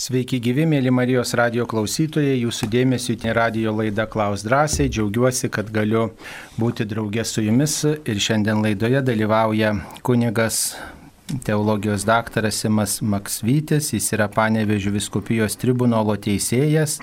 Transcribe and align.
Sveiki 0.00 0.38
gyvi, 0.40 0.64
mėly 0.64 0.88
Marijos 0.96 1.34
radio 1.36 1.66
klausytojai, 1.68 2.38
jūsų 2.40 2.70
dėmesio 2.72 3.12
į 3.12 3.34
radio 3.36 3.74
laidą 3.76 4.06
Klaus 4.08 4.40
drąsiai. 4.46 4.88
Džiaugiuosi, 4.88 5.50
kad 5.52 5.68
galiu 5.74 6.06
būti 6.56 6.86
draugė 6.88 7.20
su 7.28 7.44
jumis. 7.44 7.74
Ir 7.84 8.16
šiandien 8.16 8.62
laidoje 8.64 9.02
dalyvauja 9.04 9.74
kunigas 10.00 10.62
teologijos 11.44 12.06
daktaras 12.08 12.62
Simas 12.64 13.02
Maksvytis, 13.04 13.92
jis 13.92 14.08
yra 14.16 14.30
Panevežių 14.32 14.94
viskupijos 14.96 15.60
tribunolo 15.60 16.16
teisėjas 16.16 17.02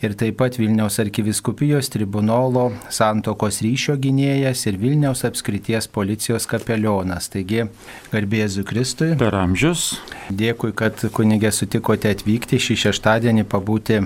ir 0.00 0.14
taip 0.16 0.38
pat 0.40 0.56
Vilniaus 0.58 0.98
arkiviskupijos 1.02 1.90
tribunolo 1.92 2.70
santokos 2.92 3.60
ryšio 3.64 3.98
gynėjas 4.00 4.64
ir 4.70 4.78
Vilniaus 4.80 5.24
apskrities 5.28 5.88
policijos 5.92 6.48
kapelionas. 6.50 7.28
Taigi, 7.32 7.66
garbėzu 8.12 8.64
Kristui. 8.68 9.12
Per 9.20 9.36
amžius. 9.36 9.92
Dėkui, 10.32 10.72
kad 10.76 11.00
kunigė 11.16 11.52
sutikote 11.52 12.12
atvykti 12.14 12.60
šį 12.62 12.78
šeštadienį 12.86 13.46
pabūti 13.50 14.00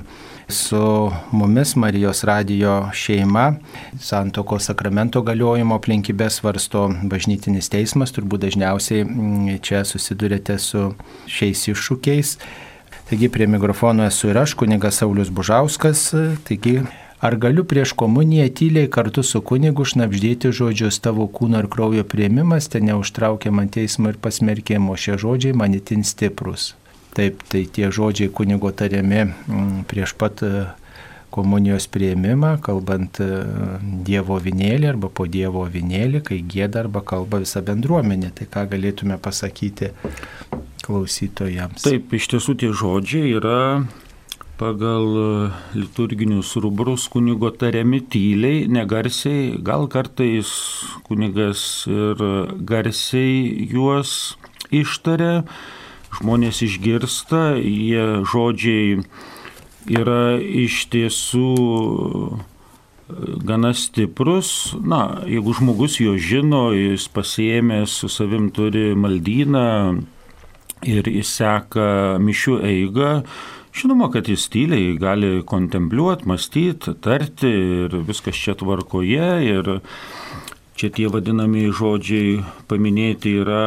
su 0.51 1.11
mumis 1.33 1.77
Marijos 1.77 2.25
radio 2.25 2.91
šeima. 2.93 3.47
Santokos 4.01 4.69
sakramento 4.69 5.23
galiojimo 5.25 5.79
aplinkybės 5.79 6.41
svarsto 6.43 6.89
bažnytinis 7.09 7.71
teismas, 7.73 8.13
turbūt 8.13 8.49
dažniausiai 8.49 9.07
mm, 9.07 9.59
čia 9.65 9.85
susidurėte 9.89 10.59
su 10.61 10.91
šiais 11.31 11.69
iššūkiais. 11.73 12.37
Taigi 13.09 13.29
prie 13.29 13.47
mikrofono 13.47 14.05
esu 14.07 14.31
ir 14.33 14.39
aš, 14.39 14.55
kunigas 14.55 14.97
Saulis 14.97 15.29
Bužauskas. 15.29 16.07
Taigi, 16.49 16.79
ar 17.21 17.37
galiu 17.37 17.65
prieš 17.65 17.93
komuniją 17.93 18.47
tyliai 18.49 18.89
kartu 18.89 19.23
su 19.23 19.43
kunigu 19.45 19.85
šnapždėti 19.85 20.53
žodžius 20.57 21.03
tavo 21.05 21.27
kūno 21.29 21.61
ir 21.61 21.69
kraujo 21.69 22.05
prieimimas, 22.09 22.71
ten 22.73 22.89
neužtraukia 22.89 23.53
man 23.53 23.69
teismo 23.69 24.09
ir 24.09 24.17
pasmerkimo, 24.17 24.97
šie 24.97 25.19
žodžiai 25.21 25.53
man 25.53 25.77
itin 25.77 26.05
stiprus. 26.05 26.73
Taip, 27.15 27.45
tai 27.53 27.67
tie 27.69 27.91
žodžiai 27.93 28.33
kunigo 28.33 28.73
tariami 28.73 29.21
mm, 29.29 29.85
prieš 29.91 30.17
pat 30.19 30.41
e, 30.43 30.65
komunijos 31.31 31.85
prieimimą, 31.93 32.57
kalbant 32.65 33.21
e, 33.21 33.29
Dievo 34.09 34.41
vinėlį 34.41 34.89
arba 34.95 35.13
po 35.13 35.29
Dievo 35.29 35.69
vinėlį, 35.69 36.25
kai 36.25 36.41
gėda 36.41 36.87
arba 36.87 37.05
kalba 37.05 37.45
visa 37.45 37.61
bendruomenė. 37.61 38.33
Tai 38.41 38.49
ką 38.49 38.65
galėtume 38.73 39.21
pasakyti 39.21 39.93
klausytojams. 40.85 41.85
Taip, 41.87 42.13
iš 42.17 42.31
tiesų 42.35 42.57
tie 42.61 42.73
žodžiai 42.77 43.37
yra 43.39 43.61
pagal 44.59 45.07
e, 45.19 45.51
liturginius 45.75 46.55
rubrus 46.63 47.09
kunigo 47.11 47.51
tariami 47.51 48.01
tyliai, 48.01 48.67
negarsiai, 48.71 49.57
gal 49.59 49.89
kartais 49.91 50.51
kunigas 51.09 51.85
ir 51.91 52.23
garsiai 52.63 53.67
juos 53.73 54.37
ištaria, 54.75 55.45
žmonės 56.15 56.63
išgirsta, 56.69 57.57
jie 57.59 58.23
žodžiai 58.31 59.03
yra 59.91 60.39
iš 60.39 60.87
tiesų 60.95 61.51
e, 61.59 62.43
gana 63.43 63.75
stiprus. 63.75 64.73
Na, 64.79 65.25
jeigu 65.27 65.57
žmogus 65.59 65.99
jo 66.01 66.15
žino, 66.15 66.69
jis 66.77 67.11
pasiemęs 67.11 68.01
su 68.01 68.09
savim 68.13 68.53
turi 68.55 68.93
maldyną, 68.95 70.05
ir 70.85 71.09
jis 71.09 71.31
seka 71.41 71.89
mišių 72.23 72.57
eigą, 72.69 73.11
žinoma, 73.75 74.11
kad 74.13 74.29
jis 74.31 74.47
tyliai 74.53 74.95
gali 75.01 75.43
kontempliuoti, 75.47 76.29
mąstyti, 76.31 76.95
tarti 77.05 77.51
ir 77.87 77.99
viskas 78.07 78.39
čia 78.39 78.55
tvarkoje. 78.59 79.29
Ir 79.49 79.71
čia 80.79 80.91
tie 80.95 81.09
vadinami 81.11 81.69
žodžiai 81.75 82.41
paminėti 82.71 83.37
yra 83.43 83.65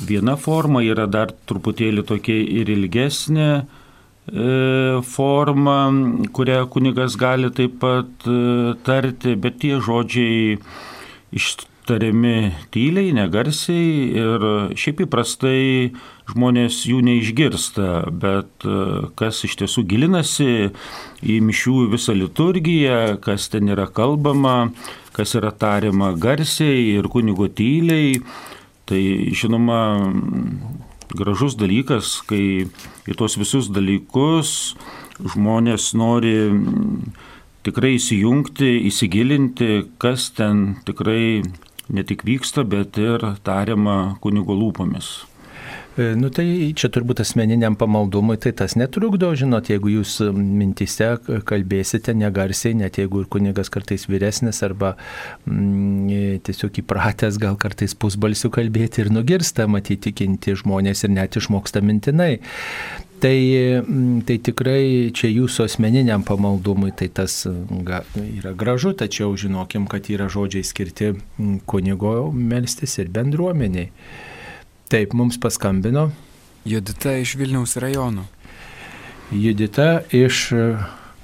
viena 0.00 0.36
forma, 0.40 0.82
yra 0.84 1.06
dar 1.10 1.32
truputėlį 1.48 2.04
tokia 2.08 2.38
ir 2.60 2.70
ilgesnė 2.72 3.48
e, 3.60 3.64
forma, 5.04 5.78
kurią 6.36 6.62
kunigas 6.72 7.18
gali 7.20 7.52
taip 7.52 7.80
pat 7.82 8.28
e, 8.28 8.76
tarti, 8.86 9.36
bet 9.36 9.60
tie 9.64 9.80
žodžiai 9.84 10.56
iš 11.36 11.52
tariami 11.90 12.52
tyliai, 12.70 13.10
negarsiai 13.16 13.90
ir 14.14 14.44
šiaip 14.78 15.02
įprastai 15.06 15.90
žmonės 16.30 16.84
jų 16.86 17.00
neišgirsta, 17.08 17.88
bet 18.14 18.66
e, 18.66 18.76
kas 19.18 19.42
iš 19.48 19.56
tiesų 19.64 19.84
gilinasi 19.90 20.70
į 21.26 21.40
mišių 21.48 21.88
visą 21.96 22.14
liturgiją, 22.14 23.18
kas 23.24 23.48
ten 23.50 23.72
yra 23.74 23.88
kalbama, 23.90 24.70
kas 25.16 25.34
yra 25.38 25.50
tariama 25.50 26.12
garsiai 26.14 26.92
ir 26.94 27.10
kunigo 27.10 27.50
tyliai, 27.50 28.20
tai 28.86 29.02
žinoma 29.34 29.80
gražus 31.10 31.56
dalykas, 31.58 32.20
kai 32.30 32.68
į 33.10 33.18
tos 33.18 33.34
visus 33.40 33.70
dalykus 33.74 34.76
žmonės 35.34 35.90
nori 35.98 36.36
tikrai 37.66 37.96
įsijungti, 37.98 38.70
įsigilinti, 38.88 39.72
kas 40.00 40.30
ten 40.36 40.78
tikrai 40.86 41.42
ne 41.90 42.06
tik 42.06 42.24
vyksta, 42.26 42.64
bet 42.68 42.98
ir 43.00 43.24
tariama 43.46 44.16
kunigo 44.22 44.56
lūpomis. 44.56 45.10
E, 45.98 46.12
nu 46.14 46.28
tai 46.32 46.46
čia 46.78 46.88
turbūt 46.92 47.20
asmeniniam 47.24 47.74
pamaldumui 47.78 48.36
tai 48.40 48.52
tas 48.56 48.76
netrukdo, 48.78 49.32
žinot, 49.36 49.72
jeigu 49.72 49.90
jūs 49.96 50.20
mintise 50.36 51.16
kalbėsite 51.48 52.14
negarsiai, 52.14 52.76
net 52.78 53.00
jeigu 53.00 53.24
ir 53.24 53.28
kunigas 53.32 53.72
kartais 53.74 54.06
vyresnis 54.08 54.62
arba 54.66 54.94
mm, 55.50 56.40
tiesiog 56.46 56.80
įpratęs 56.84 57.40
gal 57.42 57.58
kartais 57.60 57.96
pusbalsių 57.98 58.52
kalbėti 58.54 59.04
ir 59.04 59.12
nugirsta, 59.12 59.66
matyti 59.66 60.10
tikinti 60.10 60.54
žmonės 60.62 61.04
ir 61.04 61.14
net 61.18 61.36
išmoksta 61.40 61.82
mintinai. 61.82 62.36
Tai, 63.20 63.36
tai 64.24 64.36
tikrai 64.40 65.10
čia 65.12 65.28
jūsų 65.28 65.66
asmeniniam 65.66 66.22
pamaldumui 66.24 66.94
tai 66.96 67.10
tas 67.12 67.42
ga, 67.84 68.00
yra 68.16 68.54
gražu, 68.56 68.94
tačiau 68.96 69.34
žinokim, 69.36 69.84
kad 69.90 70.08
yra 70.08 70.30
žodžiai 70.32 70.64
skirti 70.64 71.10
kunigo 71.68 72.14
melstis 72.32 72.96
ir 73.02 73.10
bendruomeniai. 73.12 73.90
Taip, 74.90 75.12
mums 75.12 75.36
paskambino. 75.40 76.08
Judita 76.64 77.12
iš 77.20 77.36
Vilniaus 77.36 77.76
rajono. 77.76 78.24
Judita 79.30 80.00
iš 80.16 80.48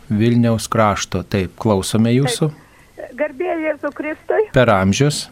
Vilniaus 0.08 0.68
krašto. 0.68 1.24
Taip, 1.24 1.56
klausome 1.58 2.12
jūsų. 2.14 2.50
Garbėjai 3.16 3.56
Jėzų 3.70 3.90
Kristui. 3.96 4.44
Per 4.54 4.70
amžius. 4.70 5.24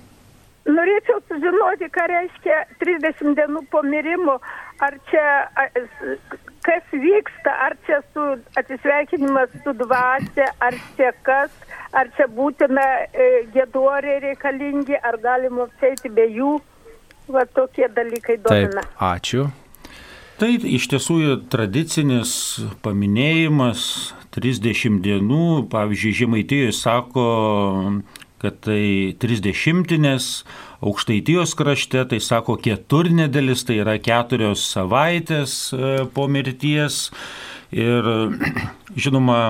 Norėčiau 0.65 1.21
sužinoti, 1.29 1.91
ką 1.93 2.07
reiškia 2.09 2.61
30 2.81 3.37
dienų 3.37 3.67
po 3.71 3.85
mirimo. 3.85 4.39
Ar 4.83 4.97
čia, 5.11 5.25
kas 6.65 6.93
vyksta, 6.93 7.55
ar 7.67 7.77
čia 7.87 8.01
su 8.13 8.25
atsisveikinimas 8.61 9.53
su 9.65 9.75
dvasia, 9.81 10.49
ar 10.65 10.77
čia 10.97 11.11
kas, 11.27 11.53
ar 11.93 12.11
čia 12.17 12.29
būtina 12.39 12.85
e, 13.07 13.29
gėduoriai 13.55 14.23
reikalingi, 14.29 14.97
ar 15.01 15.21
galima 15.23 15.69
apseiti 15.69 16.13
be 16.13 16.29
jų. 16.39 16.57
Va 17.35 17.47
tokie 17.57 17.87
dalykai 17.89 18.37
domina. 18.45 18.83
Taip, 18.85 18.99
ačiū. 19.01 19.47
Tai 20.35 20.51
iš 20.51 20.89
tiesų 20.91 21.17
tradicinis 21.49 22.35
paminėjimas 22.85 23.85
30 24.35 24.99
dienų, 25.05 25.45
pavyzdžiui, 25.73 26.17
Žemaitijoje 26.21 26.75
sako, 26.75 27.27
kad 28.45 28.61
tai 28.67 29.15
30-inės, 29.21 30.29
aukštaitijos 30.85 31.57
krašte 31.57 32.05
tai 32.13 32.21
sako 32.21 32.59
keturnedėlis, 32.61 33.65
tai 33.65 33.81
yra 33.81 33.97
keturios 34.03 34.67
savaitės 34.75 35.57
e, 35.73 35.97
po 36.13 36.29
mirties. 36.29 37.09
Ir 37.75 38.07
žinoma, 39.07 39.41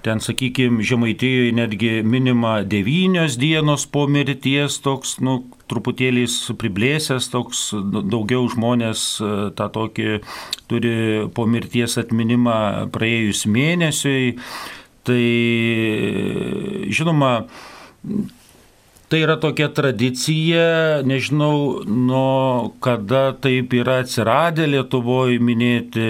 Ten, 0.00 0.16
sakykime, 0.20 0.80
Žemaitijoje 0.80 1.52
netgi 1.52 1.90
minima 2.02 2.62
devynios 2.64 3.36
dienos 3.36 3.84
po 3.84 4.06
mirties, 4.08 4.78
toks, 4.80 5.18
nu, 5.20 5.42
truputėlį 5.68 6.24
priblėsęs, 6.56 7.28
toks 7.28 7.66
daugiau 8.08 8.48
žmonės 8.48 9.02
e, 9.20 9.32
tą 9.58 9.66
tokį 9.74 10.22
turi 10.72 10.94
po 11.36 11.44
mirties 11.44 11.98
atminimą 12.00 12.88
praėjus 12.94 13.44
mėnesiui. 13.44 14.38
Tai, 15.04 15.26
žinoma, 16.96 17.32
Tai 19.10 19.18
yra 19.18 19.34
tokia 19.42 19.66
tradicija, 19.74 21.02
nežinau, 21.02 21.82
nuo 21.82 22.70
kada 22.84 23.32
taip 23.42 23.74
yra 23.74 23.98
atsiradę 24.04 24.68
Lietuvoje 24.70 25.40
minėti 25.42 26.04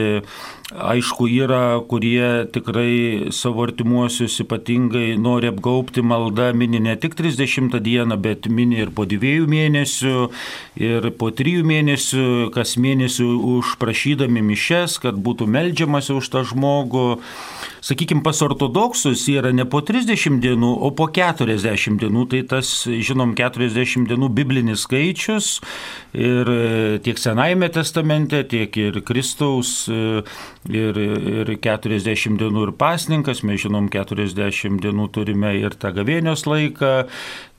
Aišku, 0.71 1.27
yra, 1.27 1.81
kurie 1.91 2.47
tikrai 2.55 3.33
savo 3.35 3.65
artimuosius 3.67 4.37
ypatingai 4.45 5.17
nori 5.19 5.49
apgaupti 5.51 6.05
maldą, 6.07 6.53
mini 6.55 6.79
ne 6.79 6.95
tik 6.95 7.17
30 7.19 7.75
dieną, 7.83 8.15
bet 8.15 8.47
mini 8.47 8.79
ir 8.85 8.93
po 8.95 9.03
dviejų 9.11 9.49
mėnesių, 9.51 10.15
ir 10.79 11.09
po 11.19 11.33
trijų 11.35 11.65
mėnesių, 11.67 12.27
kas 12.55 12.77
mėnesių 12.79 13.27
užprašydami 13.57 14.45
mišes, 14.53 15.01
kad 15.03 15.19
būtų 15.19 15.51
melžiamasi 15.51 16.15
už 16.15 16.31
tą 16.31 16.45
žmogų. 16.47 17.09
Sakykime, 17.83 18.23
pas 18.23 18.39
ortodoksus 18.45 19.25
yra 19.33 19.51
ne 19.57 19.65
po 19.67 19.81
30 19.83 20.39
dienų, 20.45 20.71
o 20.87 20.93
po 20.95 21.09
40 21.11 21.99
dienų. 21.99 22.27
Tai 22.31 22.45
tas, 22.47 22.71
žinom, 22.87 23.35
40 23.35 24.07
dienų 24.07 24.31
biblinis 24.37 24.85
skaičius 24.87 25.57
ir 26.15 26.55
tiek 27.03 27.19
Senajame 27.19 27.73
testamente, 27.73 28.45
tiek 28.47 28.77
ir 28.79 29.01
Kristaus 29.03 29.89
ir, 30.69 30.97
ir 31.01 31.53
40 31.63 32.37
dienų 32.41 32.67
ir 32.67 32.73
pasninkas, 32.81 33.45
mes 33.47 33.63
žinom 33.63 33.89
40 33.93 34.81
dienų 34.83 35.09
turime 35.15 35.55
ir 35.59 35.77
tą 35.81 35.93
gavėnios 35.97 36.45
laiką, 36.49 36.93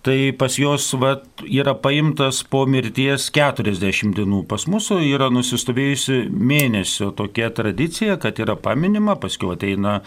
tai 0.06 0.18
pas 0.38 0.57
jos 0.57 0.92
vat, 1.01 1.25
yra 1.45 1.74
paimtas 1.77 2.44
po 2.44 2.65
mirties 2.69 3.30
40 3.33 4.13
dienų. 4.18 4.44
Pas 4.50 4.68
mūsų 4.69 5.00
yra 5.07 5.31
nusistovėjusi 5.33 6.27
mėnesio 6.30 7.12
tokia 7.18 7.50
tradicija, 7.53 8.19
kad 8.21 8.42
yra 8.42 8.57
paminima, 8.57 9.18
paskui 9.21 9.53
ateina 9.56 10.00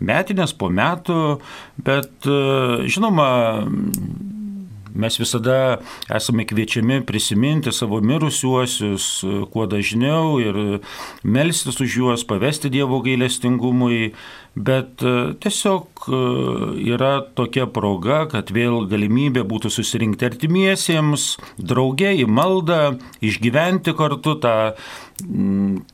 metinės 0.00 0.54
po 0.56 0.70
metų, 0.72 1.38
bet 1.86 2.28
žinoma, 2.90 3.30
Mes 4.94 5.16
visada 5.20 5.78
esame 6.10 6.46
kviečiami 6.48 7.00
prisiminti 7.06 7.72
savo 7.72 8.00
mirusiuosius 8.02 9.08
kuo 9.52 9.66
dažniau 9.70 10.38
ir 10.42 10.80
melstis 11.22 11.80
už 11.80 11.96
juos, 12.00 12.24
pavesti 12.26 12.70
Dievo 12.70 13.00
gailestingumui, 13.04 14.12
bet 14.54 15.02
e, 15.02 15.14
tiesiog 15.40 16.06
e, 16.06 16.20
yra 16.90 17.12
tokia 17.38 17.66
proga, 17.70 18.24
kad 18.30 18.50
vėl 18.54 18.86
galimybė 18.90 19.44
būtų 19.48 19.70
susirinkti 19.72 20.26
artimiesiems, 20.30 21.36
drauge 21.58 22.12
į 22.22 22.26
maldą, 22.26 22.96
išgyventi 23.22 23.94
kartu 23.98 24.36
tą 24.42 24.56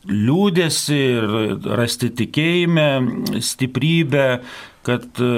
liūdėsi 0.07 0.97
ir 0.97 1.29
rasti 1.77 2.13
tikėjime 2.15 2.89
stiprybę 3.43 4.27
kad 4.87 5.07
e, 5.19 5.29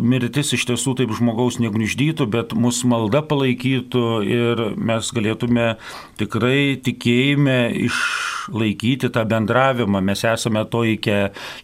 mirtis 0.00 0.54
iš 0.56 0.64
tiesų 0.70 0.94
taip 0.96 1.12
žmogaus 1.16 1.58
negniždytų, 1.60 2.26
bet 2.32 2.54
mūsų 2.56 2.88
malda 2.88 3.20
palaikytų 3.28 4.04
ir 4.24 4.62
mes 4.80 5.10
galėtume 5.12 5.74
tikrai 6.20 6.78
tikėjime 6.80 7.58
išlaikyti 7.84 9.10
tą 9.12 9.26
bendravimą. 9.28 10.00
Mes 10.04 10.24
esame 10.28 10.64
toje 10.72 11.18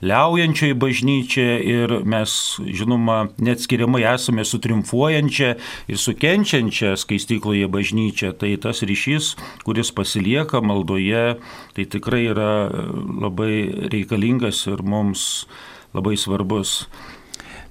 liaujančioje 0.04 0.76
bažnyčioje 0.84 1.56
ir 1.72 1.96
mes, 2.04 2.36
žinoma, 2.60 3.22
neatskiriamai 3.40 4.04
esame 4.12 4.44
su 4.44 4.60
triumfuojančia 4.60 5.54
ir 5.88 6.00
su 6.00 6.16
kenčiančia 6.20 6.92
skaistykloje 7.00 7.70
bažnyčia. 7.72 8.34
Tai 8.36 8.52
tas 8.60 8.84
ryšys, 8.84 9.32
kuris 9.64 9.94
pasilieka 9.96 10.60
maldoje, 10.60 11.38
tai 11.76 11.88
tikrai 11.88 12.26
yra 12.34 12.52
labai 12.68 13.88
reikalingas 13.92 14.66
ir 14.68 14.84
mums 14.84 15.46
labai 15.96 16.16
svarbus. 16.20 16.84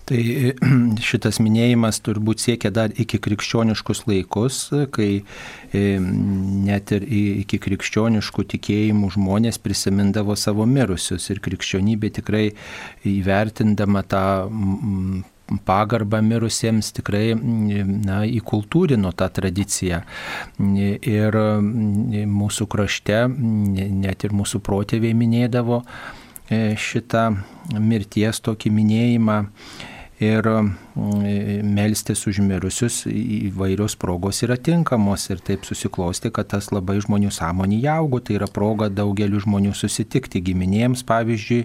Tai 0.10 0.22
šitas 1.10 1.38
minėjimas 1.44 2.00
turbūt 2.02 2.42
siekia 2.42 2.72
dar 2.74 2.94
iki 2.98 3.20
krikščioniškus 3.22 4.06
laikus, 4.10 4.62
kai 4.96 5.10
e, 5.22 5.84
net 6.02 6.94
ir 6.98 7.06
iki 7.06 7.60
krikščioniškų 7.62 8.46
tikėjimų 8.56 9.12
žmonės 9.14 9.62
prisimindavo 9.62 10.38
savo 10.40 10.66
mirusius 10.70 11.30
ir 11.30 11.42
krikščionybė 11.46 12.10
tikrai 12.18 12.48
įvertindama 13.06 14.02
tą 14.10 14.24
pagarbą 15.66 16.22
mirusiems 16.26 16.92
tikrai 16.94 17.34
na, 17.36 18.22
įkultūrino 18.26 19.14
tą 19.18 19.30
tradiciją. 19.34 20.02
Ir 20.60 21.38
mūsų 22.30 22.68
krašte, 22.70 23.24
net 23.30 24.26
ir 24.26 24.36
mūsų 24.42 24.62
protėviai 24.66 25.18
minėdavo 25.18 25.82
e, 25.84 26.76
šitą 26.78 27.30
mirties 27.78 28.42
tokį 28.46 28.74
minėjimą 28.78 29.40
ir 30.20 30.44
mm, 30.46 31.64
melstis 31.64 32.26
už 32.28 32.42
mirusius 32.44 33.06
įvairios 33.08 33.96
progos 34.00 34.42
yra 34.44 34.58
tinkamos 34.60 35.30
ir 35.32 35.40
taip 35.40 35.64
susiklosti, 35.68 36.32
kad 36.36 36.50
tas 36.52 36.70
labai 36.76 36.98
žmonių 37.04 37.32
sąmonį 37.32 37.80
augo, 37.94 38.20
tai 38.20 38.36
yra 38.36 38.50
proga 38.52 38.90
daugeliu 38.92 39.40
žmonių 39.40 39.72
susitikti, 39.80 40.42
giminėms 40.44 41.06
pavyzdžiui, 41.08 41.62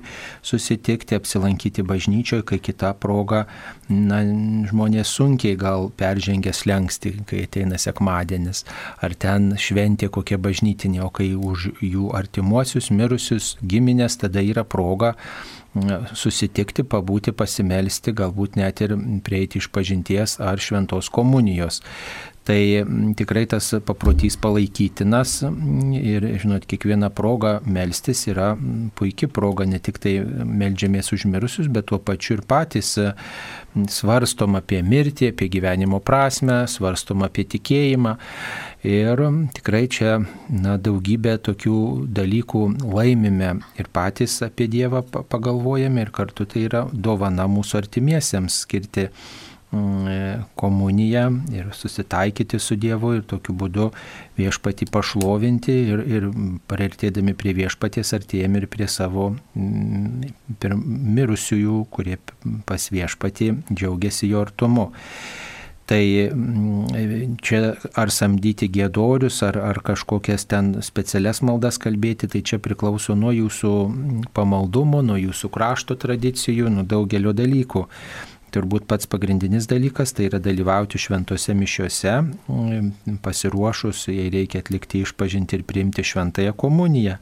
susitikti, 0.47 1.19
apsilankyti 1.19 1.83
bažnyčioje, 1.87 2.47
kai 2.47 2.61
kita 2.62 2.93
proga 3.03 3.45
na, 3.91 4.23
žmonės 4.71 5.17
sunkiai 5.19 5.59
gal 5.59 5.91
peržengia 5.99 6.55
slengsti, 6.55 7.17
kai 7.27 7.45
ateina 7.49 7.81
sekmadienis, 7.81 8.62
ar 9.03 9.19
ten 9.19 9.53
šventė 9.59 10.12
kokia 10.15 10.39
bažnytinė, 10.39 11.03
o 11.03 11.11
kai 11.11 11.33
už 11.35 11.73
jų 11.83 12.12
artimuosius 12.15 12.93
mirusius 12.95 13.57
giminės 13.67 14.21
tada 14.23 14.45
yra 14.47 14.62
proga 14.62 15.17
susitikti, 16.15 16.85
pabūti, 16.87 17.35
pasimelsti, 17.35 18.15
galbūt 18.15 18.59
net 18.61 18.85
ir 18.85 18.94
prieiti 19.26 19.59
iš 19.59 19.71
pažinties 19.75 20.38
ar 20.43 20.62
šventos 20.62 21.11
komunijos. 21.12 21.82
Tai 22.44 22.61
tikrai 23.17 23.47
tas 23.49 23.71
paprotys 23.88 24.37
palaikytinas 24.37 25.38
ir, 25.97 26.26
žinot, 26.43 26.67
kiekviena 26.69 27.09
proga 27.09 27.55
melstis 27.65 28.26
yra 28.29 28.50
puikia 28.99 29.31
proga, 29.32 29.65
ne 29.65 29.81
tik 29.81 29.97
tai 30.05 30.19
melžiamės 30.44 31.09
užmirusius, 31.17 31.71
bet 31.73 31.88
tuo 31.88 32.03
pačiu 32.05 32.37
ir 32.37 32.44
patys 32.44 32.99
svarstom 33.91 34.59
apie 34.59 34.81
mirtį, 34.87 35.32
apie 35.32 35.49
gyvenimo 35.53 36.00
prasme, 36.05 36.65
svarstom 36.71 37.25
apie 37.26 37.47
tikėjimą. 37.55 38.17
Ir 38.85 39.23
tikrai 39.56 39.87
čia 39.88 40.19
na, 40.53 40.76
daugybę 40.76 41.38
tokių 41.47 41.79
dalykų 42.15 42.65
laimime 42.85 43.55
ir 43.81 43.88
patys 43.97 44.37
apie 44.44 44.69
Dievą 44.69 45.00
pagalvojame 45.32 46.05
ir 46.05 46.12
kartu 46.12 46.44
tai 46.44 46.67
yra 46.69 46.85
dovana 46.93 47.49
mūsų 47.49 47.81
artimiesiems 47.81 48.61
skirti 48.67 49.09
komuniją 50.55 51.25
ir 51.53 51.71
susitaikyti 51.75 52.59
su 52.59 52.76
Dievu 52.81 53.15
ir 53.19 53.23
tokiu 53.29 53.55
būdu 53.59 53.91
viešpatį 54.38 54.88
pašlovinti 54.94 55.76
ir, 55.93 56.05
ir 56.17 56.29
priartėdami 56.71 57.37
prie 57.38 57.55
viešpaties 57.56 58.15
artėjami 58.19 58.62
ir 58.62 58.69
prie 58.71 58.88
savo 58.91 59.31
mm, 59.55 60.35
mirusiųjų, 61.19 61.81
kurie 61.91 62.19
pas 62.69 62.91
viešpatį 62.93 63.50
džiaugiasi 63.73 64.31
jo 64.32 64.44
artumu. 64.44 64.91
Tai 65.85 66.00
mm, 66.00 67.37
čia 67.44 67.75
ar 68.00 68.09
samdyti 68.09 68.71
gėdorius, 68.73 69.43
ar, 69.44 69.59
ar 69.61 69.82
kažkokias 69.85 70.47
ten 70.49 70.79
specialias 70.81 71.43
maldas 71.44 71.76
kalbėti, 71.82 72.31
tai 72.32 72.41
čia 72.41 72.56
priklauso 72.65 73.12
nuo 73.19 73.35
jūsų 73.37 73.73
pamaldumo, 74.37 75.03
nuo 75.05 75.19
jūsų 75.21 75.50
krašto 75.53 75.99
tradicijų, 76.00 76.73
nuo 76.73 76.87
daugelio 76.88 77.35
dalykų. 77.37 77.85
Turbūt 78.55 78.87
pats 78.87 79.09
pagrindinis 79.11 79.67
dalykas 79.67 80.12
tai 80.15 80.29
yra 80.29 80.39
dalyvauti 80.43 81.01
šventose 81.01 81.56
mišiuose, 81.59 82.12
pasiruošus, 83.25 84.06
jei 84.12 84.31
reikia 84.31 84.62
atlikti 84.62 85.03
išpažinti 85.03 85.59
ir 85.59 85.65
priimti 85.67 86.05
šventąją 86.06 86.55
komuniją. 86.59 87.17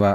Va, 0.00 0.12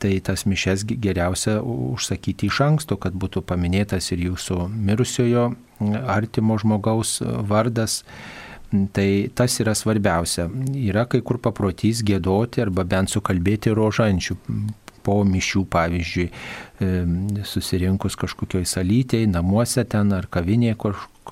tai 0.00 0.12
tas 0.24 0.46
mišes 0.48 0.84
geriausia 0.88 1.58
užsakyti 1.60 2.48
iš 2.48 2.60
anksto, 2.64 2.96
kad 3.00 3.16
būtų 3.16 3.42
paminėtas 3.48 4.12
ir 4.14 4.26
jūsų 4.30 4.68
mirusiojo 4.72 5.50
artimo 6.12 6.56
žmogaus 6.60 7.18
vardas. 7.48 8.02
Tai 8.96 9.08
tas 9.36 9.58
yra 9.60 9.74
svarbiausia. 9.76 10.46
Yra 10.72 11.04
kai 11.04 11.20
kur 11.20 11.36
paprotys 11.44 12.00
gėdoti 12.08 12.62
arba 12.64 12.86
bent 12.88 13.12
sukalbėti 13.12 13.74
rožančių 13.76 14.38
po 15.04 15.18
mišių, 15.26 15.64
pavyzdžiui, 15.72 16.28
susirinkus 17.46 18.16
kažkokioj 18.18 18.66
salytėje, 18.68 19.30
namuose 19.30 19.84
ten 19.88 20.12
ar 20.16 20.28
kavinėje, 20.32 20.78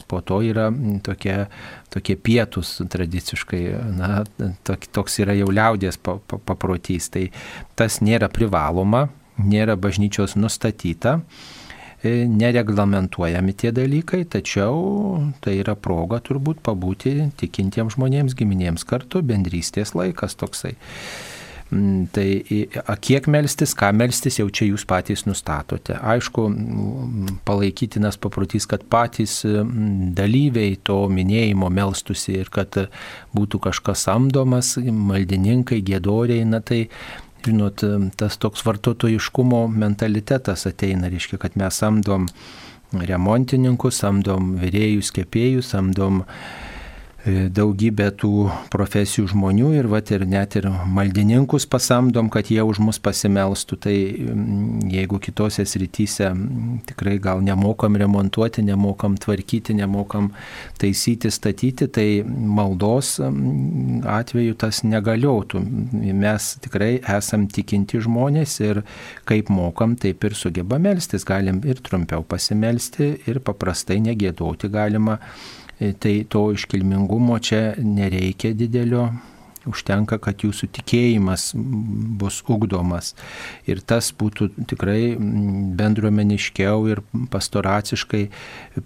po 0.07 0.21
to 0.23 0.41
yra 0.47 0.69
tokie, 1.03 1.47
tokie 1.91 2.17
pietus 2.17 2.79
tradiciškai, 2.91 3.63
na, 3.99 4.25
toks 4.67 5.19
yra 5.23 5.35
jau 5.39 5.51
liaudės 5.51 5.99
paprotys. 6.01 7.11
Tai 7.11 7.27
tas 7.79 8.01
nėra 8.05 8.31
privaloma, 8.33 9.09
nėra 9.41 9.77
bažnyčios 9.81 10.37
nustatyta 10.39 11.21
e, 12.03 12.27
nereglamentuojami 12.29 13.57
tie 13.57 13.73
dalykai, 13.75 14.25
tačiau 14.29 15.33
tai 15.45 15.59
yra 15.63 15.77
proga 15.77 16.21
turbūt 16.23 16.63
pabūti 16.67 17.31
tikintiems 17.41 17.97
žmonėms, 17.97 18.37
giminėms 18.39 18.87
kartu, 18.89 19.25
bendrystės 19.27 19.97
laikas 19.99 20.39
toksai. 20.41 20.77
Mm, 21.71 22.09
tai 22.11 22.43
kiek 22.99 23.29
melstis, 23.31 23.77
ką 23.79 23.93
melstis, 23.95 24.41
jau 24.41 24.49
čia 24.51 24.67
jūs 24.73 24.83
patys 24.91 25.23
nustatote. 25.29 25.95
Aišku, 25.95 26.49
mm, 26.51 27.37
palaikytinas 27.47 28.19
paprotys, 28.19 28.67
kad 28.71 28.83
patys 28.91 29.37
mm, 29.47 30.11
dalyviai 30.19 30.81
to 30.83 31.05
minėjimo 31.13 31.69
melstusi 31.71 32.35
ir 32.41 32.51
kad 32.51 32.75
būtų 33.37 33.61
kažkas 33.69 34.03
samdomas, 34.09 34.73
maldininkai, 34.83 35.79
gėdoriai, 35.87 36.43
na 36.49 36.59
tai 36.59 36.89
žinot, 37.47 37.85
tas 38.19 38.35
toks 38.37 38.67
vartotojiškumo 38.67 39.63
mentalitetas 39.71 40.67
ateina, 40.69 41.09
reiškia, 41.13 41.39
kad 41.41 41.55
mes 41.57 41.79
samdom 41.79 42.27
remontininkus, 42.91 44.03
samdom 44.03 44.57
vyrėjus, 44.59 45.15
kepėjus, 45.15 45.71
samdom 45.77 46.25
E, 46.25 46.70
daugybę 47.27 48.07
tų 48.17 48.49
profesijų 48.73 49.27
žmonių 49.35 49.75
ir, 49.77 49.89
vat, 49.93 50.09
ir 50.15 50.25
net 50.29 50.55
ir 50.57 50.71
maldininkus 50.71 51.67
pasamdom, 51.69 52.31
kad 52.33 52.49
jie 52.49 52.63
už 52.65 52.81
mus 52.81 53.01
pasimelstų. 53.03 53.77
Tai 53.85 53.95
mm, 53.95 54.89
jeigu 54.89 55.21
kitose 55.21 55.67
srityse 55.69 56.31
mm, 56.31 56.79
tikrai 56.89 57.19
gal 57.21 57.43
nemokam 57.45 57.99
remontuoti, 58.01 58.65
nemokam 58.65 59.19
tvarkyti, 59.21 59.77
nemokam 59.77 60.31
taisyti, 60.81 61.33
statyti, 61.35 61.91
tai 61.93 62.09
maldos 62.25 63.19
mm, 63.21 64.01
atveju 64.09 64.57
tas 64.65 64.81
negaliotų. 64.89 65.61
Mes 66.25 66.51
tikrai 66.65 66.95
esam 67.05 67.47
tikinti 67.53 68.01
žmonės 68.01 68.59
ir 68.65 68.85
kaip 69.29 69.53
mokam, 69.53 69.99
taip 70.01 70.25
ir 70.25 70.39
sugebam 70.39 70.89
melstis. 70.89 71.29
Galim 71.29 71.61
ir 71.69 71.85
trumpiau 71.85 72.25
pasimelsti 72.25 73.13
ir 73.29 73.45
paprastai 73.45 74.01
negėdoti 74.01 74.73
galima 74.73 75.21
E, 75.21 75.60
tai 76.01 76.15
to 76.29 76.51
iškilmingumo 76.57 77.39
čia 77.41 77.75
nereikia 77.79 78.53
didelio, 78.57 79.09
užtenka, 79.69 80.19
kad 80.23 80.41
jūsų 80.45 80.71
tikėjimas 80.77 81.51
bus 81.55 82.41
ugdomas. 82.49 83.13
Ir 83.69 83.83
tas 83.85 84.11
būtų 84.17 84.51
tikrai 84.71 85.17
bendruomeniškiau 85.19 86.87
ir 86.91 87.03
pastoraciškai 87.33 88.25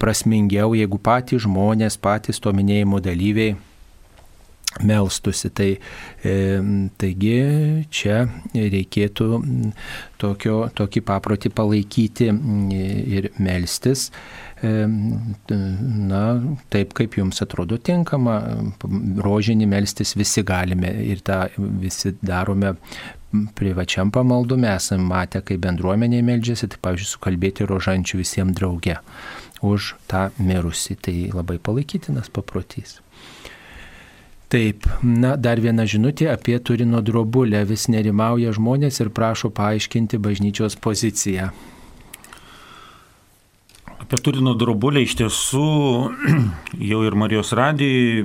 prasmingiau, 0.01 0.75
jeigu 0.75 0.99
patys 0.99 1.45
žmonės, 1.47 2.01
patys 2.03 2.43
to 2.43 2.53
minėjimo 2.57 3.01
dalyviai 3.05 3.55
melstusi. 4.83 5.51
Tai, 5.55 5.71
e, 6.27 6.35
taigi 6.99 7.37
čia 7.95 8.25
reikėtų 8.55 9.29
tokio, 10.19 10.65
tokį 10.75 11.05
paprotį 11.07 11.55
palaikyti 11.55 12.33
ir 12.75 13.31
melstis 13.39 14.09
na, 14.65 16.23
taip 16.73 16.95
kaip 16.97 17.19
jums 17.19 17.43
atrodo 17.45 17.79
tinkama, 17.79 18.39
rožinį 19.25 19.69
melstis 19.71 20.15
visi 20.17 20.45
galime 20.47 20.93
ir 21.05 21.23
tą 21.27 21.45
visi 21.59 22.15
darome 22.23 22.75
privačiam 23.59 24.13
pamaldume, 24.15 24.69
esame 24.77 25.09
matę, 25.09 25.43
kai 25.47 25.59
bendruomeniai 25.61 26.23
meldžiasi, 26.27 26.71
tai 26.71 26.83
pavyzdžiui, 26.87 27.11
sukalbėti 27.17 27.67
rožančių 27.69 28.21
visiems 28.21 28.55
drauge 28.57 28.99
už 29.65 29.95
tą 30.11 30.29
mirusį, 30.39 30.97
tai 31.03 31.17
labai 31.33 31.59
palaikytinas 31.59 32.31
paprotys. 32.33 33.01
Taip, 34.53 34.87
na, 35.03 35.35
dar 35.41 35.59
viena 35.59 35.87
žinutė 35.89 36.29
apie 36.31 36.55
Turino 36.63 37.01
drobulę. 37.03 37.65
Vis 37.67 37.89
nerimauja 37.91 38.53
žmonės 38.55 39.01
ir 39.03 39.11
prašo 39.11 39.51
paaiškinti 39.51 40.21
bažnyčios 40.23 40.77
poziciją. 40.79 41.49
Apie 44.05 44.19
Turino 44.21 44.53
drobulę 44.53 45.01
iš 45.01 45.15
tiesų 45.17 45.67
jau 46.91 46.99
ir 47.09 47.15
Marijos 47.17 47.55
radijai 47.57 48.21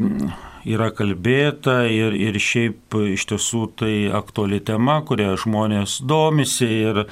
yra 0.68 0.90
kalbėta 0.92 1.86
ir, 1.88 2.18
ir 2.20 2.36
šiaip 2.36 2.98
iš 3.14 3.24
tiesų 3.30 3.62
tai 3.80 3.94
aktuali 4.12 4.60
tema, 4.60 4.98
kurią 5.08 5.38
žmonės 5.40 6.02
domisi 6.04 6.68
ir 6.68 7.06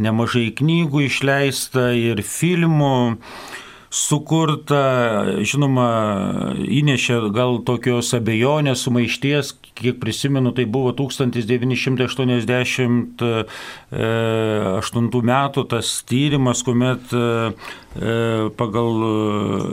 nemažai 0.00 0.46
knygų 0.56 1.04
išleista 1.10 1.90
ir 1.92 2.24
filmų 2.24 2.94
sukurta, 3.94 5.38
žinoma, 5.46 5.86
įnešė 6.58 7.30
gal 7.34 7.60
tokios 7.66 8.10
abejonės, 8.16 8.82
sumaišties, 8.86 9.52
kiek 9.78 10.00
prisimenu, 10.02 10.50
tai 10.54 10.64
buvo 10.66 10.92
1988 10.98 12.98
e, 13.22 13.44
metų 15.30 15.60
tas 15.70 15.86
tyrimas, 16.10 16.62
kuomet 16.66 17.02
e, 17.14 17.16
E, 17.94 18.50
pagal, 18.58 18.90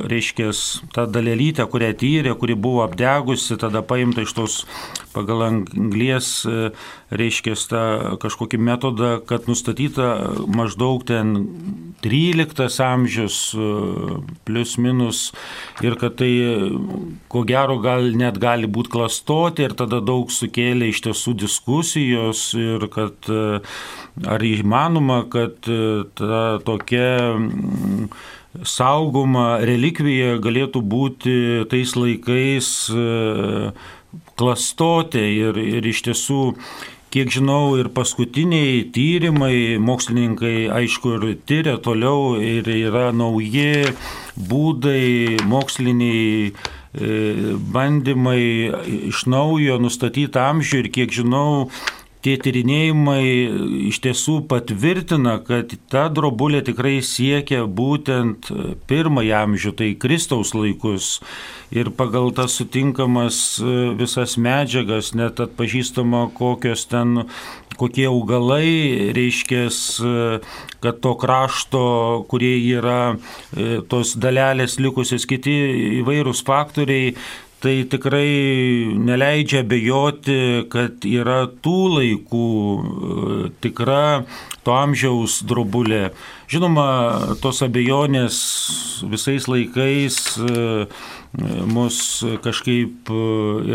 reiškia, 0.06 0.52
tą 0.94 1.08
dalelytę, 1.10 1.66
kurią 1.66 1.90
tyrė, 1.98 2.36
kuri 2.38 2.54
buvo 2.54 2.84
apdegusi, 2.86 3.56
tada 3.58 3.82
paimta 3.82 4.22
iš 4.22 4.34
tos 4.38 4.58
pagal 5.16 5.42
anglies, 5.48 6.28
reiškia, 7.10 7.56
tą 7.72 7.82
kažkokį 8.22 8.60
metodą, 8.62 9.10
kad 9.26 9.50
nustatyta 9.50 10.12
maždaug 10.46 11.02
ten 11.10 11.34
13 12.06 12.78
amžius 12.86 13.40
plus 14.48 14.78
minus 14.82 15.22
ir 15.86 15.98
kad 16.02 16.18
tai 16.22 16.32
ko 17.32 17.46
gero 17.48 17.80
gal 17.84 18.12
net 18.18 18.40
gali 18.42 18.68
būti 18.68 18.94
klastoti 18.96 19.68
ir 19.68 19.78
tada 19.78 20.02
daug 20.04 20.32
sukėlė 20.34 20.92
iš 20.92 21.04
tiesų 21.08 21.38
diskusijos 21.46 22.44
ir 22.60 22.88
kad 22.92 23.32
ar 24.28 24.44
įmanoma, 24.44 25.24
kad 25.32 25.72
ta 26.20 26.44
tokia 26.68 27.10
saugoma 28.68 29.62
relikvija 29.64 30.36
galėtų 30.44 30.82
būti 30.84 31.36
tais 31.72 31.94
laikais 31.96 32.68
e, 32.92 33.72
klastotė 34.40 35.24
ir, 35.24 35.60
ir 35.62 35.88
iš 35.88 36.04
tiesų 36.10 36.42
kiek 37.12 37.32
žinau, 37.32 37.76
ir 37.80 37.92
paskutiniai 37.92 38.86
tyrimai, 38.96 39.78
mokslininkai 39.84 40.70
aišku 40.72 41.16
ir 41.18 41.26
tyria 41.48 41.78
toliau 41.84 42.38
ir 42.40 42.68
yra 42.72 43.10
nauji 43.12 43.92
būdai, 44.40 45.42
moksliniai 45.52 46.52
e, 46.52 46.54
bandymai 47.76 48.44
iš 49.12 49.26
naujo 49.28 49.80
nustatyti 49.84 50.40
amžių 50.40 50.86
ir 50.86 50.92
kiek 50.96 51.12
žinau, 51.22 51.68
tie 52.24 52.38
tyrinėjimai 52.42 53.24
iš 53.90 54.02
tiesų 54.06 54.42
patvirtina, 54.50 55.40
kad 55.46 55.74
ta 55.92 56.06
drobulė 56.14 56.62
tikrai 56.68 57.00
siekia 57.06 57.66
būtent 57.66 58.52
pirmąjį 58.90 59.34
amžių, 59.42 59.74
tai 59.78 59.90
Kristaus 60.00 60.54
laikus. 60.58 61.18
Ir 61.72 61.88
pagal 61.96 62.34
tas 62.36 62.58
sutinkamas 62.60 63.38
visas 63.96 64.36
medžiagas, 64.36 65.14
net 65.16 65.40
atpažįstama, 65.40 66.26
kokios 66.36 66.84
ten, 66.92 67.24
kokie 67.80 68.10
augalai, 68.10 69.12
reiškia, 69.16 69.70
kad 70.84 71.00
to 71.00 71.14
krašto, 71.22 71.86
kurie 72.28 72.58
yra 72.74 73.16
tos 73.88 74.18
dalelės 74.20 74.76
likusios, 74.84 75.24
kiti 75.30 75.56
įvairūs 76.02 76.44
faktoriai, 76.44 77.16
tai 77.62 77.84
tikrai 77.86 78.94
neleidžia 78.98 79.62
bejoti, 79.68 80.66
kad 80.72 81.06
yra 81.06 81.46
tų 81.62 81.78
laikų 81.96 82.48
e, 82.50 83.50
tikra 83.62 84.24
to 84.66 84.74
amžiaus 84.78 85.42
drobulė. 85.46 86.10
Žinoma, 86.52 86.88
tos 87.42 87.62
abejonės 87.66 88.40
visais 89.12 89.46
laikais 89.50 90.18
e, 90.42 90.88
mus 91.70 92.00
kažkaip 92.44 93.14
e, 93.14 93.22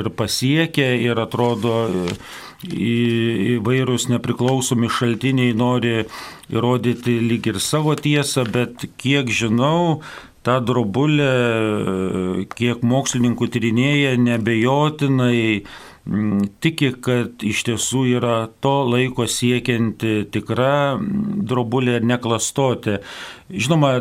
ir 0.01 0.11
pasiekia 0.19 0.91
ir 1.07 1.23
atrodo 1.23 1.87
įvairūs 2.67 4.09
nepriklausomi 4.11 4.89
šaltiniai 4.91 5.55
nori 5.55 6.07
įrodyti 6.51 7.21
lyg 7.23 7.47
ir 7.53 7.61
savo 7.63 7.95
tiesą, 7.95 8.47
bet 8.51 8.89
kiek 8.99 9.31
žinau, 9.31 10.01
ta 10.47 10.61
drobulė, 10.63 12.47
kiek 12.55 12.85
mokslininkų 12.87 13.49
tyrinėja, 13.51 14.13
nebejotinai 14.23 15.41
mm, 16.07 16.45
tiki, 16.63 16.93
kad 17.03 17.43
iš 17.47 17.65
tiesų 17.67 18.05
yra 18.21 18.37
to 18.63 18.77
laiko 18.87 19.27
siekianti 19.27 20.21
tikra 20.31 21.01
drobulė 21.01 21.99
ir 21.99 22.07
neklastoti. 22.13 23.01
Žinoma, 23.51 23.97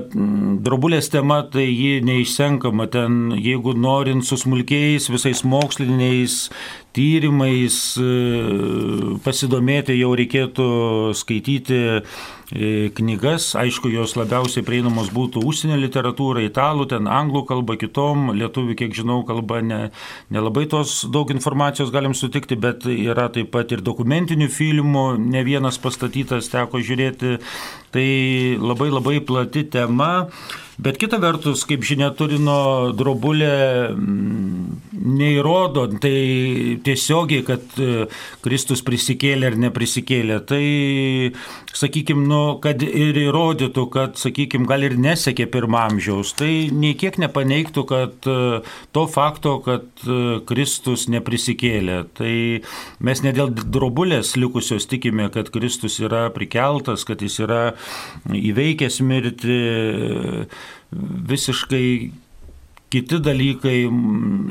drobulės 0.66 1.10
tema 1.14 1.42
tai 1.50 1.66
ji 1.66 2.00
neišsenkama, 2.06 2.90
ten 2.94 3.34
jeigu 3.40 3.74
norint 3.78 4.26
su 4.26 4.38
smulkiais 4.42 5.10
visais 5.14 5.42
moksliniais 5.46 6.44
tyrimais 6.96 7.78
e, 8.00 8.10
pasidomėti, 9.26 9.98
jau 10.00 10.14
reikėtų 10.18 10.70
skaityti 11.20 11.82
E, 12.54 12.92
knygas, 12.94 13.56
aišku, 13.58 13.90
jos 13.90 14.12
labiausiai 14.20 14.62
prieinamos 14.66 15.08
būtų 15.10 15.42
užsienio 15.50 15.80
literatūra, 15.82 16.44
italų, 16.46 16.86
ten 16.92 17.08
anglų 17.10 17.42
kalba, 17.50 17.74
kitom, 17.82 18.28
lietuvių, 18.38 18.76
kiek 18.78 18.94
žinau, 18.94 19.24
kalba 19.26 19.64
ne, 19.66 19.80
nelabai 20.30 20.68
tos 20.70 21.00
daug 21.10 21.34
informacijos 21.34 21.90
galim 21.90 22.14
sutikti, 22.14 22.54
bet 22.54 22.86
yra 22.86 23.32
taip 23.34 23.50
pat 23.56 23.74
ir 23.74 23.82
dokumentinių 23.82 24.52
filmų, 24.54 25.08
ne 25.26 25.42
vienas 25.48 25.82
pastatytas 25.82 26.52
teko 26.54 26.84
žiūrėti, 26.86 27.40
tai 27.96 28.06
labai 28.62 28.92
labai 28.94 29.18
plati 29.26 29.66
tema. 29.66 30.28
Bet 30.78 31.00
kita 31.00 31.18
vertus, 31.24 31.64
kaip 31.64 31.86
žinia, 31.88 32.10
Turino 32.14 32.92
drobulė 32.94 33.96
mm, 33.96 34.82
neįrodo 35.18 35.86
tai 36.04 36.76
tiesiogiai, 36.86 37.44
kad 37.46 37.78
e, 37.82 38.06
Kristus 38.46 38.84
prisikėlė 38.86 39.52
ar 39.52 39.58
neprisikėlė. 39.66 40.40
Tai, 40.50 40.62
sakykime, 41.76 42.26
nu, 42.30 42.42
kad 42.64 42.84
ir 42.86 43.18
įrodytų, 43.26 43.86
kad, 43.94 44.20
sakykime, 44.22 44.68
gal 44.70 44.86
ir 44.88 44.98
nesekė 45.02 45.48
pirmamžiaus, 45.54 46.36
tai 46.40 46.52
nei 46.74 46.96
kiek 47.00 47.20
nepaneigtų, 47.22 47.86
kad 47.90 48.30
e, 48.30 48.38
to 48.96 49.06
fakto, 49.12 49.58
kad 49.66 50.06
e, 50.06 50.20
Kristus 50.48 51.08
neprisikėlė. 51.12 52.02
Tai 52.18 52.34
mes 53.06 53.26
ne 53.26 53.36
dėl 53.36 53.54
drobulės 53.56 54.36
likusios 54.40 54.90
tikime, 54.92 55.30
kad 55.34 55.52
Kristus 55.54 56.00
yra 56.04 56.28
prikeltas, 56.36 57.08
kad 57.08 57.24
jis 57.26 57.40
yra 57.46 57.64
įveikęs 58.30 59.02
mirti 59.06 59.60
visiškai 60.96 61.88
kiti 62.96 63.18
dalykai 63.20 63.90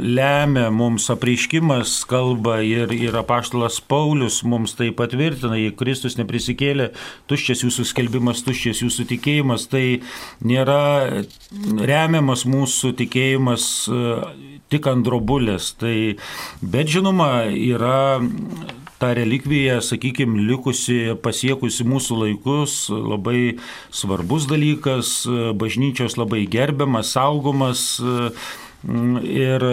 lemia 0.04 0.66
mums 0.74 1.06
apreiškimas 1.12 1.94
kalba 2.10 2.58
ir, 2.66 2.92
ir 2.92 3.16
apaštalas 3.16 3.78
Paulius 3.88 4.42
mums 4.44 4.76
tai 4.76 4.90
patvirtina, 4.96 5.56
jei 5.56 5.72
Kristus 5.72 6.18
neprisikėlė, 6.20 6.90
tuščias 7.30 7.64
jūsų 7.64 7.86
skelbimas, 7.88 8.44
tuščias 8.44 8.82
jūsų 8.84 9.08
tikėjimas, 9.14 9.64
tai 9.72 9.84
nėra 10.44 11.24
remiamas 11.88 12.44
mūsų 12.44 12.92
tikėjimas 13.00 13.68
tik 14.68 14.90
ant 14.92 15.08
drobulės. 15.08 15.72
Tai, 15.80 15.96
bet 16.60 16.92
žinoma, 16.92 17.30
yra 17.48 17.96
ta 18.98 19.12
relikvija, 19.16 19.80
sakykime, 19.84 20.42
likusi, 20.48 21.14
pasiekusi 21.22 21.86
mūsų 21.88 22.18
laikus, 22.20 22.76
labai 22.92 23.56
svarbus 23.94 24.48
dalykas, 24.50 25.14
bažnyčios 25.58 26.18
labai 26.20 26.44
gerbiamas, 26.50 27.14
saugomas. 27.16 27.84
Ir 29.24 29.64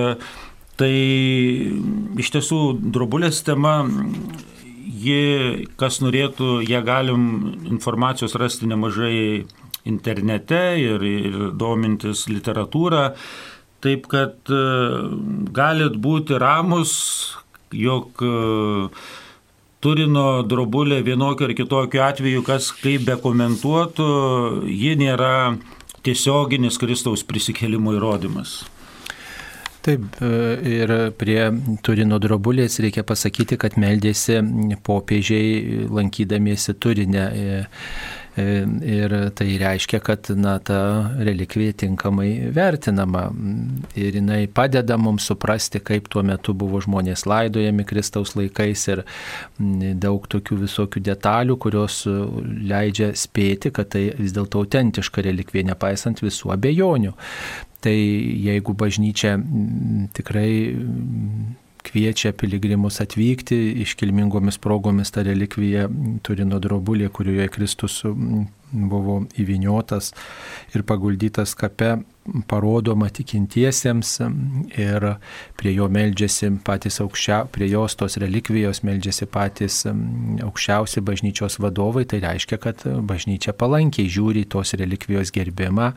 tai 0.79 0.93
iš 2.21 2.31
tiesų 2.33 2.61
drobulės 2.95 3.43
tema, 3.45 3.81
ji, 5.01 5.67
kas 5.79 5.99
norėtų, 6.03 6.61
ją 6.67 6.81
galim 6.85 7.25
informacijos 7.69 8.37
rasti 8.39 8.69
nemažai 8.69 9.45
internete 9.89 10.61
ir, 10.81 11.03
ir 11.03 11.39
domintis 11.57 12.27
literatūrą. 12.31 13.11
Taip 13.81 14.05
kad 14.09 14.49
galit 15.57 15.95
būti 15.97 16.37
ramus, 16.41 16.91
jog 17.73 18.23
Turino 19.81 20.25
drobulė 20.45 20.99
vienokiu 21.01 21.47
ar 21.47 21.55
kitokiu 21.57 22.03
atveju, 22.05 22.43
kas 22.45 22.69
kaip 22.83 23.07
be 23.07 23.15
komentuotų, 23.17 24.09
ji 24.69 24.93
nėra 24.99 25.57
tiesioginis 26.05 26.77
Kristaus 26.81 27.25
prisikėlimo 27.25 27.95
įrodymas. 27.97 28.59
Taip, 29.81 30.19
ir 30.21 30.91
prie 31.17 31.39
Turino 31.81 32.19
drobulės 32.21 32.77
reikia 32.83 33.01
pasakyti, 33.01 33.57
kad 33.57 33.79
meldėsi 33.81 34.37
popiežiai 34.85 35.87
lankydamiesi 35.89 36.75
Turinę. 36.77 37.25
E, 38.37 38.43
ir 38.87 39.13
tai 39.35 39.57
reiškia, 39.59 39.99
kad 39.99 40.29
na, 40.39 40.55
ta 40.63 41.11
relikvija 41.19 41.75
tinkamai 41.83 42.29
vertinama. 42.55 43.25
Ir 43.99 44.15
jinai 44.21 44.45
padeda 44.47 44.95
mums 44.97 45.27
suprasti, 45.27 45.81
kaip 45.83 46.07
tuo 46.11 46.23
metu 46.23 46.55
buvo 46.55 46.79
žmonės 46.83 47.25
laidojami 47.27 47.85
Kristaus 47.87 48.37
laikais 48.39 48.85
ir 48.93 49.03
daug 49.99 50.29
tokių 50.31 50.61
visokių 50.63 51.03
detalių, 51.11 51.57
kurios 51.59 52.05
leidžia 52.07 53.11
spėti, 53.19 53.73
kad 53.75 53.91
tai 53.97 54.07
vis 54.19 54.31
dėlto 54.35 54.63
autentiška 54.63 55.25
relikvija, 55.27 55.73
nepaisant 55.73 56.23
visų 56.23 56.55
abejonių. 56.55 57.11
Tai 57.81 57.97
jeigu 57.97 58.77
bažnyčia 58.77 59.35
tikrai 60.15 60.51
kviečia 61.87 62.33
piligrimus 62.37 63.01
atvykti 63.03 63.57
iškilmingomis 63.85 64.59
progomis 64.61 65.13
tą 65.13 65.25
relikviją 65.27 65.87
Turino 66.25 66.59
drobulė, 66.63 67.09
kurioje 67.13 67.49
Kristus 67.53 68.01
buvo 68.71 69.21
įviniotas 69.41 70.13
ir 70.75 70.85
paguldytas 70.87 71.55
kape 71.59 71.97
parodoma 72.47 73.09
tikintiesiems 73.09 74.13
ir 74.79 75.07
prie 75.59 75.73
jo 75.75 75.87
meldžiasi 75.91 76.51
patys 76.65 77.01
aukščiausi, 77.03 77.51
prie 77.53 77.67
jos 77.71 77.95
tos 77.99 78.17
relikvijos 78.21 78.81
meldžiasi 78.87 79.27
patys 79.31 79.81
aukščiausi 79.87 81.03
bažnyčios 81.05 81.59
vadovai, 81.61 82.05
tai 82.09 82.21
reiškia, 82.23 82.59
kad 82.61 82.85
bažnyčia 83.07 83.53
palankiai 83.57 84.09
žiūri 84.11 84.45
tos 84.51 84.73
relikvijos 84.79 85.33
gerbimą, 85.35 85.91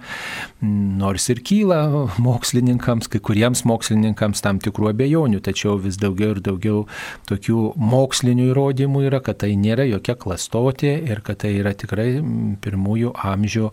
nors 1.00 1.28
ir 1.32 1.42
kyla 1.46 1.80
mokslininkams, 2.22 3.10
kai 3.12 3.22
kuriems 3.24 3.64
mokslininkams 3.68 4.44
tam 4.44 4.60
tikrų 4.62 4.90
abejonių, 4.92 5.42
tačiau 5.44 5.76
vis 5.82 5.98
daugiau 6.00 6.34
ir 6.34 6.42
daugiau 6.44 6.84
tokių 7.30 7.60
mokslinių 7.80 8.50
įrodymų 8.52 9.06
yra, 9.08 9.22
kad 9.24 9.42
tai 9.44 9.54
nėra 9.60 9.86
jokia 9.88 10.16
klastotė 10.18 10.96
ir 11.08 11.22
kad 11.24 11.42
tai 11.44 11.54
yra 11.60 11.74
tikrai 11.78 12.18
pirmųjų 12.64 13.14
amžių 13.24 13.70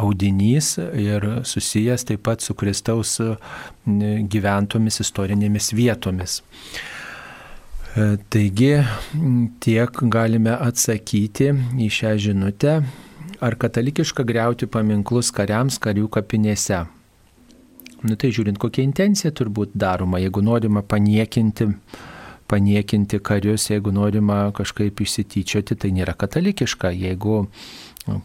audinys 0.00 0.74
ir 0.78 1.28
susijęs 1.64 2.04
taip 2.08 2.22
pat 2.28 2.44
su 2.44 2.54
Kristaus 2.54 3.16
gyventomis 4.34 5.00
istorinėmis 5.02 5.72
vietomis. 5.76 6.38
E, 7.94 8.16
taigi 8.30 8.72
tiek 9.64 10.00
galime 10.12 10.54
atsakyti 10.54 11.50
į 11.80 11.90
šią 11.98 12.14
žinutę, 12.28 12.78
ar 13.44 13.56
katalikiška 13.60 14.26
greuti 14.26 14.68
paminklus 14.70 15.32
kariams 15.34 15.80
karių 15.82 16.08
kapinėse. 16.12 16.84
Nu 18.04 18.16
tai 18.20 18.28
žiūrint, 18.36 18.60
kokia 18.60 18.84
intencija 18.84 19.32
turbūt 19.32 19.72
daroma, 19.80 20.20
jeigu 20.20 20.42
norima 20.44 20.82
paniekinti 20.84 21.70
paniekinti 22.46 23.18
karius, 23.24 23.70
jeigu 23.70 23.92
norima 23.92 24.50
kažkaip 24.54 25.00
išsityčioti, 25.00 25.76
tai 25.80 25.90
nėra 25.96 26.12
katalikiška. 26.18 26.92
Jeigu 26.92 27.46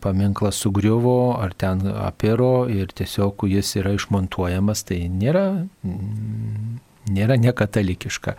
paminklas 0.01 0.59
sugriuvo 0.63 1.37
ar 1.39 1.53
ten 1.53 1.85
apiro 1.87 2.67
ir 2.69 2.91
tiesiog 2.95 3.45
jis 3.47 3.75
yra 3.79 3.95
išmontuojamas, 3.97 4.83
tai 4.87 5.05
nėra 5.11 5.45
nėra 7.09 7.37
nekatalikiška. 7.39 8.35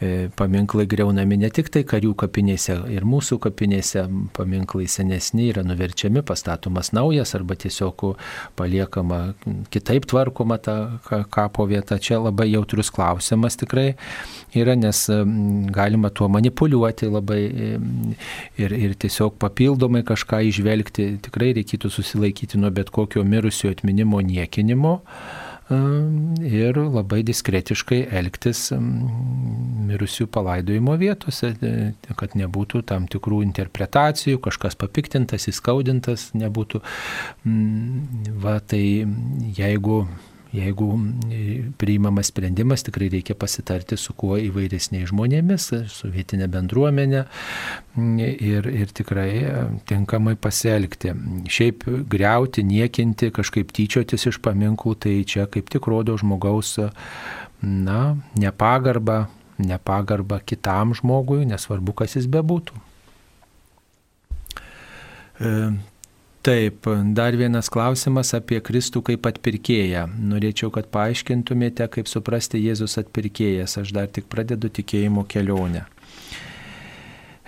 E, 0.00 0.10
paminklai 0.36 0.86
greunami 0.90 1.38
ne 1.40 1.50
tik 1.54 1.70
tai 1.72 1.84
karių 1.88 2.14
kapinėse, 2.18 2.78
ir 2.92 3.06
mūsų 3.08 3.38
kapinėse 3.46 4.06
paminklai 4.36 4.88
senesni 4.90 5.50
yra 5.52 5.64
nuverčiami, 5.66 6.24
pastatomas 6.26 6.92
naujas 6.96 7.34
arba 7.38 7.56
tiesiog 7.58 8.06
paliekama 8.58 9.20
kitaip 9.72 10.08
tvarkoma 10.10 10.58
ta 10.62 10.76
kapo 11.32 11.66
vieta. 11.68 12.00
Čia 12.02 12.20
labai 12.24 12.48
jautrus 12.52 12.90
klausimas 12.94 13.58
tikrai 13.60 13.94
yra, 14.56 14.76
nes 14.78 15.06
galima 15.74 16.10
tuo 16.10 16.28
manipuliuoti 16.32 17.10
labai 17.12 17.40
ir, 18.58 18.76
ir 18.76 18.94
tiesiog 19.00 19.38
papildomai 19.42 20.04
kažką 20.06 20.42
išvelgti. 20.50 21.08
Tikrai 21.26 21.52
reikėtų 21.56 21.90
susilaikyti 21.92 22.60
nuo 22.60 22.72
bet 22.74 22.92
kokio 22.94 23.24
mirusio 23.26 23.72
atminimo 23.72 24.20
niekinimo 24.24 25.00
ir 25.70 26.76
labai 26.78 27.22
diskretiškai 27.26 28.04
elgtis 28.14 28.68
mirusių 29.86 30.28
palaidojimo 30.30 30.94
vietose, 31.00 31.52
e, 31.58 32.12
kad 32.18 32.36
nebūtų 32.38 32.84
tam 32.86 33.08
tikrų 33.10 33.40
interpretacijų, 33.48 34.38
kažkas 34.44 34.78
papiktintas, 34.78 35.48
įskaudintas 35.50 36.30
nebūtų. 36.38 36.82
Va 38.42 38.56
tai 38.62 38.84
jeigu 39.58 40.04
jeigu 40.56 40.88
priimamas 41.78 42.30
sprendimas, 42.32 42.84
tikrai 42.86 43.08
reikia 43.12 43.36
pasitarti 43.38 43.98
su 44.00 44.14
kuo 44.16 44.36
įvairesniais 44.40 45.10
žmonėmis, 45.10 45.68
su 45.92 46.10
vietinė 46.12 46.48
bendruomenė 46.52 47.22
ir, 47.96 48.68
ir 48.70 48.92
tikrai 48.96 49.30
tinkamai 49.88 50.36
pasielgti. 50.40 51.14
Šiaip 51.52 51.86
greuti, 52.12 52.64
niekinti, 52.66 53.32
kažkaip 53.36 53.72
tyčiotis 53.76 54.28
iš 54.30 54.40
paminklų, 54.44 54.96
tai 55.06 55.16
čia 55.28 55.48
kaip 55.50 55.70
tik 55.72 55.88
rodo 55.90 56.16
žmogaus, 56.20 56.76
na, 57.62 58.00
nepagarbą, 58.38 59.26
nepagarbą 59.58 60.40
kitam 60.44 60.94
žmogui, 60.96 61.44
nesvarbu, 61.48 61.96
kas 61.96 62.16
jis 62.18 62.28
bebūtų. 62.32 62.84
Taip, 66.46 66.86
dar 67.10 67.34
vienas 67.34 67.66
klausimas 67.66 68.28
apie 68.36 68.60
Kristų 68.62 69.00
kaip 69.08 69.24
atpirkėją. 69.26 70.04
Norėčiau, 70.30 70.68
kad 70.70 70.86
paaiškintumėte, 70.94 71.88
kaip 71.90 72.06
suprasti 72.06 72.60
Jėzus 72.62 72.92
atpirkėjas. 73.00 73.72
Aš 73.80 73.90
dar 73.96 74.06
tik 74.06 74.28
pradedu 74.30 74.70
tikėjimo 74.70 75.24
kelionę. 75.26 75.80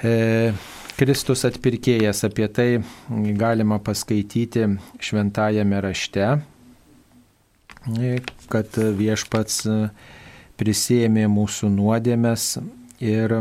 E, 0.02 0.50
Kristus 0.98 1.44
atpirkėjas, 1.46 2.24
apie 2.26 2.48
tai 2.50 2.66
galima 3.38 3.78
paskaityti 3.78 4.64
šventajame 4.98 5.78
rašte, 5.84 6.26
e, 8.02 8.10
kad 8.50 8.80
viešpats 8.98 9.60
prisėmė 10.58 11.28
mūsų 11.30 11.70
nuodėmės 11.76 12.48
ir 12.98 13.36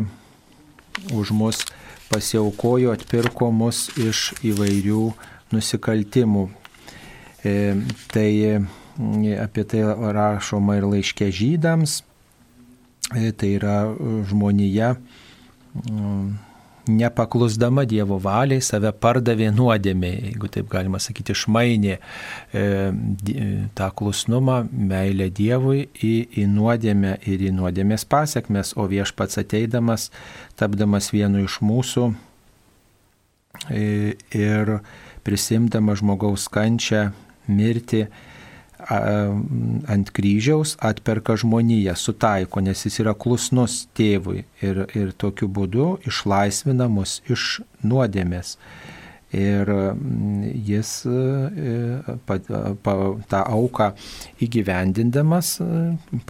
už 1.18 1.34
mus 1.34 1.64
pasiaukojo, 2.12 2.94
atpirko 2.94 3.50
mus 3.50 3.88
iš 3.98 4.36
įvairių 4.46 5.08
nusikaltimų. 5.54 6.48
E, 7.46 7.54
tai 8.14 8.32
apie 9.38 9.64
tai 9.70 9.84
rašoma 10.18 10.80
ir 10.80 10.88
laiškė 10.90 11.30
žydams, 11.34 12.02
e, 13.14 13.32
tai 13.32 13.54
yra 13.60 13.78
žmonija 14.30 14.96
nepaklusdama 16.88 17.86
Dievo 17.86 18.18
valiai 18.22 18.62
save 18.64 18.92
pardavė 18.96 19.50
nuodėmė, 19.56 20.12
jeigu 20.30 20.50
taip 20.52 20.70
galima 20.72 21.00
sakyti, 21.04 21.36
išmainė 21.36 21.98
e, 21.98 22.64
tą 23.78 23.90
klusnumą, 24.00 24.62
meilę 24.72 25.30
Dievui 25.34 25.88
į, 26.04 26.14
į 26.44 26.48
nuodėmę 26.52 27.18
ir 27.28 27.44
į 27.50 27.54
nuodėmės 27.58 28.08
pasiekmes, 28.10 28.76
o 28.80 28.88
viešpats 28.90 29.42
ateidamas, 29.44 30.10
tapdamas 30.60 31.12
vienu 31.14 31.44
iš 31.46 31.60
mūsų 31.66 32.08
e, 33.70 34.16
ir 34.36 34.78
prisimdama 35.28 35.98
žmogaus 36.00 36.48
kančią, 36.52 37.10
mirtį, 37.52 38.08
ant 38.88 40.12
kryžiaus 40.14 40.76
atperka 40.86 41.36
žmoniją, 41.42 41.96
sutaiko, 41.98 42.62
nes 42.62 42.86
jis 42.86 43.02
yra 43.02 43.16
klusnus 43.18 43.88
tėvui 43.98 44.46
ir, 44.62 44.86
ir 44.96 45.16
tokiu 45.18 45.50
būdu 45.50 45.96
išlaisvina 46.08 46.88
mus 46.92 47.20
iš 47.28 47.58
nuodėmės. 47.84 48.56
Ir 49.36 49.68
jis 50.56 50.92
pa, 52.30 52.38
pa, 52.86 52.94
tą 53.28 53.42
auką 53.44 53.90
įgyvendindamas 54.46 55.58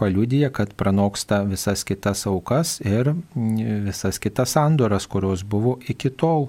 paliudyja, 0.00 0.50
kad 0.50 0.72
pranoksta 0.74 1.44
visas 1.46 1.86
kitas 1.86 2.24
aukas 2.26 2.80
ir 2.82 3.12
visas 3.86 4.18
kitas 4.18 4.56
sandoras, 4.56 5.06
kurios 5.06 5.46
buvo 5.46 5.76
iki 5.86 6.10
tol. 6.10 6.48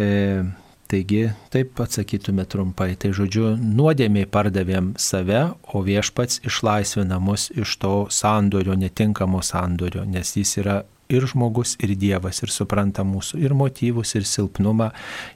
E, 0.00 0.40
Taigi, 0.86 1.32
taip 1.50 1.80
atsakytume 1.82 2.44
trumpai. 2.46 2.92
Tai 3.00 3.10
žodžiu, 3.16 3.56
nuodėmiai 3.58 4.28
pardavėm 4.30 4.92
save, 5.02 5.40
o 5.74 5.82
viešpats 5.82 6.44
išlaisvina 6.46 7.18
mus 7.18 7.48
iš 7.50 7.72
to 7.82 7.94
sandorio, 8.14 8.76
netinkamo 8.78 9.42
sandorio, 9.42 10.04
nes 10.06 10.36
jis 10.38 10.56
yra 10.62 10.76
ir 11.10 11.26
žmogus, 11.26 11.74
ir 11.82 11.94
Dievas, 11.98 12.38
ir 12.42 12.54
supranta 12.54 13.02
mūsų 13.06 13.40
ir 13.42 13.54
motyvus, 13.58 14.14
ir 14.18 14.26
silpnumą, 14.26 14.92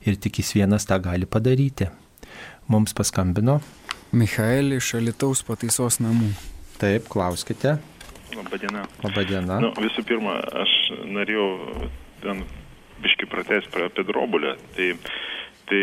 ir 0.06 0.18
tik 0.22 0.38
jis 0.42 0.54
vienas 0.58 0.86
tą 0.86 1.00
gali 1.02 1.26
padaryti. 1.26 1.90
Mums 2.70 2.94
paskambino. 2.94 3.58
Michaelį 4.14 4.78
iš 4.78 4.94
Alitaus 4.98 5.42
pataisos 5.46 5.98
namų. 6.02 6.30
Taip, 6.78 7.10
klauskite. 7.10 7.76
Labadiena. 8.34 8.86
Labadiena. 9.02 9.58
Nu, 9.62 9.72
visų 9.82 10.06
pirma, 10.06 10.38
aš 10.62 10.76
norėjau 11.10 11.48
ten 12.22 12.44
biški 13.02 13.26
pratesti 13.30 13.84
apie 13.86 14.04
drobulę. 14.06 14.54
Tai 14.76 14.88
Tai 15.70 15.82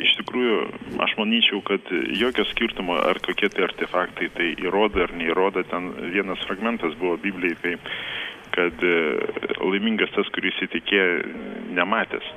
iš 0.00 0.14
tikrųjų 0.16 0.60
aš 1.04 1.12
manyčiau, 1.18 1.60
kad 1.66 1.90
jokio 2.16 2.46
skirtumo, 2.48 2.96
ar 3.04 3.20
kokie 3.20 3.50
tai 3.52 3.66
artefaktai 3.66 4.30
tai 4.32 4.46
įrodo 4.64 5.04
ar 5.04 5.12
neįrodo, 5.12 5.64
ten 5.68 5.90
vienas 6.14 6.40
fragmentas 6.48 6.96
buvo 7.00 7.18
Biblijai, 7.20 7.58
tai 7.60 7.74
kad 8.56 8.82
e, 8.82 8.94
laimingas 9.60 10.12
tas, 10.14 10.30
kuris 10.34 10.56
įtikėjo 10.64 11.20
nematęs, 11.76 12.32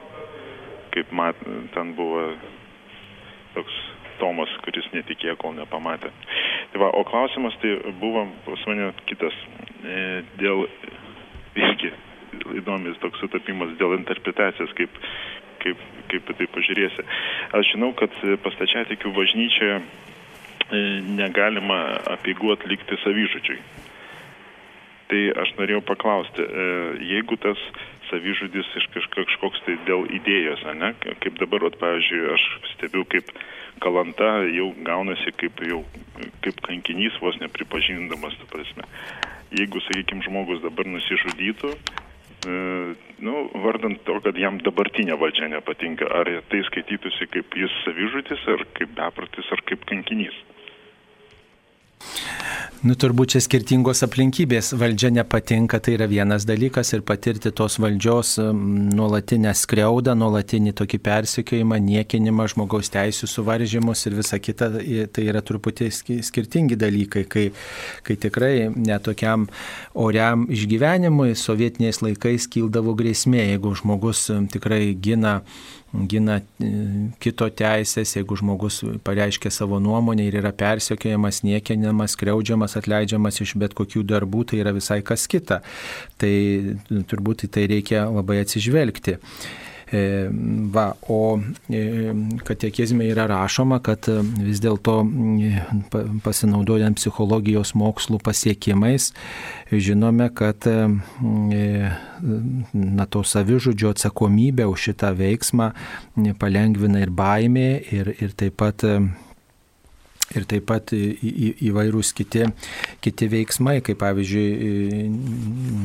kaip 0.94 1.16
mat, 1.16 1.40
ten 1.74 1.96
buvo 1.98 2.28
toks 3.56 3.80
Tomas, 4.20 4.52
kuris 4.62 4.86
netikėjo, 4.94 5.34
kol 5.42 5.56
nepamatė. 5.58 6.12
Tai 6.72 6.82
va, 6.84 6.92
o 6.94 7.02
klausimas 7.08 7.56
tai 7.64 7.74
buvo 8.00 8.28
pas 8.46 8.62
mane 8.70 8.92
kitas. 9.10 9.36
E, 9.84 10.22
dėl, 10.38 10.68
irgi 11.58 11.90
įdomis 12.60 13.00
toks 13.02 13.24
sutapimas 13.24 13.74
dėl 13.80 13.98
interpretacijos, 13.98 14.72
kaip, 14.78 15.02
kaip, 15.64 15.86
kaip 16.12 16.34
tai 16.38 16.48
pažiūrėsi. 16.56 17.06
Aš 17.58 17.74
žinau, 17.74 17.94
kad 17.98 18.14
pastačiatikių 18.46 19.14
bažnyčioje 19.16 19.80
e, 19.80 19.84
negalima 21.20 21.80
apigų 22.18 22.54
atlikti 22.58 23.00
savyžudžiui. 23.04 23.60
Tai 25.12 25.24
aš 25.44 25.56
norėjau 25.60 25.82
paklausti, 25.86 26.46
e, 26.46 26.70
jeigu 27.14 27.38
tas 27.42 27.60
savyžudis 28.10 28.70
iš 28.80 28.88
kažkoks 28.94 29.64
tai 29.66 29.78
dėl 29.88 30.08
idėjos, 30.20 30.64
ne, 30.80 30.94
kaip 31.02 31.38
dabar, 31.42 31.66
at, 31.70 31.78
pavyzdžiui, 31.82 32.24
aš 32.36 32.48
stebiu, 32.76 33.06
kaip 33.10 33.30
kalanta 33.84 34.44
jau 34.54 34.70
gaunasi 34.86 35.34
kaip, 35.40 35.60
jau, 35.66 35.82
kaip 36.46 36.62
kankinys 36.66 37.18
vos 37.24 37.40
nepripažindamas, 37.42 38.38
tu 38.40 38.50
prasme. 38.52 38.86
Jeigu, 39.54 39.82
sakykime, 39.86 40.24
žmogus 40.26 40.64
dabar 40.64 40.88
nusižudytų, 40.90 41.74
E, 42.44 42.96
nu, 43.24 43.48
vardant 43.64 44.00
to, 44.08 44.20
kad 44.26 44.38
jam 44.38 44.60
dabartinė 44.64 45.18
valdžia 45.20 45.50
nepatinka, 45.52 46.10
ar 46.20 46.30
tai 46.52 46.64
skaitytųsi 46.70 47.30
kaip 47.34 47.56
jis 47.58 47.76
savižudis, 47.86 48.44
ar 48.56 48.66
kaip 48.78 48.92
bepratis, 48.98 49.52
ar 49.56 49.64
kaip 49.70 49.86
kankinys. 49.90 50.36
Nu, 52.84 52.98
turbūt 53.00 53.32
čia 53.32 53.40
skirtingos 53.40 54.02
aplinkybės. 54.04 54.74
Valdžia 54.76 55.08
nepatinka, 55.16 55.78
tai 55.80 55.94
yra 55.96 56.04
vienas 56.12 56.44
dalykas 56.44 56.90
ir 56.92 57.04
patirti 57.08 57.54
tos 57.56 57.78
valdžios 57.80 58.34
nuolatinę 58.44 59.54
skriaudą, 59.56 60.12
nuolatinį 60.20 60.74
tokį 60.82 61.00
persikiojimą, 61.06 61.78
niekinimą, 61.80 62.50
žmogaus 62.52 62.92
teisų 62.92 63.30
suvaržymus 63.32 64.04
ir 64.10 64.18
visa 64.18 64.40
kita, 64.44 64.68
tai 65.16 65.28
yra 65.32 65.40
truputį 65.48 65.88
skirtingi 66.28 66.76
dalykai, 66.82 67.24
kai, 67.24 67.46
kai 68.04 68.18
tikrai 68.26 68.68
netokiam 68.76 69.48
oriam 69.96 70.44
išgyvenimui 70.52 71.38
sovietiniais 71.40 72.02
laikais 72.04 72.50
kildavo 72.52 72.98
grėsmė, 73.00 73.46
jeigu 73.54 73.72
žmogus 73.80 74.26
tikrai 74.52 74.90
gina 75.00 75.38
gina 75.94 76.40
e, 76.42 76.70
kito 77.22 77.48
teisės, 77.54 78.16
jeigu 78.18 78.38
žmogus 78.40 78.82
pareiškia 79.06 79.52
savo 79.54 79.80
nuomonę 79.84 80.26
ir 80.28 80.40
yra 80.42 80.54
persiekiojamas, 80.58 81.44
niekiniamas, 81.46 82.18
kreudžiamas, 82.20 82.78
atleidžiamas 82.80 83.42
iš 83.46 83.56
bet 83.62 83.76
kokių 83.78 84.06
darbų, 84.10 84.48
tai 84.50 84.64
yra 84.64 84.74
visai 84.76 85.02
kas 85.06 85.28
kita. 85.30 85.62
Tai 86.22 86.34
turbūt 87.10 87.46
į 87.48 87.52
tai 87.54 87.68
reikia 87.76 88.08
labai 88.10 88.42
atsižvelgti. 88.44 89.20
E, 89.94 90.28
va, 90.74 90.96
o 91.08 91.40
e, 91.70 92.14
katekizme 92.44 93.06
yra 93.12 93.28
rašoma, 93.30 93.78
kad 93.86 94.08
e, 94.10 94.16
vis 94.42 94.58
dėlto 94.64 94.96
pasinaudojant 96.26 96.98
psichologijos 96.98 97.76
mokslų 97.78 98.18
pasiekimais, 98.26 99.12
žinome, 99.70 100.32
kad 100.34 100.66
na, 102.74 103.06
to 103.06 103.22
savižudžio 103.22 103.94
atsakomybę 103.94 104.66
už 104.72 104.90
šitą 104.90 105.14
veiksmą 105.20 105.70
palengvina 106.42 107.06
ir 107.06 107.14
baimė, 107.14 107.70
ir, 107.94 108.16
ir 108.18 108.34
taip 108.34 108.58
pat 108.64 108.82
ir 110.34 110.50
taip 110.50 110.66
pat 110.72 110.90
į, 110.98 111.06
į, 111.22 111.54
įvairūs 111.70 112.14
kiti, 112.18 112.48
kiti 113.04 113.30
veiksmai, 113.30 113.78
kaip 113.86 114.02
pavyzdžiui, 114.02 115.10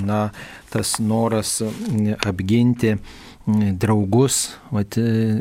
na, 0.09 0.29
tas 0.73 0.97
noras 1.05 1.59
apginti 2.25 2.97
draugus, 3.48 4.58
vat, 4.68 4.98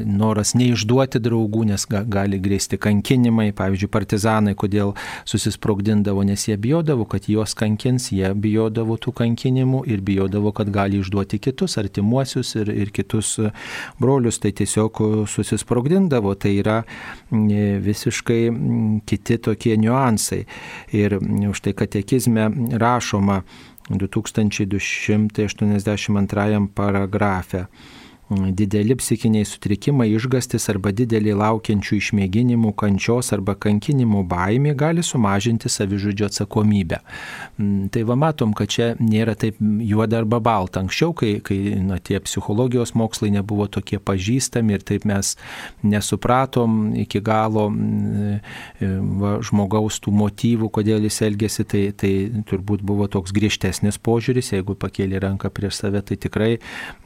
noras 0.07 0.53
neišduoti 0.55 1.19
draugų, 1.19 1.65
nes 1.67 1.83
gali 1.87 2.39
grėsti 2.39 2.77
kankinimai, 2.79 3.51
pavyzdžiui, 3.57 3.89
partizanai, 3.91 4.53
kodėl 4.55 4.93
susisprogdindavo, 5.27 6.23
nes 6.27 6.47
jie 6.47 6.55
bijodavo, 6.61 7.05
kad 7.09 7.27
juos 7.27 7.55
kankins, 7.57 8.11
jie 8.15 8.31
bijodavo 8.31 8.95
tų 9.01 9.11
kankinimų 9.17 9.83
ir 9.91 9.99
bijodavo, 10.07 10.53
kad 10.55 10.71
gali 10.71 11.01
išduoti 11.01 11.39
kitus 11.43 11.77
artimuosius 11.81 12.55
ir, 12.61 12.71
ir 12.71 12.93
kitus 12.95 13.33
brolius, 13.99 14.39
tai 14.39 14.51
tiesiog 14.55 15.27
susisprogdindavo, 15.27 16.31
tai 16.39 16.51
yra 16.61 16.77
visiškai 17.31 18.41
kiti 19.07 19.37
tokie 19.43 19.75
niuansai. 19.75 20.45
Ir 20.95 21.19
už 21.51 21.59
tai 21.65 21.73
katekizme 21.75 22.47
rašoma 22.79 23.43
2282 23.91 26.67
paragrafe 26.75 27.67
dideli 28.29 28.95
psichiniai 28.95 29.45
sutrikimai, 29.47 30.09
išgastis 30.11 30.67
arba 30.71 30.91
didelį 30.91 31.31
laukiančių 31.39 31.95
išmėginimų, 32.01 32.73
kančios 32.75 33.31
arba 33.35 33.55
kankinimų 33.55 34.25
baimė 34.27 34.73
gali 34.75 35.03
sumažinti 35.03 35.71
savižudžio 35.71 36.27
atsakomybę. 36.27 36.99
Mm, 37.57 37.87
tai 37.93 38.03
va 38.07 38.17
matom, 38.19 38.51
kad 38.57 38.71
čia 38.73 38.89
nėra 38.99 39.37
taip 39.39 39.61
juoda 39.61 40.19
arba 40.19 40.41
balta. 40.43 40.83
Anksčiau, 40.83 41.13
kai, 41.15 41.37
kai 41.39 41.77
na, 41.79 42.01
tie 42.03 42.19
psichologijos 42.23 42.91
mokslai 42.99 43.31
nebuvo 43.31 43.69
tokie 43.71 44.01
pažįstami 44.03 44.75
ir 44.75 44.83
taip 44.83 45.07
mes 45.07 45.35
nesupratom 45.87 46.97
iki 46.99 47.23
galo 47.23 47.69
mm, 47.71 48.43
va, 49.23 49.37
žmogaus 49.39 50.01
tų 50.03 50.11
motyvų, 50.19 50.71
kodėl 50.75 51.07
jis 51.07 51.21
elgesi, 51.29 51.63
tai, 51.63 51.85
tai 51.95 52.13
turbūt 52.49 52.83
buvo 52.83 53.07
toks 53.07 53.31
griežtesnis 53.31 54.01
požiūris, 54.03 54.51
jeigu 54.57 54.75
pakėlė 54.75 55.23
ranką 55.23 55.53
prieš 55.53 55.79
save, 55.79 56.03
tai 56.03 56.19
tikrai 56.19 56.51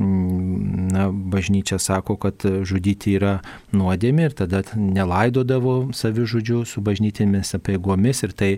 mm, 0.02 0.90
na, 0.90 1.11
bažnyčia 1.12 1.80
sako, 1.82 2.18
kad 2.22 2.44
žudyti 2.68 3.16
yra 3.20 3.38
nuodėmė 3.76 4.30
ir 4.30 4.36
tada 4.38 4.62
nelaidodavo 4.76 5.76
savižudžių 5.96 6.64
su 6.70 6.84
bažnytėmis 6.86 7.56
apiegomis 7.58 8.24
ir 8.26 8.36
tai 8.38 8.52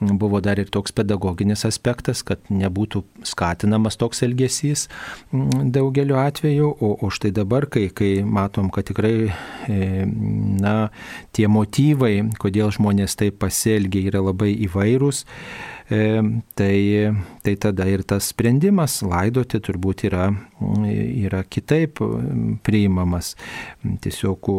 buvo 0.00 0.40
dar 0.44 0.60
ir 0.60 0.70
toks 0.72 0.94
pedagoginis 0.96 1.64
aspektas, 1.68 2.22
kad 2.26 2.42
nebūtų 2.50 3.04
skatinamas 3.28 3.98
toks 4.00 4.22
elgesys 4.26 4.86
daugeliu 5.32 6.18
atveju, 6.20 6.70
o, 6.80 6.92
o 7.02 7.10
štai 7.14 7.32
dabar, 7.36 7.68
kai, 7.70 7.88
kai 7.94 8.18
matom, 8.24 8.70
kad 8.74 8.88
tikrai 8.88 9.14
e, 9.28 10.04
na, 10.60 10.76
tie 11.36 11.48
motyvai, 11.50 12.14
kodėl 12.40 12.72
žmonės 12.74 13.18
taip 13.18 13.40
pasielgia, 13.42 14.06
yra 14.10 14.22
labai 14.30 14.54
įvairūs, 14.68 15.24
tai, 15.88 17.14
tai 17.42 17.54
tada 17.56 17.86
ir 17.88 18.02
tas 18.04 18.28
sprendimas 18.28 18.98
laidoti 19.00 19.56
turbūt 19.64 20.04
yra, 20.04 20.26
yra 20.68 21.40
kitaip 21.48 22.02
priimamas. 22.66 23.32
Tiesiog 24.04 24.50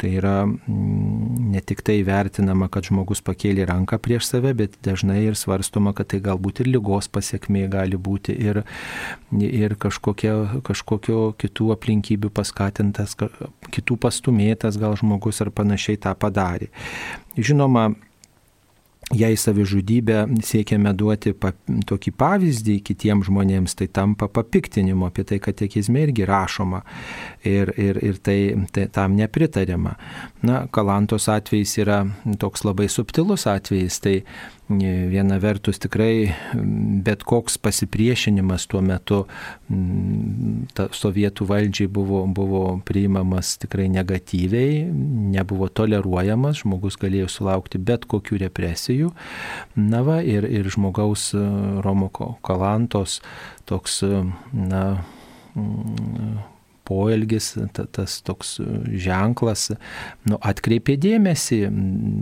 tai 0.00 0.12
yra 0.16 0.36
ne 0.48 1.60
tik 1.60 1.82
tai 1.84 1.98
vertinama, 2.06 2.70
kad 2.72 2.88
žmogus 2.88 3.20
pakėlė 3.26 3.66
ranką 3.68 3.98
prieš 4.00 4.30
save, 4.30 4.54
bet 4.56 4.78
dažnai 4.86 5.26
ir 5.26 5.36
svarstoma, 5.36 5.92
kad 5.96 6.08
tai 6.14 6.22
galbūt 6.24 6.64
ir 6.64 6.72
lygos 6.72 7.10
pasiekmė 7.12 7.66
gali 7.72 8.00
būti 8.00 8.32
ir, 8.40 8.62
ir 9.36 9.76
kažkokia, 9.76 10.62
kažkokio 10.64 11.34
kitų 11.36 11.70
aplinkybių 11.76 12.32
paskatintas 12.32 13.12
kitų 13.76 14.00
pastumėtas 14.00 14.80
gal 14.80 14.96
žmogus 14.96 15.44
ar 15.44 15.52
panašiai 15.52 16.00
tą 16.00 16.16
padarė. 16.16 16.72
Žinoma, 17.36 17.90
jei 19.14 19.36
savižudybę 19.36 20.24
siekiame 20.42 20.90
duoti 20.98 21.30
pa, 21.38 21.52
tokį 21.86 22.12
pavyzdį 22.18 22.74
kitiems 22.86 23.28
žmonėms, 23.28 23.76
tai 23.78 23.86
tampa 23.86 24.26
papiktinimu 24.26 25.06
apie 25.06 25.22
tai, 25.28 25.38
kad 25.42 25.54
tekizme 25.58 26.02
irgi 26.02 26.26
rašoma 26.26 26.82
ir, 27.46 27.70
ir, 27.78 28.00
ir 28.02 28.18
tai, 28.18 28.38
tai 28.74 28.88
tam 28.90 29.14
nepritariama. 29.18 29.94
Na, 30.46 30.64
Kalantos 30.74 31.28
atvejs 31.30 31.76
yra 31.84 32.02
toks 32.42 32.66
labai 32.66 32.88
subtilus 32.90 33.46
atvejis, 33.50 34.00
tai 34.02 34.16
Viena 34.66 35.36
vertus 35.38 35.78
tikrai 35.78 36.34
bet 37.06 37.22
koks 37.22 37.54
pasipriešinimas 37.62 38.64
tuo 38.66 38.80
metu 38.82 39.20
sovietų 40.90 41.46
valdžiai 41.46 41.86
buvo, 41.86 42.24
buvo 42.26 42.62
priimamas 42.86 43.52
tikrai 43.62 43.86
negatyviai, 43.94 44.82
nebuvo 45.36 45.68
toleruojamas, 45.70 46.64
žmogus 46.64 46.98
galėjo 46.98 47.30
sulaukti 47.30 47.78
bet 47.78 48.08
kokių 48.10 48.40
represijų. 48.42 49.12
Na 49.78 50.02
va, 50.06 50.18
ir, 50.26 50.48
ir 50.50 50.66
žmogaus 50.74 51.30
Romo 51.86 52.10
Kalantos 52.42 53.20
toks, 53.70 54.02
na, 54.50 54.82
poelgis, 56.86 57.52
tas 57.74 58.20
toks 58.26 58.56
ženklas, 59.06 59.68
nu, 60.28 60.38
atkreipė 60.40 60.96
dėmesį 61.02 61.60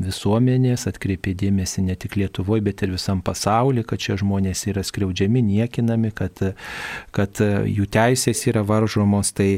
visuomenės, 0.07 0.89
atkreipė 0.91 1.37
dėmesį 1.45 1.87
ne 1.91 1.99
tik 2.01 2.19
Lietuvoje, 2.21 2.65
bet 2.65 2.87
ir 2.87 2.95
visam 2.95 3.23
pasauliu, 3.25 3.85
kad 3.89 4.03
čia 4.03 4.19
žmonės 4.21 4.67
yra 4.73 4.85
skriaudžiami, 4.87 5.45
niekinami, 5.55 6.15
kad, 6.17 6.43
kad 7.15 7.45
jų 7.45 7.89
teisės 7.93 8.47
yra 8.51 8.67
varžomos. 8.67 9.35
Tai, 9.37 9.53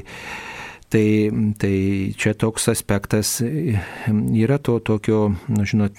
Tai, 0.87 1.31
tai 1.59 1.77
čia 2.14 2.31
toks 2.38 2.69
aspektas 2.71 3.40
yra 3.42 4.61
to 4.62 4.77
tokio, 4.87 5.33
nu, 5.51 5.64
žinot, 5.66 5.99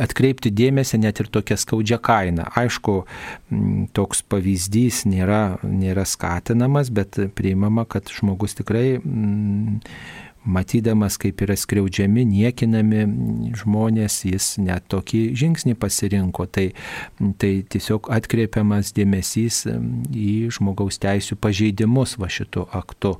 atkreipti 0.00 0.52
dėmesį 0.54 1.00
net 1.04 1.22
ir 1.22 1.30
tokia 1.32 1.58
skaudžia 1.60 2.00
kaina. 2.02 2.48
Aišku, 2.58 3.00
toks 3.96 4.22
pavyzdys 4.28 5.04
nėra, 5.08 5.58
nėra 5.62 6.06
skatinamas, 6.08 6.92
bet 6.94 7.18
priimama, 7.36 7.86
kad 7.88 8.10
žmogus 8.12 8.56
tikrai 8.58 9.00
matydamas, 10.44 11.16
kaip 11.20 11.40
yra 11.44 11.56
skriaudžiami, 11.56 12.24
niekinami 12.28 13.04
žmonės, 13.56 14.20
jis 14.28 14.48
net 14.60 14.86
tokį 14.92 15.22
žingsnį 15.40 15.76
pasirinko. 15.80 16.46
Tai, 16.52 16.68
tai 17.40 17.52
tiesiog 17.72 18.10
atkreipiamas 18.12 18.92
dėmesys 18.96 19.64
į 20.12 20.30
žmogaus 20.54 21.00
teisų 21.02 21.40
pažeidimus 21.40 22.18
va 22.20 22.30
šitu 22.32 22.68
aktu. 22.76 23.16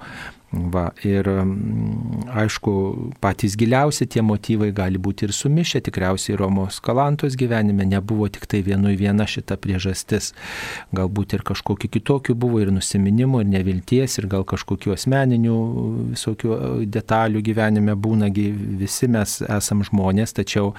Va, 0.54 0.92
ir 1.02 1.26
mm, 1.26 2.28
aišku, 2.30 2.72
patys 3.18 3.56
giliausi 3.58 4.06
tie 4.06 4.22
motyvai 4.22 4.68
gali 4.76 5.00
būti 5.02 5.26
ir 5.26 5.32
sumišę, 5.34 5.80
tikriausiai 5.88 6.36
Romos 6.38 6.76
Kalantos 6.84 7.34
gyvenime 7.38 7.82
nebuvo 7.88 8.28
tik 8.30 8.46
tai 8.50 8.60
vienui 8.62 8.94
viena 8.98 9.26
šita 9.26 9.56
priežastis. 9.58 10.30
Galbūt 10.94 11.34
ir 11.34 11.42
kažkokiu 11.48 11.90
kitokiu 11.96 12.36
buvo 12.38 12.60
ir 12.62 12.70
nusiminimų, 12.74 13.40
ir 13.42 13.50
nevilties, 13.50 14.18
ir 14.20 14.28
gal 14.30 14.46
kažkokiu 14.46 14.94
asmeniniu 14.94 15.56
visokių 16.12 16.54
e, 16.54 16.70
detalių 16.98 17.42
gyvenime 17.50 17.98
būnagi, 17.98 18.46
visi 18.84 19.10
mes 19.10 19.40
esam 19.42 19.82
žmonės, 19.82 20.36
tačiau 20.38 20.70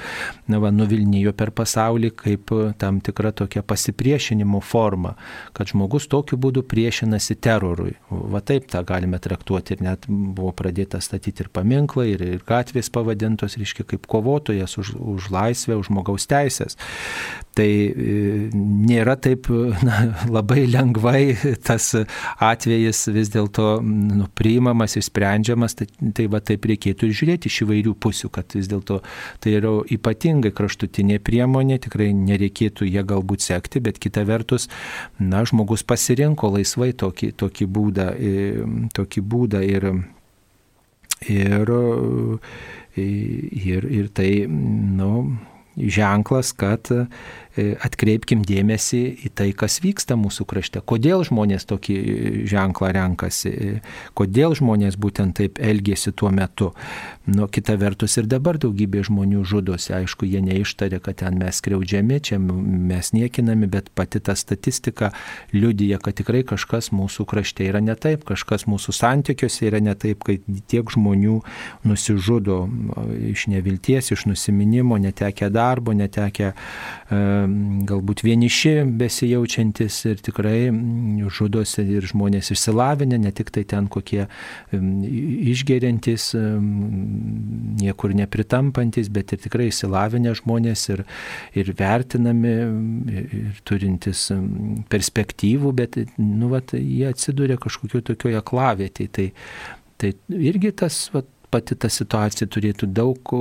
na, 0.48 0.62
va, 0.64 0.72
nuvilnijo 0.72 1.36
per 1.36 1.52
pasaulį 1.58 2.14
kaip 2.24 2.56
tam 2.80 3.02
tikra 3.04 3.34
tokia 3.36 3.66
pasipriešinimo 3.66 4.64
forma, 4.64 5.18
kad 5.58 5.74
žmogus 5.74 6.08
tokiu 6.08 6.40
būdu 6.40 6.64
priešinasi 6.64 7.42
terorui. 7.44 7.98
Va 8.08 8.40
taip 8.46 8.72
tą 8.72 8.86
galime 8.88 9.20
traktuoti 9.20 9.65
kovoti 9.66 9.74
ir 9.74 9.82
net 9.84 10.06
buvo 10.08 10.52
pradėta 10.54 11.02
statyti 11.02 11.44
ir 11.44 11.50
paminklai, 11.50 12.14
ir, 12.14 12.22
ir 12.22 12.44
gatvės 12.46 12.90
pavadintos, 12.90 13.58
reiškia, 13.58 13.86
kaip 13.86 14.06
kovotojas 14.08 14.78
už, 14.78 14.96
už 14.96 15.32
laisvę, 15.32 15.76
už 15.76 15.90
žmogaus 15.90 16.28
teisės. 16.28 16.78
Tai 17.56 17.68
e, 17.72 18.14
nėra 18.52 19.14
taip 19.16 19.48
na, 19.88 20.02
labai 20.28 20.66
lengvai 20.68 21.38
tas 21.64 21.94
atvejis 22.44 23.06
vis 23.16 23.32
dėlto 23.32 23.78
nu, 23.86 24.28
priimamas 24.36 24.98
ir 25.00 25.06
sprendžiamas, 25.08 25.78
tai, 25.80 25.88
tai 26.18 26.26
va 26.32 26.42
taip 26.44 26.68
reikėtų 26.68 27.08
ir 27.08 27.16
žiūrėti 27.16 27.52
iš 27.52 27.62
įvairių 27.64 27.96
pusių, 28.04 28.32
kad 28.36 28.58
vis 28.58 28.68
dėlto 28.72 29.00
tai 29.40 29.56
yra 29.62 29.72
ypatingai 29.96 30.52
kraštutinė 30.56 31.22
priemonė, 31.24 31.80
tikrai 31.88 32.10
nereikėtų 32.18 32.90
ją 32.92 33.06
galbūt 33.08 33.48
sekti, 33.48 33.80
bet 33.88 34.04
kita 34.04 34.28
vertus, 34.28 34.68
na, 35.24 35.46
žmogus 35.48 35.88
pasirinko 35.88 36.52
laisvai 36.58 36.92
tokį, 36.92 37.32
tokį 37.40 37.72
būdą, 37.80 38.12
e, 38.20 38.46
tokį 39.00 39.28
būdą 39.32 39.64
ir, 39.64 39.92
ir, 41.32 41.76
ir, 43.00 43.92
ir 44.04 44.12
tai, 44.12 44.32
nu, 44.52 45.14
ženklas, 45.76 46.54
kad 46.56 46.88
E, 46.88 47.06
atkreipkim 47.56 48.44
dėmesį 48.46 49.02
į 49.28 49.32
tai, 49.36 49.50
kas 49.56 49.80
vyksta 49.84 50.18
mūsų 50.20 50.46
krašte. 50.50 50.82
Kodėl 50.84 51.24
žmonės 51.28 51.68
tokį 51.70 51.96
ženklą 52.52 52.92
renkasi, 52.96 53.50
e, 53.52 53.82
kodėl 54.18 54.56
žmonės 54.60 54.98
būtent 55.00 55.38
taip 55.40 55.60
elgėsi 55.64 56.12
tuo 56.12 56.32
metu. 56.36 56.74
Nu, 57.26 57.48
kita 57.48 57.78
vertus 57.82 58.18
ir 58.20 58.28
dabar 58.30 58.60
daugybė 58.62 59.06
žmonių 59.08 59.44
žudosi, 59.48 59.94
aišku, 59.98 60.28
jie 60.30 60.44
neištarė, 60.46 61.00
kad 61.04 61.22
ten 61.24 61.40
mes 61.42 61.62
skriaudžiami, 61.62 62.20
čia 62.22 62.40
mes 62.40 63.12
niekinami, 63.16 63.70
bet 63.72 63.90
pati 63.96 64.20
ta 64.20 64.36
statistika 64.36 65.12
liudyja, 65.56 66.00
kad 66.04 66.20
tikrai 66.20 66.44
kažkas 66.48 66.92
mūsų 66.94 67.26
krašte 67.30 67.66
yra 67.66 67.82
ne 67.82 67.96
taip, 67.96 68.28
kažkas 68.28 68.68
mūsų 68.70 68.94
santykiuose 68.94 69.70
yra 69.72 69.82
ne 69.82 69.96
taip, 69.96 70.22
kai 70.28 70.38
tiek 70.70 70.92
žmonių 70.92 71.40
nusižudo 71.88 72.60
iš 73.32 73.48
nevilties, 73.52 74.12
iš 74.14 74.28
nusiminimo, 74.30 75.00
netekę 75.02 75.50
darbo, 75.54 75.96
netekę 75.98 76.52
e, 76.52 77.45
galbūt 77.90 78.24
vieniši 78.26 78.74
besijaučiantis 79.00 79.98
ir 80.10 80.22
tikrai 80.26 80.70
žudosi 81.34 81.86
ir 81.98 82.08
žmonės 82.10 82.52
išsilavinę, 82.56 83.20
ne 83.22 83.32
tik 83.36 83.52
tai 83.56 83.66
ten 83.70 83.90
kokie 83.92 84.26
išgeriantis, 84.76 86.32
niekur 87.82 88.16
nepritampantis, 88.18 89.12
bet 89.14 89.36
ir 89.36 89.44
tikrai 89.46 89.70
išsilavinę 89.72 90.36
žmonės 90.42 90.88
ir, 90.96 91.06
ir 91.58 91.72
vertinami, 91.78 92.56
ir 93.20 93.62
turintis 93.68 94.28
perspektyvų, 94.92 95.76
bet 95.78 96.00
nu, 96.18 96.50
vat, 96.54 96.76
jie 96.78 97.08
atsiduria 97.10 97.60
kažkokio 97.62 98.04
tokioje 98.12 98.42
klavietėje. 98.46 99.14
Tai, 99.16 99.30
tai 100.02 100.12
irgi 100.36 100.74
tas 100.84 101.06
vat, 101.14 101.30
pati 101.56 101.78
ta 101.80 101.90
situacija 101.92 102.50
turėtų 102.52 102.90
daug, 102.92 103.32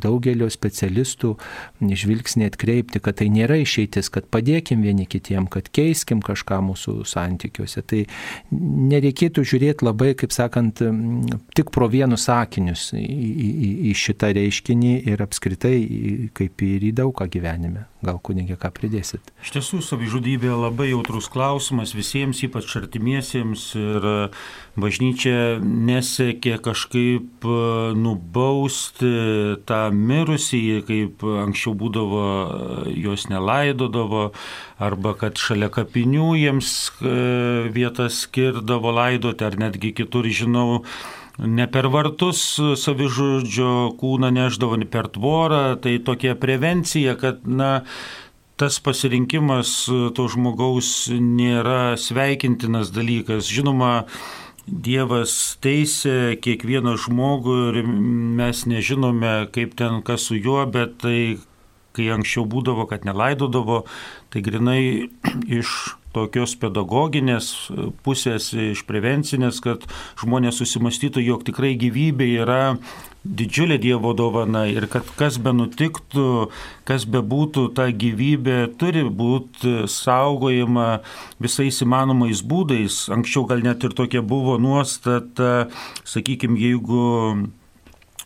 daugelio 0.00 0.48
specialistų 0.50 1.34
žvilgsnį 1.80 2.48
atkreipti, 2.48 3.02
kad 3.04 3.20
tai 3.20 3.28
nėra 3.32 3.60
išeitis, 3.60 4.08
kad 4.12 4.28
padėkim 4.32 4.84
vieni 4.86 5.04
kitiem, 5.10 5.48
kad 5.52 5.68
keiskim 5.68 6.24
kažką 6.24 6.62
mūsų 6.70 6.96
santykiuose. 7.08 7.84
Tai 7.84 8.02
nereikėtų 8.94 9.44
žiūrėti 9.52 9.86
labai, 9.86 10.14
kaip 10.18 10.32
sakant, 10.34 10.80
tik 11.56 11.72
pro 11.74 11.90
vienus 11.92 12.28
sakinius 12.30 12.90
į, 12.96 13.04
į, 13.04 13.70
į 13.90 13.96
šitą 14.06 14.32
reiškinį 14.40 14.96
ir 15.12 15.24
apskritai 15.26 15.76
kaip 16.36 16.66
ir 16.66 16.90
į 16.90 16.94
daugą 17.02 17.28
gyvenime. 17.30 17.89
Gal 18.00 18.16
kunigė 18.24 18.56
ką 18.56 18.70
pridėsit? 18.72 19.28
Iš 19.44 19.50
tiesų, 19.52 19.82
savižudybė 19.84 20.54
labai 20.56 20.86
jautrus 20.88 21.26
klausimas 21.28 21.92
visiems, 21.92 22.40
ypač 22.46 22.72
artimiesiems 22.80 23.64
ir 23.76 24.06
bažnyčia 24.80 25.60
nesiekė 25.60 26.56
kažkaip 26.64 27.44
e, 27.44 27.58
nubausti 28.00 29.12
tą 29.68 29.82
mirusį, 29.92 30.62
kaip 30.88 31.26
anksčiau 31.44 31.76
būdavo, 31.76 32.24
e, 32.24 32.96
jos 33.04 33.28
nelaidodavo, 33.28 34.30
arba 34.80 35.12
kad 35.20 35.36
šalia 35.36 35.68
kapinių 35.68 36.32
jiems 36.40 36.74
e, 37.04 37.14
vietas 37.76 38.24
skirdavo 38.24 38.96
laidoti, 38.96 39.44
ar 39.44 39.60
netgi 39.60 39.92
kitur 40.00 40.24
žinau, 40.24 40.80
ne 41.40 41.66
per 41.70 41.88
vartus 41.92 42.42
savižudžio 42.58 43.94
kūną 44.00 44.30
neždavo, 44.34 44.76
ne 44.80 44.88
per 44.88 45.08
tvorą, 45.12 45.78
tai 45.82 45.98
tokia 46.04 46.34
prevencija, 46.38 47.16
kad, 47.20 47.46
na, 47.48 47.80
tas 48.60 48.76
pasirinkimas 48.84 49.72
to 50.16 50.28
žmogaus 50.28 51.08
nėra 51.10 51.96
sveikintinas 52.00 52.92
dalykas. 52.92 53.48
Žinoma, 53.48 54.04
Dievas 54.70 55.32
teisė 55.64 56.36
kiekvieną 56.38 56.92
žmogų 57.00 57.54
ir 57.70 57.78
mes 58.38 58.60
nežinome, 58.70 59.48
kaip 59.50 59.72
ten 59.74 59.98
kas 60.06 60.28
su 60.28 60.36
juo, 60.36 60.60
bet 60.70 61.00
tai, 61.02 61.40
kai 61.96 62.10
anksčiau 62.14 62.44
būdavo, 62.46 62.84
kad 62.86 63.08
nelaidodavo, 63.08 63.80
tai 64.30 64.44
grinai 64.46 64.82
iš 65.60 65.96
tokios 66.14 66.56
pedagoginės 66.60 67.70
pusės, 68.04 68.50
iš 68.54 68.82
prevencinės, 68.88 69.60
kad 69.64 69.86
žmonės 70.20 70.60
susimastytų, 70.60 71.22
jog 71.24 71.44
tikrai 71.46 71.76
gyvybė 71.80 72.28
yra 72.42 72.62
didžiulė 73.24 73.76
Dievo 73.80 74.14
dovana 74.16 74.64
ir 74.70 74.86
kad 74.90 75.08
kas 75.18 75.36
be 75.42 75.52
nutiktų, 75.52 76.48
kas 76.88 77.04
be 77.04 77.20
būtų, 77.20 77.68
ta 77.76 77.90
gyvybė 77.92 78.58
turi 78.80 79.04
būti 79.04 79.84
saugojama 79.92 81.02
visais 81.42 81.82
įmanomais 81.84 82.40
būdais. 82.40 83.06
Anksčiau 83.12 83.44
gal 83.50 83.64
net 83.66 83.84
ir 83.84 83.96
tokia 83.96 84.24
buvo 84.24 84.56
nuostata, 84.62 85.68
sakykime, 86.08 86.58
jeigu 86.60 87.50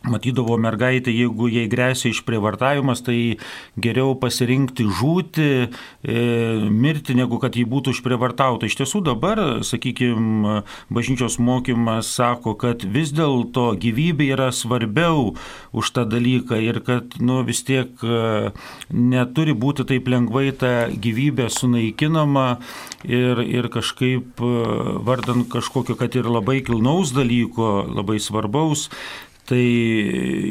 matydavo 0.09 0.57
mergaitę, 0.61 1.13
jeigu 1.13 1.49
jai 1.51 1.65
grėsia 1.71 2.11
išprievartavimas, 2.11 3.03
tai 3.05 3.37
geriau 3.81 4.15
pasirinkti 4.19 4.85
žūti, 4.99 5.49
e, 5.65 6.25
mirti, 6.69 7.15
negu 7.17 7.39
kad 7.41 7.57
jį 7.57 7.65
būtų 7.71 7.95
išprievartauta. 7.95 8.69
Iš 8.69 8.79
tiesų 8.81 9.03
dabar, 9.09 9.41
sakykime, 9.65 10.61
bažnyčios 10.93 11.37
mokymas 11.39 12.11
sako, 12.15 12.55
kad 12.59 12.85
vis 12.85 13.13
dėlto 13.15 13.71
gyvybė 13.81 14.31
yra 14.35 14.51
svarbiau 14.55 15.33
už 15.75 15.91
tą 15.95 16.05
dalyką 16.09 16.59
ir 16.63 16.81
kad 16.85 17.17
nu, 17.19 17.41
vis 17.47 17.63
tiek 17.67 17.91
e, 18.03 18.51
neturi 18.89 19.55
būti 19.57 19.87
taip 19.89 20.09
lengvai 20.11 20.49
ta 20.55 20.73
gyvybė 20.89 21.49
sunaikinama 21.51 22.47
ir, 23.03 23.41
ir 23.43 23.69
kažkaip 23.73 24.41
e, 24.41 24.51
vardant 25.05 25.47
kažkokio, 25.51 25.97
kad 25.99 26.15
ir 26.15 26.29
labai 26.29 26.61
kilnaus 26.65 27.13
dalyko, 27.15 27.85
labai 27.89 28.19
svarbaus, 28.23 28.89
Tai 29.45 29.65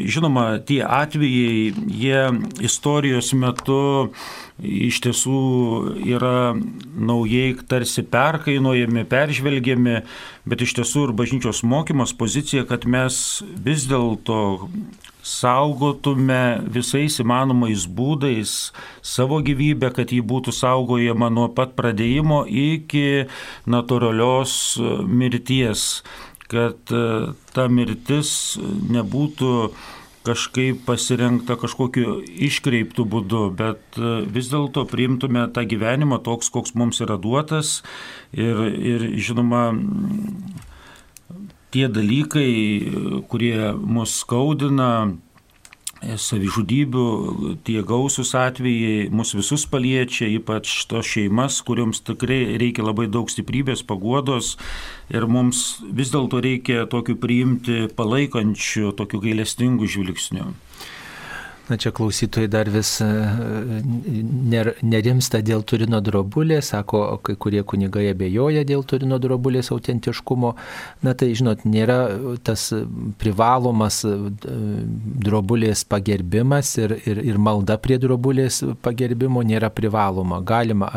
žinoma, 0.07 0.61
tie 0.63 0.79
atvejai, 0.87 1.73
jie 1.91 2.21
istorijos 2.63 3.33
metu 3.35 4.13
iš 4.63 5.01
tiesų 5.03 5.39
yra 6.15 6.55
naujai 6.95 7.57
tarsi 7.67 8.05
perkainuojami, 8.07 9.03
peržvelgiami, 9.11 9.97
bet 10.47 10.63
iš 10.63 10.77
tiesų 10.79 11.09
ir 11.09 11.15
bažnyčios 11.19 11.65
mokymos 11.67 12.15
pozicija, 12.15 12.63
kad 12.71 12.87
mes 12.87 13.43
vis 13.67 13.89
dėlto 13.91 14.39
saugotume 15.25 16.61
visais 16.71 17.17
įmanomais 17.23 17.89
būdais 17.89 18.53
savo 19.03 19.41
gyvybę, 19.43 19.91
kad 19.97 20.13
ji 20.13 20.21
būtų 20.23 20.53
saugojama 20.55 21.33
nuo 21.33 21.49
pat 21.57 21.73
pradėjimo 21.79 22.45
iki 22.47 23.25
natūralios 23.67 24.77
mirties 25.09 26.05
kad 26.51 26.93
e, 26.93 27.05
ta 27.55 27.69
mirtis 27.73 28.57
nebūtų 28.63 29.53
kažkaip 30.25 30.87
pasirinkta 30.87 31.59
kažkokiu 31.61 32.21
iškreiptų 32.25 33.05
būdu, 33.13 33.43
bet 33.57 33.99
e, 34.01 34.15
vis 34.33 34.49
dėlto 34.53 34.87
priimtume 34.89 35.47
tą 35.53 35.67
gyvenimą 35.69 36.23
toks, 36.25 36.49
koks 36.55 36.77
mums 36.79 37.03
yra 37.05 37.19
duotas. 37.21 37.83
Ir, 38.33 38.65
ir 38.73 39.09
žinoma, 39.21 39.67
tie 41.75 41.89
dalykai, 41.93 42.49
kurie 43.29 43.75
mus 43.75 44.17
skaudina, 44.23 44.91
savižudybių, 46.21 47.07
tie 47.67 47.81
gausus 47.87 48.35
atvejai 48.39 49.09
mus 49.15 49.35
visus 49.37 49.65
paliečia, 49.71 50.29
ypač 50.39 50.73
tos 50.91 51.09
šeimas, 51.15 51.61
kuriuoms 51.67 52.03
tikrai 52.07 52.59
reikia 52.61 52.87
labai 52.87 53.07
daug 53.09 53.31
stiprybės, 53.33 53.85
paguodos 53.87 54.55
ir 55.13 55.27
mums 55.31 55.81
vis 55.85 56.13
dėlto 56.15 56.43
reikia 56.45 56.85
tokių 56.91 57.19
priimti 57.21 57.81
palaikančių, 57.97 58.93
tokių 58.99 59.23
gailestingų 59.29 59.91
žvilgsnių. 59.97 60.53
Na 61.69 61.77
čia 61.77 61.91
klausytojai 61.97 62.49
dar 62.49 62.69
vis 62.69 62.99
e, 63.01 63.07
nerimsta 64.85 65.39
dėl 65.41 65.63
Turino 65.65 65.97
drobulės, 66.05 66.69
sako, 66.75 67.01
kai 67.25 67.39
kurie 67.41 67.63
kunigai 67.65 68.11
abejoja 68.11 68.67
dėl 68.69 68.83
Turino 68.85 69.17
drobulės 69.17 69.71
autentiškumo. 69.73 70.51
Na 71.07 71.15
tai, 71.17 71.31
žinot, 71.33 71.63
nėra 71.65 71.97
tas 72.45 72.67
privalomas 73.17 74.03
e, 74.05 74.13
drobulės 75.25 75.87
pagerbimas 75.89 76.75
ir, 76.83 76.99
ir, 77.09 77.23
ir 77.33 77.41
malda 77.41 77.79
prie 77.81 77.97
drobulės 78.03 78.61
pagerbimo 78.85 79.41
nėra 79.41 79.73
privaloma. 79.73 80.43
Galima 80.45 80.91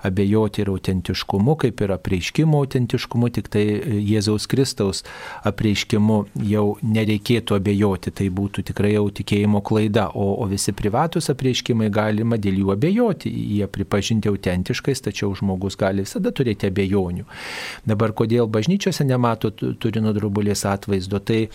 abejoti 0.00 0.64
ir 0.64 0.72
autentiškumu, 0.72 1.58
kaip 1.60 1.84
ir 1.84 1.92
apreiškimo 1.98 2.64
autentiškumu, 2.64 3.28
tik 3.36 3.52
tai 3.52 3.66
Jėzaus 4.00 4.48
Kristaus 4.48 5.04
apreiškimu 5.44 6.22
jau 6.48 6.66
nereikėtų 6.80 7.60
abejoti, 7.60 8.16
tai 8.16 8.32
būtų 8.32 8.64
tikrai 8.72 8.96
jau 8.96 9.10
tikėjimo 9.20 9.60
klaida 9.60 10.05
o, 10.14 10.26
o 10.42 10.46
visi 10.50 10.72
privatus 10.76 11.30
apreiškimai 11.32 11.88
galima 11.92 12.38
dėl 12.40 12.60
jų 12.62 12.72
abejoti, 12.74 13.30
jie 13.56 13.68
pripažinti 13.70 14.30
autentiškais, 14.30 15.02
tačiau 15.06 15.34
žmogus 15.36 15.78
gali 15.80 16.04
visada 16.06 16.32
turėti 16.34 16.70
abejonių. 16.70 17.26
Dabar 17.88 18.14
kodėl 18.16 18.48
bažnyčiose 18.50 19.06
nemato 19.06 19.50
Turino 19.52 20.12
drobulės 20.16 20.64
atvaizdo, 20.68 21.20
tai 21.20 21.46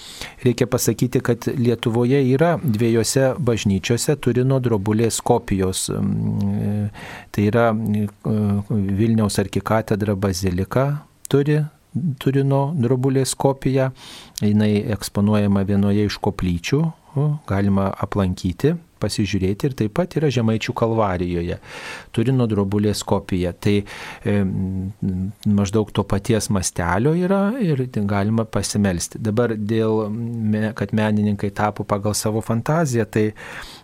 reikia 0.46 0.68
pasakyti, 0.72 1.24
kad 1.26 1.50
Lietuvoje 1.58 2.22
yra 2.34 2.56
dviejose 2.62 3.32
bažnyčiose 3.40 4.18
Turino 4.22 4.62
drobulės 4.64 5.22
kopijos. 5.26 5.88
Mm, 5.92 6.90
tai 7.32 7.48
yra 7.50 7.70
mm, 7.74 8.98
Vilniaus 8.98 9.40
arkikatedra 9.42 10.16
bazilika 10.16 10.88
turi 11.32 11.62
Turino 11.92 12.70
drobulės 12.80 13.34
kopiją, 13.36 13.90
jinai 14.40 14.78
eksponuojama 14.96 15.66
vienoje 15.68 16.06
iš 16.08 16.18
koplyčių 16.24 16.80
galima 17.50 17.90
aplankyti, 18.04 18.76
pasižiūrėti 19.02 19.68
ir 19.68 19.76
taip 19.78 19.96
pat 19.98 20.16
yra 20.20 20.30
Žemaičių 20.34 20.76
kalvarijoje. 20.78 21.58
Turino 22.14 22.46
drobulės 22.50 23.02
kopija. 23.08 23.54
Tai 23.58 23.74
e, 23.82 24.36
maždaug 25.50 25.92
to 25.96 26.06
paties 26.08 26.52
mastelio 26.54 27.16
yra 27.18 27.42
ir 27.62 27.84
galima 28.10 28.46
pasimelsti. 28.46 29.22
Dabar 29.22 29.56
dėl, 29.58 30.06
kad 30.78 30.94
menininkai 30.98 31.52
tapo 31.58 31.86
pagal 31.88 32.16
savo 32.18 32.44
fantaziją, 32.46 33.08
tai 33.10 33.26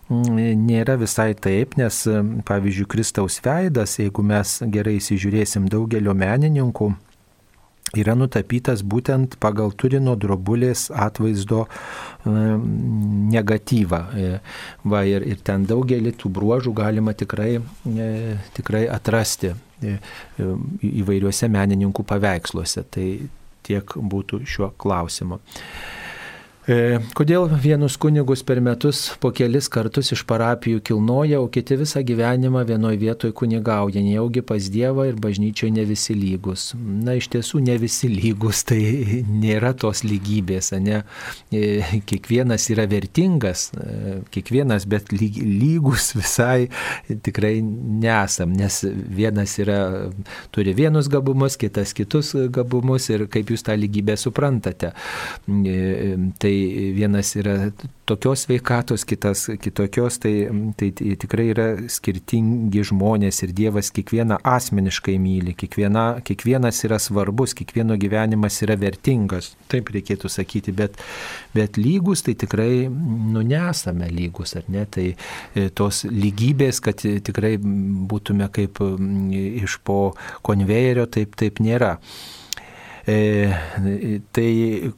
nėra 0.08 0.96
visai 1.00 1.34
taip, 1.36 1.76
nes 1.80 2.04
pavyzdžiui, 2.48 2.88
Kristaus 2.88 3.42
veidas, 3.44 3.98
jeigu 4.00 4.24
mes 4.24 4.58
gerai 4.72 4.96
įsižiūrėsim 5.02 5.68
daugelio 5.72 6.14
menininkų, 6.16 6.92
yra 7.96 8.14
nutapytas 8.18 8.82
būtent 8.84 9.38
pagal 9.40 9.72
Turino 9.78 10.14
drobulės 10.18 10.88
atvaizdo 10.92 11.64
e, 11.64 12.32
negatyvą. 13.34 14.00
E, 14.12 14.32
va, 14.84 15.04
ir, 15.08 15.24
ir 15.24 15.40
ten 15.44 15.64
daugelį 15.68 16.12
tų 16.20 16.32
bruožų 16.36 16.74
galima 16.76 17.14
tikrai, 17.16 17.56
e, 17.58 18.10
tikrai 18.56 18.86
atrasti 18.92 19.54
įvairiuose 19.78 21.48
menininkų 21.54 22.04
paveiksluose. 22.08 22.82
Tai 22.90 23.06
tiek 23.68 23.96
būtų 23.96 24.42
šiuo 24.48 24.72
klausimu. 24.80 25.38
E, 26.68 26.98
kodėl 27.16 27.46
vienus 27.48 27.94
kunigus 27.96 28.42
per 28.44 28.58
metus 28.60 28.98
po 29.22 29.30
kelis 29.32 29.70
kartus 29.72 30.10
iš 30.12 30.20
parapijų 30.28 30.82
kilnoja, 30.84 31.38
o 31.40 31.46
kiti 31.48 31.78
visą 31.80 32.02
gyvenimą 32.04 32.60
vienoje 32.68 32.98
vietoje 33.00 33.32
kunigauja, 33.32 34.02
nejaugi 34.04 34.42
pas 34.44 34.66
Dievą 34.68 35.06
ir 35.08 35.16
bažnyčioje 35.16 35.72
ne 35.72 35.86
visi 35.88 36.12
lygus. 36.12 36.74
Na, 36.76 37.14
iš 37.16 37.30
tiesų 37.32 37.62
ne 37.64 37.78
visi 37.80 38.10
lygus, 38.12 38.60
tai 38.68 38.82
nėra 39.24 39.70
tos 39.80 40.02
lygybės, 40.04 40.74
ne? 40.84 40.98
E, 41.48 42.02
kiekvienas 42.10 42.68
yra 42.74 42.84
vertingas, 42.90 43.70
e, 43.72 44.18
kiekvienas, 44.36 44.84
bet 44.92 45.08
lygus 45.16 46.10
visai 46.18 46.68
tikrai 47.08 47.62
nesam, 47.64 48.52
nes 48.52 48.82
vienas 48.92 49.56
yra, 49.64 49.80
turi 50.52 50.76
vienus 50.76 51.08
gabumus, 51.08 51.56
kitas 51.56 51.96
kitus 51.96 52.34
gabumus 52.52 53.08
ir 53.08 53.24
kaip 53.32 53.56
jūs 53.56 53.64
tą 53.64 53.80
lygybę 53.80 54.20
suprantate. 54.20 54.92
Tai 55.48 56.57
vienas 56.96 57.34
yra 57.38 57.70
tokios 58.08 58.46
veikatos, 58.48 59.04
kitas 59.04 59.44
kitokios, 59.60 60.18
tai, 60.22 60.32
tai 60.78 60.90
tikrai 61.20 61.46
yra 61.52 61.66
skirtingi 61.92 62.84
žmonės 62.88 63.42
ir 63.44 63.52
Dievas 63.56 63.90
kiekvieną 63.94 64.38
asmeniškai 64.48 65.18
myli, 65.20 65.52
kiekviena, 65.58 66.06
kiekvienas 66.24 66.80
yra 66.88 67.00
svarbus, 67.02 67.52
kiekvieno 67.58 67.98
gyvenimas 68.00 68.60
yra 68.64 68.78
vertingas, 68.80 69.52
taip 69.68 69.92
reikėtų 69.92 70.30
sakyti, 70.32 70.72
bet, 70.76 70.96
bet 71.56 71.76
lygus 71.80 72.24
tai 72.24 72.36
tikrai, 72.40 72.88
nu, 72.88 73.44
nesame 73.44 74.08
lygus, 74.14 74.56
ar 74.58 74.66
ne, 74.72 74.86
tai 74.88 75.10
e, 75.12 75.68
tos 75.68 76.04
lygybės, 76.08 76.80
kad 76.84 77.04
tikrai 77.04 77.56
būtume 77.60 78.48
kaip 78.54 78.80
iš 78.80 79.78
po 79.84 80.00
konvejerio, 80.46 81.08
taip, 81.12 81.36
taip 81.38 81.60
nėra. 81.64 81.98
E, 83.08 83.48
tai 84.36 84.48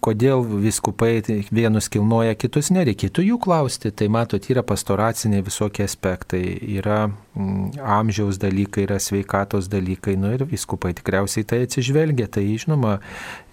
kodėl 0.02 0.42
viskupai 0.64 1.20
vienus 1.54 1.86
kilnoja, 1.92 2.34
kitus 2.34 2.72
nereikėtų 2.74 3.26
jų 3.28 3.38
klausti. 3.44 3.92
Tai 3.94 4.08
matot, 4.10 4.48
yra 4.50 4.64
pastoraciniai 4.66 5.44
visokie 5.46 5.86
aspektai, 5.86 6.42
yra 6.80 7.04
amžiaus 7.34 8.38
dalykai, 8.42 8.84
yra 8.88 8.98
sveikatos 8.98 9.68
dalykai, 9.70 10.16
nu 10.18 10.32
ir 10.34 10.42
viskupai 10.50 10.90
tikriausiai 10.98 11.46
tai 11.46 11.60
atsižvelgia. 11.62 12.26
Tai 12.26 12.42
žinoma, 12.42 12.96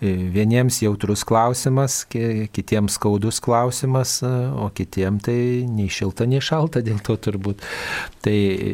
e, 0.02 0.14
vieniems 0.34 0.80
jautrus 0.82 1.24
klausimas, 1.28 2.00
kitiems 2.10 2.98
skaudus 2.98 3.40
klausimas, 3.44 4.18
o 4.26 4.70
kitiems 4.74 5.28
tai 5.28 5.40
nei 5.70 5.92
šilta, 5.94 6.26
nei 6.26 6.42
šalta 6.42 6.82
dėl 6.82 6.98
to 7.06 7.20
turbūt. 7.22 7.62
Tai 8.26 8.34
e, 8.34 8.72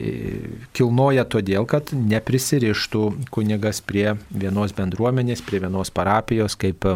kilnoja 0.75 1.25
todėl, 1.27 1.67
kad 1.67 1.91
neprisirištų 1.91 3.03
kunigas 3.33 3.83
prie 3.83 4.13
vienos 4.31 4.71
bendruomenės, 4.77 5.43
prie 5.43 5.59
vienos 5.65 5.91
parapijos, 5.91 6.55
kaip 6.55 6.87
e, 6.87 6.95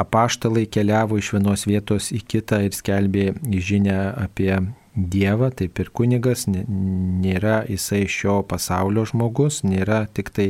apaštalai 0.00 0.64
keliavo 0.72 1.20
iš 1.20 1.34
vienos 1.36 1.68
vietos 1.68 2.08
į 2.16 2.22
kitą 2.24 2.62
ir 2.64 2.72
skelbė 2.76 3.28
žinę 3.60 3.98
apie 4.24 4.56
Dievą, 4.94 5.48
taip 5.50 5.80
ir 5.82 5.88
kunigas 5.90 6.44
nėra 6.46 7.64
jisai 7.66 8.04
šio 8.06 8.36
pasaulio 8.46 9.02
žmogus, 9.10 9.64
nėra 9.66 10.04
tik 10.14 10.28
tai 10.36 10.46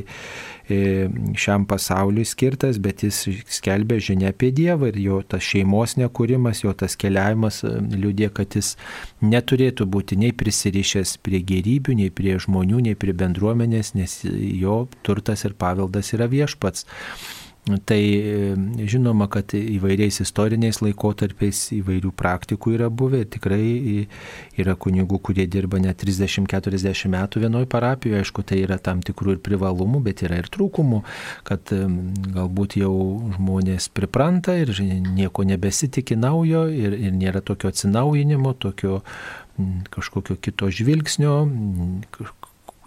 e, 0.68 0.80
šiam 1.32 1.64
pasauliui 1.68 2.26
skirtas, 2.28 2.76
bet 2.76 3.06
jis 3.06 3.22
skelbia 3.56 3.96
žinia 4.04 4.34
apie 4.34 4.50
Dievą 4.52 4.90
ir 4.92 4.98
jo 5.00 5.20
tas 5.24 5.46
šeimos 5.48 5.96
nekūrimas, 5.96 6.60
jo 6.66 6.74
tas 6.76 6.98
keliavimas 7.00 7.62
e, 7.64 7.72
liūdė, 7.94 8.28
kad 8.36 8.58
jis 8.58 8.74
neturėtų 9.24 9.88
būti 9.88 10.20
nei 10.20 10.34
prisirišęs 10.36 11.16
prie 11.24 11.40
gerybių, 11.40 11.96
nei 12.02 12.12
prie 12.12 12.36
žmonių, 12.36 12.82
nei 12.90 13.00
prie 13.00 13.16
bendruomenės, 13.16 13.94
nes 13.96 14.18
jo 14.28 14.82
turtas 15.08 15.48
ir 15.48 15.56
paveldas 15.56 16.12
yra 16.12 16.28
viešpats. 16.28 16.84
Tai 17.64 17.98
žinoma, 18.84 19.24
kad 19.32 19.54
įvairiais 19.56 20.18
istoriniais 20.20 20.82
laikotarpiais 20.84 21.60
įvairių 21.78 22.10
praktikų 22.12 22.74
yra 22.76 22.90
buvę 22.92 23.22
ir 23.24 23.30
tikrai 23.32 24.04
yra 24.60 24.74
kunigų, 24.76 25.16
kurie 25.24 25.46
dirba 25.48 25.80
net 25.80 26.04
30-40 26.04 27.08
metų 27.14 27.40
vienoje 27.46 27.70
parapijoje. 27.72 28.20
Aišku, 28.20 28.44
tai 28.44 28.60
yra 28.66 28.76
tam 28.76 29.00
tikrų 29.00 29.38
ir 29.38 29.40
privalumų, 29.48 30.02
bet 30.04 30.20
yra 30.28 30.42
ir 30.42 30.50
trūkumų, 30.52 31.00
kad 31.48 31.72
galbūt 32.36 32.76
jau 32.82 32.92
žmonės 33.38 33.88
pripranta 33.96 34.58
ir 34.60 34.74
nieko 34.84 35.48
nebesitikė 35.48 36.20
naujo 36.20 36.66
ir, 36.68 36.98
ir 37.00 37.16
nėra 37.16 37.40
tokio 37.40 37.72
atsinaujinimo, 37.72 38.52
tokio 38.60 39.00
kažkokio 39.94 40.36
kito 40.36 40.68
žvilgsnio, 40.68 41.38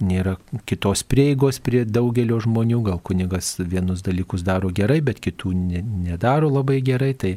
nėra 0.04 0.36
kitos 0.70 1.04
prieigos 1.08 1.60
prie 1.64 1.84
daugelio 1.86 2.40
žmonių, 2.44 2.82
gal 2.86 3.00
kunigas 3.04 3.56
vienus 3.60 4.04
dalykus 4.06 4.44
daro 4.46 4.70
gerai, 4.74 5.00
bet 5.02 5.22
kitų 5.24 5.54
nedaro 6.08 6.52
labai 6.54 6.80
gerai, 6.86 7.14
tai, 7.18 7.34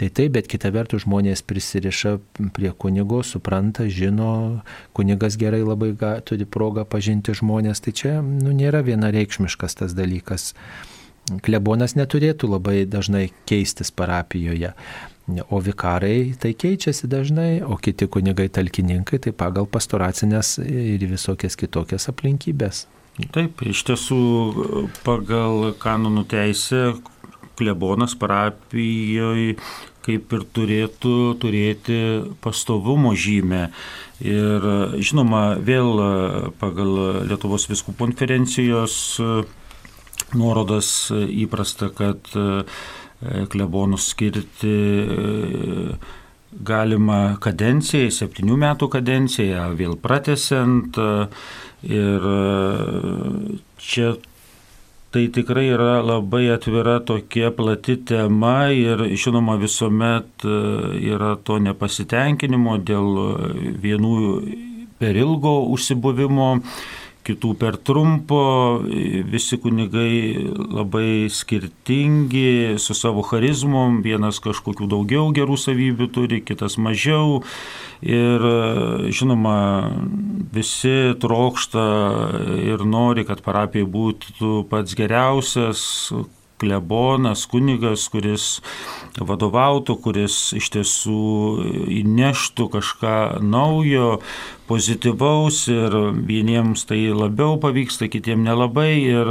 tai 0.00 0.10
taip, 0.12 0.34
bet 0.36 0.50
kita 0.50 0.70
vertus 0.74 1.06
žmonės 1.06 1.44
prisiriša 1.48 2.16
prie 2.56 2.72
kunigo, 2.72 3.22
supranta, 3.24 3.88
žino, 3.88 4.62
kunigas 4.96 5.38
gerai 5.40 5.62
labai 5.64 5.94
ga, 5.98 6.18
turi 6.20 6.46
progą 6.48 6.84
pažinti 6.88 7.36
žmonės, 7.36 7.82
tai 7.84 7.96
čia 7.96 8.14
nu, 8.22 8.52
nėra 8.52 8.84
vienareikšmiškas 8.86 9.80
tas 9.82 9.96
dalykas. 9.96 10.52
Klebonas 11.44 11.92
neturėtų 11.98 12.48
labai 12.54 12.82
dažnai 12.88 13.28
keistis 13.48 13.92
parapijoje. 13.92 14.72
O 15.52 15.60
vikarai 15.60 16.34
tai 16.40 16.54
keičiasi 16.56 17.08
dažnai, 17.10 17.60
o 17.60 17.76
kiti 17.76 18.08
kunigai 18.08 18.48
talkininkai 18.48 19.20
tai 19.26 19.34
pagal 19.36 19.68
pastoracinės 19.68 20.56
ir 20.64 21.04
visokias 21.10 21.58
kitokias 21.60 22.08
aplinkybės. 22.08 22.86
Taip, 23.34 23.60
iš 23.66 23.82
tiesų 23.90 24.22
pagal 25.04 25.74
kanonų 25.82 26.24
teisę 26.30 26.82
klebonas 27.58 28.14
parapijoje 28.16 29.56
kaip 30.08 30.32
ir 30.32 30.44
turėtų 30.56 31.14
turėti 31.42 31.98
pastovumo 32.44 33.12
žymę. 33.12 33.66
Ir 34.24 34.64
žinoma, 35.04 35.58
vėl 35.60 36.00
pagal 36.60 36.94
Lietuvos 37.28 37.68
viskų 37.68 37.94
konferencijos 37.98 39.18
nuorodas 40.32 41.10
įprasta, 41.12 41.90
kad 41.92 42.32
klebonus 43.50 44.10
skirti 44.12 44.70
e, 44.70 45.96
galima 46.64 47.36
kadencijai, 47.42 48.12
septynių 48.14 48.56
metų 48.62 48.88
kadencijai, 48.94 49.68
vėl 49.78 49.98
pratesiant. 50.00 50.98
E, 50.98 51.28
ir 51.86 52.24
čia 53.78 54.08
tai 55.14 55.28
tikrai 55.30 55.68
yra 55.70 56.00
labai 56.02 56.48
atvira 56.50 56.98
tokia 57.06 57.52
plati 57.54 57.94
tema 58.02 58.72
ir 58.74 59.04
žinoma 59.14 59.54
visuomet 59.62 60.42
yra 60.42 61.36
to 61.46 61.60
nepasitenkinimo 61.62 62.80
dėl 62.82 63.14
vienų 63.78 64.16
per 64.98 65.16
ilgo 65.16 65.54
užsibuvimo 65.70 66.50
kitų 67.28 67.52
per 67.60 67.76
trumpo, 67.84 68.40
visi 69.28 69.58
kunigai 69.60 70.48
labai 70.56 71.28
skirtingi, 71.32 72.78
su 72.80 72.96
savo 72.96 73.22
charizmom, 73.26 74.00
vienas 74.04 74.40
kažkokių 74.44 74.88
daugiau 74.90 75.28
gerų 75.36 75.58
savybių 75.60 76.08
turi, 76.14 76.40
kitas 76.44 76.78
mažiau. 76.80 77.42
Ir 78.02 78.44
žinoma, 79.10 79.58
visi 80.54 81.14
trokšta 81.18 81.86
ir 82.62 82.84
nori, 82.86 83.26
kad 83.28 83.42
parapijai 83.44 83.88
būtų 83.90 84.64
pats 84.70 84.94
geriausias, 84.98 85.82
klebonas, 86.60 87.46
kunigas, 87.50 88.08
kuris 88.12 88.58
vadovautų, 89.18 89.98
kuris 90.04 90.38
iš 90.58 90.70
tiesų 90.76 91.22
įneštų 92.00 92.68
kažką 92.76 93.16
naujo, 93.42 94.18
pozityvaus 94.68 95.62
ir 95.72 95.94
vieniems 96.28 96.84
tai 96.88 97.00
labiau 97.14 97.56
pavyksta, 97.60 98.10
kitiems 98.12 98.44
nelabai 98.44 98.92
ir 99.00 99.30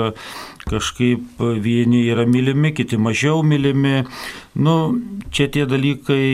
kažkaip 0.67 1.39
vieni 1.63 2.03
yra 2.11 2.25
mylimi, 2.28 2.73
kiti 2.75 2.97
mažiau 2.99 3.43
mylimi. 3.45 4.01
Nu, 4.57 4.75
čia 5.32 5.47
tie 5.53 5.67
dalykai 5.69 6.25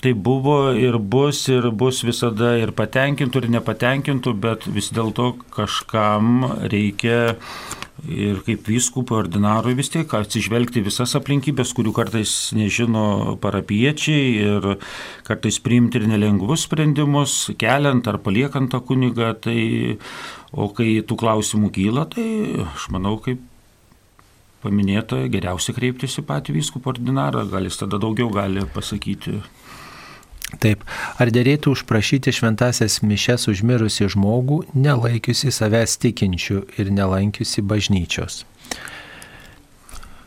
tai 0.00 0.14
buvo 0.14 0.70
ir 0.78 0.98
bus 0.98 1.42
ir 1.50 1.70
bus 1.74 2.04
visada 2.06 2.54
ir 2.62 2.72
patenkintų 2.78 3.42
ir 3.42 3.52
nepatenkintų, 3.58 4.34
bet 4.38 4.68
vis 4.70 4.92
dėlto 4.94 5.34
kažkam 5.54 6.46
reikia 6.70 7.36
ir 8.06 8.38
kaip 8.46 8.68
vyskupų 8.68 9.16
ordinarui 9.24 9.74
vis 9.78 9.90
tiek 9.92 10.12
atsižvelgti 10.14 10.84
visas 10.86 11.16
aplinkybės, 11.18 11.72
kurių 11.76 11.92
kartais 11.96 12.32
nežino 12.56 13.36
parapiečiai 13.42 14.30
ir 14.44 14.68
kartais 15.26 15.58
priimti 15.64 15.98
ir 15.98 16.08
nelengvus 16.10 16.68
sprendimus, 16.68 17.50
keliant 17.58 18.06
ar 18.06 18.20
paliekant 18.22 18.70
tą 18.72 18.82
kunigą. 18.84 19.34
Tai, 19.42 19.58
o 20.52 20.70
kai 20.72 21.00
tų 21.04 21.18
klausimų 21.20 21.72
kyla, 21.74 22.06
tai 22.08 22.26
aš 22.64 22.88
manau, 22.94 23.18
kaip 23.20 23.42
paminėta, 24.62 25.20
geriausia 25.30 25.74
kreiptis 25.76 26.18
į 26.18 26.26
patį 26.28 26.56
vyskupų 26.58 26.94
ordinarą, 26.96 27.44
gal 27.50 27.68
jis 27.68 27.78
tada 27.82 28.00
daugiau 28.02 28.30
gali 28.34 28.64
pasakyti. 28.74 29.38
Taip, 30.56 30.80
ar 31.20 31.28
dėrėtų 31.28 31.74
užprašyti 31.76 32.32
šventasias 32.32 33.02
mišes 33.04 33.50
užmirusi 33.52 34.08
žmogų, 34.08 34.62
nelaikiusi 34.72 35.52
savęs 35.52 35.98
tikinčių 36.00 36.62
ir 36.80 36.88
nelankiusi 36.88 37.60
bažnyčios? 37.60 38.46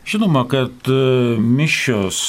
Žinoma, 0.06 0.44
kad 0.50 0.86
e, 0.86 1.00
mišios, 1.42 2.20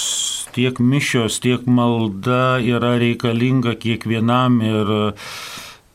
tiek 0.58 0.82
mišios, 0.82 1.38
tiek 1.42 1.70
malda 1.70 2.58
yra 2.62 2.96
reikalinga 3.02 3.78
kiekvienam 3.82 4.60
ir 4.66 4.92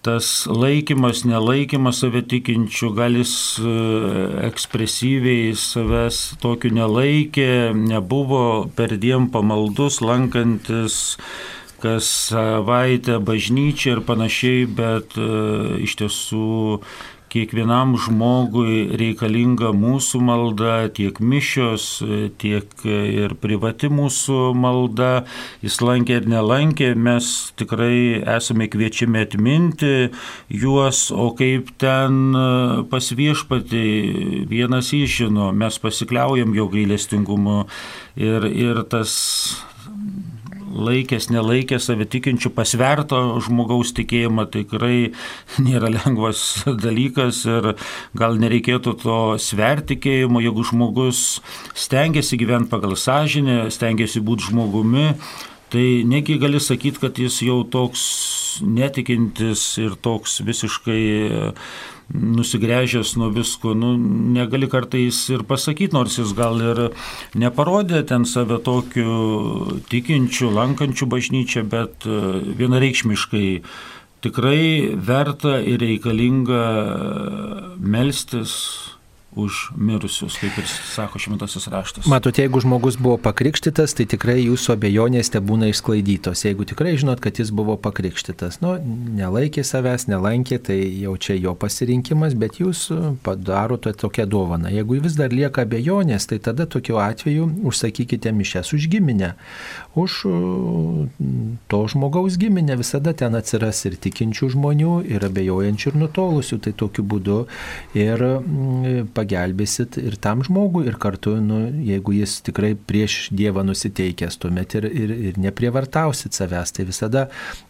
tas 0.07 0.47
laikymas, 0.47 1.25
nelaikymas 1.27 2.03
save 2.03 2.23
tikinčių, 2.31 2.95
gal 2.95 3.19
jis 3.19 3.35
e, 3.59 3.77
ekspresyviai 4.49 5.53
savęs 5.59 6.39
tokiu 6.43 6.71
nelaikė, 6.79 7.75
nebuvo 7.75 8.69
per 8.79 8.95
diem 9.03 9.27
pamaldus, 9.35 9.99
lankantis 9.99 11.19
kas 11.83 12.09
savaitę 12.31 13.19
bažnyčią 13.23 13.99
ir 13.99 14.03
panašiai, 14.09 14.67
bet 14.81 15.15
e, 15.19 15.29
iš 15.87 15.99
tiesų 16.03 16.49
kiekvienam 17.33 17.95
žmogui 18.01 18.89
reikalinga 18.99 19.73
mūsų 19.77 20.21
malda, 20.25 20.89
tiek 20.95 21.19
mišios, 21.21 21.87
tiek 22.41 22.85
ir 22.89 23.35
privati 23.41 23.91
mūsų 23.93 24.53
malda. 24.57 25.25
Jis 25.65 25.79
lankė 25.85 26.19
ir 26.23 26.29
nelankė, 26.33 26.93
mes 26.97 27.31
tikrai 27.61 28.23
esame 28.37 28.69
kviečiami 28.73 29.25
atminti 29.27 29.95
juos, 30.49 31.09
o 31.13 31.31
kaip 31.39 31.73
ten 31.81 32.33
pas 32.91 33.13
viešpatį 33.21 33.87
vienas 34.49 34.93
įžino, 34.97 35.53
mes 35.53 35.81
pasikliaujam 35.83 36.57
jo 36.57 36.69
gailestingumu 36.73 37.65
ir, 38.17 38.49
ir 38.49 38.85
tas 38.89 39.19
laikęs, 40.79 41.29
nelaikęs 41.35 41.89
savitikinčių 41.91 42.53
pasverto 42.57 43.21
žmogaus 43.45 43.93
tikėjimą 43.97 44.47
tikrai 44.55 45.11
nėra 45.67 45.91
lengvas 45.95 46.65
dalykas 46.67 47.45
ir 47.49 47.73
gal 48.19 48.39
nereikėtų 48.41 48.97
to 49.03 49.21
sverti 49.43 49.97
tikėjimo, 49.97 50.43
jeigu 50.45 50.65
žmogus 50.69 51.41
stengiasi 51.79 52.39
gyventi 52.41 52.73
pagal 52.73 52.97
sąžinę, 52.99 53.69
stengiasi 53.75 54.23
būti 54.25 54.51
žmogumi, 54.51 55.13
tai 55.73 55.87
negi 56.09 56.39
gali 56.41 56.61
sakyti, 56.61 57.01
kad 57.03 57.19
jis 57.21 57.41
jau 57.45 57.63
toks 57.69 58.03
netikintis 58.65 59.63
ir 59.81 59.97
toks 60.03 60.41
visiškai 60.45 61.03
nusigręžęs 62.15 63.17
nuo 63.17 63.29
visko, 63.31 63.75
nu, 63.75 63.93
negali 64.33 64.69
kartais 64.71 65.21
ir 65.29 65.45
pasakyti, 65.49 65.93
nors 65.93 66.17
jis 66.19 66.33
gal 66.37 66.61
ir 66.65 66.81
neparodė 67.37 68.03
ten 68.09 68.25
save 68.25 68.61
tokiu 68.65 69.81
tikinčiu, 69.93 70.51
lankančiu 70.57 71.09
bažnyčią, 71.11 71.67
bet 71.69 72.09
e, 72.09 72.21
vienareikšmiškai 72.59 73.49
tikrai 74.25 74.97
verta 74.97 75.59
ir 75.61 75.83
reikalinga 75.85 76.65
melstis 77.79 78.55
už 79.37 79.77
mirusius, 79.77 80.39
kaip 80.41 80.57
ir 80.57 80.65
sako 80.67 81.21
šventasis 81.21 81.69
raštas. 81.69 82.07
Matot, 82.09 82.39
jeigu 82.39 82.61
žmogus 82.65 82.97
buvo 82.97 83.19
pakrikštytas, 83.21 83.93
tai 83.95 84.07
tikrai 84.09 84.39
jūsų 84.41 84.73
abejonės 84.73 85.29
te 85.35 85.43
būna 85.45 85.69
išsklaidytos. 85.69 86.47
Jeigu 86.47 86.65
tikrai 86.69 86.95
žinot, 86.99 87.21
kad 87.21 87.37
jis 87.37 87.53
buvo 87.53 87.77
pakrikštytas, 87.77 88.63
nu, 88.65 88.75
nelaikė 89.19 89.63
savęs, 89.69 90.09
nelankė, 90.09 90.59
tai 90.71 90.79
jau 91.03 91.13
čia 91.21 91.37
jo 91.37 91.53
pasirinkimas, 91.61 92.35
bet 92.41 92.57
jūs 92.63 92.87
padarote 93.27 93.93
tokią 93.93 94.25
dovaną. 94.33 94.73
Jeigu 94.73 95.03
vis 95.05 95.19
dar 95.21 95.35
lieka 95.35 95.67
abejonės, 95.69 96.31
tai 96.33 96.41
tada 96.43 96.65
tokiu 96.67 96.97
atveju 97.03 97.51
užsakykite 97.69 98.33
mišes 98.33 98.73
už 98.73 98.89
giminę. 98.89 99.35
Už 99.99 100.23
to 101.69 101.83
žmogaus 101.93 102.41
giminę 102.41 102.79
visada 102.81 103.13
ten 103.13 103.37
atsiras 103.37 103.85
ir 103.85 104.01
tikinčių 104.01 104.51
žmonių, 104.57 104.97
ir 105.11 105.29
abejojančių, 105.29 105.93
ir 105.93 106.01
nutolusių. 106.07 106.61
Tai 106.65 106.73
tokiu 106.81 107.05
būdu 107.05 107.39
ir 107.99 108.25
pagelbėsit 109.19 109.99
ir 110.01 110.17
tam 110.23 110.45
žmogui, 110.47 110.87
ir 110.89 110.99
kartu, 111.03 111.37
nu, 111.43 111.65
jeigu 111.85 112.15
jis 112.21 112.39
tikrai 112.47 112.75
prieš 112.79 113.29
Dievą 113.35 113.65
nusiteikęs, 113.67 114.39
tuomet 114.41 114.79
ir, 114.79 114.89
ir, 114.89 115.15
ir 115.31 115.41
neprievartausit 115.43 116.39
savęs. 116.39 116.75
Tai 116.77 116.87
visada 116.89 117.27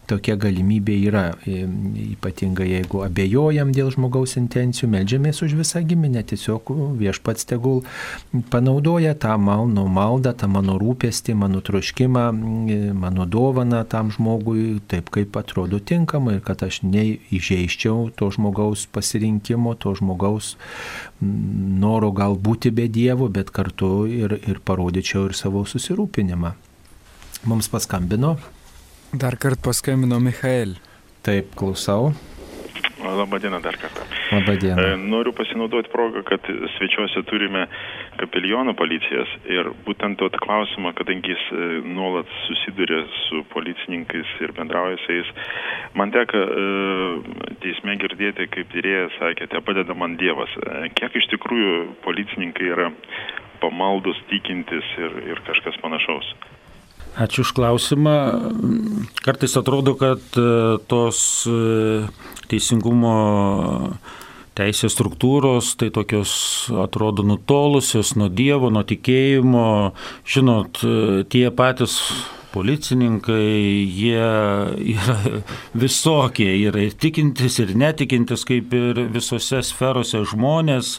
tokia 0.09 0.35
galimybė 0.39 0.95
yra, 1.09 1.23
ypatingai 1.45 2.69
jeigu 2.71 3.03
abejojam 3.05 3.73
dėl 3.75 3.91
žmogaus 3.93 4.35
intencijų, 4.39 4.89
melžiamės 4.95 5.41
už 5.45 5.55
visą 5.59 5.81
giminę, 5.85 6.23
tiesiog 6.31 6.71
viešpats 6.99 7.47
tegul 7.49 7.83
panaudoja 8.53 9.15
tą 9.19 9.35
mano 9.41 9.85
maldą, 9.89 10.33
tą 10.37 10.49
mano 10.51 10.77
rūpestį, 10.81 11.35
mano 11.43 11.61
troškimą, 11.65 12.25
mano 12.97 13.27
dovaną 13.29 13.83
tam 13.89 14.13
žmogui, 14.15 14.79
taip 14.89 15.11
kaip 15.13 15.37
atrodo 15.39 15.81
tinkama 15.81 16.37
ir 16.37 16.43
kad 16.45 16.63
aš 16.65 16.81
neįžeiščiau 16.87 18.09
to 18.17 18.31
žmogaus 18.33 18.87
pasirinkimo, 18.93 19.75
to 19.77 19.93
žmogaus 19.99 20.55
noro 21.21 22.11
gal 22.15 22.37
būti 22.39 22.71
be 22.71 22.87
Dievo, 22.87 23.27
bet 23.27 23.51
kartu 23.51 24.07
ir, 24.07 24.37
ir 24.47 24.61
parodyčiau 24.65 25.27
ir 25.29 25.35
savo 25.37 25.65
susirūpinimą. 25.67 26.53
Mums 27.49 27.69
paskambino. 27.71 28.37
Dar 29.11 29.37
kartą 29.41 29.69
paskambino 29.69 30.19
Michael. 30.23 30.77
Taip, 31.25 31.55
klausau. 31.59 32.13
Labadiena 33.03 33.59
dar 33.63 33.75
kartą. 33.79 34.03
Labadiena. 34.31 34.81
E, 34.93 34.97
noriu 34.99 35.33
pasinaudoti 35.35 35.91
progą, 35.91 36.23
kad 36.27 36.47
svečiuose 36.77 37.23
turime 37.27 37.65
kapelionų 38.19 38.75
policijas 38.79 39.31
ir 39.49 39.71
būtent 39.85 40.19
to 40.19 40.29
klausimą, 40.43 40.91
kadangi 40.97 41.33
jis 41.33 41.45
e, 41.51 41.69
nuolat 41.87 42.29
susiduria 42.45 43.01
su 43.25 43.43
policininkais 43.53 44.35
ir 44.43 44.53
bendrauja 44.57 44.99
su 45.03 45.17
jais, 45.17 45.31
man 45.99 46.13
teka 46.15 46.43
e, 46.43 46.67
teisme 47.63 47.97
girdėti, 48.01 48.49
kaip 48.53 48.71
tyrėjas 48.73 49.17
sakėte, 49.21 49.63
padeda 49.65 49.95
man 49.97 50.17
Dievas. 50.19 50.53
Kiek 50.99 51.15
iš 51.19 51.29
tikrųjų 51.33 51.75
policininkai 52.05 52.71
yra 52.75 52.89
pamaldus, 53.63 54.19
tikintis 54.31 54.95
ir, 54.99 55.19
ir 55.33 55.43
kažkas 55.47 55.79
panašaus? 55.83 56.33
Ačiū 57.19 57.43
už 57.43 57.51
klausimą. 57.57 58.15
Kartais 59.25 59.57
atrodo, 59.59 59.95
kad 59.99 60.21
tos 60.87 61.19
teisingumo 62.47 63.15
teisės 64.59 64.95
struktūros, 64.97 65.73
tai 65.79 65.89
tokios 65.95 66.31
atrodo 66.83 67.23
nutolusios 67.25 68.15
nuo 68.19 68.27
Dievo, 68.29 68.69
nuo 68.73 68.83
tikėjimo. 68.87 69.69
Žinot, 70.27 70.83
tie 71.31 71.47
patys 71.55 71.97
policininkai, 72.53 73.85
jie 73.85 74.29
yra 74.95 75.17
visokie, 75.83 76.51
yra 76.67 76.87
ir 76.87 76.95
tikintis, 76.99 77.59
ir 77.63 77.75
netikintis, 77.77 78.45
kaip 78.47 78.73
ir 78.75 79.03
visose 79.13 79.61
sferose 79.65 80.23
žmonės 80.33 80.97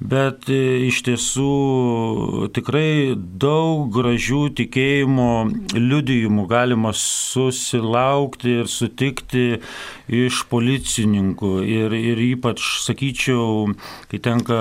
bet 0.00 0.48
e, 0.48 0.88
iš 0.88 1.02
tiesų 1.04 2.48
tikrai 2.56 3.14
daug 3.16 3.90
gražių 3.92 4.42
tikėjimo 4.56 5.28
liudijimų 5.76 6.46
galima 6.50 6.94
susilaukti 6.96 8.56
ir 8.62 8.70
sutikti 8.72 9.60
iš 10.08 10.44
policininkų. 10.50 11.52
Ir, 11.68 11.94
ir 11.94 12.24
ypač, 12.30 12.64
sakyčiau, 12.86 13.76
kai 14.10 14.22
tenka 14.24 14.60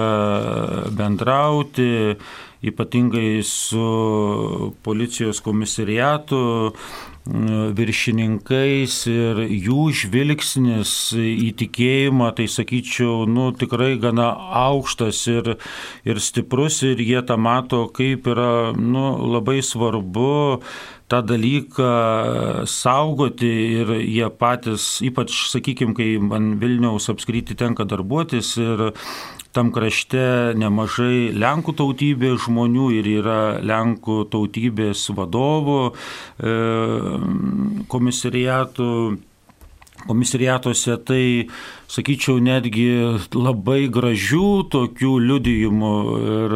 bendrauti, 0.96 2.20
ypatingai 2.66 3.44
su 3.48 4.74
policijos 4.84 5.40
komisariatu, 5.40 6.42
viršininkais 7.78 8.96
ir 9.12 9.42
jų 9.46 9.90
žvilgsnis 9.94 10.94
į 11.20 11.52
tikėjimą, 11.60 12.32
tai 12.38 12.48
sakyčiau, 12.50 13.28
nu, 13.30 13.52
tikrai 13.54 13.94
gana 14.02 14.32
aukštas 14.66 15.22
ir, 15.30 15.52
ir 16.08 16.22
stiprus 16.24 16.82
ir 16.88 17.02
jie 17.04 17.22
tą 17.22 17.38
mato, 17.38 17.86
kaip 17.94 18.28
yra 18.34 18.72
nu, 18.74 19.12
labai 19.36 19.60
svarbu 19.62 20.72
tą 21.10 21.22
dalyką 21.26 22.66
saugoti 22.70 23.50
ir 23.82 23.94
jie 24.02 24.30
patys, 24.30 25.00
ypač, 25.06 25.34
sakykime, 25.54 25.96
kai 25.98 26.18
man 26.22 26.56
Vilniaus 26.62 27.10
apskryti 27.14 27.58
tenka 27.58 27.86
darbuotis 27.86 28.56
ir 28.62 28.92
tam 29.56 29.72
krašte 29.76 30.54
nemažai 30.60 31.32
Lenkų 31.34 31.74
tautybės 31.80 32.44
žmonių 32.46 32.92
ir 33.00 33.10
yra 33.20 33.40
Lenkų 33.66 34.22
tautybės 34.34 35.08
vadovų 35.18 35.80
e, 35.90 36.54
komisariatų 37.90 38.92
komisariatuose, 40.08 40.96
tai, 41.04 41.24
sakyčiau, 41.92 42.40
netgi 42.44 42.88
labai 43.36 43.90
gražių 43.92 44.70
tokių 44.72 45.12
liudijimų 45.26 45.94
ir, 46.20 46.56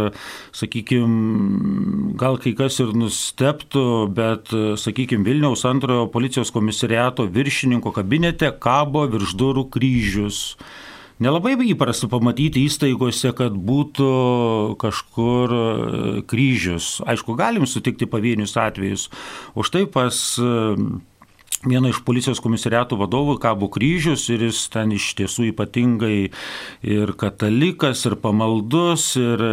sakykime, 0.56 2.16
gal 2.20 2.40
kai 2.44 2.54
kas 2.58 2.80
ir 2.84 2.94
nusteptų, 2.98 3.86
bet, 4.16 4.54
sakykime, 4.80 5.26
Vilniaus 5.28 5.66
antrojo 5.68 6.08
policijos 6.14 6.54
komisariato 6.56 7.28
viršininko 7.28 7.94
kabinete 7.96 8.54
kabo 8.64 9.06
virš 9.12 9.36
durų 9.40 9.68
kryžius. 9.74 10.56
Nelabai 11.22 11.54
įprasta 11.70 12.10
pamatyti 12.10 12.64
įstaigose, 12.66 13.34
kad 13.38 13.54
būtų 13.54 14.10
kažkur 14.82 15.54
e, 15.54 15.62
kryžius. 16.26 16.98
Aišku, 17.06 17.36
galim 17.38 17.68
sutikti 17.70 18.10
pavienius 18.10 18.56
atvejus. 18.58 19.10
Už 19.54 19.70
tai 19.70 19.86
pas 19.86 20.18
vieno 21.68 21.90
iš 21.92 22.02
policijos 22.06 22.42
komisariatų 22.44 22.98
vadovų 23.00 23.38
kabo 23.42 23.70
kryžius 23.72 24.26
ir 24.34 24.46
jis 24.48 24.66
ten 24.74 24.92
iš 24.96 25.14
tiesų 25.20 25.50
ypatingai 25.52 26.18
ir 26.84 27.14
katalikas, 27.20 28.04
ir 28.08 28.18
pamaldus, 28.22 29.14
ir, 29.20 29.44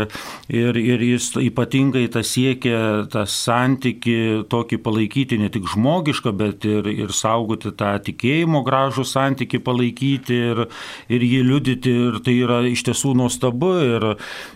ir, 0.50 0.78
ir 0.80 1.04
jis 1.04 1.30
ypatingai 1.40 2.06
tą 2.12 2.22
siekia 2.26 2.80
tą 3.12 3.24
santyki 3.30 4.46
tokį 4.50 4.80
palaikyti 4.84 5.38
ne 5.40 5.50
tik 5.52 5.68
žmogišką, 5.70 6.34
bet 6.36 6.66
ir, 6.68 6.88
ir 6.90 7.14
saugoti 7.14 7.72
tą 7.76 7.92
tikėjimo 8.06 8.64
gražų 8.66 9.06
santyki 9.08 9.60
palaikyti 9.62 10.40
ir, 10.50 10.64
ir 11.12 11.26
jį 11.26 11.42
liudyti. 11.46 11.94
Ir 12.10 12.20
tai 12.24 12.36
yra 12.40 12.60
iš 12.68 12.84
tiesų 12.88 13.14
nuostabu. 13.18 13.72
Ir, 13.84 14.06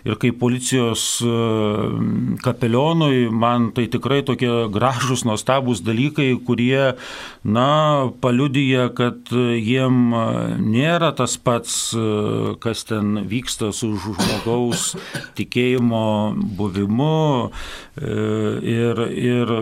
ir 0.07 0.19
kaip 0.21 0.39
policijos 0.41 1.05
kapelionui 2.43 3.29
man 3.31 3.69
tai 3.75 3.87
tikrai 3.91 4.21
tokie 4.27 4.51
gražus, 4.73 5.25
nuostabus 5.27 5.83
dalykai, 5.85 6.33
kurie 6.45 6.95
na, 7.45 8.09
paliudyja, 8.21 8.87
kad 8.97 9.29
jiem 9.31 10.09
nėra 10.65 11.11
tas 11.17 11.37
pats, 11.37 11.77
kas 12.63 12.85
ten 12.89 13.21
vyksta 13.29 13.69
su 13.75 13.91
žmogaus 14.01 14.95
tikėjimo 15.37 16.05
buvimu. 16.57 17.51
Ir, 17.95 19.03
ir 19.13 19.53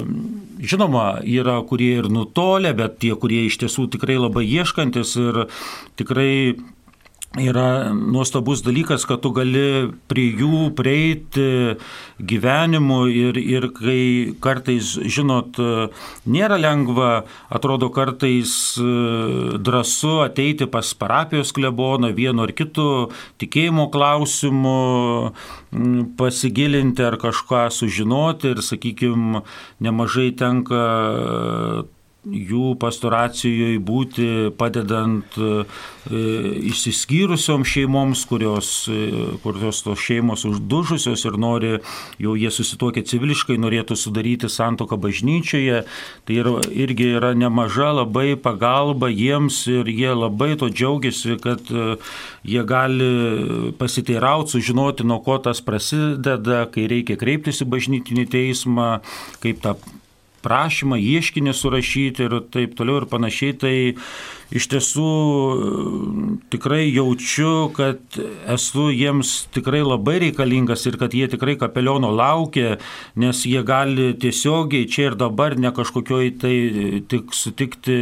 žinoma, 0.64 1.08
yra 1.28 1.60
kurie 1.68 1.98
ir 2.00 2.08
nutolę, 2.12 2.72
bet 2.78 3.02
tie, 3.04 3.14
kurie 3.20 3.44
iš 3.50 3.60
tiesų 3.66 3.90
tikrai 3.98 4.16
labai 4.22 4.46
ieškantis 4.48 5.18
ir 5.20 5.44
tikrai 6.00 6.56
yra 7.40 7.94
nuostabus 7.94 8.62
dalykas, 8.62 9.08
kad 9.10 9.24
tu 9.24 9.32
gali 9.34 9.90
prie 10.10 10.28
jų 10.38 10.68
prieiti 10.78 11.80
gyvenimu 12.22 13.00
ir, 13.10 13.40
ir 13.42 13.66
kai 13.74 14.36
kartais, 14.44 14.94
žinot, 15.02 15.58
nėra 16.30 16.60
lengva, 16.62 17.24
atrodo 17.50 17.90
kartais 17.94 18.54
drąsu 18.78 20.20
ateiti 20.28 20.70
pas 20.70 20.94
parapijos 20.94 21.56
kleboną 21.58 22.14
vienu 22.14 22.46
ar 22.46 22.54
kitu 22.54 23.10
tikėjimo 23.42 23.90
klausimu, 23.94 24.78
pasigilinti 26.20 27.02
ar 27.08 27.18
kažką 27.18 27.66
sužinoti 27.74 28.54
ir, 28.54 28.62
sakykime, 28.62 29.42
nemažai 29.82 30.30
tenka 30.38 30.86
jų 32.24 32.74
pastoracijoje 32.80 33.80
būti 33.84 34.26
padedant 34.56 35.36
e, 35.36 35.64
išsiskyrusiom 36.72 37.66
šeimoms, 37.68 38.24
kurios, 38.30 38.70
e, 38.88 39.08
kurios 39.44 39.82
tos 39.84 40.00
šeimos 40.00 40.46
uždužusios 40.48 41.26
ir 41.28 41.38
nori, 41.42 41.74
jau 42.24 42.36
jie 42.40 42.52
susitokia 42.54 43.04
civiliškai, 43.08 43.58
norėtų 43.60 43.98
sudaryti 44.00 44.48
santoką 44.52 44.98
bažnyčioje. 45.04 45.84
Tai 46.24 46.38
yra, 46.40 46.54
irgi 46.72 47.10
yra 47.18 47.34
nemaža 47.36 47.92
labai 48.00 48.38
pagalba 48.40 49.12
jiems 49.12 49.60
ir 49.72 49.92
jie 49.92 50.14
labai 50.16 50.54
to 50.60 50.72
džiaugiasi, 50.72 51.36
kad 51.44 51.68
e, 51.72 51.98
jie 52.48 52.64
gali 52.68 53.74
pasiteirauti, 53.80 54.56
sužinoti, 54.56 55.04
nuo 55.08 55.20
ko 55.26 55.42
tas 55.44 55.60
prasideda, 55.64 56.64
kai 56.72 56.88
reikia 56.92 57.20
kreiptis 57.20 57.60
į 57.66 57.70
bažnytinį 57.76 58.26
teismą, 58.32 58.88
kaip 59.44 59.60
tą 59.64 59.76
prašymą, 60.44 61.00
ieškinį 61.00 61.56
surašyti 61.58 62.28
ir 62.28 62.38
taip 62.54 62.76
toliau 62.80 63.02
ir 63.02 63.10
panašiai, 63.12 63.58
tai 63.60 63.76
iš 64.54 64.68
tiesų 64.70 65.10
tikrai 66.54 66.86
jaučiu, 66.94 67.72
kad 67.76 68.20
esu 68.54 68.88
jiems 68.94 69.34
tikrai 69.56 69.82
labai 69.86 70.20
reikalingas 70.28 70.86
ir 70.90 71.00
kad 71.02 71.16
jie 71.16 71.28
tikrai 71.32 71.56
kapeliono 71.62 72.12
laukia, 72.14 72.78
nes 73.20 73.44
jie 73.50 73.64
gali 73.66 74.12
tiesiogiai 74.22 74.88
čia 74.90 75.10
ir 75.10 75.20
dabar 75.20 75.58
ne 75.58 75.74
kažkokioj 75.74 76.32
tai 76.44 76.56
tik 77.10 77.34
sutikti 77.34 78.00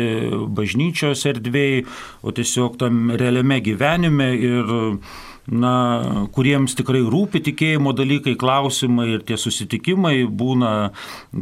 bažnyčios 0.52 1.26
erdvėjai, 1.32 1.84
o 2.22 2.36
tiesiog 2.36 2.80
tam 2.82 3.12
realiame 3.16 3.62
gyvenime 3.64 4.32
ir 4.36 4.76
na, 5.50 6.28
kuriems 6.36 6.76
tikrai 6.78 7.02
rūpi 7.06 7.42
tikėjimo 7.44 7.94
dalykai, 7.98 8.36
klausimai 8.40 9.08
ir 9.16 9.26
tie 9.26 9.38
susitikimai 9.40 10.24
būna 10.26 10.92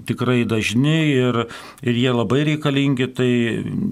tikrai 0.08 0.44
dažni 0.50 0.98
ir, 1.18 1.44
ir 1.84 2.00
jie 2.00 2.14
labai 2.16 2.46
reikalingi, 2.48 3.10
tai 3.16 3.32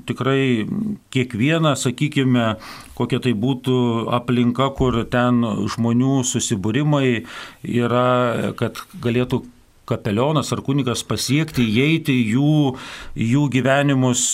tikrai 0.07 0.65
kiekviena, 1.13 1.75
sakykime, 1.79 2.55
kokia 2.97 3.21
tai 3.23 3.33
būtų 3.37 3.77
aplinka, 4.17 4.71
kur 4.77 4.99
ten 5.11 5.43
žmonių 5.73 6.23
susibūrimai 6.27 7.05
yra, 7.63 8.09
kad 8.59 8.81
galėtų 9.03 9.43
kapelionas 9.87 10.51
ar 10.51 10.61
kunigas 10.65 11.03
pasiekti, 11.07 11.63
įeiti 11.63 12.15
jų, 12.33 12.75
jų 13.15 13.43
gyvenimus. 13.53 14.29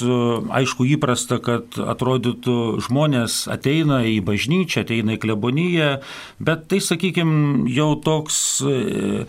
Aišku, 0.60 0.88
įprasta, 0.96 1.38
kad 1.44 1.78
atrodytų 1.78 2.58
žmonės 2.88 3.44
ateina 3.54 4.02
į 4.10 4.18
bažnyčią, 4.26 4.84
ateina 4.88 5.18
į 5.18 5.22
kleboniją, 5.24 5.92
bet 6.42 6.66
tai, 6.72 6.82
sakykime, 6.84 7.70
jau 7.74 7.94
toks 8.02 8.40
e, 8.66 9.28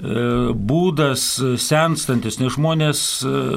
būdas 0.00 1.24
senstantis, 1.60 2.38
nes 2.40 2.54
žmonės 2.56 3.00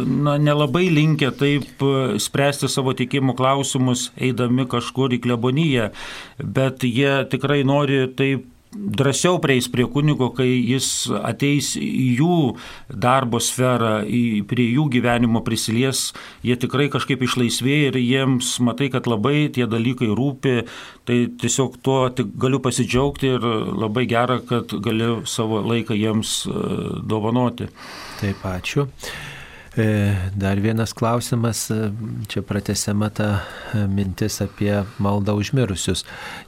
na, 0.07 0.37
nelabai 0.41 0.85
linkia 0.91 1.31
taip 1.35 1.83
spręsti 2.19 2.69
savo 2.71 2.93
tikėjimo 2.97 3.35
klausimus, 3.39 4.09
eidami 4.17 4.67
kažkur 4.69 5.15
į 5.15 5.21
kleboniją, 5.23 5.91
bet 6.43 6.83
jie 6.87 7.21
tikrai 7.31 7.61
nori 7.67 8.05
taip 8.17 8.49
drąsiau 8.75 9.39
prieis 9.39 9.67
prie 9.71 9.85
kunigo, 9.89 10.29
kai 10.35 10.49
jis 10.49 10.87
ateis 11.23 11.73
į 11.79 12.07
jų 12.19 12.37
darbo 12.89 13.41
sferą, 13.43 14.01
į, 14.05 14.43
prie 14.49 14.67
jų 14.71 14.87
gyvenimo 14.93 15.43
prisilies, 15.45 16.11
jie 16.45 16.57
tikrai 16.59 16.89
kažkaip 16.93 17.25
išlaisvėja 17.25 17.91
ir 17.91 17.99
jiems 18.01 18.55
matai, 18.65 18.89
kad 18.93 19.09
labai 19.09 19.49
tie 19.53 19.67
dalykai 19.69 20.09
rūpi, 20.13 20.55
tai 21.07 21.19
tiesiog 21.41 21.77
tuo 21.83 21.99
tik 22.15 22.33
galiu 22.39 22.61
pasidžiaugti 22.63 23.35
ir 23.35 23.45
labai 23.83 24.07
gera, 24.09 24.39
kad 24.47 24.73
galiu 24.83 25.21
savo 25.29 25.61
laiką 25.65 25.97
jiems 25.97 26.41
e, 26.47 26.65
dovanoti. 27.09 27.69
Taip, 28.21 28.43
ačiū. 28.47 28.87
E, 29.75 30.13
dar 30.35 30.59
vienas 30.59 30.93
klausimas, 30.93 31.71
e, 31.71 31.91
čia 32.27 32.41
pratesiama 32.45 33.09
ta 33.09 33.41
e, 33.73 33.87
mintis 33.87 34.37
apie 34.41 34.83
maldą 35.01 35.33
užmirusius. 35.41 36.03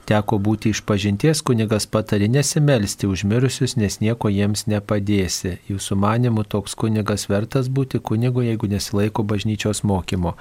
Teko 0.06 0.38
būti 0.38 0.70
iš 0.70 0.84
pažinties, 0.86 1.42
kunigas 1.42 1.88
patari 1.90 2.28
nesimelsti 2.30 3.10
užmirusius, 3.10 3.74
nes 3.82 3.98
nieko 3.98 4.30
jiems 4.30 4.68
nepadėsi. 4.70 5.56
Jūsų 5.66 5.98
manimų 5.98 6.46
toks 6.54 6.78
kunigas 6.78 7.26
vertas 7.26 7.66
būti 7.66 7.98
kunigu, 7.98 8.46
jeigu 8.46 8.70
nesilaiko 8.70 9.26
bažnyčios 9.26 9.82
mokymo. 9.82 10.36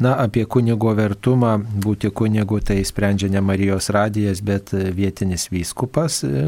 Na, 0.00 0.14
apie 0.16 0.46
kunigo 0.48 0.94
vertumą 0.96 1.58
būti 1.84 2.08
kunigu 2.16 2.62
tai 2.64 2.78
sprendžia 2.88 3.28
ne 3.28 3.42
Marijos 3.44 3.90
radijas, 3.92 4.40
bet 4.40 4.72
vietinis 4.72 5.50
vyskupas, 5.52 6.22
e, 6.24 6.44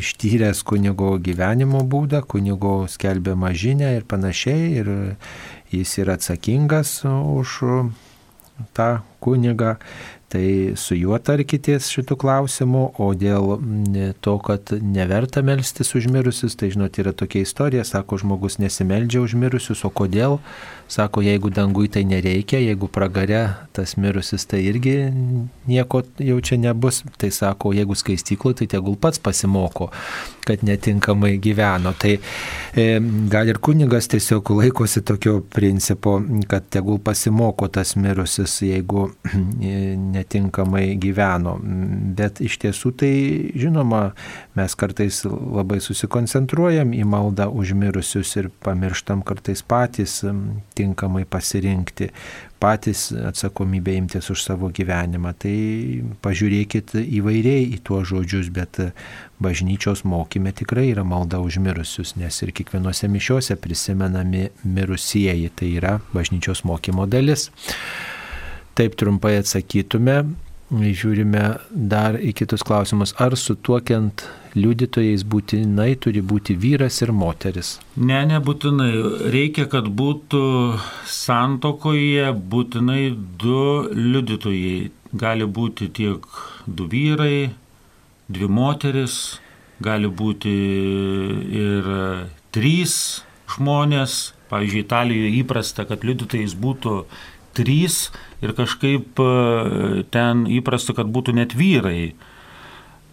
ištyręs 0.00 0.64
kunigo 0.66 1.12
gyvenimo 1.22 1.84
būdą, 1.86 2.24
kunigo 2.26 2.88
skelbiamą 2.90 3.52
žinę 3.54 3.94
ir 4.00 4.06
panašiai. 4.10 4.66
Ir 4.82 4.90
jis 5.70 5.98
yra 6.02 6.18
atsakingas 6.18 7.04
už 7.06 7.60
tą 8.74 8.90
kunigą 9.22 9.76
tai 10.30 10.74
su 10.78 10.94
juo 10.94 11.18
tarkitės 11.18 11.88
šitų 11.90 12.16
klausimų, 12.22 12.82
o 13.02 13.08
dėl 13.18 13.56
to, 14.22 14.36
kad 14.46 14.70
neverta 14.78 15.42
melstis 15.46 15.90
užmirusius, 15.98 16.54
tai 16.58 16.70
žinot, 16.70 17.00
yra 17.02 17.12
tokia 17.16 17.42
istorija, 17.42 17.84
sako, 17.86 18.20
žmogus 18.22 18.60
nesimeldžia 18.62 19.24
užmirusius, 19.24 19.82
o 19.86 19.90
kodėl? 19.90 20.38
Sako, 20.90 21.22
jeigu 21.22 21.50
dangui 21.54 21.88
tai 21.88 22.02
nereikia, 22.04 22.58
jeigu 22.58 22.88
pragare 22.90 23.44
tas 23.72 23.92
mirusis, 23.94 24.42
tai 24.50 24.64
irgi 24.66 24.96
nieko 25.70 26.00
jau 26.18 26.38
čia 26.42 26.56
nebus. 26.58 27.04
Tai 27.20 27.30
sako, 27.30 27.70
jeigu 27.76 27.94
skaistyklo, 27.94 28.50
tai 28.58 28.66
tegul 28.66 28.96
pats 28.98 29.22
pasimoko, 29.22 29.86
kad 30.46 30.64
netinkamai 30.66 31.36
gyveno. 31.38 31.92
Tai 31.94 32.16
e, 32.18 32.86
gal 33.30 33.52
ir 33.52 33.60
kunigas 33.62 34.10
tiesiog 34.10 34.50
laikosi 34.58 35.04
tokio 35.06 35.36
principo, 35.54 36.16
kad 36.50 36.66
tegul 36.74 36.98
pasimoko 36.98 37.70
tas 37.70 37.94
mirusis, 37.94 38.58
jeigu 38.66 39.06
e, 39.30 39.94
netinkamai 40.16 40.88
gyveno. 40.98 41.54
Bet 42.18 42.42
iš 42.42 42.58
tiesų 42.64 42.96
tai, 42.98 43.14
žinoma, 43.54 44.08
mes 44.60 44.76
kartais 44.76 45.22
labai 45.24 45.80
susikoncentruojam 45.80 46.92
į 46.92 47.02
maldą 47.08 47.48
užmirusius 47.48 48.36
ir 48.36 48.50
pamirštam 48.64 49.24
kartais 49.26 49.64
patys 49.64 50.20
tinkamai 50.76 51.24
pasirinkti, 51.24 52.10
patys 52.60 53.08
atsakomybę 53.30 53.94
imtis 53.96 54.28
už 54.30 54.44
savo 54.44 54.68
gyvenimą. 54.68 55.32
Tai 55.40 55.54
pažiūrėkit 56.24 56.92
įvairiai 57.00 57.70
į 57.76 57.80
tuos 57.88 58.10
žodžius, 58.12 58.52
bet 58.52 58.82
bažnyčios 59.40 60.04
mokime 60.04 60.52
tikrai 60.52 60.90
yra 60.92 61.06
malda 61.08 61.40
užmirusius, 61.40 62.14
nes 62.20 62.42
ir 62.44 62.52
kiekvienose 62.52 63.08
mišiuose 63.08 63.56
prisimenami 63.56 64.50
mirusieji, 64.64 65.48
tai 65.56 65.72
yra 65.80 65.96
bažnyčios 66.12 66.66
mokymo 66.68 67.08
dalis. 67.08 67.48
Taip 68.76 68.94
trumpai 69.00 69.38
atsakytume, 69.40 70.20
žiūrime 70.70 71.46
dar 71.70 72.20
į 72.20 72.34
kitus 72.38 72.62
klausimus. 72.66 73.16
Ar 73.18 73.34
sutuokiant 73.36 74.28
liudytojais 74.54 75.22
būtinai 75.24 75.94
turi 76.02 76.22
būti 76.22 76.56
vyras 76.58 77.00
ir 77.04 77.12
moteris? 77.14 77.78
Ne, 77.96 78.20
nebūtinai. 78.30 78.90
Reikia, 79.34 79.66
kad 79.70 79.88
būtų 80.00 80.42
santokoje 81.06 82.32
būtinai 82.34 83.02
du 83.40 83.62
liudytojai. 83.94 84.90
Gali 85.10 85.46
būti 85.46 85.88
tiek 85.90 86.26
du 86.70 86.86
vyrai, 86.86 87.50
dvi 88.30 88.46
moteris, 88.46 89.40
gali 89.82 90.06
būti 90.06 90.52
ir 91.62 91.90
trys 92.54 92.94
žmonės. 93.56 94.20
Pavyzdžiui, 94.50 94.82
Italijoje 94.82 95.34
įprasta, 95.44 95.84
kad 95.86 96.02
liudytojais 96.02 96.56
būtų 96.58 97.04
trys 97.54 98.08
ir 98.42 98.54
kažkaip 98.58 99.20
ten 100.14 100.42
įprasta, 100.50 100.94
kad 100.96 101.10
būtų 101.10 101.36
net 101.38 101.54
vyrai. 101.54 102.14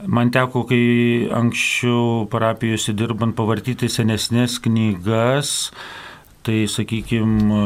Man 0.05 0.29
teko, 0.29 0.61
kai 0.69 1.25
anksčiau 1.33 2.27
parapijose 2.29 2.93
dirbant, 2.93 3.33
pavartyti 3.33 3.89
senesnės 3.89 4.59
knygas, 4.61 5.71
tai 6.45 6.67
sakykime, 6.69 7.61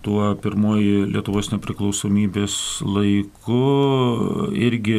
tuo 0.00 0.30
pirmoji 0.40 1.04
Lietuvos 1.12 1.52
nepriklausomybės 1.52 2.56
laiku 2.88 3.60
irgi 4.56 4.98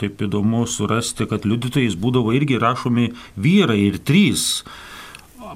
taip 0.00 0.24
įdomu 0.24 0.64
surasti, 0.64 1.28
kad 1.28 1.44
liudytojais 1.44 2.00
būdavo 2.00 2.32
irgi 2.40 2.56
rašomi 2.62 3.12
vyrai 3.36 3.78
ir 3.90 4.00
trys. 4.00 4.64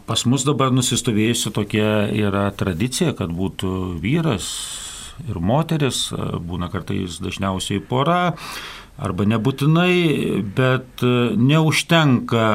Pas 0.05 0.29
mus 0.29 0.45
dabar 0.45 0.77
nusistovėjusi 0.77 1.57
tokia 1.57 1.91
yra 2.13 2.51
tradicija, 2.53 3.17
kad 3.17 3.33
būtų 3.33 3.97
vyras 4.05 4.53
ir 5.25 5.41
moteris, 5.41 6.11
būna 6.13 6.69
kartais 6.69 7.17
dažniausiai 7.23 7.81
pora, 7.81 8.35
arba 8.99 9.27
nebūtinai, 9.27 10.43
bet 10.55 11.03
neužtenka 11.03 12.47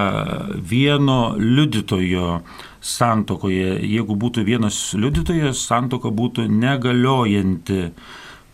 vieno 0.71 1.19
liudytojo 1.35 2.39
santokoje. 2.79 3.75
Jeigu 3.83 4.15
būtų 4.15 4.45
vienas 4.47 4.79
liudytojas, 4.95 5.61
santoka 5.67 6.11
būtų 6.15 6.47
negaliojanti. 6.47 7.89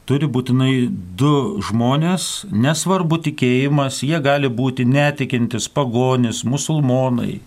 Turi 0.06 0.28
būtinai 0.30 0.74
du 1.18 1.62
žmonės, 1.66 2.46
nesvarbu 2.54 3.18
tikėjimas, 3.26 4.04
jie 4.06 4.20
gali 4.22 4.52
būti 4.54 4.86
netikintis, 4.86 5.66
pagonis, 5.66 6.44
musulmonai, 6.46 7.40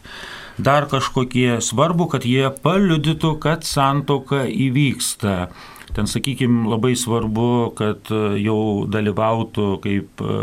dar 0.59 0.89
kažkokie. 0.91 1.61
Svarbu, 1.63 2.09
kad 2.11 2.27
jie 2.27 2.51
paliudytų, 2.51 3.37
kad 3.43 3.63
santoka 3.67 4.43
įvyksta. 4.51 5.53
Ten, 5.99 6.07
sakykime, 6.07 6.69
labai 6.71 6.93
svarbu, 6.95 7.75
kad 7.75 8.07
e, 8.15 8.19
jau 8.39 8.87
dalyvautų 8.87 9.65
kaip 9.83 10.23
e, 10.23 10.37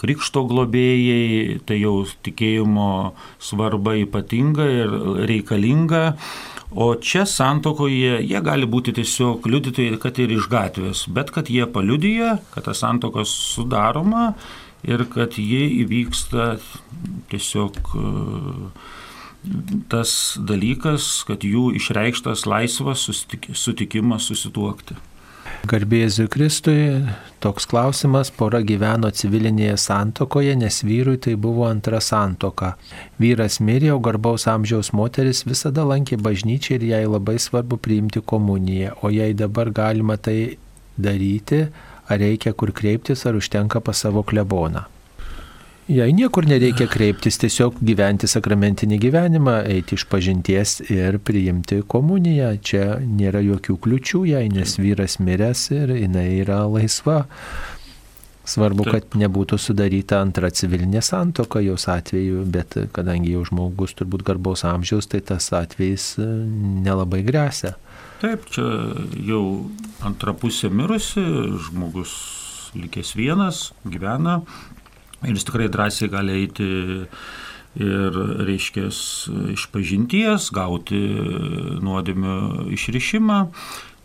krikšto 0.00 0.46
globėjai, 0.48 1.58
tai 1.68 1.76
jau 1.82 1.98
tikėjimo 2.24 2.86
svarba 3.36 3.92
ypatinga 4.00 4.70
ir 4.72 4.94
reikalinga. 5.28 6.00
O 6.72 6.94
čia 6.96 7.26
santokoje 7.28 8.22
jie 8.24 8.40
gali 8.40 8.64
būti 8.64 8.96
tiesiog 8.96 9.44
liudytojai, 9.52 10.00
kad 10.00 10.16
ir 10.24 10.32
iš 10.32 10.48
gatvės, 10.48 11.04
bet 11.12 11.28
kad 11.36 11.52
jie 11.52 11.68
paliudyja, 11.68 12.38
kad 12.54 12.70
ta 12.70 12.72
santoka 12.72 13.26
sudaroma 13.28 14.30
ir 14.88 15.04
kad 15.12 15.36
jie 15.36 15.66
įvyksta 15.82 16.54
tiesiog 17.28 17.84
tas 19.92 20.36
dalykas, 20.38 21.22
kad 21.28 21.44
jų 21.46 21.72
išreikštas 21.78 22.46
laisvas 22.46 23.08
sutikimas 23.58 24.28
susituokti. 24.30 24.98
Garbėsiu 25.62 26.26
Kristui, 26.26 27.04
toks 27.42 27.68
klausimas, 27.70 28.32
pora 28.34 28.58
gyveno 28.66 29.10
civilinėje 29.14 29.76
santokoje, 29.78 30.56
nes 30.58 30.80
vyrui 30.82 31.20
tai 31.22 31.36
buvo 31.38 31.68
antra 31.68 32.00
santoka. 32.02 32.72
Vyras 33.22 33.60
mirė, 33.62 33.92
o 33.94 34.00
garbaus 34.02 34.48
amžiaus 34.50 34.90
moteris 34.96 35.44
visada 35.46 35.84
lankė 35.86 36.18
bažnyčią 36.18 36.78
ir 36.80 36.88
jai 36.90 37.02
labai 37.06 37.36
svarbu 37.42 37.78
priimti 37.78 38.24
komuniją, 38.26 38.96
o 39.02 39.12
jei 39.14 39.36
dabar 39.38 39.70
galima 39.70 40.18
tai 40.18 40.56
daryti, 40.98 41.68
ar 42.10 42.18
reikia 42.22 42.54
kur 42.58 42.74
kreiptis, 42.74 43.22
ar 43.26 43.38
užtenka 43.38 43.80
pas 43.80 44.02
savo 44.02 44.26
kleboną. 44.26 44.88
Jei 45.90 46.12
niekur 46.14 46.46
nereikia 46.46 46.86
kreiptis, 46.86 47.40
tiesiog 47.42 47.80
gyventi 47.82 48.28
sakramentinį 48.30 49.00
gyvenimą, 49.02 49.56
eiti 49.66 49.96
iš 49.98 50.04
pažinties 50.06 50.76
ir 50.86 51.18
priimti 51.18 51.80
komuniją. 51.82 52.52
Čia 52.62 52.84
nėra 53.02 53.40
jokių 53.42 53.74
kliučių 53.82 54.20
jai, 54.30 54.44
nes 54.54 54.76
vyras 54.78 55.18
miręs 55.18 55.64
ir 55.74 55.90
jinai 55.96 56.28
yra 56.44 56.60
laisva. 56.70 57.24
Svarbu, 58.46 58.86
kad 58.94 59.16
nebūtų 59.18 59.58
sudaryta 59.58 60.20
antra 60.22 60.52
civilinė 60.54 61.02
santoka 61.02 61.58
jos 61.62 61.88
atveju, 61.90 62.44
bet 62.46 62.78
kadangi 62.94 63.34
jau 63.34 63.42
žmogus 63.50 63.94
turbūt 63.98 64.22
garbaus 64.26 64.62
amžiaus, 64.66 65.10
tai 65.10 65.18
tas 65.26 65.50
atvejis 65.54 66.12
e, 66.22 66.28
nelabai 66.86 67.24
grėsia. 67.26 67.74
Taip, 68.22 68.46
čia 68.54 68.68
jau 69.26 69.42
antra 70.06 70.34
pusė 70.34 70.70
mirusi, 70.70 71.22
žmogus 71.70 72.14
likęs 72.78 73.14
vienas, 73.18 73.64
gyvena 73.86 74.40
Ir 75.22 75.36
jis 75.36 75.46
tikrai 75.46 75.70
drąsiai 75.72 76.10
gali 76.10 76.34
eiti 76.40 76.66
ir, 77.78 78.18
reiškia, 78.48 78.88
iš 79.54 79.68
pažinties, 79.72 80.50
gauti 80.54 80.98
nuodėmio 81.82 82.68
išrišimą, 82.74 83.38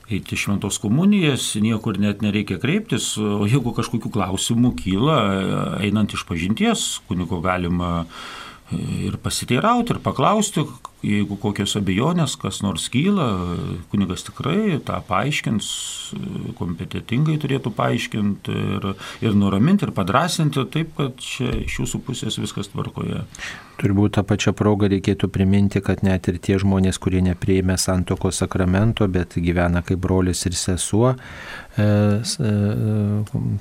eiti 0.08 0.40
šventos 0.40 0.80
komunijas, 0.80 1.50
niekur 1.60 2.00
net 2.00 2.24
nereikia 2.24 2.62
kreiptis, 2.62 3.16
o 3.20 3.44
jeigu 3.50 3.74
kažkokių 3.76 4.12
klausimų 4.14 4.74
kyla, 4.80 5.18
einant 5.84 6.16
iš 6.16 6.24
pažinties, 6.30 6.88
kunigo 7.10 7.42
galima 7.44 8.06
ir 8.72 9.18
pasiteirauti, 9.24 9.96
ir 9.96 10.04
paklausti, 10.04 10.64
jeigu 11.06 11.38
kokios 11.42 11.76
abejonės, 11.78 12.36
kas 12.42 12.62
nors 12.66 12.88
kyla, 12.94 13.28
kunigas 13.92 14.26
tikrai 14.28 14.80
tą 14.86 14.98
paaiškins, 15.08 15.70
kompetitingai 16.58 17.38
turėtų 17.42 17.72
paaiškinti 17.78 18.58
ir, 18.78 18.90
ir 19.26 19.38
nuraminti, 19.38 19.88
ir 19.88 19.94
padrasinti, 19.98 20.66
taip, 20.74 20.96
kad 20.98 21.18
čia 21.22 21.52
iš 21.64 21.82
jūsų 21.84 22.02
pusės 22.08 22.40
viskas 22.42 22.72
tvarkoje. 22.74 23.24
Turbūt 23.78 24.16
tą 24.18 24.24
pačią 24.26 24.56
progą 24.58 24.90
reikėtų 24.90 25.30
priminti, 25.30 25.84
kad 25.86 26.02
net 26.06 26.32
ir 26.32 26.40
tie 26.42 26.58
žmonės, 26.62 26.98
kurie 27.02 27.22
neprieimė 27.22 27.76
santoko 27.78 28.32
sakramento, 28.34 29.06
bet 29.12 29.38
gyvena 29.38 29.84
kaip 29.86 30.02
brolis 30.02 30.42
ir 30.50 30.58
sesuo, 30.58 31.14
e, 31.14 31.86
e, 31.86 32.56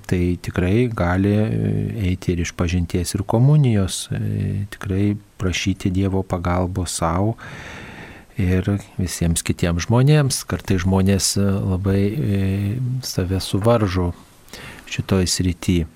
tai 0.09 0.23
tikrai 0.41 0.87
gali 0.89 1.35
eiti 2.09 2.33
ir 2.33 2.47
iš 2.47 2.55
pažinties 2.57 3.13
ir 3.19 3.27
komunijos, 3.29 4.07
e, 4.09 4.65
tikrai 4.73 5.11
prašyti 5.39 5.91
Dievo 5.95 6.23
pagalbos 6.27 6.99
savo 7.01 7.37
ir 8.37 8.69
visiems 9.01 9.45
kitiems 9.47 9.87
žmonėms. 9.89 10.43
Kartai 10.49 10.79
žmonės 10.83 11.35
labai 11.41 12.03
save 13.05 13.41
suvaržo 13.41 14.13
šitoj 14.91 15.29
srityje. 15.29 15.87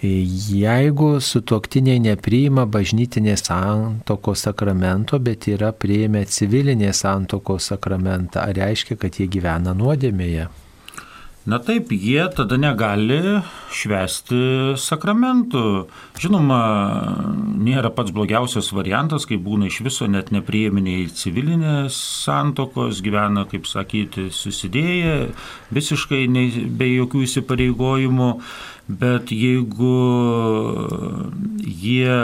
Jeigu 0.00 1.18
sutuoktiniai 1.20 2.00
nepriima 2.00 2.64
bažnytinės 2.64 3.42
santokos 3.50 4.46
sakramento, 4.46 5.18
bet 5.20 5.44
yra 5.52 5.74
prieimę 5.76 6.22
civilinės 6.24 7.02
santokos 7.04 7.68
sakramentą, 7.68 8.40
ar 8.46 8.56
reiškia, 8.56 8.96
kad 8.96 9.20
jie 9.20 9.28
gyvena 9.28 9.76
nuodėmėje? 9.76 10.48
Na 11.50 11.58
taip, 11.58 11.88
jie 11.90 12.22
tada 12.30 12.54
negali 12.60 13.40
švesti 13.74 14.76
sakramentų. 14.78 15.62
Žinoma, 16.22 16.58
nėra 17.58 17.90
pats 17.96 18.12
blogiausias 18.14 18.68
variantas, 18.76 19.26
kai 19.26 19.38
būna 19.40 19.66
iš 19.66 19.80
viso 19.86 20.06
net 20.06 20.30
neprieminiai 20.30 21.08
civilinės 21.10 21.96
santokos, 22.26 23.00
gyvena, 23.02 23.48
kaip 23.50 23.66
sakyti, 23.66 24.28
susidėję, 24.30 25.16
visiškai 25.74 26.28
ne, 26.30 26.44
be 26.70 26.92
jokių 26.92 27.24
įsipareigojimų. 27.26 28.30
Bet 29.00 29.30
jeigu 29.30 29.96
jie 31.62 32.14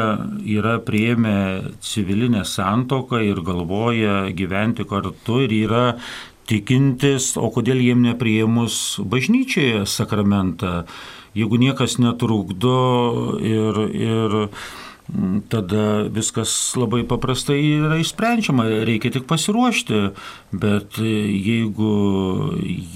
yra 0.56 0.78
prieėmę 0.86 1.36
civilinę 1.82 2.42
santoką 2.46 3.20
ir 3.22 3.42
galvoja 3.46 4.24
gyventi 4.34 4.86
kartu 4.86 5.44
ir 5.44 5.54
yra 5.64 5.84
tikintis, 6.46 7.34
o 7.36 7.50
kodėl 7.54 7.82
jiem 7.82 8.04
neprieimus 8.06 8.98
bažnyčioje 9.02 9.84
sakramentą, 9.90 10.84
jeigu 11.36 11.60
niekas 11.60 11.98
netrukdo 12.02 12.78
ir, 13.42 13.80
ir 13.90 14.36
tada 15.48 16.06
viskas 16.10 16.50
labai 16.74 17.04
paprastai 17.06 17.60
yra 17.78 17.98
išsprendžiama, 18.02 18.66
reikia 18.88 19.12
tik 19.14 19.28
pasiruošti, 19.30 20.00
bet 20.56 20.98
jeigu 20.98 21.92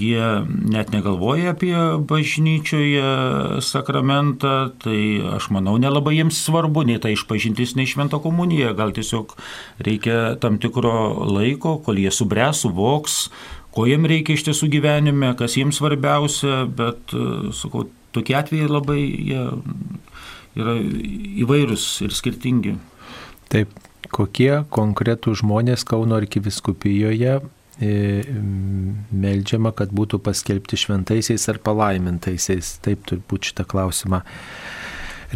jie 0.00 0.30
net 0.74 0.90
negalvoja 0.90 1.54
apie 1.54 1.76
bažnyčioje 2.10 3.60
sakramentą, 3.62 4.72
tai 4.82 5.22
aš 5.36 5.50
manau 5.54 5.76
nelabai 5.78 6.16
jiems 6.18 6.42
svarbu 6.48 6.84
nei 6.88 6.98
ta 7.02 7.12
išpažintis, 7.14 7.76
nei 7.78 7.86
švento 7.90 8.18
komunija, 8.24 8.74
gal 8.78 8.90
tiesiog 8.96 9.36
reikia 9.78 10.34
tam 10.42 10.58
tikro 10.58 11.28
laiko, 11.30 11.78
kol 11.84 12.02
jie 12.02 12.10
subręs, 12.10 12.64
suvoks, 12.66 13.22
ko 13.70 13.86
jiems 13.86 14.10
reikia 14.10 14.34
iš 14.34 14.48
tiesų 14.50 14.72
gyvenime, 14.74 15.30
kas 15.38 15.54
jiems 15.60 15.78
svarbiausia, 15.78 16.64
bet, 16.66 17.14
sakau, 17.54 17.86
tokie 18.10 18.34
atvejai 18.34 18.70
labai 18.70 19.00
jie 19.06 19.46
yra 20.58 20.76
įvairūs 21.44 21.86
ir 22.06 22.14
skirtingi. 22.16 22.76
Taip, 23.50 23.72
kokie 24.14 24.52
konkretų 24.72 25.34
žmonės 25.40 25.84
Kauno 25.88 26.18
arkiviskupijoje 26.18 27.38
e, 27.38 27.92
meldžiama, 29.10 29.74
kad 29.76 29.94
būtų 29.94 30.20
paskelbti 30.24 30.78
šventaisiais 30.80 31.48
ar 31.52 31.60
palaimintaisiais. 31.64 32.76
Taip 32.84 33.06
turbūt 33.10 33.50
šitą 33.50 33.66
klausimą 33.70 34.22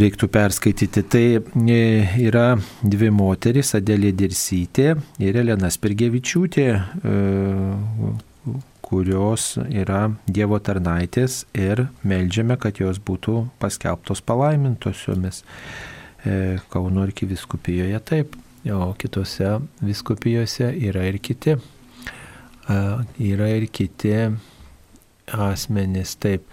reiktų 0.01 0.29
perskaityti. 0.35 1.05
Tai 1.11 1.25
e, 1.71 1.81
yra 2.27 2.47
dvi 2.83 3.11
moteris, 3.15 3.75
Adelė 3.79 4.13
Dirsytė 4.17 4.95
ir 5.23 5.43
Elena 5.43 5.71
Spirgevičiūtė, 5.73 6.69
e, 6.75 7.19
kurios 8.95 9.57
yra 9.59 10.13
Dievo 10.31 10.61
tarnaitės 10.63 11.43
ir 11.59 11.89
melžiame, 12.07 12.55
kad 12.61 12.79
jos 12.79 13.01
būtų 13.03 13.49
paskelbtos 13.63 14.23
palaimintosiomis. 14.23 15.43
E, 16.23 16.61
Kauno 16.71 17.03
arkiviskupijoje 17.03 17.99
taip, 18.07 18.37
o 18.71 18.93
kitose 18.99 19.57
viskupijose 19.83 20.71
yra 20.91 21.09
ir 21.11 21.19
kiti. 21.19 21.57
Yra 23.21 23.49
ir 23.53 23.67
kiti 23.69 24.15
asmenys. 25.27 26.15
Taip. 26.23 26.47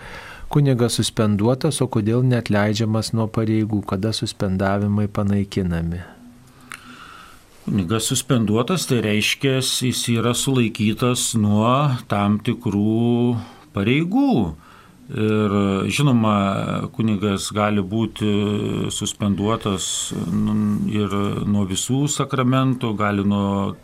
Kunigas 0.51 0.97
suspenduotas, 0.99 1.79
o 1.79 1.87
kodėl 1.87 2.25
net 2.27 2.49
leidžiamas 2.51 3.13
nuo 3.15 3.29
pareigų, 3.31 3.85
kada 3.87 4.11
suspendavimai 4.17 5.07
panaikinami? 5.07 6.01
Kunigas 7.61 8.07
suspenduotas, 8.09 8.87
tai 8.89 9.03
reiškia, 9.05 9.59
jis 9.61 9.99
yra 10.09 10.31
sulaikytas 10.33 11.35
nuo 11.37 11.93
tam 12.09 12.39
tikrų 12.41 13.37
pareigų. 13.75 14.33
Ir 15.11 15.53
žinoma, 15.91 16.33
kunigas 16.95 17.49
gali 17.53 17.83
būti 17.83 18.31
suspenduotas 18.95 19.85
ir 20.89 21.13
nuo 21.45 21.67
visų 21.69 22.05
sakramentų, 22.09 22.95
gali 22.97 23.27
nuo 23.27 23.75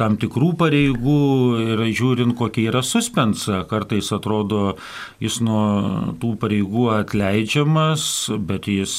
tam 0.00 0.16
tikrų 0.20 0.52
pareigų 0.60 1.20
ir 1.64 1.82
žiūrint, 1.90 2.36
kokia 2.38 2.70
yra 2.70 2.84
suspensa, 2.86 3.64
kartais 3.68 4.12
atrodo, 4.16 4.76
jis 5.20 5.40
nuo 5.44 6.14
tų 6.20 6.36
pareigų 6.40 6.86
atleidžiamas, 6.94 8.04
bet 8.38 8.70
jis, 8.70 8.94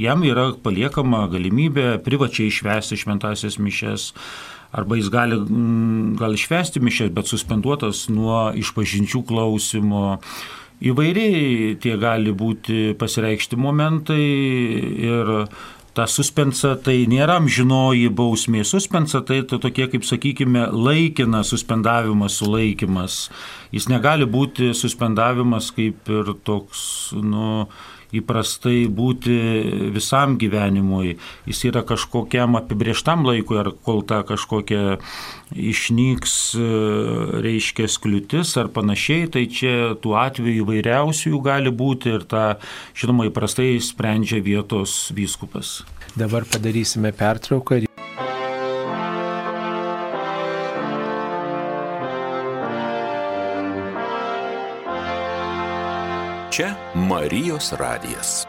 jam 0.00 0.24
yra 0.26 0.50
paliekama 0.64 1.26
galimybė 1.32 1.98
privačiai 2.04 2.50
išvesti 2.52 2.98
šventasias 3.00 3.60
mišes 3.62 4.10
arba 4.74 4.98
jis 4.98 5.10
gali 5.12 5.38
gal 6.18 6.34
išvesti 6.34 6.82
mišes, 6.82 7.12
bet 7.14 7.30
suspenduotas 7.30 8.08
nuo 8.10 8.48
išpažinčių 8.58 9.22
klausimo. 9.28 10.18
Įvairiai 10.84 11.76
tie 11.80 11.94
gali 12.02 12.34
būti 12.34 12.96
pasireikšti 12.98 13.56
momentai 13.56 14.24
ir 15.06 15.30
ta 15.94 16.08
suspensa 16.10 16.74
tai 16.82 17.04
nėra 17.10 17.38
amžinoji 17.38 18.10
bausmė. 18.10 18.64
Suspensa 18.66 19.22
tai, 19.22 19.42
tai 19.46 19.60
tokie, 19.62 19.86
kaip 19.92 20.06
sakykime, 20.06 20.66
laikina 20.74 21.44
suspendavimas, 21.46 22.40
sulaikimas. 22.42 23.28
Jis 23.74 23.88
negali 23.90 24.28
būti 24.30 24.70
suspendavimas 24.76 25.72
kaip 25.74 26.08
ir 26.12 26.30
toks, 26.46 26.84
nu, 27.18 27.66
įprastai 28.14 28.84
būti 28.86 29.34
visam 29.94 30.36
gyvenimui. 30.40 31.16
Jis 31.48 31.64
yra 31.70 31.82
kažkokiam 31.86 32.58
apibrieštam 32.60 33.24
laikui, 33.26 33.58
ar 33.60 33.72
kol 33.86 34.04
ta 34.06 34.22
kažkokia 34.26 34.98
išnyks, 35.54 36.36
reiškia, 37.44 37.88
kliūtis 38.04 38.54
ar 38.60 38.70
panašiai, 38.74 39.28
tai 39.32 39.46
čia 39.50 39.94
tų 40.00 40.14
atvejų 40.20 40.64
įvairiausių 40.64 41.40
gali 41.44 41.72
būti 41.74 42.14
ir 42.14 42.28
tą, 42.30 42.44
žinoma, 42.98 43.28
įprastai 43.30 43.74
sprendžia 43.82 44.42
vietos 44.44 45.08
vyskupas. 45.14 45.80
Dabar 46.14 46.46
padarysime 46.46 47.14
pertrauką. 47.16 47.93
Marijos 57.24 57.72
radijas. 57.72 58.46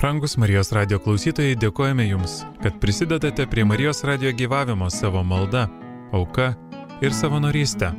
Brangus 0.00 0.36
Marijos 0.36 0.72
radio 0.72 0.98
klausytojai, 0.98 1.56
dėkojame 1.56 2.04
Jums, 2.10 2.42
kad 2.60 2.76
prisidedate 2.80 3.46
prie 3.48 3.64
Marijos 3.64 4.04
radio 4.04 4.32
gyvavimo 4.36 4.90
savo 4.90 5.22
malda, 5.24 5.70
auka 6.12 6.52
ir 7.00 7.16
savanorystę. 7.16 7.94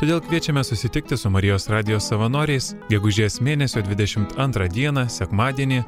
Todėl 0.00 0.18
kviečiame 0.26 0.66
susitikti 0.66 1.16
su 1.16 1.30
Marijos 1.30 1.70
radijos 1.70 2.10
savanoriais 2.10 2.74
gegužės 2.90 3.38
mėnesio 3.38 3.86
22 3.86 4.68
dieną, 4.74 5.06
sekmadienį, 5.06 5.84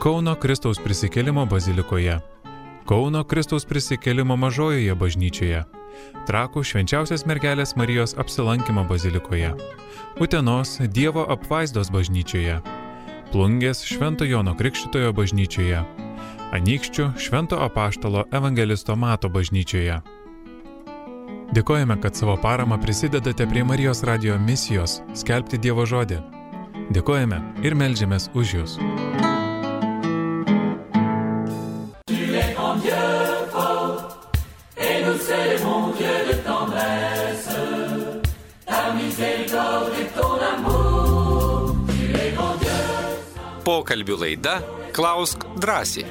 Kauno 0.00 0.32
Kristaus 0.32 0.78
prisikėlimo 0.80 1.42
bazilikoje, 1.44 2.14
Kauno 2.88 3.20
Kristaus 3.28 3.66
prisikėlimo 3.68 4.32
mažojoje 4.40 4.94
bažnyčioje, 4.96 5.58
Trakų 6.24 6.62
švenčiausios 6.64 7.26
mergelės 7.28 7.74
Marijos 7.76 8.14
apsilankimo 8.16 8.86
bazilikoje, 8.88 9.50
Utenos 10.16 10.78
Dievo 10.88 11.26
apvaizdos 11.28 11.92
bažnyčioje, 11.92 12.62
Plungės 13.28 13.84
Švento 13.84 14.24
Jono 14.24 14.54
Krikštitojo 14.56 15.12
bažnyčioje, 15.12 15.82
Anykščių 16.56 17.10
Švento 17.20 17.60
apaštalo 17.60 18.24
evangelisto 18.32 18.96
Mato 18.96 19.28
bažnyčioje. 19.28 20.00
Dėkojame, 21.52 21.98
kad 22.00 22.16
savo 22.16 22.38
paramą 22.40 22.80
prisidedate 22.80 23.44
prie 23.52 23.66
Marijos 23.68 24.00
radio 24.08 24.40
misijos 24.40 25.02
skelbti 25.12 25.60
Dievo 25.60 25.84
žodį. 25.84 26.22
Dėkojame 26.88 27.42
ir 27.68 27.76
melžiamės 27.76 28.32
už 28.32 28.56
Jūs. 28.56 28.80
Pokalbių 43.80 44.16
laida 44.20 44.58
Klausk 44.92 45.46
drąsiai. 45.56 46.04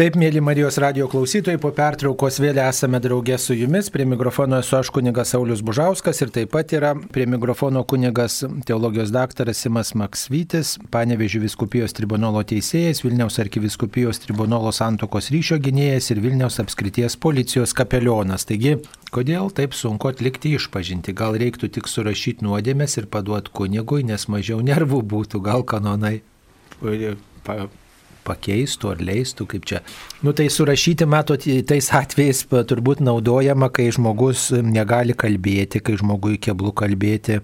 Taip, 0.00 0.14
mėly 0.16 0.40
Marijos 0.40 0.78
radio 0.80 1.04
klausytojai, 1.12 1.58
po 1.60 1.74
pertraukos 1.76 2.38
vėl 2.40 2.56
esame 2.62 2.96
draugė 3.04 3.34
su 3.36 3.52
jumis. 3.52 3.90
Prie 3.92 4.06
mikrofono 4.08 4.56
esu 4.62 4.78
aš 4.78 4.88
kunigas 4.96 5.34
Saulis 5.34 5.60
Bužauskas 5.60 6.22
ir 6.24 6.30
taip 6.32 6.48
pat 6.54 6.70
yra 6.72 6.94
prie 7.12 7.26
mikrofono 7.28 7.82
kunigas 7.84 8.38
teologijos 8.64 9.12
daktaras 9.12 9.60
Simas 9.60 9.90
Maksvytis, 9.92 10.70
Panevežių 10.94 11.42
viskupijos 11.42 11.92
tribunolo 11.98 12.40
teisėjas, 12.40 13.02
Vilniaus 13.04 13.36
arkiviskupijos 13.44 14.22
tribunolo 14.24 14.72
santokos 14.72 15.28
ryšio 15.34 15.60
gynėjas 15.66 16.08
ir 16.14 16.22
Vilniaus 16.24 16.56
apskrities 16.64 17.18
policijos 17.20 17.76
kapelionas. 17.76 18.48
Taigi, 18.48 18.78
kodėl 19.12 19.52
taip 19.52 19.76
sunku 19.76 20.08
atlikti 20.14 20.54
išpažinti? 20.56 21.12
Gal 21.12 21.36
reiktų 21.44 21.68
tik 21.76 21.92
surašyti 21.92 22.48
nuodėmės 22.48 22.96
ir 23.02 23.10
paduoti 23.12 23.52
kunigui, 23.52 24.00
nes 24.08 24.24
mažiau 24.32 24.64
nervų 24.64 25.04
būtų, 25.12 25.44
gal 25.44 25.60
kanonai 25.60 26.22
pakeistų 28.30 28.94
ar 28.94 29.04
leistų, 29.10 29.48
kaip 29.50 29.68
čia. 29.68 29.82
Nu 30.24 30.34
tai 30.36 30.48
surašyti, 30.52 31.08
matot, 31.10 31.44
tais 31.68 31.90
atvejais 31.96 32.46
turbūt 32.48 33.02
naudojama, 33.04 33.70
kai 33.74 33.90
žmogus 33.94 34.50
negali 34.64 35.16
kalbėti, 35.18 35.82
kai 35.84 35.98
žmogui 36.00 36.40
keblų 36.40 36.74
kalbėti. 36.82 37.40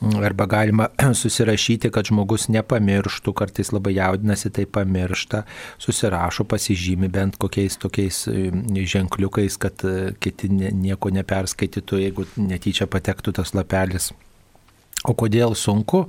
Arba 0.00 0.46
galima 0.48 0.86
susirašyti, 1.22 1.90
kad 1.92 2.08
žmogus 2.08 2.48
nepamirštų, 2.52 3.34
kartais 3.36 3.72
labai 3.74 3.98
jaudinasi, 3.98 4.48
tai 4.56 4.64
pamiršta, 4.64 5.42
susirašo, 5.82 6.48
pasižymi 6.48 7.10
bent 7.12 7.36
kokiais 7.40 7.76
tokiais 7.80 8.24
ženkliukais, 8.94 9.60
kad 9.60 9.84
kiti 10.24 10.48
nieko 10.56 11.12
neperskaitytų, 11.12 12.02
jeigu 12.06 12.26
netyčia 12.40 12.88
patektų 12.88 13.36
tas 13.42 13.52
lapelis 13.56 14.12
O 15.08 15.14
kodėl 15.16 15.54
sunku? 15.56 16.02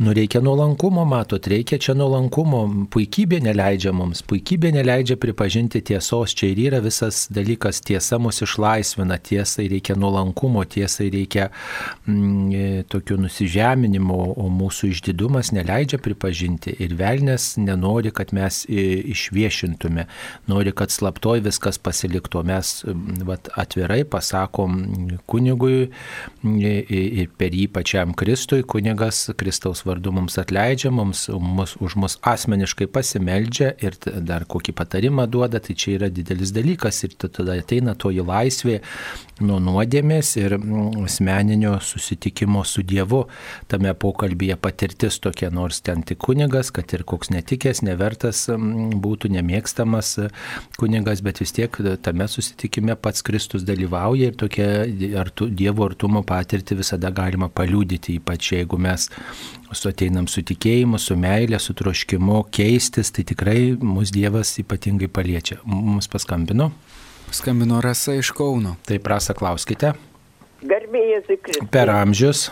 Nu 0.00 0.14
reikia 0.16 0.40
nuolankumo, 0.40 1.02
matot, 1.04 1.44
reikia 1.44 1.76
čia 1.76 1.92
nuolankumo. 1.92 2.62
Puikybė 2.88 3.42
neleidžia 3.44 3.90
mums, 3.92 4.22
puikybė 4.24 4.70
neleidžia 4.78 5.18
pripažinti 5.20 5.82
tiesos. 5.84 6.32
Čia 6.32 6.48
ir 6.54 6.62
yra 6.62 6.80
visas 6.80 7.26
dalykas, 7.28 7.82
tiesa 7.84 8.16
mus 8.16 8.40
išlaisvina, 8.46 9.18
tiesai 9.20 9.66
reikia 9.68 9.98
nuolankumo, 10.00 10.62
tiesai 10.64 11.10
reikia 11.12 11.50
mm, 12.08 12.86
tokių 12.94 13.18
nusižeminimo, 13.26 14.16
o 14.40 14.48
mūsų 14.48 14.94
išdidumas 14.94 15.52
neleidžia 15.52 16.00
pripažinti. 16.00 16.72
Ir 16.80 16.96
velnės 16.96 17.58
nenori, 17.60 18.08
kad 18.08 18.32
mes 18.32 18.62
išviešintume, 18.70 20.06
nori, 20.48 20.72
kad 20.72 20.96
slaptoj 20.96 21.44
viskas 21.44 21.76
pasiliktų. 21.76 22.46
Mes 22.48 22.72
vat, 23.28 23.52
atvirai 23.52 24.00
pasakom 24.08 24.80
kunigui 25.28 25.90
ir 26.40 27.30
per 27.36 27.52
jį 27.52 27.68
pačiam 27.76 28.13
Kristui, 28.14 28.62
kunigas 28.62 29.30
Kristaus 29.36 29.82
vardu 29.86 30.12
mums 30.14 30.38
atleidžia, 30.38 30.90
mums, 30.94 31.26
mus, 31.28 31.74
už 31.82 31.96
mus 31.98 32.14
asmeniškai 32.22 32.86
pasimeldžia 32.94 33.72
ir 33.82 33.96
dar 34.22 34.46
kokį 34.46 34.74
patarimą 34.78 35.26
duoda, 35.30 35.58
tai 35.58 35.74
čia 35.74 35.96
yra 35.96 36.10
didelis 36.14 36.52
dalykas 36.54 37.02
ir 37.06 37.16
tada 37.18 37.56
ateina 37.58 37.96
toji 37.98 38.22
laisvė 38.22 38.78
nuo 39.42 39.58
nuodėmės 39.58 40.30
ir 40.38 40.54
mm, 40.58 41.02
asmeninio 41.08 41.74
susitikimo 41.82 42.62
su 42.68 42.84
Dievu. 42.86 43.24
Tame 43.70 43.90
pokalbėje 43.98 44.56
patirtis 44.62 45.18
tokia, 45.22 45.50
nors 45.50 45.82
ten 45.82 46.06
tik 46.06 46.22
kunigas, 46.22 46.70
kad 46.74 46.94
ir 46.94 47.02
koks 47.08 47.32
netikęs, 47.34 47.82
nevertas 47.86 48.46
mm, 48.52 49.00
būtų 49.02 49.32
nemėgstamas 49.34 50.14
kunigas, 50.78 51.24
bet 51.26 51.42
vis 51.42 51.54
tiek 51.56 51.80
tame 52.06 52.28
susitikime 52.30 52.94
pats 52.94 53.26
Kristus 53.26 53.66
dalyvauja 53.66 54.30
ir 54.30 54.38
tokia 54.38 54.70
Dievo 54.84 55.88
artumo 55.88 56.22
patirtį 56.26 56.78
visada 56.84 57.10
galima 57.14 57.50
paliūdyti 57.50 58.03
daryti, 58.04 58.20
ypač 58.20 58.52
jeigu 58.52 58.78
mes 58.78 59.08
su 59.72 59.88
ateinam 59.88 60.28
su 60.28 60.42
tikėjimu, 60.42 60.98
su 60.98 61.16
meilė, 61.16 61.58
su 61.58 61.74
troškimu 61.74 62.44
keistis, 62.50 63.10
tai 63.10 63.24
tikrai 63.24 63.74
mūsų 63.80 64.12
Dievas 64.14 64.58
ypatingai 64.58 65.08
paliečia. 65.08 65.58
Mums 65.64 66.08
paskambino. 66.08 66.70
Skambino 67.32 67.80
Rasa 67.80 68.14
iš 68.14 68.30
Kauno. 68.30 68.76
Tai 68.86 68.98
prasa 68.98 69.34
klauskite. 69.34 69.94
Garbėjai 70.62 71.24
Zikristai. 71.26 71.66
Per 71.70 71.90
amžius. 71.90 72.50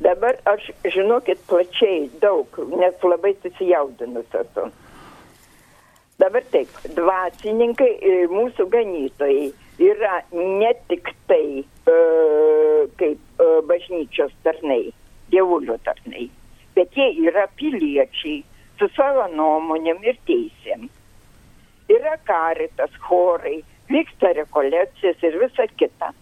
Dabar 0.00 0.36
aš, 0.44 0.72
žinokit, 0.92 1.38
plačiai 1.48 2.10
daug, 2.20 2.48
nes 2.76 2.94
labai 3.02 3.36
susijaudinus 3.42 4.26
esu. 4.34 4.66
Dabar 6.18 6.44
taip, 6.52 6.68
dvasininkai, 6.96 7.92
mūsų 8.32 8.66
ganytojai 8.72 9.52
yra 9.78 10.22
ne 10.32 10.72
tik 10.88 11.10
tai 11.28 11.62
e, 11.62 11.96
kaip 12.96 13.40
e, 13.40 13.48
bažnyčios 13.68 14.32
tarnai, 14.42 14.92
dievulio 15.30 15.76
tarnai, 15.84 16.28
bet 16.74 16.96
jie 16.96 17.08
yra 17.28 17.46
piliečiai 17.60 18.42
su 18.78 18.88
savo 18.96 19.26
nuomonėm 19.34 20.04
ir 20.04 20.20
teisėm. 20.28 20.88
Yra 21.92 22.16
karitas, 22.26 22.94
chorai, 23.06 23.60
vyksta 23.92 24.32
rekolekcijas 24.40 25.22
ir 25.22 25.36
visa 25.42 25.68
kita. 25.76 26.12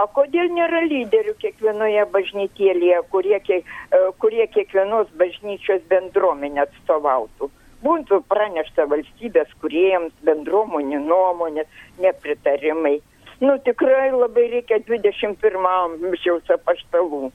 O 0.00 0.06
kodėl 0.16 0.52
nėra 0.56 0.84
lyderių 0.88 1.34
kiekvienoje 1.40 2.04
bažnytėlėje, 2.12 3.00
kurie, 3.12 3.38
kiek, 3.44 3.66
e, 3.92 4.04
kurie 4.22 4.46
kiekvienos 4.52 5.10
bažnyčios 5.20 5.82
bendruomenę 5.88 6.64
atstovautų? 6.64 7.50
Būtų 7.82 8.20
pranešta 8.30 8.86
valstybės 8.90 9.50
kuriejams 9.62 10.12
bendruomonių 10.26 11.00
nuomonės, 11.02 11.66
nepritarimai. 11.98 13.00
Nu 13.42 13.56
tikrai 13.66 14.12
labai 14.14 14.44
reikia 14.52 14.78
21 14.86 15.66
amžiaus 15.66 16.50
apaštalų. 16.54 17.32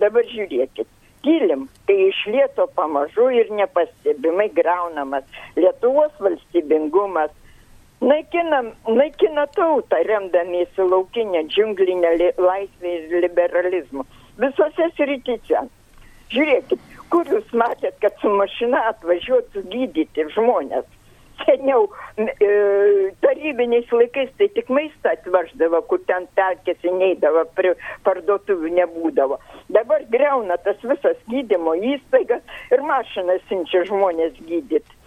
Dabar 0.00 0.26
žiūrėkit, 0.28 0.88
tylim, 1.24 1.66
kai 1.88 1.96
iš 2.10 2.18
lieto 2.28 2.66
pamažu 2.76 3.30
ir 3.32 3.48
nepastebimai 3.52 4.50
graunamas 4.56 5.24
Lietuvos 5.56 6.12
valstybingumas, 6.20 7.32
naikinam, 8.00 8.72
naikina 8.88 9.46
tautą 9.56 10.02
remdamiesi 10.08 10.84
laukinę 10.92 11.46
džiunglinę 11.48 12.14
li- 12.20 12.32
laisvę 12.36 12.94
ir 12.96 13.20
liberalizmu. 13.24 14.04
Visose 14.40 14.88
srityse. 14.96 15.64
Žiūrėkit, 16.32 16.80
kur 17.10 17.28
jūs 17.28 17.52
matėt, 17.56 17.98
kad 18.02 18.16
su 18.22 18.30
mašina 18.32 18.86
atvažiuotų 18.94 19.66
gydyti 19.72 20.26
žmonės. 20.36 20.88
Seniau 21.40 21.86
e, 22.20 22.26
tarybiniais 23.24 23.88
laikais 23.94 24.28
tai 24.36 24.50
tik 24.52 24.68
maistą 24.68 25.14
atveždavo, 25.14 25.80
kur 25.88 26.02
ten 26.08 26.26
perkėsi 26.36 26.92
neįdavo, 26.92 27.46
prie 27.56 27.72
parduotuvių 28.04 28.74
nebūdavo. 28.76 29.40
Dabar 29.72 30.04
greuna 30.12 30.58
tas 30.60 30.80
visas 30.84 31.16
gydymo 31.32 31.78
įstaigas 31.94 32.44
ir 32.74 32.84
mašinas 32.84 33.40
siunčia 33.48 33.86
žmonės 33.88 34.36
gydyti. 34.44 34.98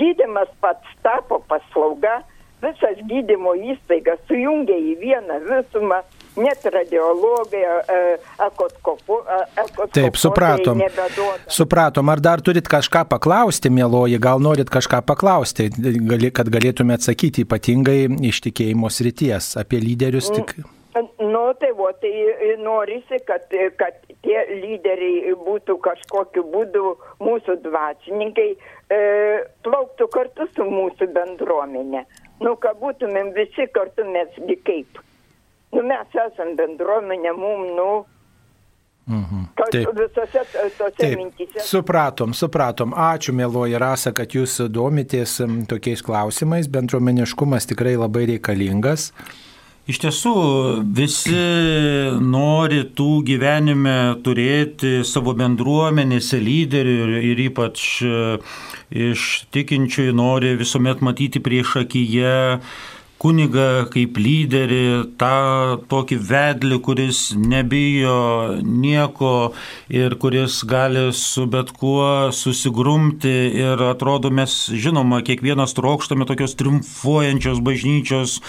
Gydimas 0.00 0.48
pats 0.64 0.96
tapo 1.04 1.42
paslauga, 1.52 2.22
visas 2.64 3.04
gydymo 3.10 3.52
įstaigas 3.74 4.24
sujungia 4.30 4.78
į 4.80 4.96
vieną 5.04 5.38
visumą, 5.50 6.00
net 6.36 6.64
radiologai, 6.64 7.62
e, 7.62 8.18
ekoskopu, 8.46 9.20
e, 9.22 9.88
Taip, 9.92 10.16
supratom. 10.16 10.80
Supratom, 11.46 12.08
ar 12.08 12.20
dar 12.20 12.40
turit 12.40 12.68
kažką 12.68 13.04
paklausti, 13.08 13.70
mėloji, 13.70 14.20
gal 14.22 14.40
norit 14.40 14.70
kažką 14.72 15.02
paklausti, 15.06 15.68
kad 16.32 16.52
galėtume 16.52 16.96
atsakyti 16.96 17.44
ypatingai 17.46 18.06
iš 18.28 18.40
tikėjimo 18.48 18.90
srities 18.90 19.56
apie 19.60 19.82
lyderius 19.82 20.30
tik. 20.32 20.56
Nu, 20.92 21.52
tai 21.58 21.70
va, 21.76 21.92
tai 22.00 22.12
norisi, 22.60 23.16
kad, 23.24 23.46
kad 23.80 23.94
tie 24.24 24.42
lyderiai 24.50 25.32
būtų 25.40 25.78
kažkokiu 25.84 26.44
būdu 26.52 26.96
mūsų 27.24 27.56
dvasininkai, 27.64 28.50
e, 28.92 28.98
plauktų 29.64 30.08
kartu 30.12 30.48
su 30.52 30.66
mūsų 30.68 31.08
bendruomenė. 31.14 32.04
Nu, 32.44 32.56
kad 32.60 32.76
būtumėm 32.82 33.32
visi 33.36 33.68
kartu 33.72 34.04
mesgi 34.04 34.58
kaip. 34.66 35.00
Nu, 35.72 35.82
mes 35.88 36.16
esam 36.26 36.56
bendruomenė, 36.58 37.32
mum, 37.36 37.68
nu, 37.76 37.90
Mhm. 39.06 39.48
Taip. 39.72 39.88
visose 39.98 40.42
tose 40.78 40.94
Taip, 40.96 41.16
mintise. 41.18 41.58
supratom, 41.66 42.30
supratom. 42.32 42.92
Ačiū, 42.94 43.34
mėloji 43.34 43.78
Rasa, 43.80 44.12
kad 44.14 44.30
jūs 44.30 44.60
domitės 44.70 45.40
tokiais 45.66 46.04
klausimais. 46.06 46.68
Bendruomeniškumas 46.70 47.66
tikrai 47.66 47.96
labai 47.98 48.28
reikalingas. 48.30 49.08
Iš 49.90 49.98
tiesų, 50.04 50.32
visi 50.94 51.34
nori 52.22 52.84
tų 52.94 53.24
gyvenime 53.26 54.22
turėti 54.22 55.00
savo 55.04 55.34
bendruomenėse 55.34 56.38
lyderių 56.38 56.94
ir, 57.02 57.12
ir 57.32 57.42
ypač 57.50 57.82
e, 58.06 58.38
iš 59.10 59.48
tikinčiųjų 59.50 60.14
nori 60.14 60.54
visuomet 60.60 61.02
matyti 61.02 61.42
prieš 61.42 61.74
akiją 61.82 62.60
kunigą 63.22 63.86
kaip 63.92 64.18
lyderį, 64.18 65.14
tą 65.20 65.78
tokį 65.90 66.18
vedlį, 66.28 66.78
kuris 66.82 67.20
nebijo 67.38 68.58
nieko 68.62 69.52
ir 69.92 70.16
kuris 70.22 70.60
gali 70.68 71.04
su 71.16 71.46
bet 71.50 71.70
kuo 71.78 72.32
susigrumti. 72.34 73.34
Ir 73.62 73.86
atrodo 73.92 74.32
mes 74.34 74.56
žinoma, 74.74 75.22
kiekvienas 75.26 75.76
trokštame 75.78 76.26
tokios 76.26 76.56
triumfuojančios 76.58 77.62
bažnyčios, 77.62 78.40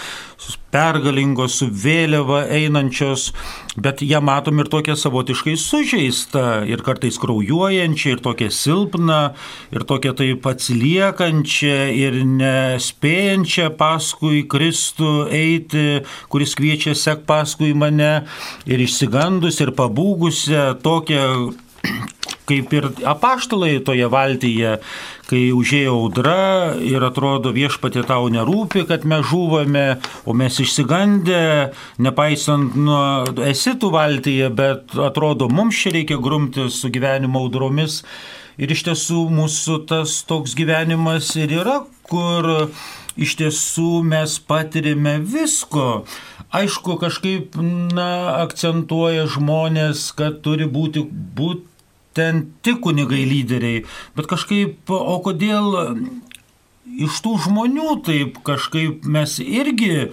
pergalingos, 0.74 1.60
su 1.60 1.68
vėliava 1.70 2.44
einančios, 2.50 3.30
bet 3.76 4.02
ją 4.02 4.20
matom 4.24 4.60
ir 4.62 4.68
tokia 4.70 4.94
savotiškai 4.98 5.56
sužeista 5.58 6.62
ir 6.68 6.82
kartais 6.86 7.18
kraujuojančia, 7.20 8.14
ir 8.14 8.22
tokia 8.24 8.50
silpna, 8.54 9.20
ir 9.74 9.84
tokia 9.88 10.14
taip 10.16 10.46
atsiliekančia, 10.46 11.90
ir 11.94 12.20
nespėjančia 12.28 13.70
paskui 13.78 14.44
Kristų 14.50 15.14
eiti, 15.34 16.04
kuris 16.32 16.54
kviečia 16.58 16.94
sek 16.98 17.26
paskui 17.28 17.74
mane, 17.74 18.24
ir 18.66 18.84
išsigandus, 18.84 19.60
ir 19.64 19.74
pabūgusią, 19.76 20.74
tokią 20.84 21.26
kaip 22.48 22.72
ir 22.76 22.90
apaštalai 23.08 23.78
toje 23.84 24.08
valtyje, 24.10 24.78
kai 25.28 25.48
užėjo 25.56 25.94
audra 25.98 26.74
ir 26.84 27.04
atrodo 27.06 27.52
viešpatė 27.54 28.04
tau 28.08 28.28
nerūpi, 28.32 28.84
kad 28.88 29.06
mes 29.08 29.24
žuvame, 29.30 29.84
o 30.28 30.36
mes 30.36 30.58
išsigandę, 30.60 31.72
nepaisant 32.04 32.76
nuo 32.76 33.02
esi 33.48 33.76
tu 33.80 33.90
valtyje, 33.94 34.50
bet 34.54 34.96
atrodo 35.08 35.48
mums 35.48 35.80
čia 35.80 35.94
reikia 35.96 36.20
grumti 36.20 36.68
su 36.70 36.92
gyvenimo 36.92 37.44
audromis. 37.44 38.02
Ir 38.54 38.70
iš 38.70 38.84
tiesų 38.86 39.24
mūsų 39.34 39.80
tas 39.90 40.20
toks 40.28 40.52
gyvenimas 40.54 41.32
ir 41.40 41.56
yra, 41.56 41.80
kur 42.06 42.68
iš 43.18 43.34
tiesų 43.40 44.04
mes 44.06 44.38
patirime 44.38 45.16
visko. 45.18 46.04
Aišku, 46.54 46.94
kažkaip 47.02 47.56
na, 47.58 48.38
akcentuoja 48.44 49.26
žmonės, 49.26 50.12
kad 50.14 50.38
turi 50.46 50.68
būti 50.70 51.02
būti 51.10 51.73
ten 52.14 52.46
tik 52.64 52.80
kunigai 52.84 53.24
lyderiai, 53.28 53.84
bet 54.16 54.30
kažkaip, 54.30 54.90
o 54.90 55.18
kodėl 55.24 55.74
iš 56.84 57.20
tų 57.24 57.36
žmonių 57.46 57.98
taip 58.06 58.40
kažkaip 58.46 59.06
mes 59.08 59.38
irgi 59.42 60.10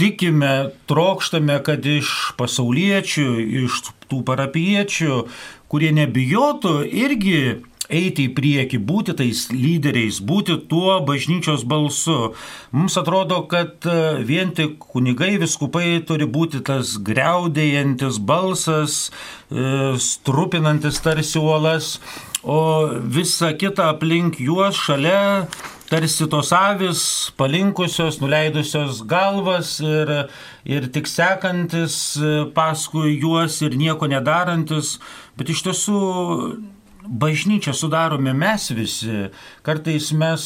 tikime, 0.00 0.70
trokštame, 0.88 1.58
kad 1.64 1.84
iš 1.84 2.32
pasauliečių, 2.40 3.26
iš 3.66 3.82
tų 4.08 4.22
parapiečių, 4.26 5.24
kurie 5.70 5.90
nebijotų 5.94 6.80
irgi 6.88 7.42
eiti 7.90 8.28
į 8.28 8.34
priekį, 8.36 8.80
būti 8.86 9.14
tais 9.18 9.46
lyderiais, 9.52 10.20
būti 10.24 10.56
tuo 10.70 10.98
bažnyčios 11.06 11.64
balsu. 11.68 12.32
Mums 12.72 12.98
atrodo, 13.00 13.42
kad 13.50 13.86
e, 13.88 13.98
vien 14.26 14.54
tik 14.56 14.78
kunigai, 14.92 15.34
viskupai 15.42 16.00
turi 16.06 16.28
būti 16.30 16.62
tas 16.66 16.96
greudėjantis 17.06 18.20
balsas, 18.22 19.00
e, 19.50 19.96
strupinantis 20.00 21.02
tarsi 21.04 21.42
uolas, 21.42 21.98
o 22.42 22.60
visa 23.04 23.52
kita 23.52 23.90
aplink 23.92 24.40
juos 24.40 24.78
šalia 24.80 25.50
tarsi 25.90 26.28
tos 26.30 26.52
avis 26.54 27.00
palinkusios, 27.36 28.20
nuleidusios 28.22 29.02
galvas 29.10 29.80
ir, 29.82 30.12
ir 30.64 30.86
tik 30.94 31.10
sekantis 31.10 31.96
e, 32.14 32.44
paskui 32.54 33.16
juos 33.18 33.58
ir 33.66 33.74
nieko 33.74 34.06
nedarantis, 34.10 35.00
bet 35.34 35.50
iš 35.50 35.64
tiesų 35.66 36.02
bažnyčią 37.10 37.74
sudarome 37.74 38.32
mes 38.32 38.70
visi. 38.70 39.28
Kartais 39.66 40.12
mes, 40.14 40.42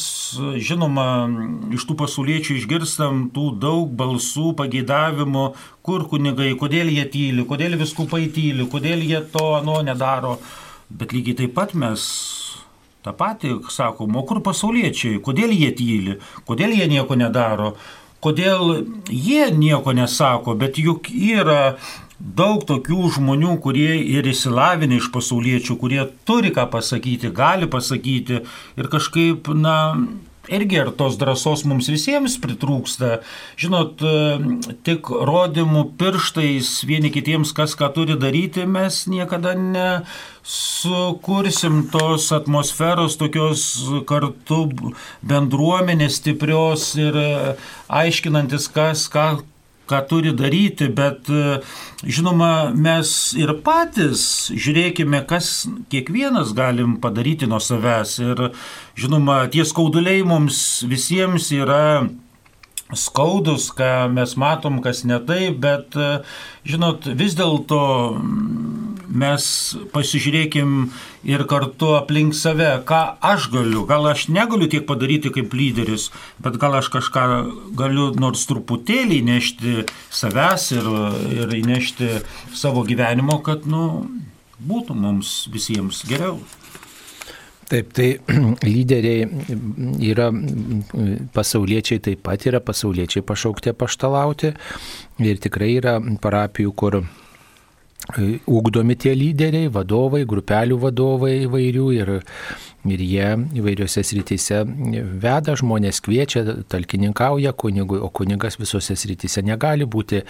žinoma, 0.57 1.07
iš 1.75 1.85
tų 1.85 1.97
pasauliečių 2.01 2.57
išgirstam 2.57 3.27
tų 3.35 3.51
daug 3.61 3.91
balsų, 3.93 4.55
pageidavimų, 4.57 5.45
kur 5.85 6.07
kunigai, 6.09 6.55
kodėl 6.57 6.89
jie 6.89 7.05
tyli, 7.13 7.45
kodėl 7.45 7.77
viskupai 7.81 8.25
tyli, 8.33 8.65
kodėl 8.71 9.05
jie 9.05 9.21
to 9.31 9.51
ano 9.59 9.81
nedaro. 9.85 10.39
Bet 10.89 11.13
lygiai 11.13 11.37
taip 11.43 11.53
pat 11.57 11.73
mes 11.77 12.01
tą 13.05 13.13
patį 13.13 13.59
sakom, 13.69 14.17
o 14.17 14.25
kur 14.25 14.41
pasauliečiai, 14.41 15.21
kodėl 15.21 15.53
jie 15.53 15.69
tyli, 15.77 16.17
kodėl 16.49 16.73
jie 16.73 16.89
nieko 16.89 17.17
nedaro, 17.19 17.75
kodėl 18.25 18.87
jie 19.09 19.51
nieko 19.53 19.93
nesako, 19.93 20.55
bet 20.57 20.81
juk 20.81 21.11
yra 21.13 21.77
daug 22.19 22.63
tokių 22.67 23.09
žmonių, 23.17 23.57
kurie 23.63 23.97
ir 23.99 24.27
įsilavinę 24.31 24.99
iš 25.01 25.11
pasauliečių, 25.15 25.79
kurie 25.81 26.03
turi 26.27 26.53
ką 26.55 26.69
pasakyti, 26.71 27.33
gali 27.35 27.67
pasakyti 27.71 28.43
ir 28.79 28.91
kažkaip, 28.91 29.51
na, 29.55 29.77
irgi 30.47 30.79
ar 30.79 30.91
tos 30.95 31.17
drąsos 31.19 31.65
mums 31.67 31.87
visiems 31.91 32.37
pritrūksta. 32.41 33.19
Žinot, 33.61 34.01
tik 34.87 35.09
rodymų 35.09 35.83
pirštais 35.99 36.83
vieni 36.87 37.09
kitiems, 37.13 37.53
kas 37.55 37.75
ką 37.77 37.87
turi 37.95 38.15
daryti, 38.19 38.65
mes 38.69 39.07
niekada 39.11 39.51
nesukursim 39.57 40.29
tos 41.93 42.31
atmosferos, 42.35 43.17
tokios 43.21 43.61
kartu 44.09 44.69
bendruomenės 45.25 46.13
stiprios 46.21 46.95
ir 46.99 47.13
aiškinantis, 47.89 48.69
kas 48.73 49.09
ką 49.11 49.25
ką 49.89 50.01
turi 50.09 50.33
daryti, 50.37 50.89
bet 50.93 51.29
žinoma, 52.03 52.71
mes 52.73 53.09
ir 53.37 53.53
patys 53.65 54.25
žiūrėkime, 54.53 55.23
kas 55.29 55.65
kiekvienas 55.93 56.53
galim 56.57 56.97
padaryti 57.03 57.49
nuo 57.49 57.61
savęs. 57.63 58.17
Ir 58.25 58.45
žinoma, 58.99 59.43
tie 59.53 59.65
skauduliai 59.67 60.25
mums 60.27 60.59
visiems 60.89 61.51
yra 61.55 62.07
skaudus, 62.93 63.71
ką 63.73 64.07
mes 64.13 64.35
matom, 64.37 64.81
kas 64.83 65.03
ne 65.09 65.17
taip, 65.25 65.57
bet, 65.63 65.97
žinot, 66.67 67.07
vis 67.17 67.33
dėlto 67.37 67.81
mes 69.15 69.45
pasižiūrėkim 69.93 70.73
ir 71.27 71.45
kartu 71.49 71.93
aplink 71.97 72.35
save, 72.37 72.69
ką 72.87 73.01
aš 73.23 73.49
galiu. 73.53 73.85
Gal 73.89 74.09
aš 74.11 74.27
negaliu 74.33 74.69
tiek 74.71 74.85
padaryti 74.87 75.31
kaip 75.33 75.55
lyderis, 75.55 76.09
bet 76.43 76.59
gal 76.61 76.77
aš 76.79 76.91
kažką 76.93 77.25
galiu 77.79 78.11
nors 78.19 78.45
truputėlį 78.49 79.21
įnešti 79.23 79.87
savęs 80.13 80.69
ir, 80.75 80.91
ir 81.39 81.57
įnešti 81.61 82.11
savo 82.53 82.85
gyvenimo, 82.87 83.39
kad, 83.45 83.65
nu, 83.69 84.05
būtų 84.59 84.95
mums 84.99 85.41
visiems 85.53 86.03
geriau. 86.09 86.39
Taip, 87.65 87.93
tai 87.97 88.19
lyderiai 88.75 89.25
yra 90.05 90.29
pasauliečiai, 91.33 92.01
taip 92.03 92.21
pat 92.25 92.45
yra 92.45 92.61
pasauliečiai 92.61 93.25
pašaukti 93.25 93.73
paštalauti 93.73 94.53
ir 95.25 95.41
tikrai 95.41 95.71
yra 95.79 95.97
parapijų, 96.21 96.73
kur 96.77 96.99
ūkdomi 98.13 98.95
e, 98.95 98.99
tie 98.99 99.13
lyderiai, 99.17 99.71
vadovai, 99.73 100.23
grupelių 100.29 100.77
vadovai 100.81 101.33
įvairių 101.45 101.85
ir, 101.95 102.11
ir 102.85 103.03
jie 103.03 103.29
įvairiose 103.61 104.03
srityse 104.05 104.61
veda 105.23 105.55
žmonės, 105.57 106.01
kviečia, 106.05 106.43
talkininkauja 106.71 107.55
kunigui, 107.57 107.99
o 107.99 108.09
kunigas 108.13 108.59
visose 108.61 108.97
srityse 108.99 109.43
negali 109.45 109.87
būti 109.89 110.23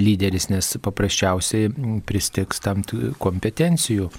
lyderis, 0.00 0.50
nes 0.50 0.76
paprasčiausiai 0.82 1.70
pristiks 2.06 2.62
tam 2.64 2.82
kompetencijų. 3.18 4.10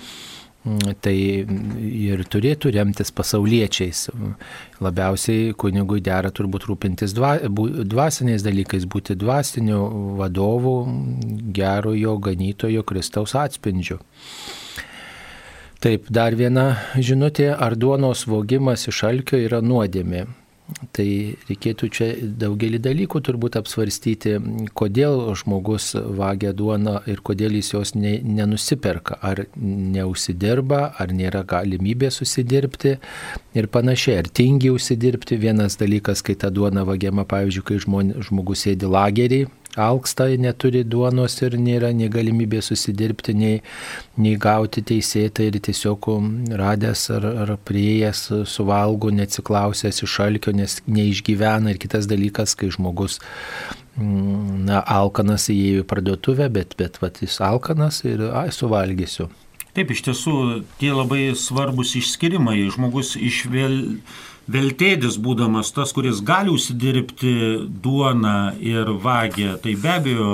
Mm, 0.62 0.94
tai 1.02 1.16
ir 1.42 2.22
turėtų 2.30 2.70
remtis 2.76 3.10
pasauliečiais. 3.18 4.04
Labiausiai 4.82 5.56
kunigui 5.58 6.04
dera 6.06 6.30
turbūt 6.30 6.68
rūpintis 6.70 7.16
dva, 7.18 7.34
dvasiniais 7.42 8.46
dalykais, 8.46 8.86
būti 8.86 9.18
dvasiniu 9.18 9.82
vadovu, 10.22 10.76
gerojo 11.58 12.18
ganytojo 12.22 12.86
Kristaus 12.86 13.34
atspindžiu. 13.42 13.98
Taip, 15.82 16.12
dar 16.14 16.38
viena 16.38 16.76
žinutė, 16.94 17.50
ar 17.58 17.74
duonos 17.74 18.28
vogimas 18.30 18.86
iš 18.92 19.02
alkio 19.10 19.42
yra 19.42 19.64
nuodėmė. 19.66 20.28
Tai 20.96 21.08
reikėtų 21.50 21.88
čia 21.92 22.08
daugelį 22.42 22.80
dalykų 22.84 23.22
turbūt 23.28 23.58
apsvarstyti, 23.60 24.38
kodėl 24.78 25.34
žmogus 25.38 25.92
vagia 25.96 26.54
duoną 26.56 27.02
ir 27.12 27.22
kodėl 27.26 27.58
jis 27.60 27.74
jos 27.74 27.94
ne, 27.96 28.18
nenusiperka, 28.24 29.18
ar 29.22 29.44
neužsidirba, 29.56 30.82
ar 31.02 31.14
nėra 31.16 31.44
galimybė 31.48 32.12
susidirbti 32.14 32.96
ir 33.58 33.70
panašiai, 33.72 34.22
ar 34.24 34.32
tingi 34.32 34.72
užsidirbti. 34.74 35.40
Vienas 35.42 35.78
dalykas, 35.82 36.24
kai 36.26 36.38
ta 36.40 36.52
duona 36.54 36.86
vagiama, 36.88 37.28
pavyzdžiui, 37.30 37.68
kai 37.68 37.82
žmon, 37.84 38.16
žmogus 38.28 38.66
sėdi 38.66 38.90
lagerį, 38.90 39.46
alksta, 39.80 40.28
neturi 40.38 40.84
duonos 40.84 41.38
ir 41.42 41.56
nėra 41.60 41.92
nei 41.96 42.10
galimybė 42.12 42.62
susidirbti, 42.66 43.36
nei, 43.38 43.60
nei 44.18 44.36
gauti 44.42 44.84
teisėtą 44.84 45.48
ir 45.48 45.60
tiesiog 45.64 46.10
um, 46.12 46.32
radęs 46.48 47.08
ar, 47.16 47.28
ar 47.46 47.54
prieėjęs 47.68 48.24
suvalgo, 48.52 49.12
neatsiklausęs 49.16 50.04
iš 50.04 50.18
alkio, 50.26 50.56
nes 50.56 50.80
neišgyvena. 50.88 51.72
Ir 51.72 51.82
kitas 51.82 52.10
dalykas, 52.12 52.56
kai 52.60 52.72
žmogus 52.74 53.22
mm, 53.96 54.66
na, 54.68 54.82
alkanas 54.82 55.48
įėjo 55.54 55.86
į 55.86 55.88
parduotuvę, 55.92 56.50
bet, 56.52 56.76
bet 56.80 57.00
vat, 57.04 57.24
jis 57.24 57.40
alkanas 57.46 58.04
ir 58.08 58.28
ai, 58.32 58.50
suvalgysiu. 58.56 59.30
Taip, 59.72 59.94
iš 59.94 60.02
tiesų, 60.04 60.34
tie 60.82 60.90
labai 60.92 61.30
svarbus 61.40 61.94
išskirimai. 61.96 62.58
Žmogus 62.76 63.14
išvėl 63.16 63.78
veltėdis 64.52 65.18
būdamas 65.22 65.72
tas, 65.76 65.94
kuris 65.96 66.22
gali 66.26 66.52
užsidirbti 66.54 67.34
duoną 67.84 68.36
ir 68.60 68.92
vagę, 69.04 69.56
tai 69.64 69.76
be 69.80 69.94
abejo 69.96 70.30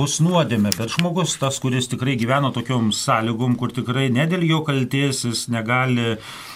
bus 0.00 0.18
nuodėmė, 0.24 0.74
bet 0.76 0.94
žmogus 0.96 1.38
tas, 1.40 1.60
kuris 1.62 1.90
tikrai 1.92 2.18
gyvena 2.20 2.52
tokiom 2.54 2.92
sąlygom, 2.96 3.56
kur 3.60 3.74
tikrai 3.76 4.08
ne 4.12 4.28
dėl 4.30 4.46
jo 4.48 4.62
kalties 4.66 5.24
jis 5.28 5.46
negali 5.52 6.14
mm, 6.14 6.49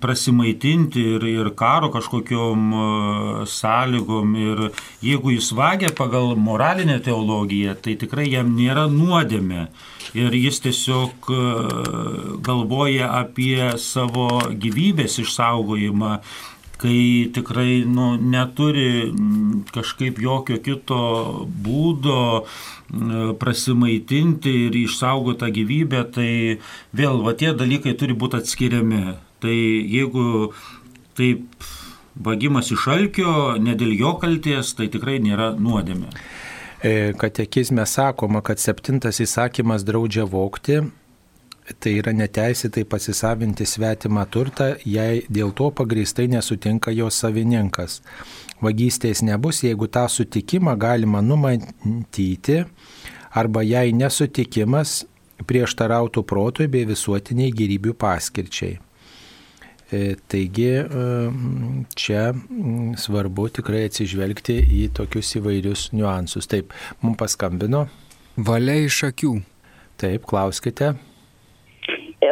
prasimaitinti 0.00 1.02
ir, 1.14 1.26
ir 1.30 1.50
karo 1.56 1.90
kažkokiom 1.94 2.72
sąlygom. 3.46 4.36
Ir 4.36 4.62
jeigu 5.04 5.34
jis 5.36 5.52
vagia 5.54 5.92
pagal 5.94 6.34
moralinę 6.36 6.98
teologiją, 7.04 7.76
tai 7.82 7.94
tikrai 8.00 8.30
jam 8.32 8.54
nėra 8.58 8.88
nuodėmė 8.90 9.68
ir 10.14 10.34
jis 10.38 10.60
tiesiog 10.62 11.30
e, 11.30 11.44
galvoja 12.44 13.12
apie 13.20 13.72
savo 13.82 14.28
gyvybės 14.50 15.18
išsaugojimą 15.22 16.18
kai 16.84 17.30
tikrai 17.32 17.84
nu, 17.88 18.14
neturi 18.20 19.12
kažkaip 19.72 20.18
jokio 20.20 20.58
kito 20.60 20.98
būdo 21.64 22.44
prasimaitinti 23.40 24.52
ir 24.66 24.76
išsaugoti 24.84 25.40
tą 25.40 25.48
gyvybę, 25.54 26.02
tai 26.14 26.30
vėl 26.92 27.22
va 27.24 27.32
tie 27.38 27.54
dalykai 27.56 27.94
turi 27.98 28.16
būti 28.18 28.42
atskiriami. 28.42 29.04
Tai 29.44 29.52
jeigu 29.52 30.54
taip 31.12 31.66
vagimas 32.16 32.70
iš 32.72 32.86
alkio, 32.88 33.32
ne 33.60 33.74
dėl 33.76 33.90
jo 33.92 34.14
kalties, 34.22 34.70
tai 34.78 34.86
tikrai 34.88 35.18
nėra 35.20 35.50
nuodėmė. 35.60 36.08
E, 36.80 37.12
katekizme 37.20 37.84
sakoma, 37.84 38.40
kad 38.40 38.62
septintas 38.62 39.20
įsakymas 39.20 39.84
draudžia 39.84 40.24
vokti, 40.24 40.78
tai 41.80 41.92
yra 41.98 42.14
neteisėtai 42.16 42.86
pasisavinti 42.88 43.66
svetimą 43.68 44.24
turtą, 44.32 44.70
jei 44.88 45.26
dėl 45.28 45.52
to 45.56 45.68
pagristai 45.76 46.24
nesutinka 46.32 46.92
jos 46.96 47.20
savininkas. 47.20 48.00
Vagystės 48.64 49.20
nebus, 49.28 49.60
jeigu 49.64 49.90
tą 49.92 50.06
sutikimą 50.08 50.78
galima 50.80 51.20
numatyti, 51.20 52.62
arba 53.36 53.64
jei 53.64 53.92
nesutikimas 53.92 55.02
prieštarautų 55.44 56.24
protui 56.24 56.72
bei 56.72 56.88
visuotiniai 56.88 57.52
gyrybių 57.52 57.92
paskirčiai. 58.00 58.78
E, 59.94 60.16
taigi 60.30 60.68
e, 60.80 60.84
čia 61.98 62.22
svarbu 62.98 63.48
tikrai 63.58 63.84
atsižvelgti 63.88 64.56
į 64.80 64.82
tokius 64.96 65.34
įvairius 65.38 65.88
niuansus. 65.94 66.48
Taip, 66.50 66.74
mums 67.04 67.20
paskambino. 67.20 67.84
Valia 68.34 68.80
iš 68.88 69.04
akių. 69.12 69.36
Taip, 70.00 70.26
klauskite. 70.30 70.94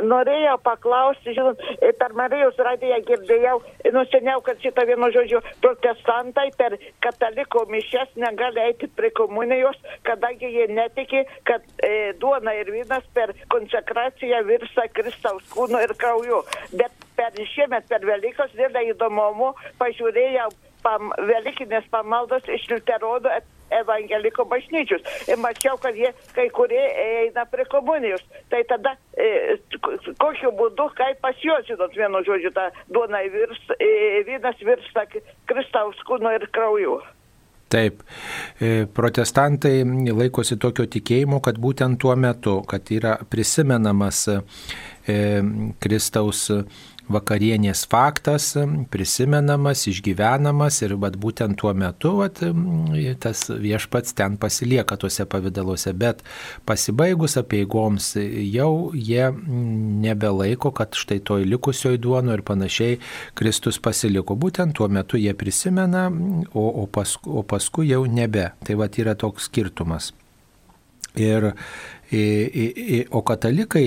Norėjau 0.03 0.57
paklausti, 0.65 1.35
žinot, 1.37 1.61
per 1.99 2.15
Marijos 2.19 2.59
radiją 2.59 2.99
girdėjau, 3.07 3.59
nu 3.95 4.03
seniau, 4.11 4.41
kad 4.45 4.59
šitą 4.65 4.85
vienu 4.89 5.11
žodžiu, 5.15 5.43
protestantai 5.63 6.49
per 6.59 6.77
kataliko 7.05 7.65
mišes 7.71 8.17
negali 8.19 8.65
eiti 8.67 8.89
prie 8.97 9.13
komunijos, 9.15 9.79
kadangi 10.09 10.51
jie 10.57 10.67
netiki, 10.73 11.23
kad 11.49 11.65
e, 11.87 12.13
duona 12.21 12.57
ir 12.59 12.73
vynas 12.75 13.07
per 13.15 13.35
konsekraciją 13.53 14.43
virsta 14.49 14.89
Kristaus 14.97 15.47
kūnu 15.55 15.81
ir 15.87 15.95
krauju. 16.03 16.43
Bet 16.75 17.09
per 17.17 17.39
šiemet 17.55 17.89
per 17.91 18.05
Velykas 18.07 18.53
dėl 18.59 18.77
įdomumo 18.83 19.53
pažiūrėjau 19.81 20.51
pam, 20.83 21.13
Velykinės 21.31 21.87
pamaldos 21.95 22.49
iš 22.51 22.67
Liuteronų 22.73 23.31
evangeliko 23.81 24.45
bažnyčius. 24.51 25.05
Ir 25.29 25.41
mačiau, 25.43 25.79
kad 25.83 25.97
jie 25.97 26.13
kai 26.37 26.49
kurie 26.55 26.83
eina 27.05 27.47
prie 27.51 27.67
komunijos. 27.73 28.25
Tai 28.53 28.63
tada 28.71 28.95
e, 29.17 29.57
kokiu 30.21 30.53
būdu, 30.59 30.91
kaip 30.99 31.23
pas 31.25 31.41
juos, 31.45 31.67
žinot, 31.69 31.97
vienu 31.97 32.23
žodžiu, 32.27 32.53
ta 32.55 32.69
duona 32.93 33.25
virs, 33.33 33.65
e, 33.79 34.23
vynas 34.29 34.61
virsta 34.67 35.07
Kristaus 35.51 36.01
kūno 36.09 36.35
ir 36.37 36.49
krauju. 36.53 37.01
Taip, 37.73 38.03
e, 38.61 38.85
protestantai 38.93 39.79
laikosi 40.13 40.59
tokio 40.61 40.85
tikėjimo, 40.93 41.39
kad 41.41 41.57
būtent 41.57 41.97
tuo 42.03 42.13
metu, 42.21 42.59
kad 42.69 42.91
yra 42.93 43.15
prisimenamas 43.33 44.27
e, 44.29 44.37
Kristaus 45.81 46.51
vakarienės 47.13 47.85
faktas 47.91 48.53
prisimenamas, 48.93 49.85
išgyvenamas 49.91 50.81
ir 50.83 50.97
vat, 51.03 51.19
būtent 51.21 51.59
tuo 51.61 51.73
metu 51.77 52.15
vat, 52.21 52.41
tas 53.23 53.45
viešpats 53.51 54.17
ten 54.19 54.39
pasilieka 54.41 54.97
tuose 55.01 55.27
pavydaluose, 55.29 55.93
bet 55.93 56.25
pasibaigus 56.69 57.37
apieigoms 57.41 58.13
jau 58.17 58.73
jie 58.95 59.29
nebelaiko, 60.07 60.73
kad 60.77 60.97
štai 60.99 61.21
toj 61.25 61.47
likusioj 61.49 62.01
duono 62.03 62.35
ir 62.37 62.45
panašiai 62.47 62.99
Kristus 63.39 63.81
pasiliko. 63.83 64.37
Būtent 64.39 64.77
tuo 64.79 64.89
metu 64.89 65.21
jie 65.21 65.35
prisimena, 65.39 66.09
o, 66.53 66.67
o, 66.83 66.87
paskui, 66.87 67.33
o 67.33 67.45
paskui 67.47 67.91
jau 67.93 68.05
nebe. 68.07 68.51
Tai 68.65 68.79
va 68.81 68.89
yra 69.03 69.15
toks 69.19 69.49
skirtumas. 69.51 70.13
Ir 71.19 71.53
O 72.13 73.23
katalikai 73.25 73.87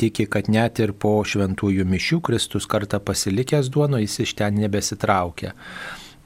tiki, 0.00 0.26
kad 0.26 0.48
net 0.50 0.80
ir 0.82 0.90
po 0.98 1.20
šventųjų 1.22 1.84
mišių 1.86 2.18
Kristus 2.26 2.66
kartą 2.70 2.98
pasilikęs 2.98 3.70
duono 3.70 4.00
jis 4.02 4.16
iš 4.24 4.34
ten 4.40 4.58
nebesitraukia. 4.58 5.54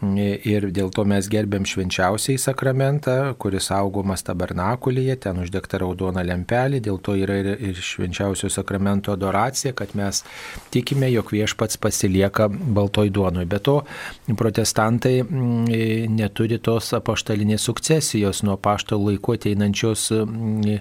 Ir 0.02 0.66
dėl 0.74 0.90
to 0.92 1.04
mes 1.08 1.28
gerbėm 1.30 1.64
švenčiausiai 1.68 2.38
sakramentą, 2.40 3.34
kuris 3.40 3.68
saugomas 3.70 4.24
tabernakulyje, 4.26 5.16
ten 5.24 5.38
uždegta 5.40 5.78
raudona 5.80 6.24
lempelė, 6.26 6.80
dėl 6.82 6.98
to 7.04 7.14
yra 7.16 7.38
ir, 7.40 7.48
ir 7.70 7.78
švenčiausio 7.78 8.50
sakramento 8.52 9.14
adoracija, 9.14 9.72
kad 9.76 9.94
mes 9.96 10.22
tikime, 10.74 11.08
jog 11.12 11.30
viešpats 11.32 11.78
pasilieka 11.80 12.48
baltoj 12.50 13.12
duonui. 13.14 13.46
Be 13.48 13.60
to, 13.64 13.78
protestantai 14.36 15.22
mm, 15.22 16.10
neturi 16.18 16.58
tos 16.58 16.90
apaštalinės 16.98 17.64
sukcesijos 17.68 18.42
nuo 18.44 18.58
pašto 18.60 18.98
laikų 19.00 19.38
ateinančios 19.38 20.08
mm, 20.18 20.78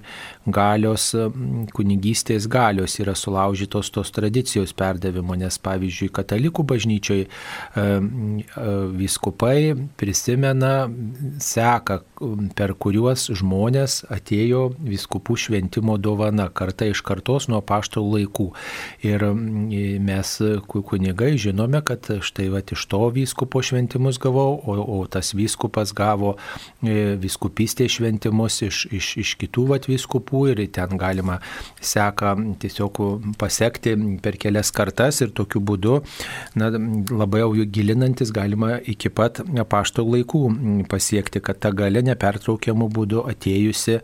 galios, 0.54 1.12
mm, 1.16 1.70
kunigystės 1.76 2.50
galios 2.52 2.98
yra 3.00 3.16
sulaužytos 3.16 3.94
tos 3.94 4.12
tradicijos 4.16 4.76
perdavimo, 4.76 5.38
nes 5.40 5.60
pavyzdžiui, 5.64 6.12
katalikų 6.14 6.68
bažnyčiai 6.74 7.28
vis 8.94 9.13
viskupai 9.14 9.76
prisimena 9.98 10.90
seka, 11.40 12.02
per 12.58 12.74
kuriuos 12.80 13.28
žmonės 13.36 14.04
atėjo 14.12 14.74
viskupų 14.80 15.36
šventimo 15.38 15.98
dovana 16.02 16.48
karta 16.50 16.88
iš 16.90 17.04
kartos 17.06 17.48
nuo 17.52 17.62
pašto 17.62 18.02
laikų. 18.02 18.50
Ir 19.06 19.26
mes 20.02 20.32
kunigai 20.68 21.36
žinome, 21.38 21.84
kad 21.86 22.10
štai 22.24 22.50
va 22.54 22.62
iš 22.64 22.86
to 22.90 23.02
vyskupo 23.14 23.62
šventimus 23.62 24.18
gavau, 24.24 24.56
o, 24.58 24.78
o 24.98 25.06
tas 25.08 25.34
vyskupas 25.36 25.94
gavo 25.94 26.38
e, 26.82 27.16
viskupystės 27.20 28.00
šventimus 28.00 28.62
iš, 28.66 28.86
iš, 28.92 29.12
iš 29.22 29.36
kitų 29.42 29.68
va 29.70 29.82
viskupų 29.84 30.46
ir 30.54 30.64
ten 30.74 30.98
galima 30.98 31.40
seka 31.82 32.34
tiesiog 32.62 33.02
pasiekti 33.38 33.96
per 34.24 34.40
kelias 34.40 34.72
kartas 34.72 35.22
ir 35.22 35.34
tokiu 35.36 35.62
būdu 35.62 36.00
na, 36.56 36.72
labai 37.12 37.44
jau 37.44 37.52
gilinantis 37.68 38.32
galima 38.34 38.78
iki 38.94 39.12
pat 39.14 39.42
pašto 39.70 40.06
laikų 40.08 40.42
pasiekti, 40.92 41.42
kad 41.44 41.60
ta 41.64 41.74
gale 41.76 42.04
nepertraukiamų 42.06 42.90
būdų 42.94 43.26
atėjusi 43.34 44.00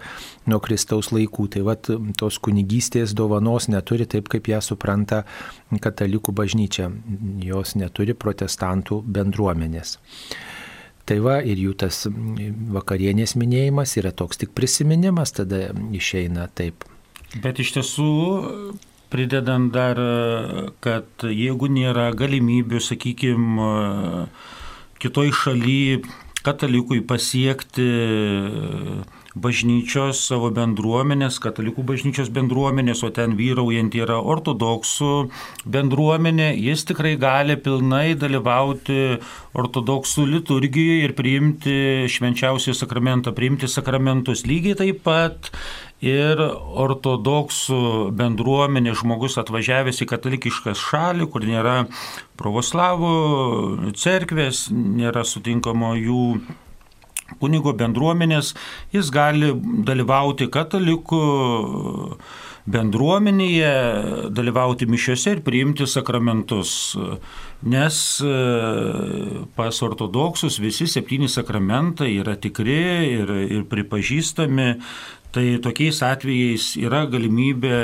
nuo 0.50 0.60
Kristaus 0.64 1.12
laikų. 1.16 1.48
Tai 1.56 1.66
vad 1.70 1.90
tos 2.20 2.42
kunigystės 2.44 3.16
dovanos 3.18 3.70
neturi 3.72 4.10
taip, 4.10 4.30
kaip 4.32 4.52
ją 4.52 4.62
supranta 4.66 5.24
katalikų 5.72 6.36
bažnyčia. 6.36 6.90
Jos 7.46 7.76
neturi 7.80 8.18
protestantų 8.18 9.02
bendruomenės. 9.06 9.98
Tai 11.10 11.18
va 11.26 11.40
ir 11.42 11.58
jų 11.58 11.74
tas 11.82 12.04
vakarienės 12.76 13.34
minėjimas 13.40 13.96
yra 13.98 14.12
toks 14.14 14.44
tik 14.44 14.52
prisiminimas, 14.54 15.34
tada 15.34 15.72
išeina 15.96 16.46
taip. 16.54 16.86
Bet 17.42 17.62
iš 17.62 17.72
tiesų 17.80 18.12
pridedant 19.10 19.74
dar, 19.74 19.98
kad 20.86 21.26
jeigu 21.26 21.70
nėra 21.74 22.12
galimybių, 22.18 22.82
sakykime, 22.92 23.70
kitoj 25.00 25.30
šaly 25.32 26.02
katalikui 26.44 27.02
pasiekti 27.02 27.88
bažnyčios 29.42 30.22
savo 30.30 30.50
bendruomenės, 30.56 31.40
katalikų 31.44 31.86
bažnyčios 31.92 32.32
bendruomenės, 32.36 33.04
o 33.08 33.10
ten 33.16 33.36
vyraujant 33.40 33.96
yra 33.98 34.20
ortodoksų 34.20 35.14
bendruomenė, 35.70 36.52
jis 36.60 36.86
tikrai 36.90 37.16
gali 37.20 37.58
pilnai 37.60 38.14
dalyvauti 38.20 39.20
ortodoksų 39.58 40.26
liturgijoje 40.36 41.06
ir 41.08 41.16
priimti 41.18 41.76
švenčiausią 42.12 42.76
sakramentą, 42.78 43.34
priimti 43.36 43.70
sakramentus. 43.72 44.46
Lygiai 44.50 44.78
taip 44.80 45.04
pat 45.08 45.52
ir 46.04 46.40
ortodoksų 46.40 48.12
bendruomenė 48.16 48.96
žmogus 49.00 49.36
atvažiavęs 49.42 50.00
į 50.04 50.10
katalikišką 50.14 50.76
šalį, 50.80 51.28
kur 51.32 51.48
nėra 51.48 51.82
pravoslavų 52.40 53.92
cerkvės, 54.00 54.70
nėra 54.72 55.26
sutinkamo 55.28 55.96
jų 56.00 56.24
kunigo 57.42 57.74
bendruomenės, 57.78 58.54
jis 58.96 59.10
gali 59.14 59.54
dalyvauti 59.86 60.50
katalikų 60.52 61.24
bendruomenėje, 62.70 63.74
dalyvauti 64.36 64.88
mišiuose 64.90 65.36
ir 65.38 65.44
priimti 65.46 65.88
sakramentus. 65.90 66.72
Nes 67.70 68.00
e, 68.24 68.34
pas 69.58 69.82
ortodoksus 69.86 70.60
visi 70.62 70.88
septyni 70.88 71.30
sakramentai 71.32 72.12
yra 72.20 72.38
tikri 72.40 72.80
ir, 73.16 73.34
ir 73.58 73.66
pripažįstami, 73.72 74.70
tai 75.36 75.46
tokiais 75.64 76.02
atvejais 76.06 76.72
yra 76.80 77.06
galimybė 77.10 77.80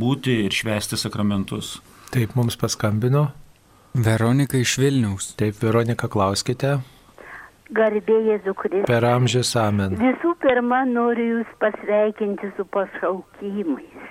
būti 0.00 0.42
ir 0.46 0.56
švesti 0.56 0.98
sakramentus. 1.00 1.78
Taip, 2.10 2.34
mums 2.38 2.56
paskambino. 2.58 3.28
Veronika 3.94 4.58
iš 4.58 4.78
Vilniaus. 4.80 5.34
Taip, 5.38 5.58
Veronika, 5.62 6.08
klauskite. 6.10 6.78
Garbė 7.76 8.16
Jėzų 8.26 8.52
Kristų. 8.58 8.86
Per 8.90 9.04
amžius 9.06 9.52
amen. 9.60 9.94
Visų 10.00 10.32
pirma, 10.42 10.80
noriu 10.88 11.26
Jūs 11.36 11.50
pasveikinti 11.62 12.46
su 12.56 12.64
pašaukimais. 12.74 14.08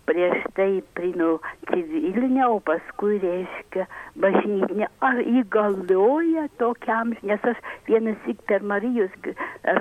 prieš 0.06 0.46
tai 0.58 0.82
primiau 0.98 1.38
civilinę, 1.70 2.46
o 2.48 2.60
paskui 2.60 3.18
reiškia 3.22 3.86
bažnytinę. 4.22 4.88
Ar 5.08 5.20
įgalioja 5.22 6.46
tokiam, 6.62 7.14
nes 7.26 7.46
aš 7.52 7.60
vienas 7.90 8.18
tik 8.26 8.42
per 8.50 8.62
Marijos 8.62 9.14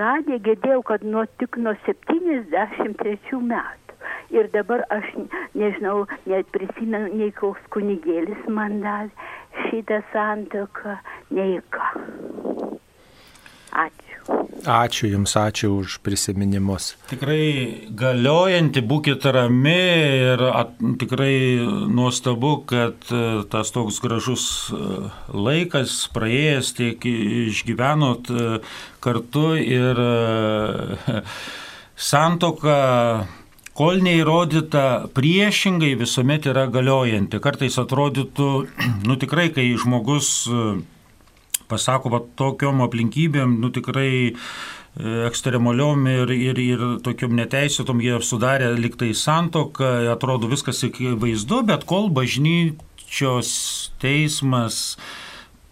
radiją 0.01 0.41
girdėjau, 0.49 0.83
kad 0.91 1.05
nuo 1.05 1.25
tik 1.41 1.57
nuo 1.61 1.75
73 1.87 3.41
metų. 3.53 3.97
Ir 4.33 4.49
dabar 4.53 4.83
aš 4.93 5.05
nežinau, 5.57 6.05
net 6.29 6.49
prisimenu, 6.53 7.13
nei 7.13 7.31
koks 7.37 7.61
kunigėlis 7.73 8.49
man 8.49 8.81
davė 8.83 9.13
šitą 9.69 10.01
santoką, 10.13 10.97
nei 11.33 11.61
ką. 11.73 11.91
Ačiū. 13.85 14.04
Ačiū 14.65 15.05
Jums, 15.11 15.35
ačiū 15.37 15.69
už 15.85 15.99
prisiminimus. 16.01 16.95
Tikrai 17.11 17.85
galiojanti, 17.93 18.81
būkite 18.81 19.29
rami 19.35 19.75
ir 20.33 20.41
at, 20.49 20.73
tikrai 20.97 21.61
nuostabu, 21.93 22.55
kad 22.65 22.97
e, 23.13 23.43
tas 23.51 23.69
toks 23.75 24.01
gražus 24.01 24.45
e, 24.73 24.79
laikas 25.29 26.07
praėjęs, 26.15 26.73
tiek 26.79 27.05
išgyvenot 27.05 28.31
e, 28.33 28.47
kartu 29.05 29.53
ir 29.61 30.01
santoka 32.09 32.79
kol 33.77 34.01
neįrodyta 34.01 35.11
priešingai 35.13 35.93
visuomet 35.99 36.49
yra 36.49 36.65
galiojanti. 36.73 37.37
Kartais 37.43 37.77
atrodytų, 37.77 38.51
nu 39.07 39.21
tikrai, 39.21 39.51
kai 39.53 39.69
žmogus 39.77 40.49
pasako, 41.71 42.11
va 42.13 42.21
tokiom 42.39 42.83
aplinkybėm, 42.85 43.57
nu 43.61 43.71
tikrai 43.75 44.11
e, 44.29 44.33
ekstremaliom 45.27 46.07
ir, 46.11 46.33
ir, 46.35 46.61
ir 46.61 46.87
tokiom 47.05 47.35
neteisėtom 47.39 48.01
jie 48.03 48.17
sudarė 48.23 48.73
liktai 48.79 49.13
santoką, 49.17 49.93
atrodo 50.13 50.51
viskas 50.51 50.83
vaizdu, 51.21 51.61
bet 51.67 51.85
kol 51.89 52.09
bažnyčios 52.13 53.53
teismas 54.01 54.97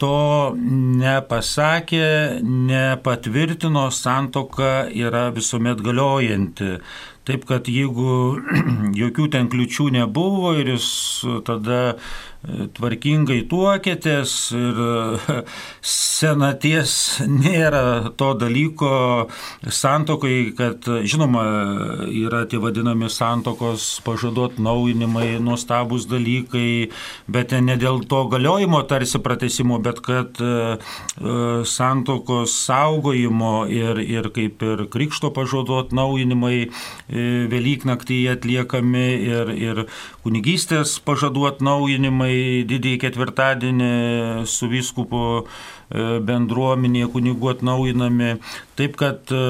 to 0.02 0.52
nepasakė, 1.00 2.42
nepatvirtino, 2.44 3.88
santoka 3.94 4.90
yra 4.92 5.30
visuomet 5.36 5.80
galiojanti. 5.86 6.78
Taip 7.24 7.46
kad 7.48 7.70
jeigu 7.72 8.42
jokių 9.02 9.30
ten 9.32 9.48
kliučių 9.52 9.88
nebuvo 9.96 10.52
ir 10.60 10.74
jūs 10.74 10.90
tada 11.48 11.80
tvarkingai 12.44 13.44
tuokėtės 13.48 14.32
ir 14.58 14.80
senaties 15.94 16.96
nėra 17.24 18.12
to 18.20 18.34
dalyko 18.36 18.92
santokai, 19.64 20.52
kad 20.58 20.84
žinoma 21.08 21.44
yra 22.12 22.44
tie 22.52 22.60
vadinami 22.60 23.08
santokos 23.12 23.86
pažadot 24.04 24.60
naujinimai, 24.60 25.38
nuostabus 25.44 26.08
dalykai, 26.12 26.92
bet 27.32 27.56
ne 27.64 27.78
dėl 27.80 28.04
to 28.12 28.26
galiojimo 28.32 28.84
tarsi 28.92 29.22
pratesimo, 29.24 29.80
bet 29.84 30.04
kad 30.04 30.40
e, 30.44 30.76
santokos 31.70 32.58
saugojimo 32.66 33.54
ir, 33.72 34.04
ir 34.04 34.30
kaip 34.36 34.64
ir 34.68 34.86
krikšto 34.92 35.32
pažadot 35.36 35.96
naujinimai 35.96 36.58
e, 36.68 36.70
Velyknaktyje 37.54 38.36
atliekami 38.36 39.08
ir, 39.24 39.56
ir 39.56 39.84
kunigystės 40.26 40.98
pažadų 41.04 41.48
atnaujinimai 42.34 42.66
didįjį 42.68 43.00
ketvirtadienį 43.02 44.46
su 44.46 44.68
vyskupu 44.68 45.44
e, 45.44 46.20
bendruomenėje 46.22 47.10
kunigų 47.14 47.52
atnaujinami. 47.54 48.40
Taip 48.76 48.96
kad 48.98 49.32
e, 49.32 49.42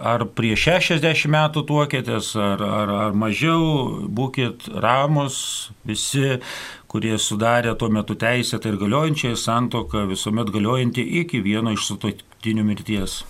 ar 0.00 0.26
prieš 0.34 0.68
60 0.68 1.28
metų 1.28 1.64
tuokėtės, 1.68 2.34
ar, 2.36 2.62
ar, 2.62 2.88
ar 3.08 3.12
mažiau, 3.12 4.08
būkit 4.08 4.68
ramus, 4.80 5.70
visi, 5.84 6.40
kurie 6.88 7.18
sudarė 7.18 7.76
tuo 7.76 7.88
metu 7.88 8.14
teisėtą 8.14 8.72
ir 8.72 8.78
galiojančią 8.80 9.34
santoką, 9.36 10.06
visuomet 10.08 10.50
galiojanti 10.50 11.04
iki 11.22 11.40
vieno 11.40 11.72
iš 11.72 11.90
sutoktinių 11.92 12.64
mirties. 12.64 13.24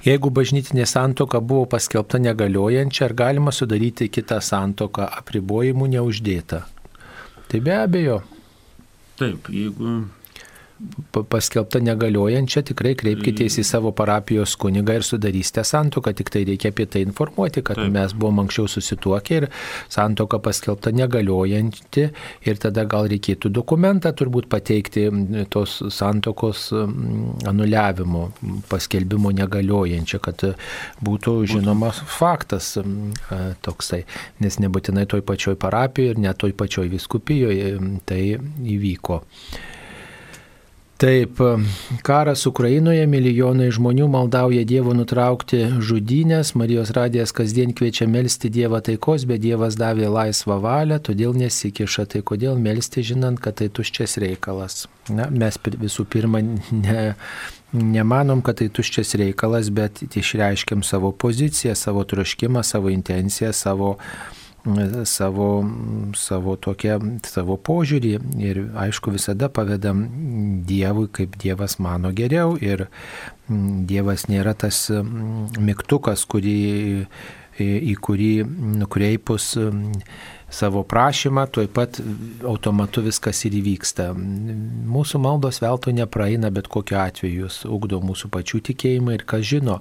Jeigu 0.00 0.30
bažnytinė 0.32 0.86
santoka 0.88 1.40
buvo 1.44 1.66
paskelbta 1.68 2.20
negaliojančia, 2.22 3.04
ar 3.10 3.14
galima 3.14 3.52
sudaryti 3.52 4.08
kitą 4.08 4.38
santoką 4.40 5.08
apribojimų 5.20 5.90
neuždėta? 5.96 6.64
Tai 7.50 7.60
be 7.60 7.72
abejo. 7.74 8.22
Taip, 9.18 9.48
jeigu 9.50 10.06
paskelbta 11.12 11.80
negaliojančia, 11.84 12.62
tikrai 12.70 12.94
kreipkitės 12.98 13.58
į 13.60 13.64
savo 13.66 13.92
parapijos 13.96 14.54
kunigą 14.60 14.96
ir 14.98 15.04
sudarysite 15.04 15.64
santoką, 15.66 16.12
tik 16.16 16.30
tai 16.32 16.44
reikia 16.48 16.70
apie 16.72 16.86
tai 16.90 17.02
informuoti, 17.04 17.62
kad 17.66 17.78
Taip. 17.78 17.90
mes 17.92 18.14
buvom 18.16 18.42
anksčiau 18.44 18.68
susituokę 18.70 19.40
ir 19.40 19.46
santoka 19.92 20.40
paskelbta 20.42 20.92
negaliojanti. 20.96 22.06
Ir 22.48 22.60
tada 22.62 22.86
gal 22.88 23.08
reikėtų 23.10 23.50
dokumentą 23.52 24.12
turbūt 24.16 24.48
pateikti 24.52 25.06
tos 25.52 25.80
santokos 25.92 26.68
anuliavimo, 26.72 28.26
paskelbimo 28.70 29.34
negaliojančia, 29.36 30.22
kad 30.24 30.46
būtų 31.04 31.36
žinomas 31.50 32.00
faktas 32.08 32.72
toksai, 33.66 34.04
nes 34.40 34.60
nebūtinai 34.62 35.04
toj 35.10 35.24
pačioj 35.26 35.58
parapijoje 35.60 36.16
ir 36.16 36.24
net 36.24 36.40
toj 36.40 36.56
pačioj 36.56 36.88
viskupijoje 36.94 37.76
tai 38.08 38.22
įvyko. 38.38 39.20
Taip, 41.00 41.38
karas 42.04 42.42
Ukrainoje, 42.44 43.06
milijonai 43.08 43.70
žmonių 43.72 44.04
maldauja 44.12 44.66
Dievo 44.68 44.92
nutraukti 44.92 45.62
žudynės, 45.80 46.50
Marijos 46.60 46.90
radijas 46.92 47.32
kasdien 47.32 47.70
kviečia 47.72 48.04
melstį 48.04 48.50
Dievą 48.52 48.82
taikos, 48.84 49.24
bet 49.24 49.40
Dievas 49.40 49.78
davė 49.80 50.10
laisvą 50.12 50.58
valią, 50.60 50.98
todėl 51.00 51.32
nesikiša. 51.40 52.04
Tai 52.12 52.20
kodėl 52.28 52.60
melstį, 52.60 53.06
žinant, 53.14 53.40
kad 53.40 53.56
tai 53.62 53.70
tuščias 53.72 54.18
reikalas? 54.20 54.82
Na, 55.08 55.30
mes 55.32 55.56
visų 55.64 56.04
pirma 56.04 56.42
ne, 56.44 57.06
nemanom, 57.72 58.44
kad 58.44 58.60
tai 58.60 58.68
tuščias 58.68 59.14
reikalas, 59.22 59.72
bet 59.72 60.04
išreiškiam 60.04 60.84
savo 60.84 61.14
poziciją, 61.16 61.72
savo 61.80 62.04
troškimą, 62.04 62.60
savo 62.60 62.92
intenciją, 62.92 63.54
savo 63.56 63.94
savo, 65.04 65.64
savo, 66.16 66.56
tokią, 66.56 66.98
savo 67.26 67.56
požiūrį 67.56 68.12
ir 68.44 68.62
aišku 68.76 69.12
visada 69.14 69.48
pavedam 69.48 70.04
Dievui, 70.66 71.08
kaip 71.12 71.36
Dievas 71.40 71.78
mano 71.78 72.12
geriau 72.12 72.56
ir 72.60 72.86
mm, 73.48 73.86
Dievas 73.88 74.28
nėra 74.28 74.54
tas 74.54 74.88
mm, 74.90 75.56
mygtukas, 75.60 76.26
kurį, 76.28 77.06
į 77.60 77.94
kurį 78.00 78.32
nukreipus 78.80 79.54
savo 80.50 80.82
prašymą, 80.82 81.46
tuoj 81.54 81.68
pat 81.72 82.00
automatu 82.46 83.02
viskas 83.04 83.44
ir 83.46 83.54
įvyksta. 83.60 84.10
Mūsų 84.90 85.20
maldos 85.22 85.60
veltui 85.62 85.94
nepraeina, 85.96 86.50
bet 86.54 86.68
kokiu 86.70 86.98
atveju 87.00 87.44
jūs 87.44 87.60
ugdo 87.70 88.00
mūsų 88.04 88.30
pačių 88.34 88.62
tikėjimą 88.70 89.16
ir 89.16 89.24
kas 89.30 89.46
žino, 89.52 89.78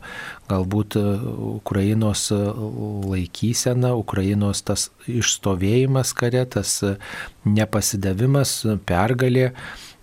galbūt 0.51 0.99
Ukrainos 0.99 2.29
laikysena, 2.33 3.95
Ukrainos 3.97 4.63
tas 4.67 4.89
išstovėjimas 5.09 6.13
kare, 6.17 6.45
tas 6.45 6.77
nepasidavimas, 7.45 8.61
pergalė 8.89 9.49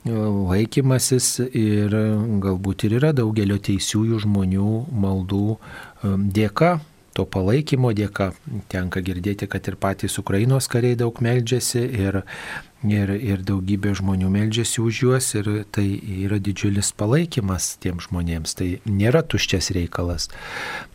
laikymasis 0.06 1.30
ir 1.50 1.94
galbūt 2.42 2.86
ir 2.86 2.98
yra 3.00 3.14
daugelio 3.16 3.58
teisiųjų 3.58 4.20
žmonių 4.26 4.74
maldų 5.02 5.56
dėka 6.36 6.76
to 7.16 7.24
palaikymo 7.24 7.92
dėka 7.96 8.30
tenka 8.72 9.00
girdėti, 9.04 9.48
kad 9.50 9.66
ir 9.70 9.78
patys 9.80 10.18
Ukrainos 10.20 10.68
kariai 10.72 10.98
daug 11.00 11.18
meldžiasi 11.24 11.82
ir, 12.04 12.20
ir, 12.84 13.12
ir 13.16 13.42
daugybė 13.48 13.94
žmonių 13.96 14.28
meldžiasi 14.34 14.82
už 14.84 15.00
juos 15.04 15.30
ir 15.38 15.50
tai 15.72 15.86
yra 16.26 16.38
didžiulis 16.42 16.92
palaikymas 17.00 17.70
tiem 17.82 17.96
žmonėms. 18.04 18.56
Tai 18.58 18.68
nėra 18.84 19.24
tuščias 19.24 19.72
reikalas. 19.76 20.28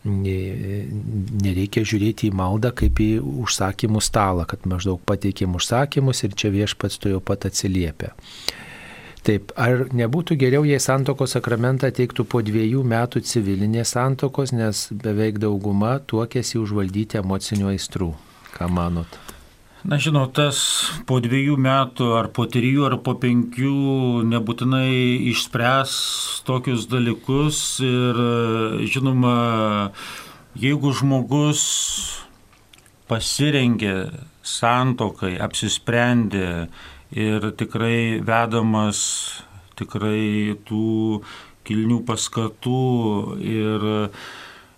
Nereikia 0.06 1.82
žiūrėti 1.82 2.30
į 2.30 2.36
maldą 2.38 2.70
kaip 2.82 3.02
į 3.02 3.10
užsakymų 3.44 4.00
stalą, 4.04 4.46
kad 4.48 4.66
maždaug 4.70 5.02
pateikėm 5.08 5.58
užsakymus 5.58 6.24
ir 6.26 6.38
čia 6.38 6.54
viešpats 6.54 7.02
to 7.02 7.16
jau 7.16 7.20
pat 7.24 7.50
atsiliepia. 7.50 8.14
Taip, 9.22 9.52
ar 9.54 9.84
nebūtų 9.94 10.34
geriau, 10.34 10.64
jei 10.66 10.80
santokos 10.82 11.36
sakramentą 11.36 11.92
teiktų 11.94 12.24
po 12.26 12.40
dviejų 12.42 12.82
metų 12.82 13.22
civilinės 13.22 13.94
santokos, 13.94 14.50
nes 14.50 14.88
beveik 14.90 15.38
dauguma 15.42 16.00
tuokėsi 16.10 16.58
užvaldyti 16.58 17.20
emocinių 17.20 17.70
aistrų? 17.70 18.08
Ką 18.56 18.66
manot? 18.66 19.20
Na, 19.86 19.98
žinot, 19.98 20.34
tas 20.34 20.58
po 21.06 21.20
dviejų 21.22 21.54
metų 21.58 22.12
ar 22.18 22.28
po 22.34 22.48
trijų 22.50 22.84
ar 22.86 22.98
po 23.02 23.14
penkių 23.18 24.26
nebūtinai 24.30 24.90
išspręs 25.30 25.94
tokius 26.46 26.88
dalykus 26.90 27.62
ir, 27.82 28.20
žinoma, 28.86 29.36
jeigu 30.58 30.92
žmogus 30.98 31.62
pasirengė 33.10 33.96
santokai, 34.46 35.34
apsisprendė, 35.42 36.68
ir 37.12 37.50
tikrai 37.58 38.20
vedamas 38.24 39.00
tikrai 39.78 40.56
tų 40.68 41.22
kilnių 41.66 42.02
paskatų 42.08 42.82
ir 43.40 43.88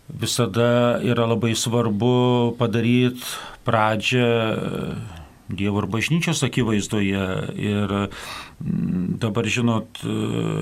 visada 0.09 1.01
yra 1.03 1.27
labai 1.31 1.55
svarbu 1.57 2.55
padaryti 2.61 3.25
pradžią 3.65 4.31
Dievo 5.45 5.83
ir 5.83 5.87
bažnyčios 5.93 6.41
akivaizdoje. 6.47 7.25
Ir 7.61 7.91
dabar, 8.65 9.45
žinot, 9.45 10.01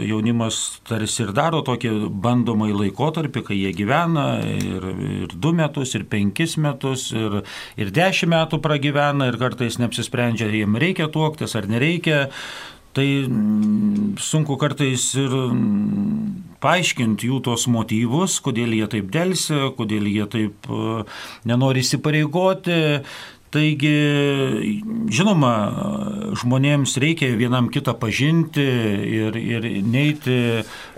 jaunimas 0.02 0.58
tarsi 0.88 1.22
ir 1.22 1.30
daro 1.36 1.60
tokį 1.66 1.92
bandomąjį 2.24 2.74
laikotarpį, 2.80 3.44
kai 3.46 3.58
jie 3.60 3.70
gyvena 3.78 4.26
ir, 4.42 4.88
ir 5.22 5.36
du 5.38 5.52
metus, 5.54 5.94
ir 5.94 6.08
penkis 6.10 6.56
metus, 6.58 7.10
ir, 7.14 7.42
ir 7.78 7.94
dešimt 7.94 8.32
metų 8.34 8.58
pragyvena 8.64 9.30
ir 9.30 9.38
kartais 9.38 9.78
neapsisprendžia, 9.78 10.50
jiem 10.50 10.78
reikia 10.80 11.10
tuoktis 11.12 11.54
ar 11.58 11.70
nereikia. 11.70 12.26
Tai 12.92 13.06
mm, 13.08 14.18
sunku 14.20 14.58
kartais 14.60 15.06
ir 15.16 15.32
mm, 15.32 16.56
paaiškinti 16.60 17.30
jų 17.30 17.38
tos 17.46 17.64
motyvus, 17.72 18.40
kodėl 18.44 18.74
jie 18.76 18.88
taip 18.92 19.08
dėlsi, 19.14 19.60
kodėl 19.78 20.10
jie 20.10 20.26
taip 20.34 20.68
nenori 21.48 21.86
įsipareigoti. 21.86 22.82
Taigi, 23.52 23.92
žinoma, 25.12 25.52
žmonėms 26.40 26.94
reikia 27.02 27.34
vienam 27.36 27.66
kitą 27.72 27.92
pažinti 28.00 28.64
ir, 28.64 29.36
ir 29.36 29.66
neiti 29.84 30.36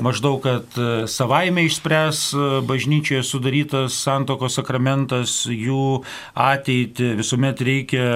maždaug, 0.04 0.38
kad 0.44 0.78
savaime 1.10 1.64
išspręs 1.66 2.20
bažnyčioje 2.68 3.24
sudarytas 3.26 3.98
santokos 4.06 4.60
sakramentas 4.60 5.40
jų 5.50 6.04
ateitį. 6.38 7.10
Visuomet 7.18 7.64
reikia 7.66 8.08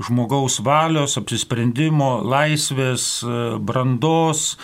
žmogaus 0.00 0.62
valios, 0.64 1.18
apsisprendimo, 1.20 2.14
laisvės, 2.24 3.18
brandos. 3.60 4.54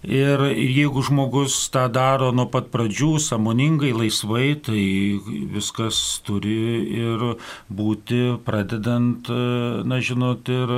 Ir, 0.00 0.40
jeigu 0.56 1.02
žmogus 1.04 1.66
tą 1.68 1.82
daro 1.92 2.30
nuo 2.32 2.46
pat 2.48 2.70
pradžių, 2.72 3.18
samoningai, 3.20 3.90
laisvai, 3.92 4.54
tai 4.56 4.84
viskas 5.52 5.98
turi 6.24 6.56
ir 6.96 7.24
būti 7.68 8.22
pradedant, 8.46 9.28
na 9.84 10.00
žinot, 10.00 10.48
ir 10.48 10.72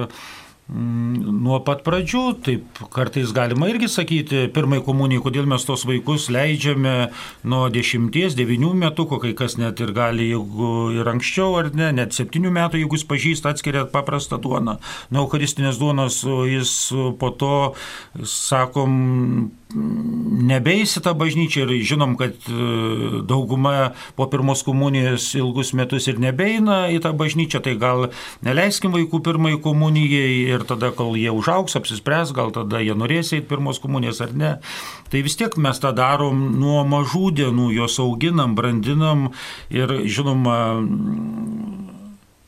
nuo 0.73 1.59
pat 1.65 1.83
pradžių, 1.85 2.23
taip 2.45 2.81
kartais 2.95 3.33
galima 3.37 3.69
irgi 3.69 3.91
sakyti, 3.93 4.47
pirmai 4.55 4.81
komunijai, 4.85 5.23
kodėl 5.25 5.49
mes 5.51 5.67
tos 5.69 5.85
vaikus 5.89 6.29
leidžiame 6.33 7.11
nuo 7.45 7.67
10-9 7.73 8.73
metų, 8.81 9.07
kai 9.13 9.33
kas 9.39 9.59
net 9.61 9.83
ir 9.85 9.93
gali, 9.97 10.31
jeigu 10.33 10.73
ir 10.97 11.13
anksčiau 11.13 11.59
ar 11.61 11.73
ne, 11.77 11.91
net 11.97 12.17
7 12.17 12.49
metų, 12.49 12.81
jeigu 12.81 12.99
jis 12.99 13.07
pažįsta, 13.11 13.53
atskiria 13.53 13.85
paprastą 13.93 14.41
duoną. 14.43 14.79
Nuo 15.13 15.27
eucharistinės 15.27 15.81
duonos, 15.83 16.23
jis 16.49 16.75
po 17.21 17.33
to, 17.37 17.57
sakom, 18.25 19.51
nebeisi 19.75 21.01
tą 21.05 21.15
bažnyčią 21.19 21.65
ir 21.67 21.85
žinom, 21.87 22.17
kad 22.21 22.35
e, 22.49 23.23
dauguma 23.29 23.93
po 24.17 24.27
pirmos 24.31 24.63
komunijos 24.67 25.31
ilgus 25.39 25.73
metus 25.77 26.09
ir 26.11 26.21
nebeina 26.23 26.87
į 26.93 27.01
tą 27.05 27.13
bažnyčią, 27.17 27.63
tai 27.65 27.77
gal 27.81 28.09
neleiskim 28.45 28.95
vaikų 28.95 29.23
pirmai 29.25 29.55
komunijai 29.63 30.53
ir 30.55 30.67
tada, 30.69 30.93
kol 30.97 31.17
jie 31.21 31.33
užauks, 31.33 31.77
apsispręs, 31.79 32.35
gal 32.37 32.53
tada 32.55 32.83
jie 32.83 32.97
norės 32.99 33.33
eiti 33.37 33.49
pirmos 33.51 33.81
komunijos 33.83 34.23
ar 34.25 34.35
ne. 34.37 34.53
Tai 35.13 35.25
vis 35.25 35.39
tiek 35.39 35.57
mes 35.61 35.83
tą 35.83 35.95
darom 35.97 36.45
nuo 36.61 36.83
mažų 36.89 37.33
dienų, 37.43 37.73
juos 37.79 37.99
auginam, 38.03 38.57
brandinam 38.59 39.31
ir 39.73 40.03
žinoma, 40.09 40.59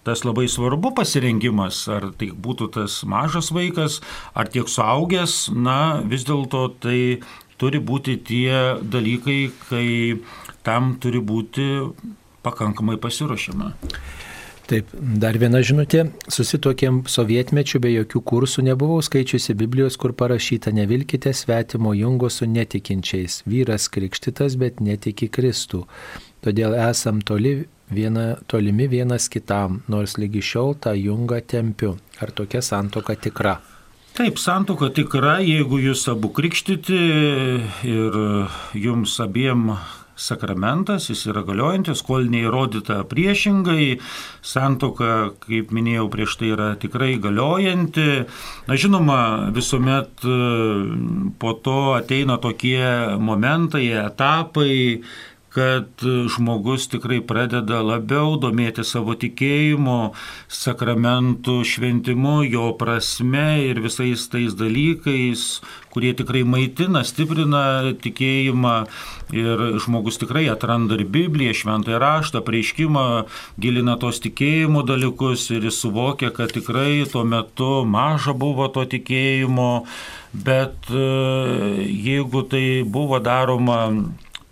tas 0.05 0.25
labai 0.25 0.47
svarbu 0.51 0.93
pasirengimas, 0.97 1.85
ar 1.89 2.11
tai 2.19 2.31
būtų 2.33 2.71
tas 2.77 3.01
mažas 3.09 3.51
vaikas, 3.55 4.01
ar 4.37 4.51
tiek 4.53 4.69
suaugęs, 4.69 5.49
na 5.55 6.01
vis 6.05 6.27
dėlto 6.29 6.67
tai 6.85 6.99
turi 7.61 7.81
būti 7.81 8.19
tie 8.21 8.77
dalykai, 8.83 9.41
kai 9.69 9.89
tam 10.67 10.97
turi 11.01 11.23
būti 11.25 11.71
pakankamai 12.45 12.99
pasiruošiama. 13.01 13.73
Taip, 14.65 14.89
dar 15.21 15.37
viena 15.37 15.61
žinutė. 15.61 16.07
Susitokėm 16.33 17.03
sovietmečių 17.11 17.81
be 17.85 17.91
jokių 17.99 18.23
kursų, 18.31 18.63
nebuvau 18.71 19.03
skaičiusi 19.05 19.53
Biblijos, 19.61 19.99
kur 20.01 20.15
parašyta 20.17 20.73
nevilkite 20.73 21.35
svetimo 21.37 21.93
jungo 21.93 22.31
su 22.33 22.49
netikinčiais. 22.49 23.43
Vyras 23.45 23.91
krikštytas, 23.93 24.57
bet 24.61 24.81
netiki 24.81 25.29
Kristų. 25.29 25.83
Todėl 26.45 26.79
esam 26.81 27.21
toli 27.21 27.67
viena, 27.91 28.37
tolimi 28.47 28.89
vienas 28.89 29.29
kitam, 29.29 29.83
nors 29.89 30.17
lygi 30.21 30.43
šiol 30.43 30.75
tą 30.81 30.95
jungą 30.97 31.41
tempiu. 31.47 31.97
Ar 32.21 32.33
tokia 32.33 32.63
santoka 32.63 33.17
tikra? 33.17 33.59
Taip, 34.15 34.39
santoka 34.39 34.93
tikra, 34.95 35.41
jeigu 35.43 35.81
jūs 35.83 36.07
abu 36.13 36.31
krikštyti 36.31 36.99
ir 37.91 38.19
jums 38.79 39.19
abiem 39.19 39.73
sakramentas, 40.15 41.09
jis 41.11 41.25
yra 41.31 41.43
galiojantis, 41.47 42.03
kol 42.07 42.29
neįrodyta 42.31 43.01
priešingai, 43.11 43.99
santoka, 44.47 45.33
kaip 45.43 45.75
minėjau 45.75 46.07
prieš 46.13 46.39
tai, 46.39 46.53
yra 46.55 46.69
tikrai 46.81 47.17
galiojanti. 47.23 48.09
Na 48.69 48.79
žinoma, 48.79 49.21
visuomet 49.55 50.23
po 51.43 51.55
to 51.67 51.79
ateina 51.99 52.39
tokie 52.43 52.87
momentai, 53.19 53.89
etapai, 54.05 55.03
kad 55.55 56.03
žmogus 56.35 56.89
tikrai 56.91 57.21
pradeda 57.23 57.79
labiau 57.87 58.35
domėti 58.43 58.83
savo 58.87 59.15
tikėjimu, 59.15 59.99
sakramentų 60.51 61.61
šventimu, 61.71 62.41
jo 62.49 62.73
prasme 62.79 63.63
ir 63.63 63.79
visais 63.85 64.27
tais 64.33 64.57
dalykais, 64.59 65.45
kurie 65.95 66.11
tikrai 66.19 66.43
maitina, 66.43 67.05
stiprina 67.07 67.95
tikėjimą. 68.03 68.75
Ir 69.35 69.63
žmogus 69.81 70.19
tikrai 70.21 70.45
atranda 70.53 70.99
ir 70.99 71.07
Bibliją, 71.09 71.55
šventąją 71.57 72.01
raštą, 72.03 72.43
prieiškimą, 72.45 73.07
gilina 73.63 73.95
tos 74.03 74.19
tikėjimo 74.27 74.83
dalykus 74.87 75.47
ir 75.55 75.65
jis 75.71 75.79
suvokia, 75.81 76.33
kad 76.35 76.53
tikrai 76.53 77.07
tuo 77.11 77.23
metu 77.25 77.71
maža 77.89 78.35
buvo 78.37 78.67
to 78.75 78.85
tikėjimo, 78.91 79.87
bet 80.35 80.91
e, 80.91 81.07
jeigu 81.89 82.45
tai 82.51 82.67
buvo 82.85 83.23
daroma 83.23 83.81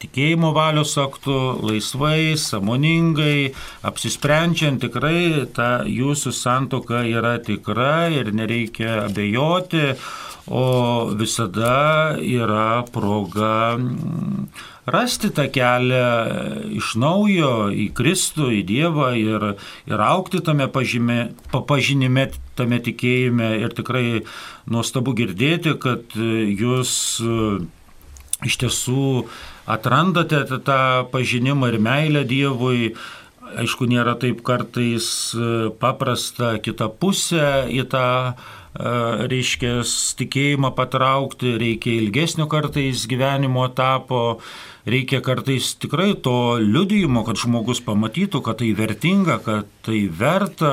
tikėjimo 0.03 0.53
valios 0.57 0.97
aktu, 1.01 1.39
laisvai, 1.63 2.35
samoningai, 2.41 3.53
apsisprendžiant 3.87 4.83
tikrai 4.83 5.47
ta 5.55 5.71
jūsų 5.89 6.35
santoka 6.35 7.05
yra 7.07 7.39
tikra 7.43 8.11
ir 8.13 8.33
nereikia 8.35 9.07
abejoti, 9.07 9.95
o 10.51 10.67
visada 11.15 12.19
yra 12.19 12.83
proga 12.91 13.79
mm, 13.79 14.47
rasti 14.91 15.31
tą 15.31 15.47
kelią 15.55 16.07
iš 16.75 16.95
naujo 16.99 17.71
į 17.71 17.87
Kristų, 17.95 18.49
į 18.59 18.63
Dievą 18.67 19.13
ir, 19.19 19.47
ir 19.87 20.03
aukti 20.03 20.43
tame 20.43 20.67
pažymė, 20.67 21.21
pažinime, 21.53 22.27
tame 22.59 22.81
tikėjime. 22.83 23.53
Ir 23.63 23.77
tikrai 23.79 24.25
nuostabu 24.67 25.15
girdėti, 25.15 25.77
kad 25.79 26.19
jūs 26.19 26.97
iš 28.43 28.59
tiesų 28.65 29.07
atrandate 29.75 30.45
tą 30.67 30.81
pažinimą 31.13 31.73
ir 31.73 31.79
meilę 31.83 32.25
Dievui. 32.29 32.93
Aišku, 33.53 33.85
nėra 33.85 34.15
taip 34.17 34.41
kartais 34.47 35.07
e, 35.37 35.69
paprasta 35.77 36.55
kitą 36.65 36.89
pusę 36.89 37.67
į 37.69 37.83
tą 37.93 38.07
e, 38.33 38.35
reiškia 39.29 39.83
tikėjimą 40.17 40.71
patraukti, 40.79 41.59
reikia 41.61 41.99
ilgesnio 41.99 42.47
kartais 42.49 43.05
gyvenimo 43.11 43.67
etapo, 43.69 44.23
reikia 44.89 45.21
kartais 45.27 45.75
tikrai 45.77 46.15
to 46.17 46.57
liudijimo, 46.65 47.27
kad 47.29 47.43
žmogus 47.45 47.83
pamatytų, 47.85 48.41
kad 48.47 48.63
tai 48.63 48.73
vertinga, 48.79 49.37
kad 49.45 49.69
tai 49.85 50.07
verta 50.09 50.73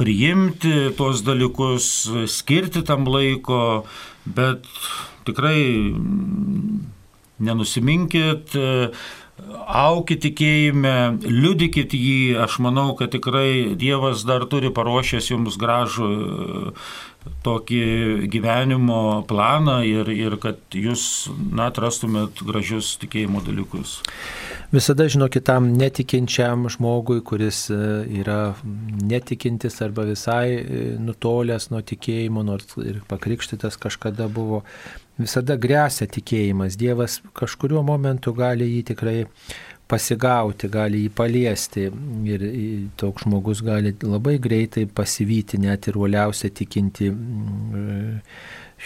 priimti 0.00 0.88
tuos 0.96 1.20
dalykus, 1.26 2.08
skirti 2.32 2.82
tam 2.88 3.04
laiko, 3.04 3.84
bet 4.24 4.64
tikrai 5.28 5.60
nenusiminkit, 7.40 8.56
aukit 9.68 10.22
tikėjime, 10.24 10.94
liudykit 11.22 11.94
jį, 11.94 12.38
aš 12.42 12.58
manau, 12.64 12.90
kad 12.98 13.12
tikrai 13.14 13.76
Dievas 13.78 14.24
dar 14.26 14.46
turi 14.50 14.72
paruošęs 14.74 15.30
jums 15.30 15.58
gražų 15.60 16.10
tokį 17.44 18.28
gyvenimo 18.32 19.24
planą 19.28 19.80
ir, 19.86 20.08
ir 20.12 20.36
kad 20.42 20.58
jūs, 20.74 21.28
na, 21.52 21.68
atrastumėt 21.68 22.42
gražius 22.46 22.94
tikėjimo 23.02 23.42
dalykus. 23.44 23.98
Visada, 24.72 25.06
žinokit, 25.08 25.46
tam 25.48 25.70
netikinčiam 25.80 26.66
žmogui, 26.72 27.22
kuris 27.24 27.66
e, 27.72 27.78
yra 28.20 28.52
netikintis 29.08 29.80
arba 29.84 30.04
visai 30.08 30.58
e, 30.58 30.80
nutolęs 31.00 31.70
nuo 31.72 31.80
tikėjimo, 31.80 32.44
nors 32.44 32.76
ir 32.82 33.00
pakrikštytas 33.08 33.80
kažkada 33.80 34.28
buvo, 34.28 34.62
visada 35.18 35.56
grėsia 35.60 36.08
tikėjimas. 36.10 36.78
Dievas 36.78 37.18
kažkuriuo 37.36 37.82
momentu 37.86 38.32
gali 38.36 38.68
jį 38.76 38.84
tikrai 38.92 39.18
pasigauti, 39.88 40.68
gali 40.68 41.04
jį 41.06 41.10
paliesti 41.16 41.88
ir 42.28 42.44
toks 43.00 43.24
žmogus 43.24 43.62
gali 43.64 43.94
labai 44.02 44.36
greitai 44.42 44.84
pasivyti 44.86 45.60
net 45.62 45.88
ir 45.88 45.96
uoliausią 45.96 46.50
tikinti 46.60 47.08
mm, 47.08 48.18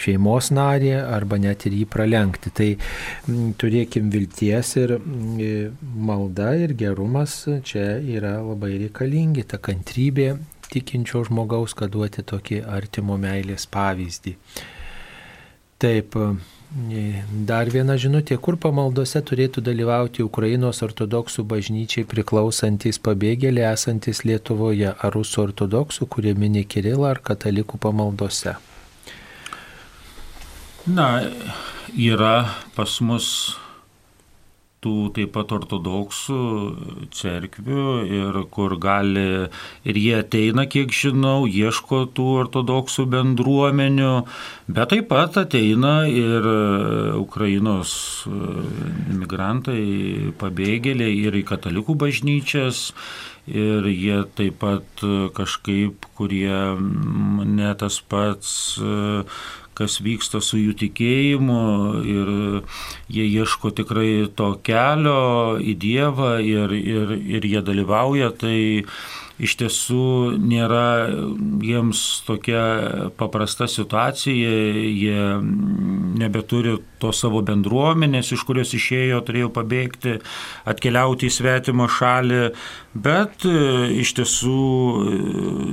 šeimos 0.03 0.49
narį 0.55 0.93
arba 1.01 1.37
net 1.43 1.67
ir 1.67 1.75
jį 1.81 1.87
pralenkti. 1.91 2.53
Tai 2.55 2.69
mm, 2.77 3.51
turėkim 3.59 4.07
vilties 4.13 4.75
ir 4.79 4.95
mm, 4.97 5.83
malda 6.07 6.53
ir 6.63 6.75
gerumas 6.79 7.41
čia 7.67 7.97
yra 7.99 8.37
labai 8.39 8.77
reikalingi, 8.85 9.43
ta 9.43 9.59
kantrybė 9.59 10.31
tikinčio 10.73 11.25
žmogaus, 11.27 11.75
kad 11.77 11.91
duoti 11.93 12.23
tokį 12.25 12.63
artimo 12.65 13.19
meilės 13.21 13.67
pavyzdį. 13.69 14.37
Taip, 15.83 16.15
dar 17.47 17.67
viena 17.67 17.97
žinutė, 17.99 18.37
kur 18.39 18.55
pamaldose 18.55 19.19
turėtų 19.19 19.61
dalyvauti 19.65 20.23
Ukrainos 20.23 20.79
ortodoksų 20.85 21.43
bažnyčiai 21.43 22.05
priklausantis 22.07 23.01
pabėgėliai 23.03 23.73
esantis 23.73 24.23
Lietuvoje, 24.23 24.93
ar 24.95 25.11
rusų 25.17 25.41
ortodoksų, 25.49 26.07
kurie 26.07 26.31
mini 26.39 26.63
Kirilą, 26.63 27.09
ar 27.11 27.19
katalikų 27.19 27.81
pamaldose? 27.83 28.55
Na, 30.87 31.09
yra 31.95 32.37
pas 32.79 32.95
mus 33.03 33.27
tų 34.83 34.95
taip 35.15 35.33
pat 35.37 35.53
ortodoksų 35.55 36.39
cerkvių 37.15 37.87
ir 38.19 38.39
kur 38.53 38.75
gali, 38.81 39.47
ir 39.87 39.99
jie 39.99 40.15
ateina, 40.19 40.67
kiek 40.69 40.93
žinau, 40.93 41.43
ieško 41.47 42.03
tų 42.15 42.27
ortodoksų 42.43 43.07
bendruomenių, 43.15 44.13
bet 44.67 44.93
taip 44.93 45.09
pat 45.11 45.39
ateina 45.41 46.03
ir 46.11 46.47
Ukrainos 47.19 47.93
imigrantai, 48.27 50.33
pabėgėliai 50.39 51.21
ir 51.27 51.41
į 51.41 51.45
katalikų 51.53 51.97
bažnyčias. 52.05 52.89
Ir 53.43 53.83
jie 53.91 54.21
taip 54.37 54.61
pat 54.61 55.01
kažkaip, 55.35 56.05
kurie 56.15 56.61
ne 56.79 57.73
tas 57.75 57.97
pats 57.99 58.53
kas 59.77 59.99
vyksta 60.05 60.41
su 60.43 60.59
jų 60.61 60.75
tikėjimu 60.83 61.63
ir 62.05 62.31
jie 63.13 63.25
ieško 63.25 63.73
tikrai 63.79 64.29
to 64.37 64.53
kelio 64.65 65.57
į 65.57 65.75
Dievą 65.83 66.35
ir, 66.45 66.73
ir, 66.77 67.15
ir 67.37 67.47
jie 67.49 67.61
dalyvauja, 67.65 68.31
tai 68.37 68.57
iš 69.41 69.55
tiesų 69.61 70.37
nėra 70.37 71.09
jiems 71.63 72.01
tokia 72.27 72.63
paprasta 73.17 73.67
situacija, 73.69 74.51
jie 74.93 75.25
nebeturi 76.19 76.77
to 77.01 77.11
savo 77.15 77.41
bendruomenės, 77.45 78.31
iš 78.35 78.45
kurios 78.47 78.73
išėjo, 78.77 79.19
turėjo 79.27 79.49
pabėgti, 79.53 80.19
atkeliauti 80.69 81.27
į 81.27 81.33
svetimą 81.33 81.89
šalį, 81.91 82.41
bet 82.93 83.45
e, 83.49 83.55
iš 84.03 84.13
tiesų 84.19 84.59
e, 84.59 85.17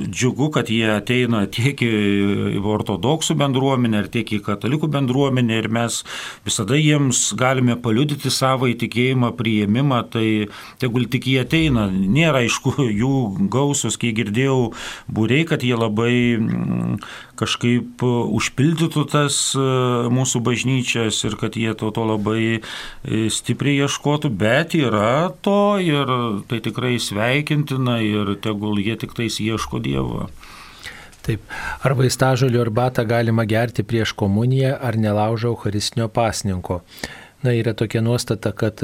džiugu, 0.08 0.50
kad 0.56 0.72
jie 0.72 0.88
ateina 0.96 1.44
tiek 1.52 1.84
į 1.84 2.62
ortodoksų 2.64 3.36
bendruomenę, 3.40 4.02
tiek 4.10 4.32
į 4.38 4.40
katalikų 4.48 4.90
bendruomenę 4.96 5.60
ir 5.60 5.70
mes 5.72 6.00
visada 6.46 6.78
jiems 6.80 7.22
galime 7.38 7.76
paliudyti 7.80 8.32
savo 8.32 8.70
įtikėjimą, 8.72 9.34
priėmimą, 9.38 10.02
tai 10.10 10.26
tegul 10.82 11.06
tik 11.12 11.28
jie 11.30 11.44
ateina. 11.44 11.86
Nėra 11.90 12.42
aišku 12.44 12.74
jų 12.88 13.14
gausus, 13.60 14.00
kai 14.00 14.14
girdėjau 14.16 14.72
būrei, 15.12 15.44
kad 15.48 15.62
jie 15.66 15.76
labai 15.76 16.16
kažkaip 17.40 18.02
užpildytų 18.04 19.04
tas 19.12 19.38
e, 19.56 19.64
mūsų 20.12 20.42
bažnyčias 20.44 21.22
ir 21.28 21.36
kad 21.40 21.56
jie 21.56 21.72
to, 21.78 21.92
to 21.94 22.04
labai 22.04 22.42
e, 22.58 22.60
stipriai 23.32 23.86
ieškotų, 23.86 24.32
bet 24.42 24.76
yra 24.78 25.30
to 25.44 25.78
ir 25.80 26.10
tai 26.50 26.60
tikrai 26.64 26.98
sveikintina 27.00 28.00
ir 28.04 28.34
tegul 28.44 28.80
jie 28.82 28.98
tik 29.00 29.16
tais 29.16 29.40
ieško 29.40 29.80
Dievo. 29.84 30.28
Taip, 31.24 31.42
ar 31.84 31.94
vaistažolių 31.98 32.62
arbatą 32.62 33.04
galima 33.08 33.44
gerti 33.48 33.84
prieš 33.84 34.14
komuniją, 34.16 34.72
ar 34.80 34.96
nelaužo 34.96 35.52
Eucharistinio 35.52 36.08
pasninko. 36.08 36.80
Na, 37.40 37.52
yra 37.56 37.72
tokia 37.76 38.02
nuostata, 38.04 38.52
kad 38.52 38.82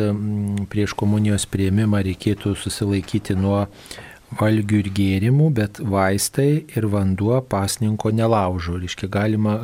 prieš 0.73 0.95
komunijos 0.97 1.45
prieimimą 1.53 2.01
reikėtų 2.07 2.55
susilaikyti 2.57 3.37
nuo 3.37 3.67
valgių 4.35 4.81
ir 4.83 4.91
gėrimų, 4.95 5.51
bet 5.55 5.79
vaistai 5.79 6.67
ir 6.75 6.89
vanduo 6.91 7.39
pasninko 7.47 8.11
nelaužo. 8.11 8.77
Reiškia, 8.81 9.09
galima 9.13 9.57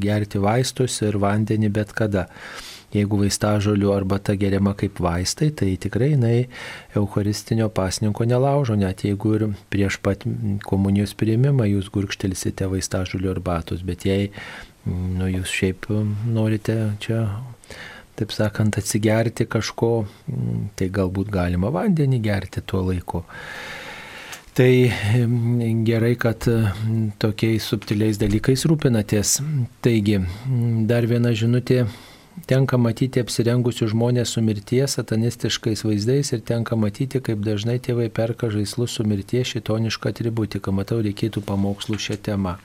gerti 0.00 0.40
vaistus 0.40 1.00
ir 1.04 1.20
vandenį 1.20 1.72
bet 1.80 1.94
kada. 1.96 2.28
Jeigu 2.90 3.20
vaistažolių 3.20 3.92
arbata 3.94 4.34
geriama 4.34 4.72
kaip 4.74 4.96
vaistai, 4.98 5.52
tai 5.54 5.76
tikrai 5.78 6.08
jinai 6.16 6.48
Eucharistinio 6.98 7.68
pasninko 7.70 8.26
nelaužo, 8.26 8.74
net 8.74 9.04
jeigu 9.06 9.36
ir 9.36 9.44
prieš 9.70 10.00
pat 10.02 10.26
komunijos 10.66 11.14
prieimimą 11.14 11.68
jūs 11.70 11.92
gurkštelsite 11.94 12.66
vaistažolių 12.72 13.30
arbatos, 13.30 13.84
bet 13.86 14.08
jei 14.08 14.32
nu, 14.90 15.28
jūs 15.30 15.54
šiaip 15.54 15.86
norite 16.26 16.80
čia 17.04 17.28
taip 18.18 18.34
sakant, 18.34 18.74
atsigerti 18.76 19.46
kažko, 19.48 19.92
tai 20.76 20.90
galbūt 20.90 21.30
galima 21.32 21.70
vandenį 21.72 22.18
gerti 22.26 22.60
tuo 22.66 22.82
laiku. 22.90 23.22
Tai 24.54 24.92
gerai, 25.86 26.16
kad 26.18 26.44
tokiais 27.22 27.66
subtiliais 27.70 28.18
dalykais 28.18 28.64
rūpinatės. 28.66 29.36
Taigi, 29.84 30.18
dar 30.90 31.06
viena 31.06 31.30
žinutė. 31.30 31.84
Tenka 32.50 32.78
matyti 32.80 33.20
apsirengusių 33.22 33.90
žmonės 33.92 34.32
su 34.34 34.42
mirties 34.42 34.96
satanistiškais 34.96 35.84
vaizdais 35.84 36.32
ir 36.32 36.42
tenka 36.46 36.76
matyti, 36.78 37.20
kaip 37.22 37.44
dažnai 37.46 37.76
tėvai 37.82 38.08
perka 38.10 38.48
žaislus 38.50 38.96
su 38.96 39.06
mirties 39.06 39.52
šitonišką 39.52 40.10
atributiką. 40.10 40.74
Matau, 40.74 40.98
reikėtų 41.04 41.44
pamokslų 41.46 42.00
šią 42.00 42.18
temą. 42.30 42.56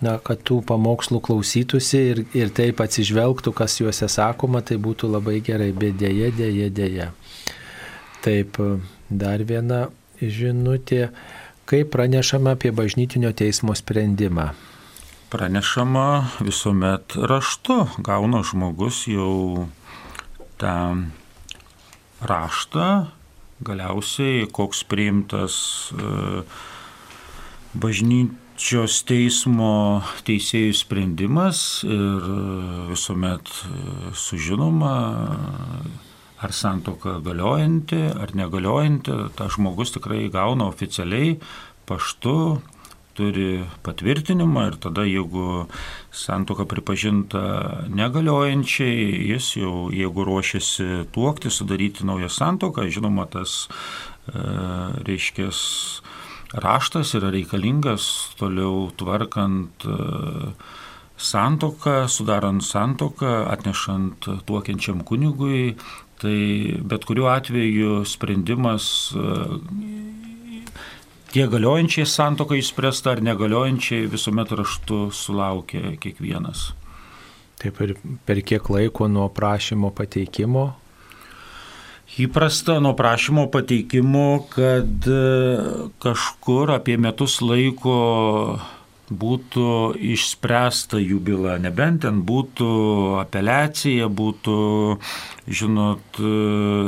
Na, 0.00 0.16
kad 0.20 0.40
tų 0.44 0.60
pamokslų 0.68 1.20
klausytųsi 1.24 2.00
ir, 2.12 2.22
ir 2.36 2.52
taip 2.56 2.80
atsižvelgtų, 2.84 3.52
kas 3.56 3.78
juose 3.80 4.08
sakoma, 4.12 4.60
tai 4.60 4.76
būtų 4.80 5.08
labai 5.12 5.38
gerai, 5.44 5.70
bet 5.76 5.96
dėje, 6.00 6.32
dėje, 6.36 6.72
dėje. 6.80 7.10
Taip, 8.24 8.60
dar 9.08 9.44
viena 9.48 9.86
žinutė, 10.20 11.10
kaip 11.66 11.90
pranešama 11.94 12.54
apie 12.56 12.70
bažnytinio 12.70 13.32
teismo 13.36 13.74
sprendimą. 13.74 14.52
Pranešama 15.30 16.06
visuomet 16.40 17.16
raštu, 17.18 17.80
gauna 17.98 18.44
žmogus 18.46 19.04
jau 19.10 19.66
tą 20.60 20.78
raštą, 22.22 22.86
galiausiai 23.66 24.46
koks 24.52 24.84
priimtas 24.88 25.56
e, 25.90 26.44
bažnyčios 27.74 29.00
teismo 29.08 30.04
teisėjų 30.28 30.76
sprendimas 30.78 31.82
ir 31.88 32.30
visuomet 32.92 33.50
e, 33.50 34.14
sužinoma 34.14 34.94
ar 36.46 36.54
santoka 36.54 37.18
galiojanti, 37.26 37.98
ar 38.14 38.32
negaliojanti, 38.38 39.18
tas 39.36 39.56
žmogus 39.58 39.94
tikrai 39.96 40.28
gauna 40.32 40.70
oficialiai 40.70 41.36
paštu, 41.86 42.36
turi 43.16 43.64
patvirtinimą 43.86 44.66
ir 44.70 44.76
tada 44.82 45.06
jeigu 45.08 45.66
santoka 46.12 46.66
pripažinta 46.68 47.42
negaliojančiai, 47.88 49.06
jis 49.32 49.54
jau, 49.56 49.88
jeigu 49.94 50.26
ruošiasi 50.28 51.06
tuokti, 51.14 51.50
sudaryti 51.50 52.06
naują 52.06 52.28
santoką, 52.32 52.86
žinoma, 52.92 53.26
tas 53.32 53.66
e, 53.66 54.36
reiškia 55.08 55.48
raštas 56.66 57.14
yra 57.18 57.32
reikalingas 57.34 58.10
toliau 58.40 58.90
tvarkant 59.00 59.88
e, 59.88 60.00
santoką, 61.16 62.02
sudarant 62.12 62.64
santoką, 62.64 63.46
atnešant 63.48 64.28
tuokiančiam 64.44 65.00
kunigui 65.08 65.76
Tai 66.16 66.38
bet 66.80 67.04
kuriuo 67.04 67.28
atveju 67.28 68.00
sprendimas 68.08 68.86
e, 69.12 69.34
tiek 71.32 71.50
galiojančiai 71.52 72.08
santokai 72.08 72.62
išspręsta 72.62 73.12
ar 73.12 73.20
negaliojančiai 73.24 74.08
visuomet 74.08 74.54
raštu 74.56 75.10
sulaukia 75.12 75.92
kiekvienas. 76.00 76.70
Taip 77.60 77.80
ir 77.84 77.94
per 78.28 78.40
kiek 78.40 78.68
laiko 78.72 79.08
nuo 79.12 79.28
prašymo 79.32 79.92
pateikimo? 79.96 80.66
Įprasta 82.16 82.78
nuo 82.80 82.94
prašymo 82.96 83.48
pateikimo, 83.52 84.46
kad 84.52 85.08
e, 85.10 85.20
kažkur 86.00 86.72
apie 86.78 86.96
metus 86.96 87.42
laiko 87.44 87.96
būtų 89.10 89.94
išspręsta 90.14 90.98
jų 90.98 91.20
byla, 91.22 91.56
nebent 91.62 92.02
ten 92.02 92.22
būtų 92.26 92.68
apeliacija, 93.22 94.08
būtų, 94.10 94.58
žinot, 95.46 96.20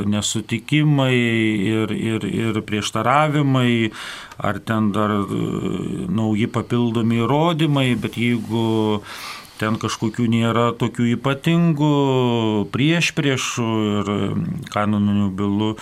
nesutikimai 0.09 1.15
ir, 1.15 1.95
ir, 1.95 2.27
ir 2.27 2.61
prieštaravimai, 2.67 3.91
ar 4.37 4.59
ten 4.59 4.91
dar 4.95 5.15
nauji 6.11 6.47
papildomi 6.51 7.23
įrodymai, 7.23 7.93
bet 7.99 8.19
jeigu 8.19 9.09
ten 9.59 9.75
kažkokių 9.79 10.27
nėra 10.31 10.69
tokių 10.79 11.09
ypatingų 11.17 11.91
prieš 12.73 13.11
priešų 13.17 13.67
ir 13.99 14.11
kanoninių 14.71 15.27
bylų 15.39 15.69
e, 15.75 15.79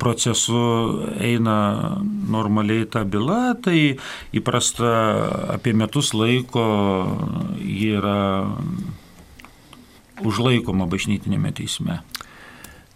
procesų 0.00 0.64
eina 1.22 1.58
normaliai 2.28 2.86
ta 2.90 3.04
byla, 3.04 3.54
tai 3.62 3.96
įprasta 4.36 4.92
apie 5.56 5.72
metus 5.72 6.12
laiko 6.14 6.66
ji 7.60 7.96
yra 8.00 8.20
užlaikoma 10.20 10.88
bažnytinėme 10.90 11.52
teisme. 11.56 12.00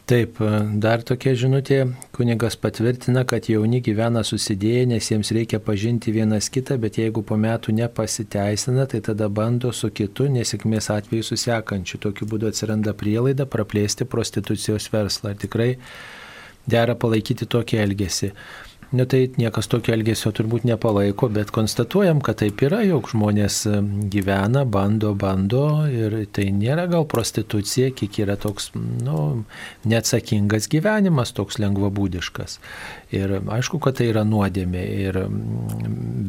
Taip, 0.05 0.36
dar 0.84 1.01
tokia 1.01 1.32
žinutė, 1.32 1.78
kunigas 2.12 2.59
patvirtina, 2.60 3.22
kad 3.24 3.46
jauni 3.48 3.78
gyvena 3.80 4.20
susidėję, 4.20 4.82
nes 4.90 5.06
jiems 5.09 5.30
reikia 5.32 5.62
pažinti 5.64 6.12
vienas 6.12 6.51
kitą, 6.52 6.76
bet 6.82 6.98
jeigu 7.01 7.22
po 7.24 7.38
metų 7.40 7.72
nepasiteisina, 7.78 8.84
tai 8.84 9.01
tada 9.06 9.30
bando 9.32 9.72
su 9.72 9.88
kitu 9.88 10.26
nesėkmės 10.34 10.90
atveju 10.92 11.24
susiekančiu. 11.30 12.02
Tokiu 12.05 12.28
būdu 12.28 12.51
atsiranda 12.52 12.92
prielaida 12.92 13.48
praplėsti 13.48 14.05
prostitucijos 14.05 14.90
verslą. 14.92 15.32
Tikrai 15.40 15.70
dera 16.68 16.98
palaikyti 17.01 17.48
tokį 17.48 17.80
elgesį? 17.86 18.34
Nu, 18.95 19.05
tai 19.05 19.27
niekas 19.35 19.66
tokio 19.66 19.91
elgesio 19.97 20.31
turbūt 20.31 20.62
nepalaiko, 20.69 21.27
bet 21.35 21.49
konstatuojam, 21.55 22.21
kad 22.23 22.39
taip 22.39 22.61
yra, 22.62 22.79
jog 22.87 23.09
žmonės 23.11 23.65
gyvena, 24.12 24.62
bando, 24.71 25.11
bando 25.19 25.65
ir 25.91 26.15
tai 26.31 26.45
nėra 26.55 26.85
gal 26.93 27.03
prostitucija, 27.11 27.89
kiek 27.99 28.21
yra 28.23 28.37
toks, 28.39 28.69
nu, 28.77 29.16
neatsakingas 29.91 30.71
gyvenimas, 30.71 31.35
toks 31.35 31.59
lengvabūdiškas. 31.65 32.61
Ir 33.19 33.35
aišku, 33.43 33.83
kad 33.83 33.99
tai 33.99 34.12
yra 34.12 34.23
nuodėmė, 34.29 34.87
ir, 35.09 35.21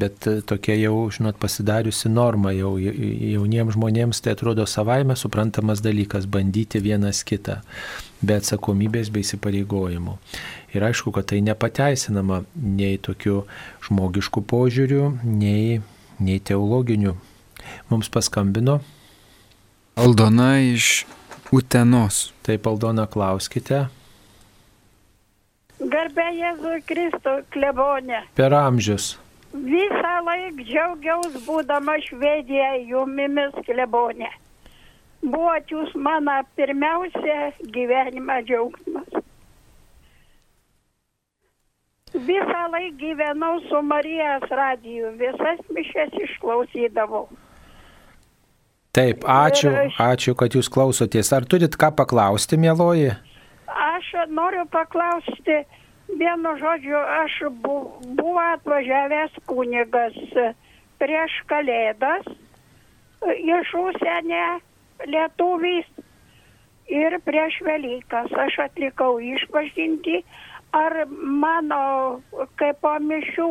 bet 0.02 0.26
tokia 0.50 0.80
jau, 0.88 0.98
žinot, 1.14 1.38
pasidariusi 1.38 2.10
norma, 2.10 2.56
jau 2.58 2.80
jauniems 2.82 3.78
žmonėms 3.78 4.26
tai 4.26 4.34
atrodo 4.34 4.66
savaime 4.66 5.14
suprantamas 5.14 5.86
dalykas- 5.86 6.26
bandyti 6.34 6.82
vienas 6.82 7.22
kitą 7.22 7.62
be 8.26 8.40
atsakomybės 8.40 9.12
bei 9.14 9.26
įsipareigojimų. 9.26 10.18
Ir 10.76 10.84
aišku, 10.90 11.14
kad 11.16 11.30
tai 11.32 11.40
nepateisinama 11.46 12.44
nei 12.56 13.00
tokiu 13.00 13.46
žmogišku 13.88 14.44
požiūriu, 14.44 15.14
nei, 15.24 15.80
nei 16.20 16.42
teologiniu 16.44 17.16
Mums 17.90 18.10
paskambino. 18.10 18.80
Aldona 19.96 20.60
iš 20.60 21.06
Utenos. 21.52 22.34
Taip, 22.46 22.68
Aldona, 22.68 23.06
klauskite. 23.08 23.86
Garbė 25.80 26.26
Jėzui 26.36 26.80
Kristui, 26.88 27.44
klebonė. 27.54 28.24
Per 28.36 28.56
amžius. 28.56 29.16
Visą 29.56 30.16
laiką 30.26 30.66
džiaugiaus 30.66 31.38
būdama 31.46 31.96
Švedija 32.08 32.74
jumimis 32.90 33.56
klebonė. 33.68 34.32
Buvot 35.24 35.72
jūs 35.72 35.94
mano 35.96 36.42
pirmiausia 36.58 37.54
gyvenimo 37.76 38.42
džiaugsmas. 38.48 39.25
Visą 42.16 42.62
laiką 42.72 42.96
gyvenau 42.98 43.60
su 43.68 43.82
Marijos 43.84 44.46
radiju, 44.50 45.12
visas 45.20 45.60
mišes 45.76 46.14
išklausydavau. 46.26 47.28
Taip, 48.96 49.26
ačiū, 49.28 49.72
Ir- 49.74 49.98
ačiū, 50.00 50.36
kad 50.40 50.56
jūs 50.56 50.70
klausotės. 50.72 51.34
Ar 51.36 51.44
turit 51.44 51.76
ką 51.76 51.90
paklausti, 51.96 52.56
mėloji? 52.56 53.12
Aš 53.68 54.06
noriu 54.32 54.64
paklausti, 54.72 55.58
vienu 56.08 56.54
žodžiu, 56.62 56.96
aš 57.24 57.36
bu- 57.60 57.92
buvo 58.16 58.40
atvažiavęs 58.56 59.36
kunigas 59.46 60.16
prieš 61.00 61.32
kalėdas 61.52 62.24
iš 63.36 63.74
užsienio 63.76 64.62
lietuvys 65.12 65.86
ir 66.88 67.20
prieš 67.26 67.60
Velykas. 67.68 68.32
Aš 68.32 68.60
atlikau 68.70 69.18
išpažinti, 69.20 70.24
ar 70.76 70.94
mano 71.44 71.82
kaip 72.60 72.82
po 72.84 72.94
mišių, 73.10 73.50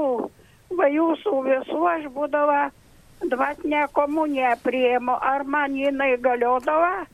va 0.79 0.89
jūsų 0.93 1.35
visų 1.49 1.83
aš 1.95 2.09
būdavo 2.17 2.61
dvasinę 3.33 3.87
komuniją 3.97 4.55
prieimu, 4.65 5.17
ar 5.33 5.45
man 5.45 5.77
jinai 5.79 6.15
galiodavo? 6.21 7.07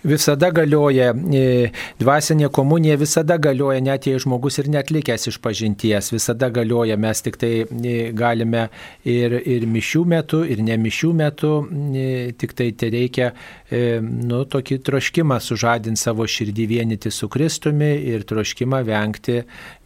Visada 0.00 0.48
galioja, 0.48 1.10
e, 1.12 1.70
dvasinė 2.00 2.48
komunija 2.56 2.96
visada 2.96 3.36
galioja, 3.36 3.82
net 3.84 4.06
jei 4.08 4.20
žmogus 4.22 4.56
ir 4.62 4.70
netlikęs 4.72 5.28
iš 5.28 5.36
pažinties, 5.44 6.08
visada 6.14 6.48
galioja, 6.48 6.96
mes 6.96 7.20
tik 7.20 7.36
tai 7.40 7.50
e, 7.66 7.96
galime 8.16 8.70
ir, 9.04 9.36
ir 9.44 9.66
mišių 9.68 10.04
metu, 10.08 10.40
ir 10.48 10.64
ne 10.64 10.78
mišių 10.80 11.12
metu, 11.20 11.52
e, 11.92 12.32
tik 12.32 12.56
tai 12.56 12.70
tai 12.80 12.88
reikia, 12.94 13.32
nu, 13.70 14.40
tokį 14.50 14.80
troškimą 14.82 15.36
sužadinti 15.42 16.00
savo 16.00 16.24
širdį 16.26 16.64
vienyti 16.66 17.10
su 17.14 17.28
Kristumi 17.30 17.92
ir 18.10 18.24
troškimą 18.26 18.80
vengti, 18.88 19.36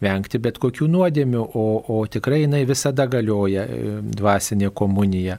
vengti 0.01 0.39
bet 0.41 0.57
kokių 0.63 0.87
nuodėmių, 0.95 1.43
o, 1.53 1.65
o 1.93 1.99
tikrai 2.09 2.45
jinai 2.45 2.63
visada 2.65 3.05
galioja, 3.11 3.67
dvasinė 4.15 4.71
komunija. 4.73 5.37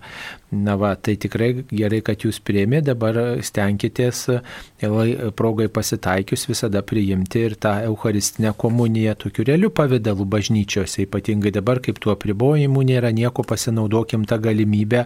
Na 0.56 0.76
va, 0.76 0.94
tai 0.96 1.16
tikrai 1.20 1.50
gerai, 1.68 2.00
kad 2.04 2.22
jūs 2.24 2.38
prieimė, 2.44 2.80
dabar 2.86 3.18
stenkitės 3.44 4.22
e, 4.32 4.38
progai 5.36 5.66
pasitaikius 5.72 6.46
visada 6.48 6.82
priimti 6.86 7.42
ir 7.48 7.56
tą 7.60 7.74
Eucharistinę 7.88 8.52
komuniją 8.56 9.16
tokiu 9.20 9.44
realiu 9.48 9.70
pavydalu 9.74 10.24
bažnyčiose, 10.36 11.04
ypatingai 11.04 11.52
dabar, 11.54 11.80
kaip 11.84 12.00
tuo 12.02 12.14
pribojimu 12.20 12.84
nėra 12.88 13.12
nieko, 13.16 13.44
pasinaudokim 13.46 14.24
tą 14.28 14.38
galimybę, 14.42 15.04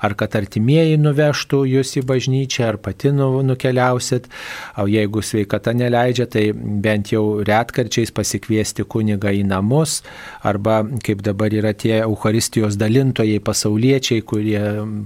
ar 0.00 0.16
kad 0.18 0.36
artimieji 0.40 0.98
nuvežtų 1.00 1.62
jūs 1.70 1.96
į 2.00 2.04
bažnyčią, 2.10 2.66
ar 2.68 2.80
pati 2.82 3.14
nu- 3.14 3.42
nukeliausit, 3.46 4.28
o 4.76 4.86
jeigu 4.90 5.22
sveikata 5.24 5.74
neleidžia, 5.76 6.26
tai 6.26 6.44
bent 6.54 7.12
jau 7.14 7.42
retkarčiais 7.46 8.12
pasikviesti 8.12 8.84
kunigą 8.84 9.32
į 9.32 9.46
namus, 9.48 10.00
arba 10.42 10.82
kaip 11.04 11.22
dabar 11.22 11.54
yra 11.54 11.72
tie 11.74 12.00
Eucharistijos 12.02 12.76
dalintojai 12.80 13.40
pasauliečiai, 13.44 14.22
kurie 14.22 14.60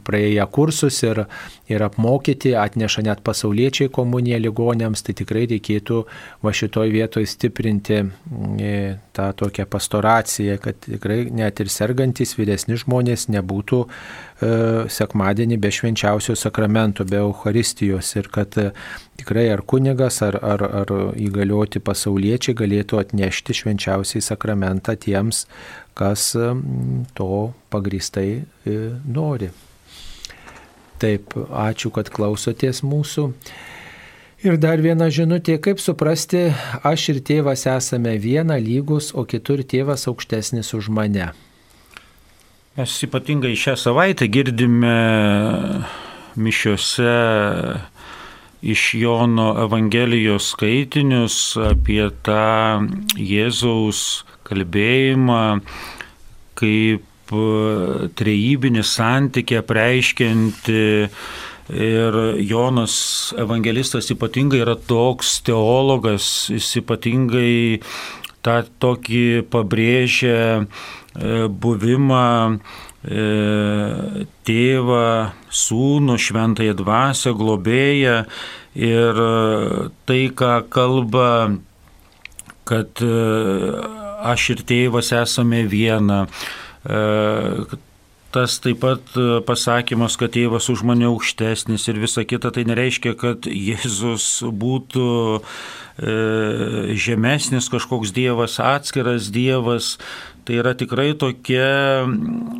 praėję 0.05 0.47
kursus 0.55 1.01
ir, 1.05 1.25
ir 1.71 1.85
apmokyti, 1.87 2.55
atneša 2.59 3.05
net 3.07 3.23
pasauliečiai 3.27 3.93
komuniją 3.93 4.41
ligonėms, 4.45 5.05
tai 5.07 5.17
tikrai 5.19 5.47
reikėtų 5.51 6.03
va 6.45 6.53
šitoj 6.55 6.93
vietoje 6.95 7.31
stiprinti 7.31 8.01
mm, 8.03 8.59
e, 8.61 8.75
tą 9.15 9.31
tokią 9.37 9.67
pastoraciją, 9.71 10.59
kad 10.63 10.79
tikrai 10.85 11.25
net 11.31 11.61
ir 11.63 11.71
sergantis 11.73 12.35
vyresni 12.39 12.79
žmonės 12.81 13.29
nebūtų 13.33 13.81
e, 13.85 13.89
sekmadienį 14.91 15.59
be 15.63 15.71
švenčiausio 15.75 16.37
sakramento, 16.39 17.07
be 17.09 17.21
Eucharistijos 17.23 18.15
ir 18.19 18.31
kad 18.35 18.59
e, 18.61 18.71
tikrai 19.21 19.47
ar 19.53 19.63
kunigas, 19.67 20.21
ar, 20.27 20.39
ar, 20.43 20.65
ar 20.83 20.95
įgalioti 21.21 21.83
pasauliečiai 21.85 22.57
galėtų 22.59 23.01
atnešti 23.03 23.57
švenčiausiai 23.61 24.25
sakramentą 24.25 24.97
tiems, 25.01 25.45
kas 25.99 26.33
mm, 26.39 27.07
to 27.15 27.53
pagristai 27.71 28.29
e, 28.41 28.81
nori. 29.07 29.53
Taip, 31.03 31.35
ačiū, 31.51 31.91
kad 31.95 32.11
klausotės 32.15 32.85
mūsų. 32.87 33.31
Ir 34.45 34.59
dar 34.61 34.83
viena 34.85 35.09
žinutė, 35.09 35.57
kaip 35.63 35.81
suprasti, 35.81 36.51
aš 36.85 37.09
ir 37.15 37.23
tėvas 37.25 37.65
esame 37.71 38.19
viena 38.21 38.59
lygus, 38.61 39.11
o 39.17 39.25
kitur 39.25 39.65
tėvas 39.65 40.05
aukštesnis 40.11 40.75
už 40.77 40.91
mane. 40.93 41.33
Mes 42.77 42.95
ypatingai 43.07 43.55
šią 43.57 43.77
savaitę 43.79 44.29
girdime 44.29 44.95
mišiuose 46.37 47.15
iš 48.65 48.83
Jono 48.99 49.49
Evangelijos 49.65 50.51
skaitinius 50.53 51.39
apie 51.71 52.09
tą 52.27 52.85
Jėzaus 53.15 54.25
kalbėjimą 54.49 55.43
kaip 56.59 57.05
trejybinį 57.31 58.85
santykį 58.85 59.65
preiškianti 59.69 60.85
Ir 61.73 62.17
Jonas 62.45 63.33
evangelistas 63.41 64.11
ypatingai 64.13 64.61
yra 64.61 64.75
toks 64.77 65.39
teologas, 65.47 66.51
jis 66.53 66.67
ypatingai 66.83 67.81
tą 68.45 68.59
tokį 68.85 69.47
pabrėžia 69.49 70.37
e, 70.61 70.67
buvimą 71.49 72.27
e, 72.53 74.27
tėvą, 74.45 75.07
sūnų, 75.49 76.19
šventąją 76.21 76.75
dvasę, 76.83 77.33
globėją 77.33 78.19
ir 78.77 79.23
tai, 80.05 80.21
ką 80.37 80.53
kalba, 80.69 81.31
kad 82.69 83.01
e, 83.01 83.15
aš 84.21 84.51
ir 84.53 84.67
tėvas 84.69 85.15
esame 85.17 85.65
viena. 85.65 86.27
E, 86.85 87.01
tas 88.35 88.59
taip 88.59 88.81
pat 88.83 89.15
pasakymas, 89.47 90.19
kad 90.19 90.35
tėvas 90.35 90.67
už 90.73 90.83
mane 90.87 91.07
aukštesnis 91.07 91.87
ir 91.91 92.01
visa 92.03 92.25
kita, 92.27 92.51
tai 92.51 92.67
nereiškia, 92.67 93.15
kad 93.19 93.47
Jėzus 93.47 94.43
būtų 94.51 95.09
e, 95.39 96.15
žemesnis 96.99 97.71
kažkoks 97.71 98.11
dievas, 98.17 98.59
atskiras 98.59 99.31
dievas. 99.35 99.97
Tai 100.45 100.59
yra 100.61 100.75
tikrai 100.77 101.13
tokia 101.17 102.05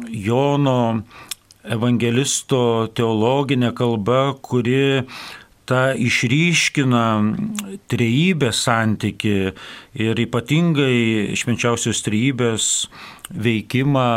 Jono 0.09 1.03
evangelisto 1.65 2.93
teologinė 2.95 3.73
kalba, 3.77 4.35
kuri 4.45 5.03
tą 5.69 5.95
išryškina 5.97 7.05
trejybės 7.89 8.61
santyki 8.67 9.37
ir 9.97 10.23
ypatingai 10.27 11.35
švenčiausios 11.41 12.05
trejybės 12.05 12.69
veikimą 13.31 14.09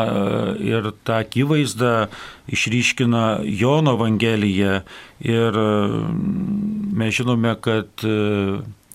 ir 0.63 0.91
tą 1.07 1.21
akivaizdą 1.23 2.07
išryškina 2.51 3.41
Jono 3.43 3.95
Evangelija. 3.97 4.81
Ir 5.23 5.59
mes 6.97 7.15
žinome, 7.17 7.55
kad 7.61 7.89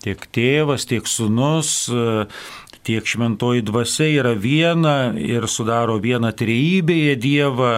tiek 0.03 0.27
tėvas, 0.35 0.85
tiek 0.89 1.07
sunus, 1.09 1.89
tiek 2.83 3.05
šventoji 3.07 3.63
dvasia 3.63 4.09
yra 4.11 4.33
viena 4.35 5.13
ir 5.15 5.47
sudaro 5.47 5.95
vieną 6.03 6.33
trejybėje 6.35 7.15
Dievą 7.23 7.73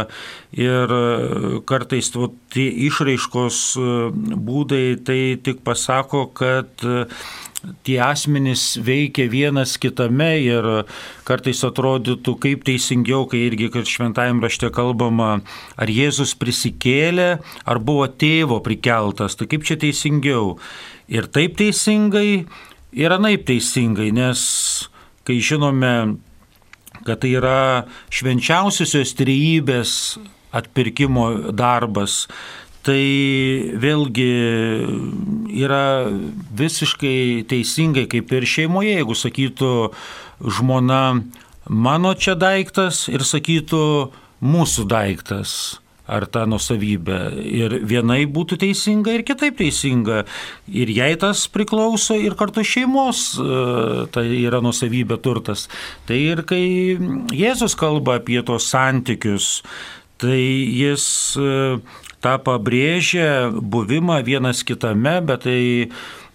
ir 0.57 0.93
kartais 1.69 2.09
tu, 2.13 2.31
tie 2.53 2.65
išraiškos 2.87 3.59
būdai 4.49 4.85
tai 5.05 5.19
tik 5.45 5.61
pasako, 5.67 6.25
kad 6.33 6.87
tie 7.87 7.97
asmenys 8.03 8.75
veikia 8.81 9.27
vienas 9.31 9.75
kitame 9.81 10.31
ir 10.43 10.67
kartais 11.27 11.63
atrodytų 11.67 12.35
kaip 12.43 12.65
teisingiau, 12.67 13.25
kai 13.31 13.45
irgi, 13.47 13.69
kad 13.73 13.89
šventajame 13.89 14.45
rašte 14.45 14.69
kalbama, 14.73 15.39
ar 15.77 15.91
Jėzus 15.91 16.35
prisikėlė, 16.39 17.29
ar 17.65 17.81
buvo 17.81 18.07
tėvo 18.09 18.61
prikeltas, 18.65 19.37
tai 19.39 19.49
kaip 19.51 19.65
čia 19.67 19.79
teisingiau. 19.81 20.55
Ir 21.11 21.29
taip 21.29 21.57
teisingai, 21.59 22.45
ir 22.95 23.17
anaip 23.17 23.45
teisingai, 23.49 24.11
nes 24.15 24.41
kai 25.25 25.39
žinome, 25.41 26.17
kad 27.05 27.21
tai 27.21 27.35
yra 27.37 27.85
švenčiausiosios 28.13 29.13
trejybės 29.19 29.91
atpirkimo 30.55 31.51
darbas, 31.51 32.25
tai 32.85 33.01
vėlgi 33.81 34.29
yra 35.65 35.85
visiškai 36.55 37.45
teisingai 37.49 38.05
kaip 38.11 38.33
ir 38.37 38.45
šeimoje, 38.49 38.99
jeigu 38.99 39.17
sakytų 39.17 39.71
žmona 40.59 41.01
mano 41.69 42.13
čia 42.13 42.35
daiktas 42.37 43.07
ir 43.09 43.25
sakytų 43.25 43.81
mūsų 44.45 44.85
daiktas. 44.91 45.55
ar 46.05 46.27
tą 46.29 46.43
nusavybę. 46.45 47.17
Ir 47.49 47.79
vienai 47.81 48.25
būtų 48.29 48.59
teisinga, 48.61 49.15
ir 49.15 49.23
kitaip 49.25 49.57
teisinga. 49.57 50.23
Ir 50.69 50.91
jai 50.93 51.15
tas 51.17 51.47
priklauso, 51.49 52.13
ir 52.13 52.37
kartu 52.37 52.61
šeimos 52.61 53.23
e, 53.41 54.05
tai 54.13 54.25
yra 54.43 54.61
nusavybė 54.61 55.17
turtas. 55.25 55.65
Tai 56.05 56.19
ir 56.19 56.43
kai 56.45 56.61
Jėzus 57.33 57.73
kalba 57.79 58.19
apie 58.19 58.37
tos 58.45 58.69
santykius, 58.69 59.63
tai 60.21 60.37
jis 60.77 61.07
e, 61.41 61.49
tą 62.25 62.35
pabrėžia 62.41 63.51
buvimą 63.53 64.19
vienas 64.25 64.63
kitame, 64.65 65.19
bet 65.25 65.45
tai 65.45 65.59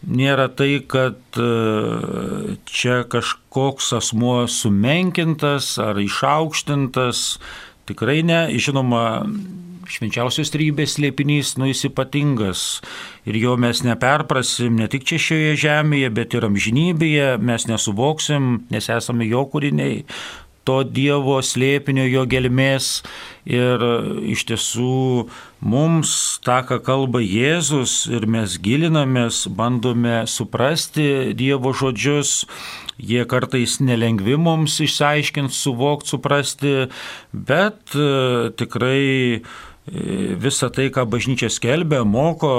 nėra 0.06 0.48
tai, 0.54 0.78
kad 0.86 1.18
e, 1.36 2.56
čia 2.70 3.02
kažkoks 3.10 3.92
asmuo 3.98 4.44
sumenkintas 4.48 5.74
ar 5.82 5.98
išaukštintas. 6.00 7.24
Tikrai 7.90 8.20
ne, 8.22 8.44
žinoma, 8.62 9.24
švenčiausios 9.90 10.52
trybės 10.54 10.94
slėpinys, 10.96 11.56
nu 11.58 11.68
jis 11.70 11.88
ypatingas. 11.90 12.62
Ir 13.28 13.38
jo 13.40 13.56
mes 13.60 13.82
neperprasim 13.86 14.78
ne 14.78 14.86
tik 14.90 15.06
čia 15.08 15.18
šioje 15.20 15.56
žemėje, 15.64 16.12
bet 16.14 16.38
ir 16.38 16.46
amžinybėje, 16.46 17.32
mes 17.42 17.66
nesuvoksim, 17.66 18.52
nes 18.70 18.90
esame 18.94 19.26
jo 19.28 19.42
kūriniai 19.50 20.04
to 20.68 20.82
Dievo 20.84 21.38
slėpinio, 21.44 22.04
jo 22.10 22.26
gelmės. 22.30 23.00
Ir 23.48 23.82
iš 24.30 24.44
tiesų 24.50 25.28
mums 25.64 26.12
tą, 26.44 26.60
ką 26.68 26.80
kalba 26.84 27.22
Jėzus 27.24 28.04
ir 28.12 28.26
mes 28.30 28.58
gilinamės, 28.60 29.46
bandome 29.48 30.22
suprasti 30.28 31.32
Dievo 31.36 31.72
žodžius, 31.76 32.44
jie 33.00 33.24
kartais 33.24 33.78
nelengvi 33.80 34.36
mums 34.36 34.76
išsiaiškinti, 34.84 35.56
suvokti, 35.56 36.12
suprasti, 36.12 36.74
bet 37.32 37.96
e, 37.96 38.52
tikrai 38.60 39.40
visą 39.88 40.68
tai, 40.70 40.90
ką 40.92 41.06
bažnyčia 41.08 41.48
skelbia, 41.50 42.04
moko 42.04 42.50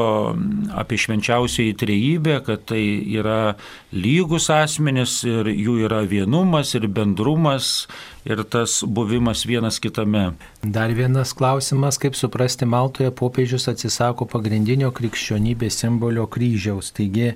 apie 0.75 0.97
švenčiausiai 0.99 1.75
trejybę, 1.77 2.41
kad 2.45 2.65
tai 2.67 2.81
yra 3.13 3.55
lygus 3.93 4.49
asmenis 4.51 5.21
ir 5.23 5.47
jų 5.47 5.77
yra 5.85 6.01
vienumas 6.09 6.73
ir 6.75 6.89
bendrumas 6.91 7.87
ir 8.25 8.43
tas 8.43 8.81
buvimas 8.83 9.45
vienas 9.45 9.79
kitame. 9.79 10.33
Dar 10.63 10.91
vienas 10.97 11.33
klausimas, 11.37 12.01
kaip 12.01 12.17
suprasti, 12.19 12.65
Maltoje 12.65 13.13
popiežius 13.13 13.69
atsisako 13.71 14.27
pagrindinio 14.27 14.91
krikščionybės 14.91 15.79
simbolio 15.83 16.27
kryžiaus. 16.27 16.91
Taigi, 16.97 17.35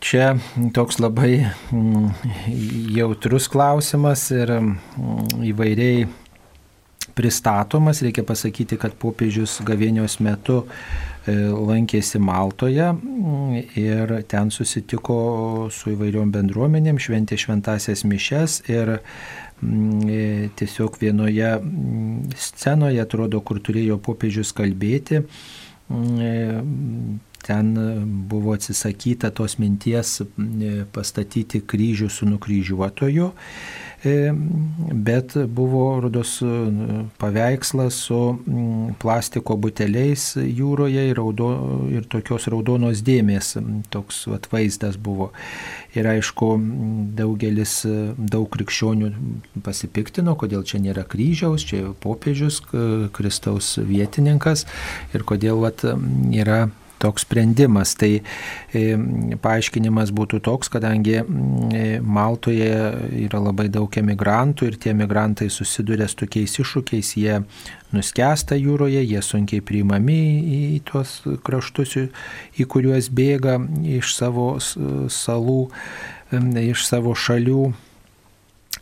Čia 0.00 0.38
toks 0.72 0.96
labai 0.96 1.50
mm, 1.68 2.06
jautrus 2.96 3.50
klausimas 3.52 4.22
ir 4.32 4.48
mm, 4.48 5.42
įvairiai 5.44 6.06
pristatomas. 7.20 8.00
Reikia 8.04 8.24
pasakyti, 8.24 8.78
kad 8.80 8.96
popiežius 9.00 9.58
gavėnios 9.66 10.16
metu 10.24 10.62
e, 10.64 11.34
lankėsi 11.52 12.20
Maltoje 12.22 12.86
mm, 12.94 13.58
ir 13.80 14.14
ten 14.30 14.52
susitiko 14.54 15.18
su 15.74 15.92
įvairiom 15.94 16.32
bendruomenėm, 16.32 17.00
šventė 17.02 17.36
šventasias 17.40 18.06
mišes 18.08 18.62
ir 18.72 18.96
mm, 18.96 20.08
e, 20.08 20.22
tiesiog 20.56 20.96
vienoje 21.02 21.52
mm, 21.58 22.32
scenoje, 22.48 23.04
atrodo, 23.04 23.42
kur 23.44 23.60
turėjo 23.60 24.00
popiežius 24.00 24.54
kalbėti, 24.56 25.20
e, 25.20 26.34
ten 27.40 27.70
buvo 28.28 28.52
atsisakyta 28.52 29.30
tos 29.32 29.56
minties 29.60 30.18
pastatyti 30.92 31.62
kryžių 31.64 32.10
su 32.12 32.28
nukryžiuotoju 32.28 33.30
bet 34.02 35.34
buvo 35.46 36.00
rodos 36.00 36.38
paveikslas 37.20 37.98
su 38.06 38.20
plastiko 39.02 39.56
buteliais 39.60 40.32
jūroje 40.40 41.04
ir, 41.10 41.18
raudo, 41.18 41.50
ir 41.92 42.06
tokios 42.08 42.48
raudonos 42.52 43.02
dėmės, 43.04 43.54
toks 43.92 44.24
atvaizdas 44.32 44.96
buvo. 44.96 45.30
Ir 45.92 46.06
aišku, 46.06 46.52
daugelis, 47.18 47.80
daug 48.16 48.48
krikščionių 48.54 49.12
pasipiktino, 49.66 50.36
kodėl 50.38 50.64
čia 50.64 50.80
nėra 50.80 51.04
kryžiaus, 51.04 51.66
čia 51.66 51.90
popiežius, 52.00 52.62
Kristaus 53.16 53.74
vietininkas 53.76 54.64
ir 55.12 55.26
kodėl 55.28 55.60
vat, 55.66 55.84
yra 56.32 56.68
toks 57.00 57.24
sprendimas. 57.26 57.94
Tai 57.98 58.10
e, 58.20 58.84
paaiškinimas 59.42 60.12
būtų 60.16 60.42
toks, 60.46 60.70
kadangi 60.72 61.18
e, 61.20 61.24
Maltoje 62.00 62.70
yra 63.26 63.42
labai 63.42 63.68
daug 63.72 64.00
emigrantų 64.02 64.70
ir 64.70 64.78
tie 64.80 64.94
emigrantai 64.94 65.50
susiduria 65.52 66.08
su 66.10 66.22
tokiais 66.24 66.56
iššūkiais, 66.62 67.12
jie 67.20 67.40
nuskesta 67.96 68.58
jūroje, 68.58 69.02
jie 69.02 69.20
sunkiai 69.24 69.64
priimami 69.64 70.22
į 70.56 70.62
tuos 70.88 71.20
kraštus, 71.46 71.96
į 72.60 72.68
kuriuos 72.70 73.10
bėga 73.10 73.58
iš 73.98 74.14
savo 74.18 74.52
salų, 74.60 75.62
iš 76.70 76.86
savo 76.86 77.16
šalių. 77.18 77.70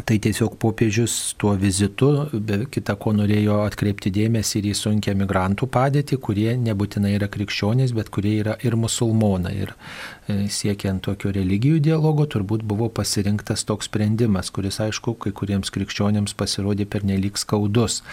Tai 0.06 0.16
tiesiog 0.22 0.54
popiežius 0.62 1.34
tuo 1.36 1.52
vizitu, 1.58 2.08
be 2.32 2.60
kita 2.70 2.94
ko 3.02 3.10
norėjo 3.16 3.58
atkreipti 3.66 4.12
dėmesį 4.14 4.60
ir 4.60 4.68
į 4.70 4.74
sunkę 4.78 5.14
migrantų 5.18 5.66
padėtį, 5.74 6.18
kurie 6.22 6.52
nebūtinai 6.60 7.16
yra 7.16 7.28
krikščionys, 7.32 7.92
bet 7.96 8.12
kurie 8.14 8.36
yra 8.38 8.54
ir 8.64 8.76
musulmonai. 8.78 9.54
Ir 9.66 9.74
e, 9.74 10.38
siekiant 10.54 11.02
tokio 11.04 11.32
religijų 11.34 11.82
dialogo 11.90 12.28
turbūt 12.30 12.62
buvo 12.62 12.88
pasirinktas 12.94 13.66
toks 13.68 13.90
sprendimas, 13.90 14.52
kuris 14.54 14.78
aišku 14.86 15.16
kai 15.24 15.34
kuriems 15.34 15.74
krikščionėms 15.74 16.36
pasirodė 16.38 16.86
pernelyg 16.86 17.40
skaudus 17.40 18.04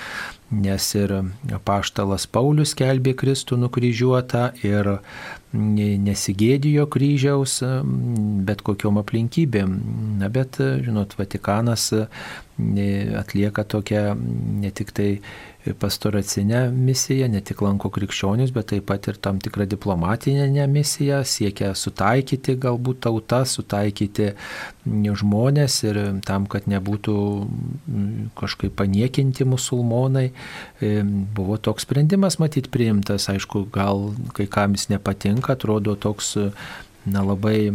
nes 0.52 0.88
ir 0.95 1.14
paštalas 1.66 2.28
Paulius 2.30 2.76
kelbė 2.78 3.16
Kristų 3.18 3.57
nukryžiuotą 3.64 4.52
ir 4.66 4.98
nesigėdijo 5.56 6.86
kryžiaus 6.91 7.60
bet 8.48 8.64
kokiom 8.65 8.99
aplinkybėm. 9.02 9.76
Na 10.22 10.30
bet, 10.34 10.60
žinot, 10.60 11.15
Vatikanas 11.19 11.91
atlieka 12.56 13.65
tokią 13.68 14.15
ne 14.61 14.72
tik 14.72 14.94
tai 14.95 15.10
pastoracinę 15.74 16.72
misiją, 16.72 17.28
ne 17.32 17.42
tik 17.42 17.62
lanko 17.66 17.90
krikščionius, 17.94 18.52
bet 18.54 18.70
taip 18.72 18.86
pat 18.92 19.08
ir 19.10 19.18
tam 19.18 19.40
tikrą 19.42 19.66
diplomatinę 19.70 20.68
misiją, 20.70 21.24
siekia 21.26 21.74
sutaikyti 21.76 22.58
galbūt 22.62 23.02
tautą, 23.08 23.42
sutaikyti 23.50 24.32
žmonės 24.86 25.78
ir 25.88 26.00
tam, 26.26 26.46
kad 26.46 26.70
nebūtų 26.70 27.18
kažkaip 28.38 28.76
paniekinti 28.78 29.48
musulmonai, 29.50 30.30
buvo 31.36 31.58
toks 31.58 31.88
sprendimas 31.88 32.38
matyti 32.42 32.70
priimtas, 32.70 33.30
aišku, 33.34 33.66
gal 33.74 34.12
kai 34.38 34.46
kam 34.52 34.78
jis 34.78 34.92
nepatinka, 34.94 35.58
atrodo 35.58 35.98
toks 35.98 36.36
na, 37.06 37.24
labai 37.26 37.72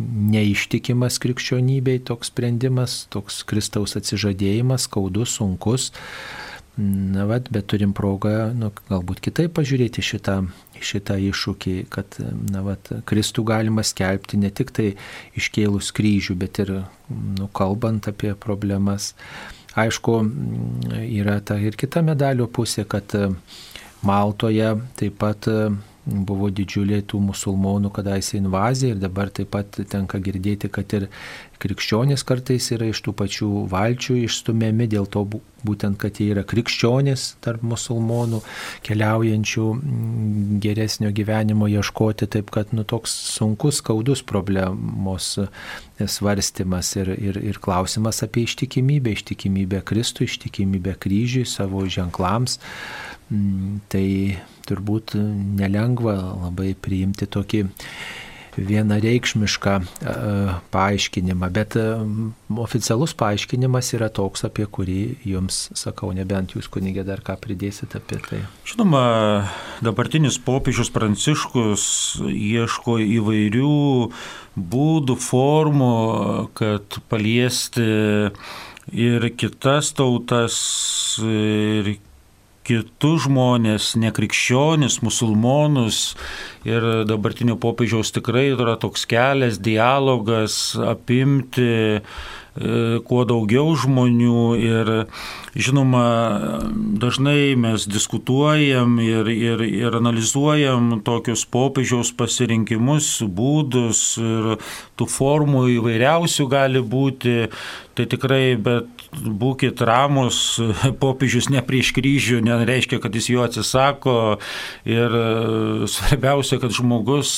neištikimas 0.00 1.18
krikščionybei 1.20 2.00
toks 2.08 2.30
sprendimas, 2.32 3.04
toks 3.12 3.42
Kristaus 3.48 3.96
atsižadėjimas, 4.00 4.88
skaudus, 4.88 5.36
sunkus. 5.36 5.90
Na, 6.78 7.24
vat, 7.26 7.48
bet 7.52 7.66
turim 7.68 7.90
progą, 7.96 8.52
nu, 8.56 8.70
galbūt 8.88 9.18
kitaip 9.24 9.52
pažiūrėti 9.58 10.04
šitą, 10.06 10.36
šitą 10.80 11.16
iššūkį, 11.28 11.74
kad, 11.92 12.16
na, 12.54 12.62
vat, 12.64 12.92
Kristų 13.10 13.44
galima 13.50 13.84
skelbti 13.84 14.38
ne 14.40 14.52
tik 14.54 14.70
tai 14.76 14.92
iškėlus 15.36 15.90
kryžių, 15.96 16.38
bet 16.40 16.62
ir, 16.62 16.72
nu, 17.10 17.50
kalbant 17.52 18.08
apie 18.08 18.32
problemas. 18.38 19.12
Aišku, 19.78 20.16
yra 21.04 21.36
ta 21.46 21.58
ir 21.60 21.76
kita 21.78 22.02
medalio 22.06 22.48
pusė, 22.50 22.86
kad 22.88 23.12
Maltoje 24.06 24.72
taip 24.96 25.18
pat 25.20 25.46
buvo 26.06 26.48
didžiulė 26.50 27.02
tų 27.06 27.20
musulmonų 27.28 27.90
kadaise 27.92 28.38
invazija 28.38 28.94
ir 28.94 29.02
dabar 29.02 29.30
taip 29.34 29.50
pat 29.52 29.76
tenka 29.90 30.18
girdėti, 30.22 30.70
kad 30.72 30.90
ir 30.96 31.08
krikščionys 31.60 32.24
kartais 32.26 32.70
yra 32.74 32.88
iš 32.90 33.02
tų 33.04 33.14
pačių 33.18 33.48
valčių 33.70 34.16
išstumiami 34.24 34.88
dėl 34.90 35.08
to 35.12 35.24
būtent, 35.66 35.98
kad 36.00 36.16
jie 36.20 36.30
yra 36.34 36.44
krikščionys 36.48 37.26
tarp 37.44 37.64
musulmonų, 37.66 38.40
keliaujančių 38.86 39.66
mm, 39.76 40.60
geresnio 40.64 41.10
gyvenimo 41.16 41.68
ieškoti, 41.70 42.28
taip 42.32 42.52
kad 42.54 42.72
nu, 42.76 42.86
toks 42.88 43.12
sunkus, 43.34 43.80
skaudus 43.82 44.24
problemos 44.26 45.34
svarstymas 46.00 46.94
ir, 46.96 47.12
ir, 47.12 47.40
ir 47.52 47.60
klausimas 47.60 48.22
apie 48.24 48.46
ištikimybę, 48.48 49.12
ištikimybę 49.18 49.82
Kristui, 49.84 50.30
ištikimybę 50.30 50.96
kryžiui, 51.00 51.44
savo 51.48 51.84
ženklams. 51.84 52.56
Mm, 53.30 53.82
tai 53.92 54.06
turbūt 54.66 55.14
nelengva 55.60 56.16
labai 56.46 56.72
priimti 56.74 57.28
tokį 57.30 57.66
vienareikšmišką 58.56 59.74
e, 59.80 60.14
paaiškinimą, 60.74 61.50
bet 61.54 61.76
e, 61.78 61.84
oficialus 62.60 63.14
paaiškinimas 63.18 63.92
yra 63.98 64.10
toks, 64.12 64.44
apie 64.48 64.66
kurį 64.66 65.00
jums 65.28 65.68
sakau, 65.78 66.10
nebent 66.16 66.56
jūs 66.56 66.70
kunigė 66.72 67.04
dar 67.06 67.22
ką 67.26 67.36
pridėsit 67.42 67.94
apie 67.98 68.20
tai. 68.26 68.42
Žinoma, 68.68 69.04
dabartinis 69.84 70.40
popiežius 70.42 70.92
Pranciškus 70.94 71.84
ieško 72.26 72.98
įvairių 73.20 73.78
būdų, 74.60 75.16
formų, 75.20 75.94
kad 76.58 77.00
paliesti 77.10 77.86
ir 78.90 79.30
kitas 79.38 79.92
tautas, 79.94 80.56
ir 81.22 81.94
kitus 82.66 83.24
žmonės, 83.26 83.94
nekrikščionis, 84.00 85.00
musulmonus. 85.04 86.02
Ir 86.68 87.06
dabartinio 87.08 87.56
popiežiaus 87.60 88.12
tikrai 88.12 88.50
yra 88.52 88.76
toks 88.80 89.06
kelias, 89.08 89.60
dialogas, 89.64 90.76
apimti 90.76 91.70
E, 92.58 92.98
kuo 93.06 93.22
daugiau 93.28 93.76
žmonių 93.78 94.40
ir 94.58 94.88
žinoma, 95.54 96.02
dažnai 96.98 97.54
mes 97.54 97.86
diskutuojam 97.86 98.96
ir, 99.04 99.30
ir, 99.30 99.62
ir 99.62 99.98
analizuojam 100.00 100.96
tokius 101.06 101.44
popiežiaus 101.46 102.10
pasirinkimus, 102.18 103.12
būdus 103.22 104.02
ir 104.18 104.56
tų 104.98 105.08
formų 105.14 105.68
įvairiausių 105.76 106.48
gali 106.50 106.82
būti. 106.82 107.36
Tai 107.94 108.06
tikrai, 108.10 108.56
bet 108.58 108.99
būkite 109.12 109.86
ramus, 109.86 110.60
popiežius 111.02 111.50
ne 111.52 111.62
prieš 111.66 111.92
kryžių, 111.96 112.40
nereiškia, 112.46 113.00
kad 113.02 113.14
jis 113.14 113.30
jo 113.32 113.44
atsisako. 113.46 114.16
Ir 114.88 115.16
svarbiausia, 115.90 116.60
kad 116.62 116.74
žmogus 116.74 117.32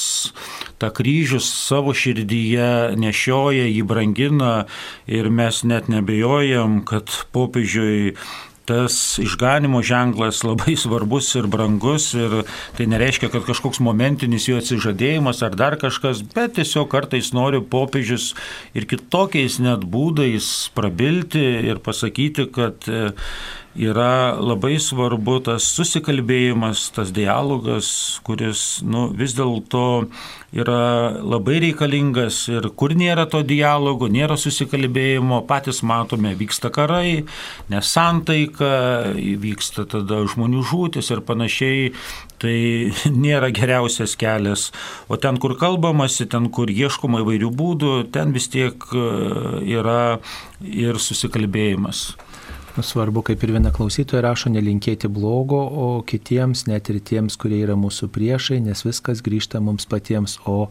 tą 0.82 0.92
kryžių 0.94 1.40
savo 1.42 1.94
širdyje 1.96 2.98
nešioja, 3.00 3.68
jį 3.70 3.82
brangina. 3.88 4.54
Ir 5.06 5.30
mes 5.32 5.62
net 5.68 5.90
nebejojam, 5.92 6.82
kad 6.88 7.10
popiežiui 7.34 8.16
tas 8.68 8.96
išganimo 9.22 9.82
ženklas 9.82 10.42
labai 10.46 10.76
svarbus 10.78 11.32
ir 11.38 11.48
brangus 11.50 12.12
ir 12.14 12.42
tai 12.76 12.86
nereiškia, 12.90 13.30
kad 13.32 13.46
kažkoks 13.48 13.82
momentinis 13.84 14.48
jo 14.48 14.60
atsižadėjimas 14.60 15.42
ar 15.46 15.56
dar 15.58 15.78
kažkas, 15.80 16.22
bet 16.34 16.56
tiesiog 16.58 16.90
kartais 16.92 17.32
nori 17.36 17.62
popiežius 17.62 18.32
ir 18.78 18.86
kitokiais 18.90 19.58
net 19.62 19.86
būdais 19.88 20.52
prabilti 20.76 21.42
ir 21.72 21.82
pasakyti, 21.82 22.48
kad 22.54 22.88
yra 23.74 24.36
labai 24.36 24.76
svarbu 24.80 25.38
tas 25.46 25.64
susikalbėjimas, 25.72 26.90
tas 26.92 27.12
dialogas, 27.14 28.20
kuris 28.26 28.82
nu, 28.84 29.06
vis 29.16 29.32
dėlto 29.36 30.08
yra 30.52 31.16
labai 31.24 31.58
reikalingas 31.64 32.44
ir 32.52 32.68
kur 32.76 32.92
nėra 32.92 33.24
to 33.32 33.40
dialogo, 33.46 34.10
nėra 34.12 34.36
susikalbėjimo, 34.36 35.40
patys 35.48 35.80
matome, 35.82 36.34
vyksta 36.36 36.68
karai, 36.74 37.24
nesantaika, 37.72 38.72
vyksta 39.16 39.86
tada 39.88 40.20
žmonių 40.28 40.64
žūtis 40.68 41.08
ir 41.14 41.22
panašiai, 41.24 41.94
tai 42.42 42.56
nėra 43.24 43.48
geriausias 43.56 44.18
kelias. 44.20 44.68
O 45.08 45.16
ten, 45.16 45.40
kur 45.40 45.56
kalbamasi, 45.56 46.28
ten, 46.28 46.50
kur 46.52 46.68
ieškoma 46.68 47.24
įvairių 47.24 47.48
būdų, 47.56 47.94
ten 48.12 48.36
vis 48.36 48.50
tiek 48.52 48.76
e, 48.92 49.08
yra 49.78 50.02
ir 50.60 51.00
susikalbėjimas. 51.00 52.10
Svarbu, 52.72 53.20
kaip 53.26 53.42
ir 53.44 53.50
viena 53.52 53.68
klausytoja 53.68 54.22
rašo, 54.24 54.48
nelinkėti 54.48 55.10
blogo, 55.12 55.58
o 55.60 55.88
kitiems, 56.08 56.64
net 56.70 56.88
ir 56.88 57.02
tiems, 57.04 57.36
kurie 57.36 57.58
yra 57.66 57.76
mūsų 57.76 58.08
priešai, 58.14 58.62
nes 58.64 58.80
viskas 58.86 59.20
grįžta 59.20 59.60
mums 59.60 59.84
patiems, 59.84 60.38
o 60.48 60.70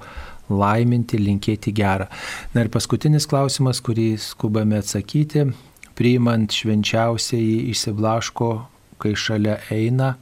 laiminti, 0.49 1.19
linkėti 1.21 1.69
gerą. 1.77 2.09
Na 2.55 2.65
ir 2.65 2.71
paskutinis 2.73 3.29
klausimas, 3.29 3.83
kurį 3.85 4.15
skubame 4.17 4.79
atsakyti, 4.81 5.45
priimant 5.93 6.57
švenčiausiai 6.57 7.67
išsiblaško, 7.69 8.49
kai 9.01 9.13
šalia 9.13 9.59
eina 9.69 10.15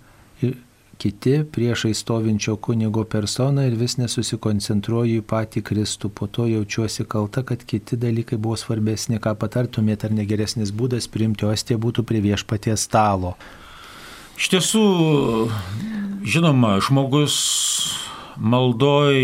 kiti 1.00 1.44
priešai 1.52 1.94
stovinčio 1.94 2.58
kunigo 2.60 3.04
persona 3.04 3.64
ir 3.66 3.78
vis 3.80 3.96
nesusikoncentruoju 4.02 5.22
į 5.22 5.26
patį 5.32 5.64
Kristų. 5.70 6.12
Po 6.12 6.28
to 6.28 6.48
jaučiuosi 6.50 7.06
kalta, 7.08 7.44
kad 7.48 7.64
kiti 7.64 7.96
dalykai 7.96 8.36
buvo 8.36 8.58
svarbesni, 8.60 9.22
ką 9.24 9.38
patartumėte, 9.40 10.10
ar 10.10 10.18
negeresnis 10.18 10.74
būdas 10.76 11.08
priimti 11.08 11.48
ostiją 11.48 11.80
būtų 11.80 12.04
prie 12.04 12.20
viešpaties 12.28 12.84
stalo. 12.90 13.38
Iš 14.40 14.52
tiesų, 14.52 14.84
žinoma, 16.28 16.76
žmogus 16.84 17.40
maldoj 18.40 19.16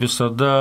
visada 0.00 0.52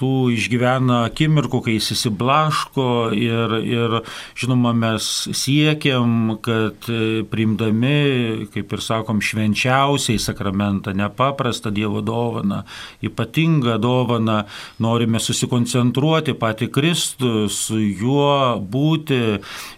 tų 0.00 0.12
išgyvena 0.34 1.04
akimirkų, 1.08 1.60
kai 1.64 1.76
jis 1.78 1.94
įsiblaško 1.94 2.88
ir, 3.16 3.56
ir 3.64 3.96
žinoma 4.38 4.74
mes 4.76 5.08
siekiam, 5.34 6.36
kad 6.44 6.88
priimdami, 7.32 8.48
kaip 8.54 8.76
ir 8.76 8.84
sakom, 8.84 9.22
švenčiausiai 9.24 10.20
sakramentą, 10.20 10.94
nepaprastą 10.96 11.72
Dievo 11.74 12.04
dovaną, 12.04 12.62
ypatingą 13.04 13.78
dovaną, 13.82 14.42
norime 14.84 15.20
susikoncentruoti 15.22 16.36
patį 16.38 16.70
Kristų, 16.74 17.34
su 17.52 17.80
juo 17.80 18.60
būti 18.60 19.20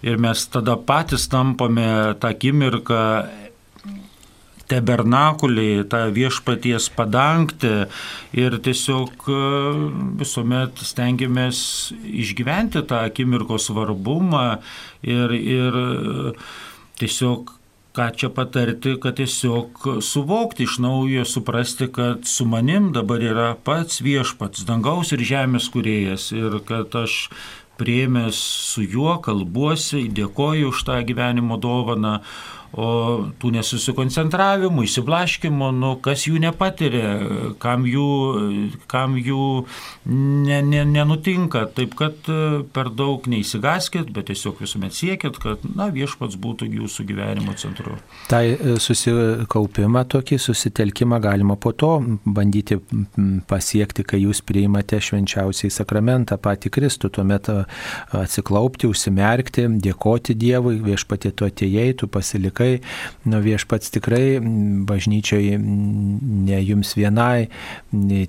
ir 0.06 0.22
mes 0.22 0.46
tada 0.50 0.76
patys 0.76 1.28
tampame 1.30 1.88
tą 2.20 2.34
akimirką 2.34 3.45
tabernakulį, 4.70 5.86
tą 5.90 6.06
viešpaties 6.14 6.88
padangtį 6.96 7.74
ir 8.38 8.58
tiesiog 8.66 9.28
e, 9.30 9.40
visuomet 10.22 10.82
stengiamės 10.86 11.58
išgyventi 12.04 12.82
tą 12.90 13.04
akimirkos 13.10 13.70
svarbumą 13.70 14.46
ir, 15.06 15.36
ir 15.36 15.78
e, 15.82 16.32
tiesiog 17.00 17.56
ką 17.96 18.10
čia 18.12 18.28
patarti, 18.28 18.98
kad 19.00 19.16
tiesiog 19.16 19.86
suvokti 20.04 20.66
iš 20.66 20.76
naujo, 20.84 21.24
suprasti, 21.24 21.88
kad 21.88 22.26
su 22.28 22.44
manim 22.44 22.90
dabar 22.92 23.22
yra 23.24 23.46
pats 23.56 24.02
viešpats, 24.04 24.66
dangaus 24.68 25.14
ir 25.16 25.24
žemės 25.24 25.70
kuriejas 25.72 26.28
ir 26.36 26.58
kad 26.68 26.92
aš 27.06 27.30
prieimęs 27.80 28.36
su 28.72 28.84
juo 28.84 29.16
kalbuosi, 29.24 30.06
dėkoju 30.12 30.72
už 30.72 30.84
tą 30.88 31.00
gyvenimo 31.08 31.56
dovaną, 31.60 32.18
O 32.76 32.86
tų 33.40 33.52
nesusikoncentravimų, 33.54 34.84
įsiblaškimo, 34.84 35.70
nu, 35.72 35.92
kas 36.02 36.26
jų 36.26 36.40
nepatiria, 36.42 37.12
kam 37.62 37.86
jų, 37.88 38.08
kam 38.90 39.14
jų 39.16 39.46
ne, 40.10 40.58
ne, 40.66 40.82
nenutinka. 40.90 41.66
Taip 41.76 41.94
kad 41.96 42.28
e, 42.28 42.64
per 42.74 42.90
daug 42.92 43.24
neįsigaskit, 43.30 44.10
bet 44.12 44.28
tiesiog 44.32 44.60
visuomet 44.60 44.96
siekit, 44.96 45.38
kad 45.40 45.64
na, 45.76 45.88
viešpats 45.94 46.36
būtų 46.42 46.68
jūsų 46.74 47.06
gyvenimo 47.08 47.54
centru. 47.56 47.96
Tai 48.28 48.42
e, 48.50 48.76
susikaupimą, 48.82 50.04
tokį 50.12 50.40
susitelkimą 50.42 51.22
galima 51.24 51.56
po 51.56 51.72
to 51.72 51.94
bandyti 52.26 52.80
pasiekti, 53.48 54.04
kai 54.04 54.20
jūs 54.24 54.42
priimate 54.44 55.00
švenčiausiai 55.00 55.72
sakramentą 55.72 56.36
patį 56.42 56.74
Kristų, 56.76 57.12
tuomet 57.16 57.48
e, 57.54 57.58
atsiklaupti, 58.20 58.90
užsimerkti, 58.90 59.68
dėkoti 59.86 60.36
Dievui, 60.36 60.76
viešpatė 60.84 61.32
tu 61.32 61.48
atėjai, 61.48 61.88
tu 62.02 62.10
pasilikai 62.12 62.55
vaikai, 62.56 62.80
nu 63.24 63.40
viešpats 63.40 63.90
tikrai 63.90 64.40
bažnyčioje 64.86 65.58
ne 65.58 66.60
jums 66.62 66.94
vienai 66.96 67.48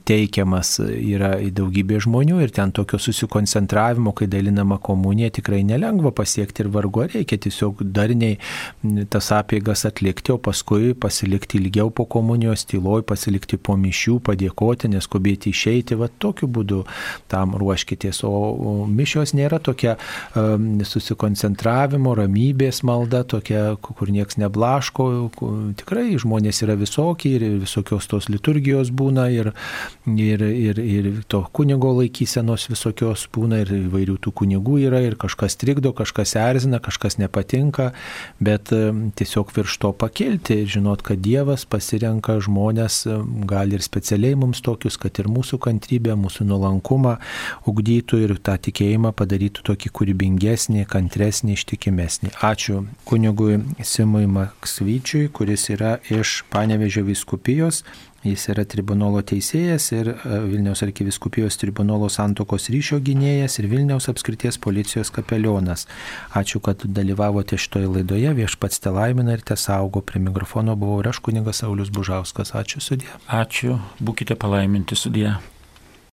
teikiamas 0.05 0.79
yra 0.83 1.37
daugybė 1.51 1.99
žmonių 2.03 2.41
ir 2.43 2.51
ten 2.51 2.71
tokio 2.71 2.99
susikoncentravimo, 2.99 4.13
kai 4.13 4.27
dalinama 4.27 4.77
komunija, 4.77 5.29
tikrai 5.31 5.63
nelengva 5.63 6.11
pasiekti 6.11 6.63
ir 6.63 6.71
vargu 6.71 7.07
reikia 7.07 7.37
tiesiog 7.37 7.83
darniai 7.83 8.37
tas 9.09 9.31
apėgas 9.31 9.85
atlikti, 9.87 10.33
o 10.33 10.37
paskui 10.37 10.93
pasilikti 10.93 11.59
ilgiau 11.61 11.91
po 11.91 12.05
komunijos, 12.05 12.65
tyloj, 12.67 13.03
pasilikti 13.07 13.57
po 13.57 13.77
mišių, 13.77 14.19
padėkoti, 14.25 14.89
neskubėti 14.91 15.51
išeiti, 15.53 15.95
va 15.95 16.09
tokiu 16.09 16.47
būdu 16.47 16.83
tam 17.31 17.55
ruoškitės. 17.59 18.23
O 18.27 18.87
mišios 18.89 19.35
nėra 19.37 19.59
tokia 19.63 19.97
um, 20.35 20.79
susikoncentravimo, 20.83 22.15
ramybės 22.17 22.83
malda, 22.87 23.23
tokia, 23.27 23.75
kur 23.81 24.11
nieks 24.17 24.39
neblaško, 24.41 25.07
tikrai 25.79 26.17
žmonės 26.19 26.63
yra 26.65 26.77
visokie 26.79 27.35
ir 27.37 27.45
visokios 27.61 28.09
tos 28.09 28.29
liturgijos 28.31 28.91
būna 28.91 29.27
ir, 29.33 29.51
ir, 30.09 30.43
ir, 30.43 30.81
ir 30.81 31.09
to 31.29 31.43
kunigo 31.55 31.93
laikysenos 31.99 32.67
visokios 32.71 33.27
būna 33.33 33.61
ir 33.63 33.73
įvairių 33.77 34.17
tų 34.23 34.33
kunigų 34.41 34.79
yra 34.87 35.01
ir 35.05 35.17
kažkas 35.19 35.57
trikdo, 35.59 35.93
kažkas 35.97 36.35
erzina, 36.39 36.81
kažkas 36.83 37.19
nepatinka, 37.21 37.91
bet 38.43 38.73
tiesiog 39.19 39.53
virš 39.55 39.77
to 39.83 39.93
pakilti 39.93 40.61
ir 40.63 40.71
žinot, 40.77 41.03
kad 41.05 41.21
Dievas 41.23 41.65
pasirenka 41.69 42.37
žmonės, 42.43 43.03
gali 43.49 43.77
ir 43.77 43.85
specialiai 43.85 44.37
mums 44.39 44.61
tokius, 44.65 44.99
kad 45.01 45.17
ir 45.21 45.29
mūsų 45.31 45.59
kantrybę, 45.63 46.15
mūsų 46.19 46.47
nuolankumą 46.49 47.17
ugdytų 47.69 48.21
ir 48.25 48.35
tą 48.43 48.57
tikėjimą 48.67 49.13
padarytų 49.17 49.65
tokį 49.71 49.93
kūrybingesnį, 49.99 50.85
kantresnį, 50.89 51.57
ištikimesnį. 51.57 52.33
Ačiū 52.47 52.83
kunigui 53.07 53.59
Simui. 53.83 54.06
Tomui 54.07 54.27
Maksvyčiui, 54.27 55.27
kuris 55.35 55.65
yra 55.69 55.97
iš 56.09 56.43
Panevežio 56.49 57.01
viskupijos. 57.03 57.81
Jis 58.23 58.45
yra 58.53 58.63
tribunolo 58.63 59.19
teisėjas 59.19 59.89
ir 59.91 60.13
e, 60.13 60.37
Vilniaus 60.47 60.79
arkiviskupijos 60.85 61.59
tribunolo 61.59 62.07
santokos 62.07 62.69
ryšio 62.71 63.01
gynėjas 63.03 63.59
ir 63.59 63.67
Vilniaus 63.67 64.07
apskrities 64.07 64.61
policijos 64.63 65.11
kapelionas. 65.11 65.89
Ačiū, 66.31 66.63
kad 66.63 66.87
dalyvavote 66.87 67.59
šitoje 67.59 67.91
laidoje, 67.97 68.31
viešpats 68.39 68.79
te 68.79 68.95
laimina 68.95 69.35
ir 69.35 69.43
te 69.43 69.59
saugo. 69.59 69.99
Prie 69.99 70.23
mikrofono 70.23 70.79
buvau 70.79 71.03
ir 71.03 71.11
aš 71.11 71.19
kunigas 71.27 71.59
Saulis 71.65 71.91
Bužauskas. 71.91 72.55
Ačiū 72.55 72.79
sudė. 72.87 73.11
Ačiū, 73.27 73.75
būkite 73.99 74.39
palaiminti 74.39 74.95
sudė. 74.95 75.35